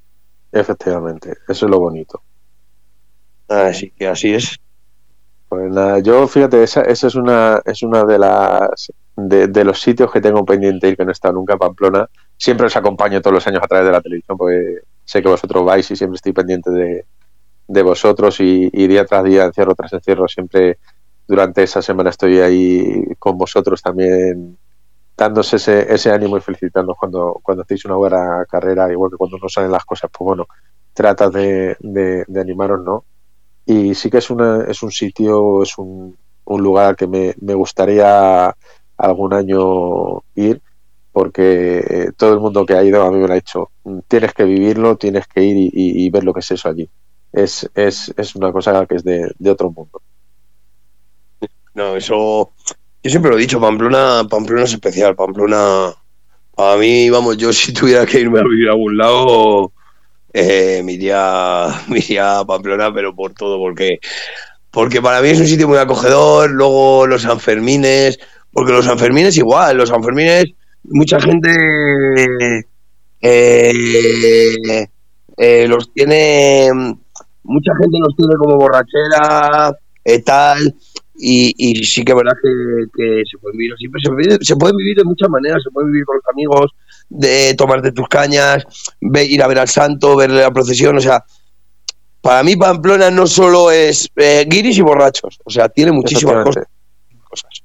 Efectivamente, 0.51 1.35
eso 1.47 1.67
es 1.67 1.69
lo 1.69 1.79
bonito. 1.79 2.23
Así 3.47 3.91
que 3.91 4.07
así 4.07 4.33
es. 4.33 4.57
Pues 5.47 5.71
nada, 5.71 5.99
yo 5.99 6.27
fíjate, 6.27 6.63
esa, 6.63 6.81
esa 6.81 7.05
es 7.05 7.13
una 7.13 7.61
es 7.63 7.83
una 7.83 8.03
de 8.03 8.17
las 8.17 8.91
de, 9.15 9.47
de, 9.47 9.63
los 9.63 9.79
sitios 9.79 10.11
que 10.11 10.19
tengo 10.19 10.43
pendiente 10.43 10.89
ir 10.89 10.97
que 10.97 11.05
no 11.05 11.11
he 11.11 11.13
estado 11.13 11.35
nunca 11.35 11.53
en 11.53 11.59
Pamplona. 11.59 12.09
Siempre 12.35 12.65
os 12.65 12.75
acompaño 12.75 13.21
todos 13.21 13.35
los 13.35 13.47
años 13.47 13.61
a 13.63 13.67
través 13.67 13.85
de 13.85 13.91
la 13.91 14.01
televisión, 14.01 14.37
porque 14.37 14.79
sé 15.05 15.21
que 15.21 15.29
vosotros 15.29 15.63
vais 15.63 15.89
y 15.91 15.95
siempre 15.95 16.15
estoy 16.15 16.33
pendiente 16.33 16.71
de, 16.71 17.05
de 17.67 17.81
vosotros 17.83 18.39
y, 18.39 18.71
y, 18.73 18.87
día 18.87 19.05
tras 19.05 19.23
día, 19.23 19.45
encierro 19.45 19.75
tras 19.75 19.93
encierro, 19.93 20.27
siempre 20.27 20.79
durante 21.27 21.63
esa 21.63 21.81
semana 21.81 22.09
estoy 22.09 22.39
ahí 22.39 23.03
con 23.19 23.37
vosotros 23.37 23.81
también 23.81 24.57
dándose 25.17 25.57
ese, 25.57 25.93
ese 25.93 26.11
ánimo 26.11 26.37
y 26.37 26.41
felicitando 26.41 26.95
cuando, 26.95 27.41
hacéis 27.61 27.85
una 27.85 27.95
buena 27.95 28.45
carrera, 28.49 28.91
igual 28.91 29.11
que 29.11 29.17
cuando 29.17 29.37
no 29.39 29.49
salen 29.49 29.71
las 29.71 29.83
cosas, 29.83 30.11
pues 30.15 30.25
bueno, 30.25 30.45
tratas 30.93 31.33
de, 31.33 31.75
de, 31.79 32.39
animaros, 32.39 32.83
¿no? 32.83 33.03
Y 33.65 33.95
sí 33.95 34.09
que 34.09 34.19
es, 34.19 34.29
una, 34.29 34.63
es 34.65 34.83
un 34.83 34.91
sitio, 34.91 35.63
es 35.63 35.77
un, 35.77 36.15
un 36.45 36.61
lugar 36.61 36.95
que 36.95 37.07
me, 37.07 37.53
gustaría 37.55 38.55
algún 38.95 39.33
año 39.33 40.21
ir, 40.35 40.61
porque 41.11 42.11
todo 42.15 42.33
el 42.33 42.39
mundo 42.39 42.65
que 42.65 42.75
ha 42.75 42.83
ido 42.83 43.01
a 43.01 43.11
mí 43.11 43.17
me 43.17 43.27
lo 43.27 43.33
ha 43.33 43.37
dicho, 43.37 43.71
tienes 44.07 44.33
que 44.33 44.43
vivirlo, 44.43 44.97
tienes 44.97 45.27
que 45.27 45.43
ir 45.43 45.71
y, 45.73 46.09
ver 46.11 46.23
lo 46.23 46.33
que 46.33 46.41
es 46.41 46.51
eso 46.51 46.69
allí. 46.69 46.89
Es, 47.33 47.69
es, 47.73 48.13
es 48.15 48.35
una 48.35 48.51
cosa 48.51 48.85
que 48.85 48.95
es 48.95 49.03
de 49.03 49.51
otro 49.51 49.71
mundo. 49.71 49.99
No, 51.77 51.95
eso 51.95 52.53
yo 53.03 53.11
siempre 53.11 53.29
lo 53.29 53.37
he 53.37 53.41
dicho, 53.41 53.61
Pamplona, 53.61 54.23
Pamplona 54.27 54.63
es 54.63 54.73
especial, 54.73 55.15
Pamplona, 55.15 55.93
a 56.57 56.75
mí, 56.75 57.07
vamos, 57.11 57.37
yo 57.37 57.53
si 57.53 57.71
tuviera 57.71 58.03
que 58.03 58.19
irme 58.19 58.39
a 58.39 58.43
vivir 58.43 58.67
a 58.67 58.71
algún 58.71 58.97
lado, 58.97 59.71
eh, 60.33 60.81
me, 60.83 60.93
iría, 60.93 61.67
iría 61.89 62.39
a 62.39 62.45
Pamplona, 62.45 62.91
pero 62.91 63.13
por 63.13 63.35
todo, 63.35 63.59
porque, 63.59 63.99
porque 64.71 65.03
para 65.03 65.21
mí 65.21 65.29
es 65.29 65.39
un 65.39 65.45
sitio 65.45 65.67
muy 65.67 65.77
acogedor, 65.77 66.49
luego 66.49 67.05
los 67.05 67.21
Sanfermines, 67.21 68.17
porque 68.51 68.71
los 68.71 68.85
Sanfermines 68.85 69.37
igual, 69.37 69.77
los 69.77 69.89
Sanfermines, 69.89 70.45
mucha 70.85 71.19
gente 71.21 71.51
eh, 73.21 74.87
eh, 75.37 75.67
los 75.67 75.93
tiene, 75.93 76.71
mucha 77.43 77.71
gente 77.79 77.99
los 77.99 78.15
tiene 78.15 78.33
como 78.35 78.57
borrachera, 78.57 79.77
tal, 80.25 80.73
y, 81.17 81.53
y, 81.57 81.83
sí 81.83 82.05
que 82.05 82.11
es 82.11 82.17
verdad 82.17 82.33
que, 82.41 82.85
que 82.95 83.23
se 83.29 83.37
puede 83.39 83.57
vivir 83.57 83.75
siempre 83.77 84.01
se 84.03 84.09
puede, 84.09 84.37
se 84.41 84.55
puede 84.55 84.73
vivir 84.77 84.97
de 84.97 85.03
muchas 85.03 85.29
maneras 85.29 85.63
se 85.63 85.71
puede 85.71 85.87
vivir 85.87 86.05
con 86.05 86.17
los 86.17 86.27
amigos 86.27 86.71
de 87.09 87.55
tomarte 87.55 87.91
tus 87.91 88.07
cañas 88.07 88.65
ve, 89.01 89.25
ir 89.25 89.41
a 89.41 89.47
ver 89.47 89.59
al 89.59 89.67
santo 89.67 90.15
ver 90.15 90.29
la 90.29 90.51
procesión 90.51 90.97
o 90.97 91.01
sea 91.01 91.23
para 92.21 92.43
mí 92.43 92.55
Pamplona 92.55 93.09
no 93.09 93.25
solo 93.25 93.71
es 93.71 94.09
eh, 94.15 94.45
guiris 94.47 94.77
y 94.77 94.81
borrachos 94.81 95.39
o 95.43 95.49
sea 95.49 95.69
tiene 95.69 95.91
muchísimas 95.91 96.43
cosas, 96.43 96.65
cosas. 97.27 97.63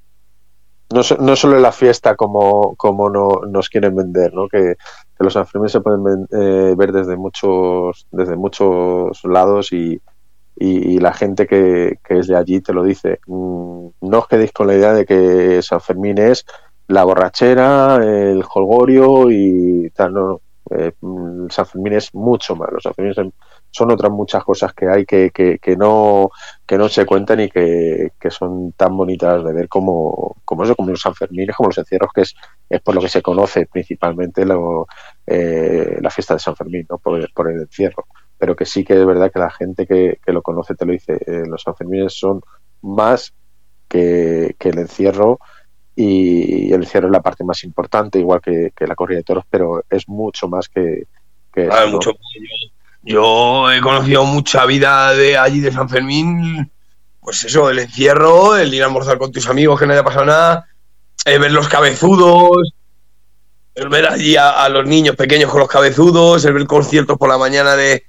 No, 0.93 1.01
no, 1.21 1.37
solo 1.37 1.57
es 1.57 1.63
la 1.63 1.73
fiesta 1.73 2.17
como, 2.17 2.77
como 2.77 3.09
no, 3.09 3.41
nos 3.49 3.71
quieren 3.71 3.97
vender 3.97 4.35
¿no? 4.35 4.47
que, 4.47 4.75
que 5.17 5.25
los 5.25 5.35
enfermos 5.37 5.73
se 5.73 5.81
pueden 5.81 6.27
eh, 6.31 6.75
ver 6.77 6.93
desde 6.93 7.17
muchos 7.17 8.07
desde 8.11 8.37
muchos 8.37 9.25
lados 9.25 9.73
y 9.73 9.99
y, 10.63 10.95
y 10.95 10.99
la 10.99 11.13
gente 11.13 11.47
que, 11.47 11.99
es 12.09 12.29
de 12.29 12.37
allí 12.37 12.61
te 12.61 12.73
lo 12.73 12.85
dice. 12.85 13.21
Mm, 13.27 13.89
no 14.03 14.19
os 14.19 14.29
quedéis 14.29 14.53
con 14.53 14.69
la 14.69 14.75
idea 14.75 14.93
de 14.93 15.05
que 15.05 15.61
San 15.61 15.81
Fermín 15.81 16.19
es 16.19 16.45
la 16.87 17.05
borrachera, 17.05 17.97
el 17.97 18.45
holgorio 18.49 19.31
y 19.31 19.91
tal, 19.91 20.15
no, 20.15 20.41
eh, 20.71 20.93
San 21.51 21.67
Fermín 21.67 21.95
es 21.95 22.15
mucho 22.15 22.55
más. 22.55 22.71
Los 22.71 22.85
San 22.85 22.95
Fermín 22.95 23.33
son, 23.71 23.91
otras 23.91 24.13
muchas 24.13 24.45
cosas 24.45 24.73
que 24.73 24.87
hay 24.89 25.05
que, 25.05 25.59
no, 25.77 26.31
se 26.89 27.07
cuentan 27.07 27.41
y 27.41 27.49
que, 27.49 28.13
son 28.31 28.73
tan 28.73 28.97
bonitas 28.97 29.45
de 29.45 29.53
ver 29.53 29.69
como, 29.69 30.37
eso, 30.63 30.77
como 30.77 30.91
los 30.91 31.01
San 31.01 31.15
Fermines, 31.15 31.57
como 31.57 31.71
los 31.71 31.79
encierros, 31.79 32.13
que 32.15 32.21
es, 32.21 32.35
es 32.69 32.81
por 32.81 32.95
lo 32.95 33.01
que 33.01 33.09
se 33.09 33.23
conoce 33.23 33.67
principalmente 33.67 34.45
lo, 34.45 34.87
eh, 35.27 35.99
la 36.01 36.11
fiesta 36.11 36.35
de 36.35 36.41
San 36.41 36.55
Fermín, 36.55 36.87
¿no? 36.89 36.99
por, 36.99 37.33
por 37.33 37.51
el 37.51 37.63
encierro 37.63 38.05
pero 38.43 38.57
que 38.57 38.67
sí 38.67 38.83
que 38.83 38.95
es 38.95 39.07
verdad 39.07 39.31
que 39.31 39.39
la 39.39 39.53
gente 39.53 39.87
que, 39.87 40.19
que 40.27 40.33
lo 40.33 40.43
conoce 40.43 40.75
te 40.75 40.85
lo 40.85 40.91
dice. 40.91 41.13
Eh, 41.13 41.45
los 41.47 41.63
Sanfermines 41.63 42.13
son 42.13 42.41
más 42.81 43.33
que, 43.89 44.57
que, 44.59 44.71
el 44.71 44.81
encierro 44.81 45.39
y 45.95 46.73
el 46.73 46.83
encierro 46.83 47.07
es 47.07 47.13
la 47.13 47.23
parte 47.23 47.45
más 47.45 47.63
importante, 47.63 48.19
igual 48.19 48.41
que, 48.41 48.73
que 48.77 48.89
la 48.89 48.97
corrida 48.97 49.19
de 49.19 49.23
toros, 49.23 49.45
pero 49.49 49.85
es 49.89 50.09
mucho 50.09 50.49
más 50.49 50.69
que, 50.69 51.05
que 51.55 51.69
eso, 51.69 51.87
mucho. 51.87 52.11
¿no? 52.11 52.17
Yo 53.05 53.71
he 53.71 53.81
conocido 53.81 54.25
mucha 54.25 54.67
vida 54.67 55.15
de 55.15 55.39
allí 55.39 55.61
de 55.61 55.71
San 55.71 55.89
Fermín, 55.89 56.69
pues 57.21 57.45
eso, 57.45 57.71
el 57.71 57.79
encierro, 57.79 58.57
el 58.57 58.75
ir 58.75 58.83
a 58.83 58.87
almorzar 58.87 59.19
con 59.19 59.31
tus 59.31 59.49
amigos 59.49 59.79
que 59.79 59.87
no 59.87 59.93
haya 59.93 60.03
pasado 60.03 60.25
nada, 60.25 60.67
el 61.25 61.39
ver 61.39 61.53
los 61.53 61.69
cabezudos, 61.69 62.75
el 63.77 63.89
ver 63.89 64.09
allí 64.09 64.35
a, 64.35 64.65
a, 64.65 64.69
los 64.69 64.85
niños 64.85 65.15
pequeños 65.15 65.49
con 65.49 65.61
los 65.61 65.69
cabezudos, 65.69 66.45
el 66.45 66.55
ver 66.55 66.67
conciertos 66.67 67.17
por 67.17 67.29
la 67.29 67.39
mañana 67.39 67.77
de, 67.77 68.05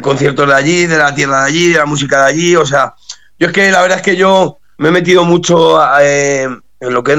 conciertos 0.00 0.48
de 0.48 0.54
allí, 0.54 0.86
de 0.86 0.98
la 0.98 1.14
tierra 1.14 1.42
de 1.42 1.48
allí, 1.48 1.72
de 1.72 1.78
la 1.78 1.86
música 1.86 2.22
de 2.22 2.30
allí, 2.30 2.56
o 2.56 2.66
sea, 2.66 2.94
yo 3.38 3.48
es 3.48 3.52
que 3.52 3.70
la 3.70 3.82
verdad 3.82 3.98
es 3.98 4.04
que 4.04 4.16
yo 4.16 4.58
me 4.78 4.88
he 4.88 4.92
metido 4.92 5.24
mucho 5.24 5.80
eh, 6.00 6.48
en 6.80 6.92
lo 6.92 7.02
que 7.02 7.12
es 7.12 7.18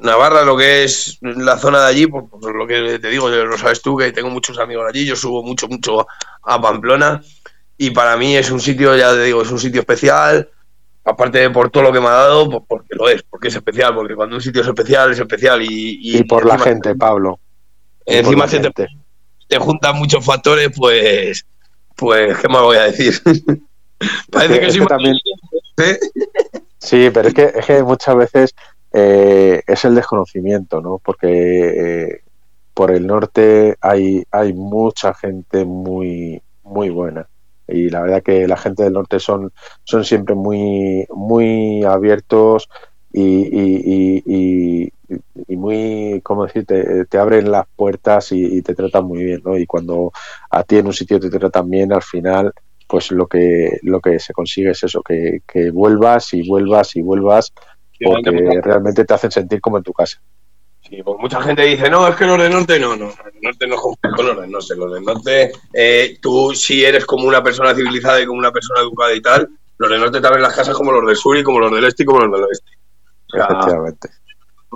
Navarra, 0.00 0.42
lo 0.44 0.56
que 0.56 0.84
es 0.84 1.18
la 1.22 1.58
zona 1.58 1.80
de 1.80 1.86
allí, 1.86 2.06
por, 2.06 2.54
lo 2.54 2.66
que 2.66 2.98
te 2.98 3.08
digo, 3.08 3.28
lo 3.28 3.58
sabes 3.58 3.82
tú, 3.82 3.96
que 3.96 4.12
tengo 4.12 4.30
muchos 4.30 4.58
amigos 4.58 4.86
allí, 4.88 5.06
yo 5.06 5.16
subo 5.16 5.42
mucho, 5.42 5.68
mucho 5.68 6.06
a 6.42 6.60
Pamplona 6.60 7.22
y 7.78 7.90
para 7.90 8.16
mí 8.16 8.36
es 8.36 8.50
un 8.50 8.60
sitio, 8.60 8.96
ya 8.96 9.12
te 9.12 9.24
digo, 9.24 9.42
es 9.42 9.50
un 9.50 9.58
sitio 9.58 9.80
especial, 9.80 10.50
aparte 11.04 11.38
de 11.38 11.50
por 11.50 11.70
todo 11.70 11.84
lo 11.84 11.92
que 11.92 12.00
me 12.00 12.08
ha 12.08 12.12
dado, 12.12 12.48
pues 12.50 12.62
porque 12.68 12.94
lo 12.94 13.08
es, 13.08 13.22
porque 13.22 13.48
es 13.48 13.54
especial, 13.54 13.94
porque 13.94 14.14
cuando 14.14 14.36
un 14.36 14.42
sitio 14.42 14.62
es 14.62 14.68
especial, 14.68 15.12
es 15.12 15.18
especial 15.18 15.62
y... 15.62 15.98
Y, 16.00 16.18
y 16.18 16.24
por 16.24 16.44
la 16.44 16.58
gente, 16.58 16.94
Pablo. 16.94 17.38
Encima 18.04 18.46
se 18.46 18.60
te, 18.60 18.88
te 19.48 19.58
juntan 19.58 19.96
muchos 19.96 20.24
factores, 20.24 20.70
pues 20.76 21.44
pues, 21.96 22.38
¿qué 22.38 22.48
más 22.48 22.62
voy 22.62 22.76
a 22.76 22.84
decir? 22.84 23.14
Parece 24.30 24.60
que, 24.60 24.66
es 24.66 24.78
que 24.78 24.86
también... 24.86 25.16
¿Eh? 25.78 25.98
Sí, 26.78 27.10
pero 27.12 27.28
es 27.28 27.34
que, 27.34 27.52
es 27.54 27.66
que 27.66 27.82
muchas 27.82 28.16
veces 28.16 28.54
eh, 28.92 29.62
es 29.66 29.84
el 29.84 29.94
desconocimiento, 29.94 30.80
¿no? 30.80 31.00
Porque 31.02 31.28
eh, 31.28 32.20
por 32.74 32.90
el 32.90 33.06
norte 33.06 33.76
hay, 33.80 34.24
hay 34.30 34.52
mucha 34.52 35.14
gente 35.14 35.64
muy, 35.64 36.40
muy 36.62 36.90
buena. 36.90 37.28
Y 37.68 37.90
la 37.90 38.02
verdad 38.02 38.22
que 38.22 38.46
la 38.46 38.56
gente 38.56 38.84
del 38.84 38.92
norte 38.92 39.18
son, 39.18 39.52
son 39.84 40.04
siempre 40.04 40.34
muy, 40.34 41.06
muy 41.10 41.82
abiertos 41.84 42.68
y, 43.18 44.22
y, 44.26 44.92
y, 45.48 45.56
muy, 45.56 46.20
¿cómo 46.22 46.44
decirte? 46.44 47.06
Te 47.06 47.16
abren 47.16 47.50
las 47.50 47.66
puertas 47.74 48.30
y, 48.32 48.60
te 48.60 48.74
tratan 48.74 49.06
muy 49.06 49.24
bien, 49.24 49.40
¿no? 49.42 49.56
Y 49.56 49.64
cuando 49.64 50.12
a 50.50 50.62
ti 50.64 50.76
en 50.76 50.86
un 50.86 50.92
sitio 50.92 51.18
te 51.18 51.30
tratan 51.30 51.70
bien, 51.70 51.94
al 51.94 52.02
final, 52.02 52.52
pues 52.86 53.10
lo 53.12 53.26
que, 53.26 53.78
lo 53.82 54.00
que 54.00 54.18
se 54.18 54.34
consigue 54.34 54.70
es 54.70 54.82
eso, 54.82 55.02
que, 55.02 55.40
que 55.50 55.70
vuelvas 55.70 56.34
y 56.34 56.46
vuelvas 56.46 56.94
y 56.96 57.00
vuelvas 57.00 57.54
porque 58.04 58.60
realmente 58.62 59.06
te 59.06 59.14
hacen 59.14 59.30
sentir 59.30 59.62
como 59.62 59.78
en 59.78 59.82
tu 59.82 59.94
casa. 59.94 60.20
Sí, 60.86 61.02
pues 61.02 61.16
mucha 61.18 61.40
gente 61.40 61.62
dice, 61.62 61.88
no, 61.88 62.06
es 62.06 62.16
que 62.16 62.26
los 62.26 62.38
del 62.38 62.52
norte 62.52 62.78
no, 62.78 62.96
no, 62.96 63.06
los 63.06 63.16
del 63.16 63.42
norte 63.42 63.66
no 63.66 63.76
con 63.76 64.26
los 64.26 64.40
del 64.40 64.50
norte, 64.50 64.76
los 64.76 64.92
del 64.92 65.04
norte, 65.04 65.52
eh, 65.72 66.18
tú 66.20 66.52
si 66.54 66.84
eres 66.84 67.06
como 67.06 67.26
una 67.26 67.42
persona 67.42 67.74
civilizada 67.74 68.20
y 68.20 68.26
como 68.26 68.38
una 68.38 68.52
persona 68.52 68.82
educada 68.82 69.14
y 69.14 69.22
tal, 69.22 69.48
los 69.78 69.90
del 69.90 70.00
norte 70.00 70.20
te 70.20 70.26
abren 70.26 70.42
las 70.42 70.54
casas 70.54 70.76
como 70.76 70.92
los 70.92 71.06
del 71.06 71.16
sur 71.16 71.36
y 71.36 71.42
como 71.42 71.60
los 71.60 71.72
del 71.72 71.84
este 71.84 72.02
y 72.02 72.06
como 72.06 72.20
los 72.20 72.30
del 72.30 72.44
oeste. 72.44 72.70
Efectivamente. 73.32 74.08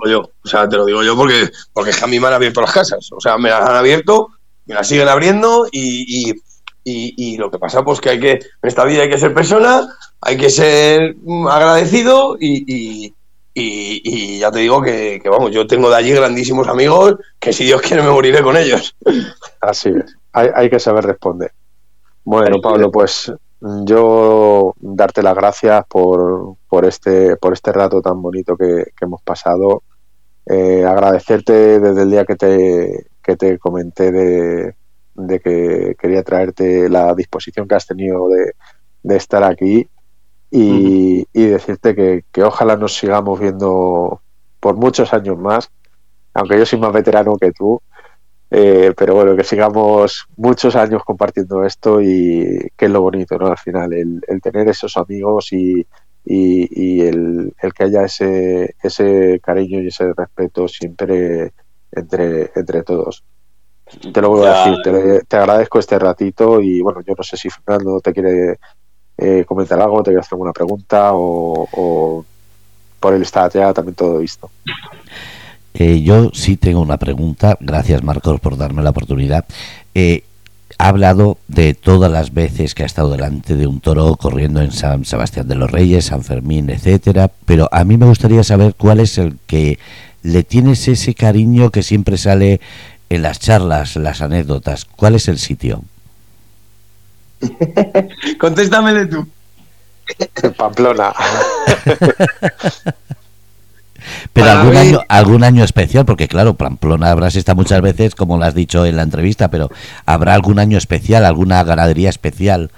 Yo, 0.05 0.21
o 0.21 0.47
sea, 0.47 0.67
te 0.67 0.77
lo 0.77 0.85
digo 0.85 1.03
yo 1.03 1.15
porque, 1.15 1.49
porque 1.73 1.91
es 1.91 1.97
que 1.97 2.05
a 2.05 2.07
mí 2.07 2.19
me 2.19 2.27
han 2.27 2.33
abierto 2.33 2.61
las 2.61 2.71
casas, 2.71 3.07
o 3.11 3.19
sea, 3.19 3.37
me 3.37 3.49
las 3.49 3.61
han 3.61 3.75
abierto, 3.75 4.29
me 4.65 4.73
las 4.73 4.87
siguen 4.87 5.07
abriendo 5.07 5.67
y, 5.71 6.31
y, 6.31 6.33
y, 6.83 7.37
lo 7.37 7.51
que 7.51 7.59
pasa 7.59 7.83
pues 7.83 8.01
que 8.01 8.09
hay 8.09 8.19
que, 8.19 8.31
en 8.31 8.41
esta 8.63 8.85
vida 8.85 9.03
hay 9.03 9.09
que 9.09 9.19
ser 9.19 9.33
persona, 9.33 9.87
hay 10.21 10.37
que 10.37 10.49
ser 10.49 11.15
agradecido 11.49 12.37
y, 12.39 13.13
y, 13.53 14.39
ya 14.39 14.51
te 14.51 14.59
digo 14.59 14.81
que, 14.81 15.21
vamos, 15.29 15.51
yo 15.51 15.67
tengo 15.67 15.89
de 15.89 15.97
allí 15.97 16.11
grandísimos 16.11 16.67
amigos 16.67 17.15
que 17.39 17.53
si 17.53 17.65
Dios 17.65 17.81
quiere 17.81 18.01
me 18.01 18.09
moriré 18.09 18.41
con 18.41 18.57
ellos. 18.57 18.95
Así 19.59 19.89
es, 19.89 20.15
hay, 20.31 20.69
que 20.69 20.79
saber 20.79 21.05
responder. 21.05 21.51
Bueno, 22.23 22.59
Pablo, 22.61 22.89
pues 22.91 23.31
yo 23.61 24.73
darte 24.79 25.21
las 25.23 25.35
gracias 25.35 25.85
por, 25.87 26.55
por, 26.67 26.85
este, 26.85 27.35
por 27.37 27.53
este 27.53 27.71
rato 27.71 28.01
tan 28.01 28.21
bonito 28.21 28.57
que, 28.57 28.91
hemos 28.99 29.21
pasado. 29.21 29.83
Eh, 30.45 30.83
agradecerte 30.85 31.79
desde 31.79 32.01
el 32.01 32.11
día 32.11 32.25
que 32.25 32.35
te, 32.35 33.07
que 33.21 33.37
te 33.37 33.59
comenté 33.59 34.11
de, 34.11 34.75
de 35.15 35.39
que 35.39 35.95
quería 35.99 36.23
traerte 36.23 36.89
la 36.89 37.13
disposición 37.13 37.67
que 37.67 37.75
has 37.75 37.85
tenido 37.85 38.27
de, 38.27 38.53
de 39.03 39.17
estar 39.17 39.43
aquí 39.43 39.87
y, 40.51 41.25
decirte 41.33 41.95
que, 41.95 42.43
ojalá 42.43 42.75
nos 42.75 42.95
sigamos 42.95 43.39
viendo 43.39 44.21
por 44.59 44.75
muchos 44.75 45.13
años 45.13 45.37
más, 45.37 45.71
aunque 46.33 46.57
yo 46.57 46.65
soy 46.65 46.79
más 46.79 46.91
veterano 46.91 47.37
que 47.37 47.51
tú, 47.51 47.81
eh, 48.51 48.93
pero 48.97 49.15
bueno, 49.15 49.35
que 49.35 49.45
sigamos 49.45 50.27
muchos 50.35 50.75
años 50.75 51.03
compartiendo 51.05 51.63
esto 51.63 52.01
y 52.01 52.69
que 52.75 52.85
es 52.85 52.91
lo 52.91 53.01
bonito, 53.01 53.37
¿no? 53.37 53.47
Al 53.47 53.57
final, 53.57 53.93
el, 53.93 54.21
tener 54.41 54.67
esos 54.67 54.97
amigos 54.97 55.53
y, 55.53 55.87
y, 56.25 57.01
el, 57.01 57.53
el, 57.61 57.73
que 57.73 57.83
haya 57.85 58.03
ese, 58.03 58.75
ese 58.83 59.39
cariño 59.41 59.79
y 59.81 59.87
ese 59.87 60.13
respeto 60.13 60.67
siempre 60.67 61.53
entre, 61.91 62.51
entre 62.53 62.83
todos. 62.83 63.23
Te 64.13 64.21
lo 64.21 64.29
voy 64.29 64.45
a 64.45 64.65
decir, 64.65 64.75
te, 64.83 65.23
te, 65.25 65.37
agradezco 65.37 65.79
este 65.79 65.97
ratito 65.97 66.61
y 66.61 66.81
bueno, 66.81 67.01
yo 67.01 67.13
no 67.17 67.23
sé 67.23 67.37
si 67.37 67.49
Fernando 67.49 67.99
te 68.01 68.13
quiere 68.13 68.59
eh, 69.17 69.45
comentar 69.45 69.79
algo, 69.79 70.01
te 70.01 70.15
a 70.15 70.19
hacer 70.19 70.33
alguna 70.33 70.51
pregunta 70.51 71.11
o, 71.13 72.25
por 72.99 73.13
el 73.13 73.21
está 73.21 73.49
ya 73.49 73.73
también 73.73 73.95
todo 73.95 74.17
visto. 74.17 74.49
Eh, 75.73 76.01
yo 76.01 76.31
sí 76.33 76.57
tengo 76.57 76.81
una 76.81 76.97
pregunta, 76.97 77.57
gracias 77.59 78.03
Marcos 78.03 78.39
por 78.39 78.57
darme 78.57 78.83
la 78.83 78.89
oportunidad. 78.89 79.45
Eh, 79.95 80.23
ha 80.77 80.87
hablado 80.87 81.37
de 81.47 81.73
todas 81.73 82.11
las 82.11 82.33
veces 82.33 82.73
que 82.73 82.83
ha 82.83 82.85
estado 82.85 83.11
delante 83.11 83.55
de 83.55 83.67
un 83.67 83.81
toro 83.81 84.15
corriendo 84.15 84.61
en 84.61 84.71
San 84.71 85.05
Sebastián 85.05 85.47
de 85.47 85.55
los 85.55 85.69
Reyes, 85.69 86.05
San 86.05 86.23
Fermín, 86.23 86.69
etcétera, 86.69 87.29
pero 87.45 87.69
a 87.71 87.83
mí 87.83 87.97
me 87.97 88.07
gustaría 88.07 88.43
saber 88.43 88.73
cuál 88.75 88.99
es 88.99 89.17
el 89.17 89.37
que 89.45 89.77
le 90.23 90.43
tienes 90.43 90.87
ese 90.87 91.13
cariño 91.13 91.69
que 91.69 91.83
siempre 91.83 92.17
sale 92.17 92.61
en 93.09 93.21
las 93.21 93.39
charlas, 93.39 93.95
las 93.95 94.21
anécdotas. 94.21 94.85
¿Cuál 94.85 95.15
es 95.15 95.27
el 95.27 95.37
sitio? 95.37 95.83
Contéstamele 98.39 99.07
tú. 99.07 99.27
Pamplona. 100.57 101.13
Pero 104.33 104.49
algún 104.49 104.77
año, 104.77 104.99
algún 105.07 105.43
año 105.43 105.63
especial, 105.63 106.05
porque 106.05 106.27
claro, 106.27 106.55
Pamplona 106.55 107.11
habrás 107.11 107.35
estado 107.35 107.55
muchas 107.55 107.81
veces, 107.81 108.15
como 108.15 108.37
lo 108.37 108.45
has 108.45 108.55
dicho 108.55 108.85
en 108.85 108.95
la 108.95 109.03
entrevista, 109.03 109.49
pero 109.49 109.69
¿habrá 110.05 110.33
algún 110.33 110.59
año 110.59 110.77
especial, 110.77 111.25
alguna 111.25 111.63
ganadería 111.63 112.09
especial? 112.09 112.71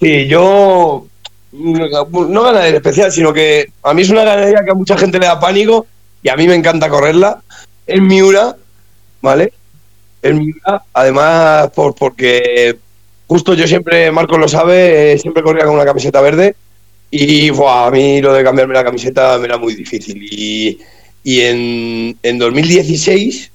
Sí, 0.00 0.26
yo 0.26 1.06
no 1.52 2.42
ganadería 2.42 2.78
especial, 2.78 3.12
sino 3.12 3.32
que 3.32 3.70
a 3.82 3.94
mí 3.94 4.02
es 4.02 4.10
una 4.10 4.24
ganadería 4.24 4.64
que 4.64 4.70
a 4.70 4.74
mucha 4.74 4.96
gente 4.96 5.18
le 5.18 5.26
da 5.26 5.38
pánico 5.38 5.86
y 6.22 6.28
a 6.28 6.36
mí 6.36 6.46
me 6.48 6.54
encanta 6.54 6.88
correrla. 6.88 7.42
En 7.86 8.06
Miura, 8.06 8.56
¿vale? 9.20 9.52
En 10.22 10.38
Miura, 10.38 10.82
además 10.92 11.70
por, 11.70 11.94
porque 11.94 12.78
justo 13.26 13.54
yo 13.54 13.66
siempre, 13.66 14.10
Marcos 14.10 14.38
lo 14.38 14.48
sabe, 14.48 15.12
eh, 15.12 15.18
siempre 15.18 15.42
corría 15.42 15.64
con 15.64 15.74
una 15.74 15.84
camiseta 15.84 16.20
verde 16.20 16.56
y 17.16 17.48
a 17.64 17.90
mí 17.92 18.20
lo 18.20 18.32
de 18.32 18.42
cambiarme 18.42 18.74
la 18.74 18.82
camiseta 18.82 19.38
me 19.38 19.44
era 19.44 19.56
muy 19.56 19.76
difícil. 19.76 20.20
Y, 20.20 21.40
en, 21.42 22.18
en, 22.20 22.38
2016, 22.40 23.52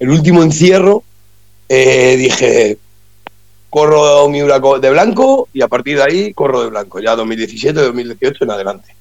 el 0.00 0.10
último 0.10 0.42
encierro, 0.42 1.02
eh, 1.66 2.16
dije, 2.18 2.76
corro 3.70 4.28
mi 4.28 4.40
de 4.40 4.90
blanco 4.90 5.48
y 5.54 5.62
a 5.62 5.68
partir 5.68 5.96
de 5.96 6.02
ahí 6.02 6.34
corro 6.34 6.60
de 6.60 6.68
blanco, 6.68 7.00
ya 7.00 7.16
2017, 7.16 7.80
2018 7.80 8.44
en 8.44 8.50
adelante. 8.50 8.94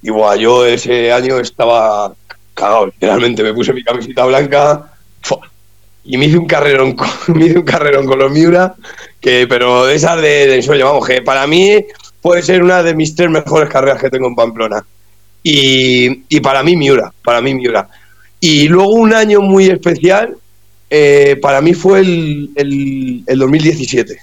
Y 0.00 0.08
bueno, 0.08 0.36
yo 0.36 0.64
ese 0.64 1.12
año 1.12 1.38
estaba 1.38 2.14
cagado, 2.54 2.86
literalmente 2.86 3.42
me 3.42 3.52
puse 3.52 3.74
mi 3.74 3.84
camiseta 3.84 4.24
blanca 4.24 4.90
y 6.02 6.16
me 6.16 6.26
hice 6.26 6.38
un 6.38 6.46
carrerón 6.46 6.94
con, 6.94 7.08
me 7.36 7.44
hice 7.44 7.58
un 7.58 7.64
carrerón 7.64 8.06
con 8.06 8.18
los 8.18 8.32
Miura, 8.32 8.74
que, 9.20 9.46
pero 9.46 9.86
esas 9.90 10.16
de, 10.22 10.46
de 10.46 10.56
ensueño, 10.56 10.86
vamos, 10.86 11.06
que 11.06 11.20
para 11.20 11.46
mí 11.46 11.84
puede 12.24 12.42
ser 12.42 12.62
una 12.62 12.82
de 12.82 12.94
mis 12.94 13.14
tres 13.14 13.28
mejores 13.28 13.68
carreras 13.68 14.00
que 14.00 14.08
tengo 14.08 14.26
en 14.28 14.34
Pamplona. 14.34 14.82
Y, 15.42 16.24
y 16.34 16.40
para 16.40 16.62
mí 16.62 16.74
Miura, 16.74 17.12
para 17.22 17.42
mí 17.42 17.52
Miura. 17.54 17.86
Y 18.40 18.66
luego 18.66 18.92
un 18.92 19.12
año 19.12 19.42
muy 19.42 19.66
especial, 19.66 20.34
eh, 20.88 21.36
para 21.42 21.60
mí 21.60 21.74
fue 21.74 22.00
el, 22.00 22.50
el, 22.54 23.24
el, 23.26 23.38
2017. 23.38 24.18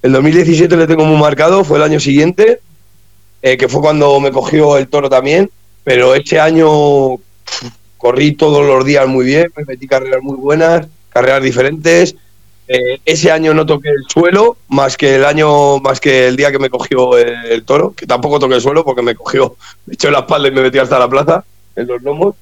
El 0.00 0.12
2017 0.12 0.76
le 0.76 0.86
tengo 0.86 1.04
muy 1.04 1.20
marcado, 1.20 1.64
fue 1.64 1.78
el 1.78 1.82
año 1.82 1.98
siguiente, 1.98 2.60
eh, 3.42 3.56
que 3.56 3.68
fue 3.68 3.80
cuando 3.80 4.20
me 4.20 4.30
cogió 4.30 4.78
el 4.78 4.86
toro 4.86 5.10
también, 5.10 5.50
pero 5.82 6.14
ese 6.14 6.38
año 6.38 7.16
corrí 7.98 8.36
todos 8.36 8.64
los 8.64 8.84
días 8.84 9.08
muy 9.08 9.24
bien, 9.24 9.48
me 9.56 9.64
metí 9.64 9.88
carreras 9.88 10.22
muy 10.22 10.36
buenas, 10.36 10.86
carreras 11.08 11.42
diferentes. 11.42 12.14
Eh, 12.68 13.00
ese 13.04 13.30
año 13.30 13.52
no 13.54 13.66
toqué 13.66 13.90
el 13.90 14.04
suelo, 14.08 14.56
más 14.68 14.96
que 14.96 15.16
el 15.16 15.24
año, 15.24 15.78
más 15.78 16.00
que 16.00 16.28
el 16.28 16.36
día 16.36 16.52
que 16.52 16.58
me 16.58 16.70
cogió 16.70 17.18
el, 17.18 17.64
toro, 17.64 17.92
que 17.92 18.06
tampoco 18.06 18.38
toqué 18.38 18.54
el 18.54 18.60
suelo 18.60 18.84
porque 18.84 19.02
me 19.02 19.14
cogió, 19.14 19.56
me 19.86 19.94
echó 19.94 20.10
la 20.10 20.20
espalda 20.20 20.48
y 20.48 20.52
me 20.52 20.62
metí 20.62 20.78
hasta 20.78 20.98
la 20.98 21.08
plaza 21.08 21.44
en 21.76 21.86
los 21.86 22.02
lomos. 22.02 22.34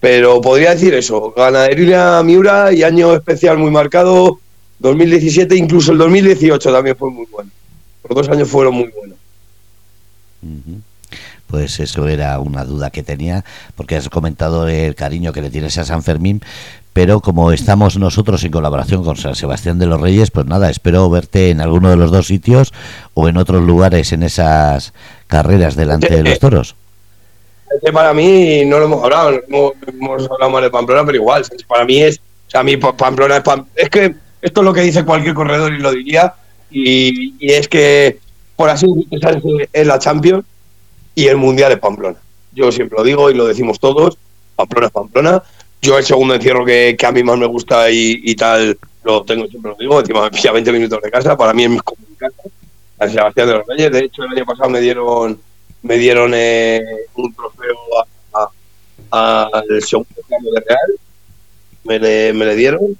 Pero 0.00 0.40
podría 0.40 0.70
decir 0.70 0.92
eso, 0.94 1.32
ganadería 1.34 2.22
Miura 2.22 2.72
y 2.72 2.82
año 2.82 3.14
especial 3.14 3.56
muy 3.56 3.70
marcado, 3.70 4.38
2017, 4.78 5.56
incluso 5.56 5.92
el 5.92 5.98
2018 5.98 6.72
también 6.72 6.96
fue 6.96 7.10
muy 7.10 7.26
bueno. 7.30 7.50
Los 8.06 8.16
dos 8.16 8.28
años 8.28 8.48
fueron 8.48 8.74
muy 8.74 8.88
buenos 8.88 9.16
pues 11.54 11.78
eso 11.78 12.08
era 12.08 12.40
una 12.40 12.64
duda 12.64 12.90
que 12.90 13.04
tenía, 13.04 13.44
porque 13.76 13.94
has 13.94 14.08
comentado 14.08 14.66
el 14.66 14.96
cariño 14.96 15.32
que 15.32 15.40
le 15.40 15.50
tienes 15.50 15.78
a 15.78 15.84
San 15.84 16.02
Fermín, 16.02 16.40
pero 16.94 17.20
como 17.20 17.52
estamos 17.52 17.98
nosotros 17.98 18.42
en 18.44 18.52
colaboración 18.52 19.04
con 19.04 19.16
San 19.16 19.34
Sebastián 19.34 19.78
de 19.78 19.84
los 19.84 20.00
Reyes, 20.00 20.30
pues 20.30 20.46
nada, 20.46 20.70
espero 20.70 21.10
verte 21.10 21.50
en 21.50 21.60
alguno 21.60 21.90
de 21.90 21.96
los 21.96 22.10
dos 22.10 22.26
sitios 22.26 22.72
o 23.12 23.28
en 23.28 23.36
otros 23.36 23.62
lugares 23.62 24.12
en 24.12 24.22
esas 24.22 24.94
carreras 25.26 25.76
delante 25.76 26.16
de 26.16 26.22
los 26.22 26.38
toros. 26.38 26.74
Para 27.92 28.14
mí 28.14 28.64
no 28.64 28.78
lo 28.78 28.86
hemos 28.86 29.04
hablado, 29.04 29.42
hemos, 29.48 30.30
hablado 30.30 30.50
más 30.50 30.62
de 30.62 30.70
Pamplona, 30.70 31.04
pero 31.04 31.18
igual, 31.18 31.44
para 31.68 31.84
mí 31.84 32.00
es, 32.00 32.18
o 32.46 32.50
sea, 32.50 32.60
a 32.60 32.64
mí 32.64 32.78
Pamplona 32.78 33.36
es, 33.36 33.42
es 33.74 33.90
que 33.90 34.14
esto 34.40 34.60
es 34.60 34.64
lo 34.64 34.72
que 34.72 34.80
dice 34.80 35.04
cualquier 35.04 35.34
corredor 35.34 35.74
y 35.74 35.78
lo 35.78 35.90
diría, 35.90 36.34
y, 36.70 37.34
y 37.44 37.52
es 37.52 37.68
que 37.68 38.18
por 38.56 38.70
así 38.70 38.86
decirlo, 39.10 39.66
es 39.72 39.86
la 39.86 39.98
Champions 39.98 40.44
y 41.14 41.26
el 41.26 41.36
Mundial 41.36 41.72
es 41.72 41.78
Pamplona. 41.78 42.18
Yo 42.52 42.70
siempre 42.70 42.98
lo 42.98 43.04
digo 43.04 43.30
y 43.30 43.34
lo 43.34 43.46
decimos 43.46 43.80
todos, 43.80 44.16
Pamplona 44.56 44.86
es 44.86 44.92
Pamplona. 44.92 45.42
Yo 45.84 45.98
el 45.98 46.04
segundo 46.04 46.34
encierro 46.34 46.64
que, 46.64 46.96
a 47.06 47.12
mí 47.12 47.22
más 47.22 47.36
me 47.36 47.46
gusta 47.46 47.90
y, 47.90 48.34
tal, 48.34 48.78
lo 49.04 49.22
tengo, 49.22 49.46
siempre 49.46 49.72
lo 49.72 49.76
digo, 49.76 50.00
encima 50.00 50.22
me 50.22 50.30
pilla 50.30 50.52
20 50.52 50.72
minutos 50.72 51.02
de 51.02 51.10
casa, 51.10 51.36
para 51.36 51.52
mí 51.52 51.64
es 51.64 51.82
como 51.82 52.06
mi 52.08 52.16
casa, 52.16 52.42
San 52.98 53.10
Sebastián 53.10 53.48
de 53.48 53.52
los 53.54 53.66
Reyes. 53.66 53.92
De 53.92 53.98
hecho, 54.00 54.24
el 54.24 54.30
año 54.30 54.46
pasado 54.46 54.70
me 54.70 54.80
dieron 54.80 55.38
me 55.82 55.98
dieron 55.98 56.32
eh, 56.34 56.80
un 57.16 57.34
trofeo 57.34 57.76
al 59.10 59.82
segundo 59.82 60.08
campo 60.28 60.50
de 60.52 60.60
Real 60.60 60.98
me 61.84 61.98
le, 61.98 62.56
dieron 62.56 62.96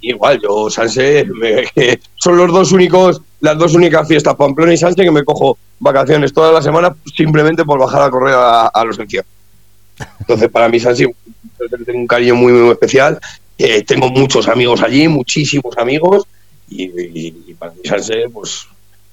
y 0.00 0.10
igual, 0.10 0.40
yo 0.42 0.68
Sanse, 0.68 1.26
son 2.16 2.36
los 2.36 2.52
dos 2.52 2.72
únicos, 2.72 3.22
las 3.40 3.56
dos 3.56 3.74
únicas 3.74 4.06
fiestas, 4.08 4.34
Pamplona 4.34 4.74
y 4.74 4.76
Sanse, 4.76 5.04
que 5.04 5.10
me 5.10 5.24
cojo 5.24 5.56
vacaciones 5.78 6.32
toda 6.32 6.52
la 6.52 6.60
semana 6.60 6.94
simplemente 7.14 7.64
por 7.64 7.78
bajar 7.78 8.02
a 8.02 8.10
correr 8.10 8.34
a, 8.36 8.84
los 8.84 8.98
encierros. 8.98 9.30
Entonces, 10.18 10.50
para 10.50 10.68
mí 10.68 10.80
Sanse 10.80 11.14
tengo 11.84 11.98
un 11.98 12.06
cariño 12.06 12.34
muy, 12.34 12.52
muy 12.52 12.70
especial. 12.72 13.18
Eh, 13.56 13.82
tengo 13.82 14.08
muchos 14.08 14.48
amigos 14.48 14.82
allí, 14.82 15.06
muchísimos 15.06 15.76
amigos, 15.78 16.26
y, 16.68 17.54
para 17.54 17.72
mí 17.72 17.80
Sanse, 17.84 18.28
pues 18.32 18.66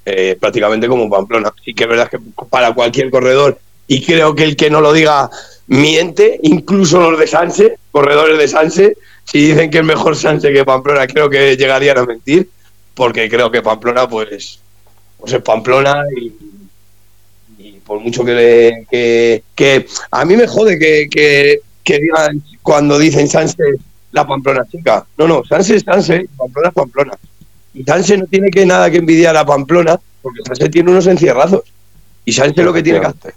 eh, 0.05 0.35
prácticamente 0.39 0.87
como 0.87 1.09
Pamplona. 1.09 1.53
Y 1.65 1.73
que 1.73 1.83
es 1.83 1.89
verdad 1.89 2.09
que 2.09 2.17
para 2.49 2.73
cualquier 2.73 3.09
corredor, 3.09 3.59
y 3.87 4.01
creo 4.01 4.33
que 4.35 4.43
el 4.43 4.55
que 4.55 4.69
no 4.69 4.81
lo 4.81 4.93
diga 4.93 5.29
miente, 5.67 6.39
incluso 6.43 7.11
los 7.11 7.19
de 7.19 7.27
Sanse, 7.27 7.77
corredores 7.91 8.37
de 8.37 8.47
Sanse, 8.47 8.97
si 9.25 9.47
dicen 9.47 9.69
que 9.69 9.79
es 9.79 9.83
mejor 9.83 10.15
Sanse 10.15 10.51
que 10.51 10.65
Pamplona, 10.65 11.07
creo 11.07 11.29
que 11.29 11.55
llegarían 11.55 11.97
a 11.97 12.05
mentir, 12.05 12.49
porque 12.93 13.29
creo 13.29 13.51
que 13.51 13.61
Pamplona, 13.61 14.07
pues, 14.07 14.59
pues 15.17 15.33
es 15.33 15.41
Pamplona 15.41 16.03
y, 16.15 16.31
por 17.85 17.99
mucho 17.99 18.23
que, 18.23 18.85
que, 18.89 19.43
que, 19.53 19.85
a 20.11 20.23
mí 20.23 20.37
me 20.37 20.47
jode 20.47 20.79
que, 20.79 21.07
que, 21.09 21.59
digan 21.83 22.41
cuando 22.61 22.97
dicen 22.97 23.27
Sanse 23.27 23.63
la 24.11 24.27
Pamplona 24.27 24.65
chica. 24.69 25.05
No, 25.17 25.27
no, 25.27 25.43
Sanse 25.43 25.77
es 25.77 25.83
Sanse, 25.83 26.27
Pamplona 26.37 26.69
es 26.69 26.73
Pamplona. 26.73 27.13
Y 27.73 27.83
Sanse 27.83 28.17
no 28.17 28.25
tiene 28.25 28.49
que 28.49 28.65
nada 28.65 28.89
que 28.91 28.97
envidiar 28.97 29.35
a 29.37 29.45
Pamplona, 29.45 29.99
porque 30.21 30.41
Sanse 30.45 30.69
tiene 30.69 30.91
unos 30.91 31.07
encierrazos. 31.07 31.61
Y 32.25 32.31
Sanse 32.33 32.63
lo 32.63 32.73
que 32.73 32.83
tiene 32.83 32.99
que 32.99 33.07
hacer. 33.07 33.33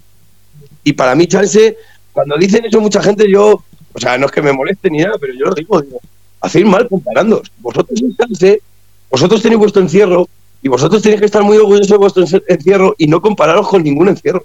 Y 0.83 0.93
para 0.93 1.15
mí, 1.15 1.27
Sanse, 1.29 1.77
cuando 2.11 2.37
dicen 2.37 2.65
eso 2.65 2.79
mucha 2.79 3.01
gente, 3.01 3.29
yo, 3.29 3.63
o 3.93 3.99
sea, 3.99 4.17
no 4.17 4.27
es 4.27 4.31
que 4.31 4.41
me 4.41 4.53
moleste 4.53 4.89
ni 4.89 4.99
nada, 4.99 5.15
pero 5.19 5.33
yo 5.33 5.45
lo 5.45 5.55
digo, 5.55 5.81
digo, 5.81 5.99
hacéis 6.41 6.65
mal 6.65 6.87
comparando. 6.87 7.41
Vosotros 7.59 8.01
en 8.01 8.15
Sanse, 8.15 8.61
vosotros 9.09 9.41
tenéis 9.41 9.59
vuestro 9.59 9.81
encierro 9.81 10.27
y 10.61 10.67
vosotros 10.67 11.01
tenéis 11.01 11.21
que 11.21 11.25
estar 11.25 11.43
muy 11.43 11.57
orgullosos 11.57 11.87
de 11.87 11.97
vuestro 11.97 12.25
encierro 12.47 12.95
y 12.97 13.07
no 13.07 13.21
compararos 13.21 13.67
con 13.67 13.83
ningún 13.83 14.09
encierro. 14.09 14.43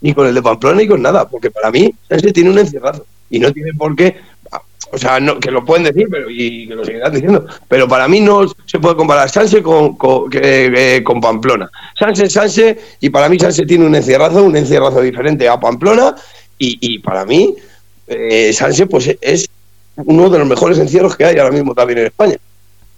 Ni 0.00 0.12
con 0.14 0.26
el 0.26 0.34
de 0.34 0.42
Pamplona 0.42 0.78
ni 0.78 0.88
con 0.88 1.00
nada, 1.00 1.28
porque 1.28 1.50
para 1.50 1.70
mí 1.70 1.94
Sanse 2.08 2.32
tiene 2.32 2.50
un 2.50 2.58
encierrazo 2.58 3.06
y 3.32 3.40
no 3.40 3.52
tiene 3.52 3.72
por 3.74 3.96
qué 3.96 4.16
o 4.94 4.98
sea, 4.98 5.18
no, 5.18 5.40
que 5.40 5.50
lo 5.50 5.64
pueden 5.64 5.84
decir 5.84 6.06
pero, 6.10 6.28
y 6.28 6.68
que 6.68 6.74
lo 6.74 6.84
seguirán 6.84 7.12
diciendo, 7.12 7.46
pero 7.66 7.88
para 7.88 8.06
mí 8.06 8.20
no 8.20 8.46
se 8.66 8.78
puede 8.78 8.94
comparar 8.94 9.30
Sánchez 9.30 9.62
con, 9.62 9.96
con, 9.96 10.30
eh, 10.34 11.02
Pamplona. 11.02 11.70
Sánchez, 11.98 12.30
Sánchez, 12.30 12.78
y 13.00 13.08
para 13.08 13.30
mí 13.30 13.38
Sánchez 13.38 13.66
tiene 13.66 13.86
un 13.86 13.94
encierrazo, 13.94 14.44
un 14.44 14.54
encierrazo 14.54 15.00
diferente 15.00 15.48
a 15.48 15.58
Pamplona, 15.58 16.14
y, 16.58 16.76
y 16.80 16.98
para 16.98 17.24
mí 17.24 17.56
eh, 18.06 18.52
Sánchez 18.52 18.86
pues, 18.90 19.16
es 19.20 19.48
uno 19.96 20.28
de 20.28 20.38
los 20.38 20.46
mejores 20.46 20.78
encierros 20.78 21.16
que 21.16 21.24
hay 21.24 21.38
ahora 21.38 21.52
mismo 21.52 21.74
también 21.74 22.00
en 22.00 22.06
España. 22.06 22.36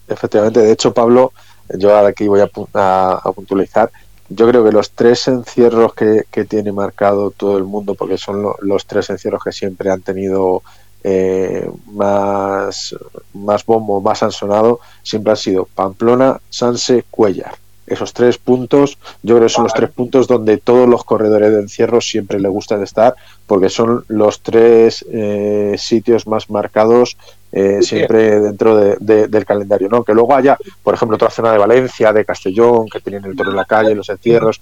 Efectivamente, 0.08 0.60
de 0.60 0.72
hecho, 0.72 0.92
Pablo, 0.92 1.32
yo 1.78 1.94
ahora 1.94 2.08
aquí 2.08 2.26
voy 2.26 2.40
a, 2.40 2.50
a, 2.74 3.32
puntualizar, 3.32 3.90
yo 4.34 4.48
creo 4.48 4.64
que 4.64 4.72
los 4.72 4.90
tres 4.90 5.28
encierros 5.28 5.94
que, 5.94 6.44
tiene 6.44 6.72
marcado 6.72 7.30
todo 7.30 7.56
el 7.56 7.64
mundo, 7.64 7.94
porque 7.94 8.18
son 8.18 8.44
los 8.60 8.86
tres 8.86 9.10
encierros 9.10 9.42
que 9.44 9.52
siempre 9.52 9.90
han 9.90 10.02
tenido 10.02 10.62
eh, 11.02 11.70
más, 11.86 12.94
más 13.32 13.64
bombo, 13.64 14.00
más 14.00 14.22
han 14.22 14.32
sonado, 14.32 14.80
siempre 15.02 15.32
han 15.32 15.36
sido 15.36 15.66
Pamplona, 15.66 16.40
Sanse, 16.48 17.04
Cuellar. 17.10 17.63
Esos 17.86 18.14
tres 18.14 18.38
puntos, 18.38 18.98
yo 19.22 19.36
creo 19.36 19.46
que 19.46 19.52
son 19.52 19.64
los 19.64 19.74
tres 19.74 19.90
puntos 19.90 20.26
donde 20.26 20.56
todos 20.56 20.88
los 20.88 21.04
corredores 21.04 21.52
de 21.52 21.60
encierro 21.60 22.00
siempre 22.00 22.40
le 22.40 22.48
gustan 22.48 22.82
estar, 22.82 23.14
porque 23.46 23.68
son 23.68 24.04
los 24.08 24.40
tres 24.40 25.04
eh, 25.12 25.74
sitios 25.76 26.26
más 26.26 26.48
marcados 26.48 27.18
eh, 27.52 27.82
siempre 27.82 28.40
dentro 28.40 28.76
del 28.76 29.44
calendario. 29.44 29.88
¿no? 29.88 30.02
Que 30.02 30.14
luego 30.14 30.34
haya, 30.34 30.56
por 30.82 30.94
ejemplo, 30.94 31.16
otra 31.16 31.30
zona 31.30 31.52
de 31.52 31.58
Valencia, 31.58 32.12
de 32.12 32.24
Castellón, 32.24 32.88
que 32.88 33.00
tienen 33.00 33.24
el 33.26 33.36
toro 33.36 33.50
en 33.50 33.56
la 33.56 33.64
calle, 33.64 33.94
los 33.94 34.08
encierros, 34.08 34.60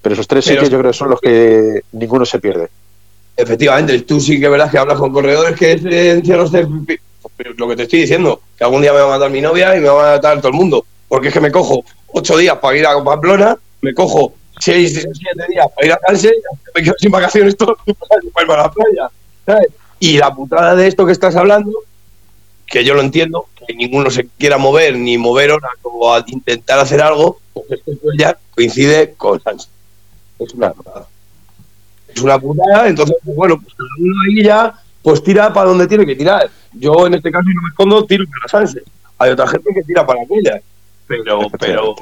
pero 0.00 0.14
esos 0.14 0.26
tres 0.26 0.44
sitios 0.44 0.68
yo 0.68 0.78
creo 0.78 0.90
que 0.90 0.98
son 0.98 1.10
los 1.10 1.20
que 1.20 1.82
ninguno 1.92 2.24
se 2.24 2.38
pierde. 2.38 2.68
Efectivamente, 3.36 4.00
tú 4.02 4.20
sí 4.20 4.38
que 4.38 4.48
verás 4.48 4.70
que 4.70 4.78
hablas 4.78 4.98
con 4.98 5.12
corredores 5.12 5.58
que 5.58 5.72
encierros 5.72 6.52
de... 6.52 6.66
Lo 7.56 7.68
que 7.68 7.76
te 7.76 7.82
estoy 7.84 8.00
diciendo, 8.00 8.42
que 8.56 8.64
algún 8.64 8.82
día 8.82 8.92
me 8.92 9.00
va 9.00 9.06
a 9.06 9.18
matar 9.18 9.30
mi 9.30 9.40
novia 9.40 9.76
y 9.76 9.80
me 9.80 9.88
va 9.88 10.12
a 10.12 10.16
matar 10.16 10.38
todo 10.38 10.48
el 10.48 10.54
mundo. 10.54 10.84
Porque 11.08 11.28
es 11.28 11.34
que 11.34 11.40
me 11.40 11.50
cojo 11.50 11.84
ocho 12.14 12.36
días 12.36 12.56
para 12.58 12.76
ir 12.76 12.86
a 12.86 13.02
Pamplona, 13.02 13.56
me 13.82 13.92
cojo 13.92 14.34
seis, 14.60 14.92
siete 14.92 15.44
días 15.48 15.66
para 15.74 15.86
ir 15.86 15.92
a 15.92 15.98
Calce, 15.98 16.32
me 16.74 16.82
quedo 16.82 16.94
sin 16.98 17.10
vacaciones 17.10 17.56
todos 17.56 17.76
para 18.32 18.46
ir 18.46 18.52
a 18.52 18.56
la 18.56 18.70
playa. 18.70 19.60
Y 19.98 20.18
la 20.18 20.34
putada 20.34 20.74
de 20.74 20.86
esto 20.86 21.06
que 21.06 21.12
estás 21.12 21.36
hablando, 21.36 21.70
que 22.66 22.84
yo 22.84 22.94
lo 22.94 23.00
entiendo, 23.00 23.46
que 23.54 23.74
ninguno 23.74 24.10
se 24.10 24.26
quiera 24.26 24.58
mover 24.58 24.96
ni 24.96 25.18
mover 25.18 25.52
o 25.82 26.14
a 26.14 26.24
intentar 26.26 26.78
hacer 26.78 27.02
algo, 27.02 27.38
pues 27.52 27.66
esto 27.70 28.08
ya 28.18 28.36
coincide 28.54 29.14
con 29.14 29.40
Sánchez. 29.40 29.68
Es 30.38 30.52
una 30.54 30.72
putada 30.72 31.06
es 32.14 32.22
una 32.22 32.38
putada, 32.38 32.88
entonces, 32.88 33.16
pues 33.24 33.36
bueno, 33.36 33.60
pues 33.60 33.74
uno 33.98 34.14
ahí 34.26 34.44
ya, 34.44 34.74
pues 35.02 35.22
tira 35.22 35.52
para 35.52 35.68
donde 35.68 35.86
tiene 35.86 36.06
que 36.06 36.14
tirar. 36.14 36.48
Yo 36.72 37.06
en 37.06 37.14
este 37.14 37.30
caso, 37.30 37.48
no 37.54 37.62
me 37.62 37.68
escondo, 37.68 38.04
tiro 38.06 38.24
para 38.26 38.48
Sanse. 38.48 38.82
Hay 39.18 39.30
otra 39.30 39.46
gente 39.46 39.70
que 39.74 39.82
tira 39.82 40.06
para 40.06 40.22
aquella. 40.22 40.60
Pero, 41.06 41.40
pero, 41.58 41.94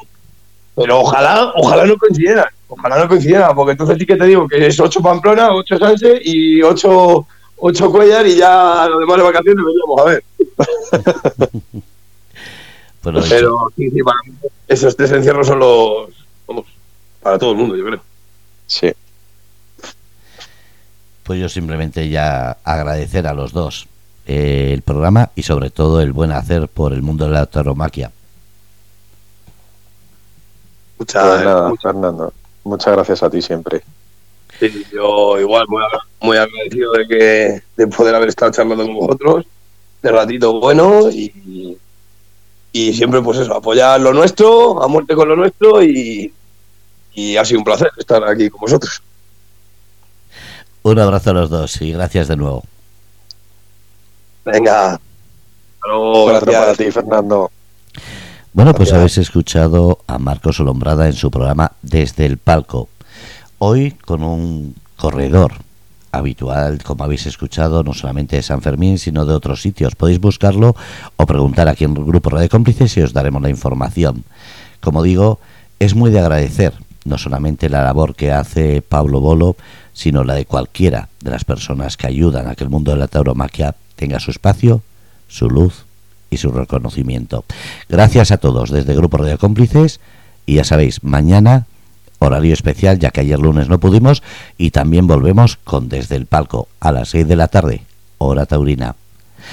pero 0.74 1.00
ojalá, 1.00 1.52
ojalá 1.56 1.86
no 1.86 1.96
coincidieran. 1.96 2.46
Ojalá 2.68 3.00
no 3.00 3.08
coincidieran, 3.08 3.54
porque 3.54 3.72
entonces 3.72 3.98
sí 3.98 4.06
que 4.06 4.16
te 4.16 4.24
digo 4.24 4.48
que 4.48 4.66
es 4.66 4.80
8 4.80 5.02
Pamplona, 5.02 5.54
8 5.54 5.78
Sanse 5.78 6.20
y 6.24 6.62
8, 6.62 7.26
8 7.56 7.90
Cuellar 7.90 8.26
y 8.26 8.36
ya 8.36 8.86
los 8.88 9.00
demás 9.00 9.18
de 9.18 9.22
vacaciones 9.22 9.64
veníamos 9.64 10.00
a 10.00 10.04
ver. 10.04 10.24
pero 13.28 13.70
sí, 13.76 13.90
sí, 13.90 14.02
para 14.02 14.18
mí 14.24 14.32
esos 14.68 14.96
tres 14.96 15.12
encierros 15.12 15.46
son 15.46 15.58
los, 15.58 16.08
vamos, 16.46 16.66
para 17.20 17.38
todo 17.38 17.52
el 17.52 17.58
mundo, 17.58 17.76
yo 17.76 17.84
creo. 17.84 18.00
Sí. 18.66 18.92
Pues 21.24 21.40
yo 21.40 21.48
simplemente 21.48 22.08
ya 22.08 22.56
agradecer 22.64 23.26
a 23.26 23.34
los 23.34 23.52
dos 23.52 23.86
eh, 24.26 24.70
el 24.72 24.82
programa 24.82 25.30
y 25.34 25.42
sobre 25.42 25.70
todo 25.70 26.00
el 26.00 26.12
buen 26.12 26.32
hacer 26.32 26.68
por 26.68 26.92
el 26.92 27.02
mundo 27.02 27.26
de 27.26 27.32
la 27.32 27.46
tauromaquia. 27.46 28.12
Muchas, 31.02 31.24
pues 31.24 31.44
nada, 31.44 31.72
Fernando. 31.82 32.32
Muchas 32.62 32.92
gracias 32.94 33.22
a 33.24 33.30
ti 33.30 33.42
siempre. 33.42 33.82
Sí, 34.60 34.86
yo 34.92 35.40
igual 35.40 35.66
muy, 36.20 36.36
agradecido 36.36 36.92
de 36.92 37.08
que 37.08 37.62
de 37.76 37.86
poder 37.88 38.14
haber 38.14 38.28
estado 38.28 38.52
charlando 38.52 38.84
con 38.84 38.94
vosotros 38.94 39.46
de 40.00 40.12
ratito 40.12 40.60
bueno 40.60 41.10
y, 41.10 41.76
y 42.70 42.92
siempre 42.92 43.20
pues 43.20 43.38
eso, 43.38 43.52
apoyar 43.52 44.00
lo 44.00 44.12
nuestro, 44.12 44.80
a 44.80 44.86
muerte 44.86 45.16
con 45.16 45.28
lo 45.28 45.34
nuestro 45.34 45.82
y, 45.82 46.32
y 47.14 47.36
ha 47.36 47.44
sido 47.44 47.58
un 47.58 47.64
placer 47.64 47.90
estar 47.96 48.22
aquí 48.22 48.48
con 48.48 48.60
vosotros. 48.60 49.02
Un 50.84 51.00
abrazo 51.00 51.30
a 51.30 51.34
los 51.34 51.50
dos 51.50 51.82
y 51.82 51.92
gracias 51.92 52.28
de 52.28 52.36
nuevo. 52.36 52.62
Venga. 54.44 55.00
Gracias 55.84 56.54
para 56.54 56.74
ti, 56.74 56.90
Fernando. 56.92 57.50
Bueno, 58.54 58.74
pues 58.74 58.92
habéis 58.92 59.16
escuchado 59.16 60.00
a 60.06 60.18
Marcos 60.18 60.60
Olombrada 60.60 61.06
en 61.06 61.14
su 61.14 61.30
programa 61.30 61.72
Desde 61.80 62.26
el 62.26 62.36
Palco. 62.36 62.90
Hoy 63.56 63.92
con 63.92 64.22
un 64.22 64.74
corredor 64.96 65.54
habitual, 66.10 66.82
como 66.82 67.02
habéis 67.04 67.24
escuchado, 67.24 67.82
no 67.82 67.94
solamente 67.94 68.36
de 68.36 68.42
San 68.42 68.60
Fermín, 68.60 68.98
sino 68.98 69.24
de 69.24 69.32
otros 69.32 69.62
sitios. 69.62 69.96
Podéis 69.96 70.20
buscarlo 70.20 70.76
o 71.16 71.24
preguntar 71.24 71.66
aquí 71.66 71.84
en 71.84 71.96
el 71.96 72.04
grupo 72.04 72.28
Radio 72.28 72.50
Cómplices 72.50 72.94
y 72.98 73.00
os 73.00 73.14
daremos 73.14 73.40
la 73.40 73.48
información. 73.48 74.22
Como 74.82 75.02
digo, 75.02 75.40
es 75.78 75.94
muy 75.94 76.10
de 76.10 76.20
agradecer, 76.20 76.74
no 77.06 77.16
solamente 77.16 77.70
la 77.70 77.82
labor 77.82 78.14
que 78.14 78.32
hace 78.32 78.82
Pablo 78.82 79.20
Bolo, 79.20 79.56
sino 79.94 80.24
la 80.24 80.34
de 80.34 80.44
cualquiera 80.44 81.08
de 81.22 81.30
las 81.30 81.46
personas 81.46 81.96
que 81.96 82.06
ayudan 82.06 82.48
a 82.48 82.54
que 82.54 82.64
el 82.64 82.70
mundo 82.70 82.90
de 82.90 82.98
la 82.98 83.08
tauromaquia 83.08 83.74
tenga 83.96 84.20
su 84.20 84.30
espacio, 84.30 84.82
su 85.26 85.48
luz 85.48 85.86
y 86.32 86.38
su 86.38 86.50
reconocimiento. 86.50 87.44
Gracias 87.88 88.32
a 88.32 88.38
todos 88.38 88.70
desde 88.70 88.96
Grupo 88.96 89.18
Radio 89.18 89.38
Cómplices 89.38 90.00
y 90.46 90.54
ya 90.54 90.64
sabéis, 90.64 91.04
mañana 91.04 91.66
horario 92.18 92.54
especial 92.54 92.98
ya 92.98 93.10
que 93.10 93.20
ayer 93.20 93.38
lunes 93.38 93.68
no 93.68 93.78
pudimos 93.78 94.22
y 94.56 94.70
también 94.70 95.06
volvemos 95.06 95.56
con 95.56 95.88
Desde 95.88 96.16
el 96.16 96.26
Palco 96.26 96.68
a 96.80 96.92
las 96.92 97.10
6 97.10 97.28
de 97.28 97.36
la 97.36 97.48
tarde, 97.48 97.82
hora 98.18 98.46
taurina. 98.46 98.96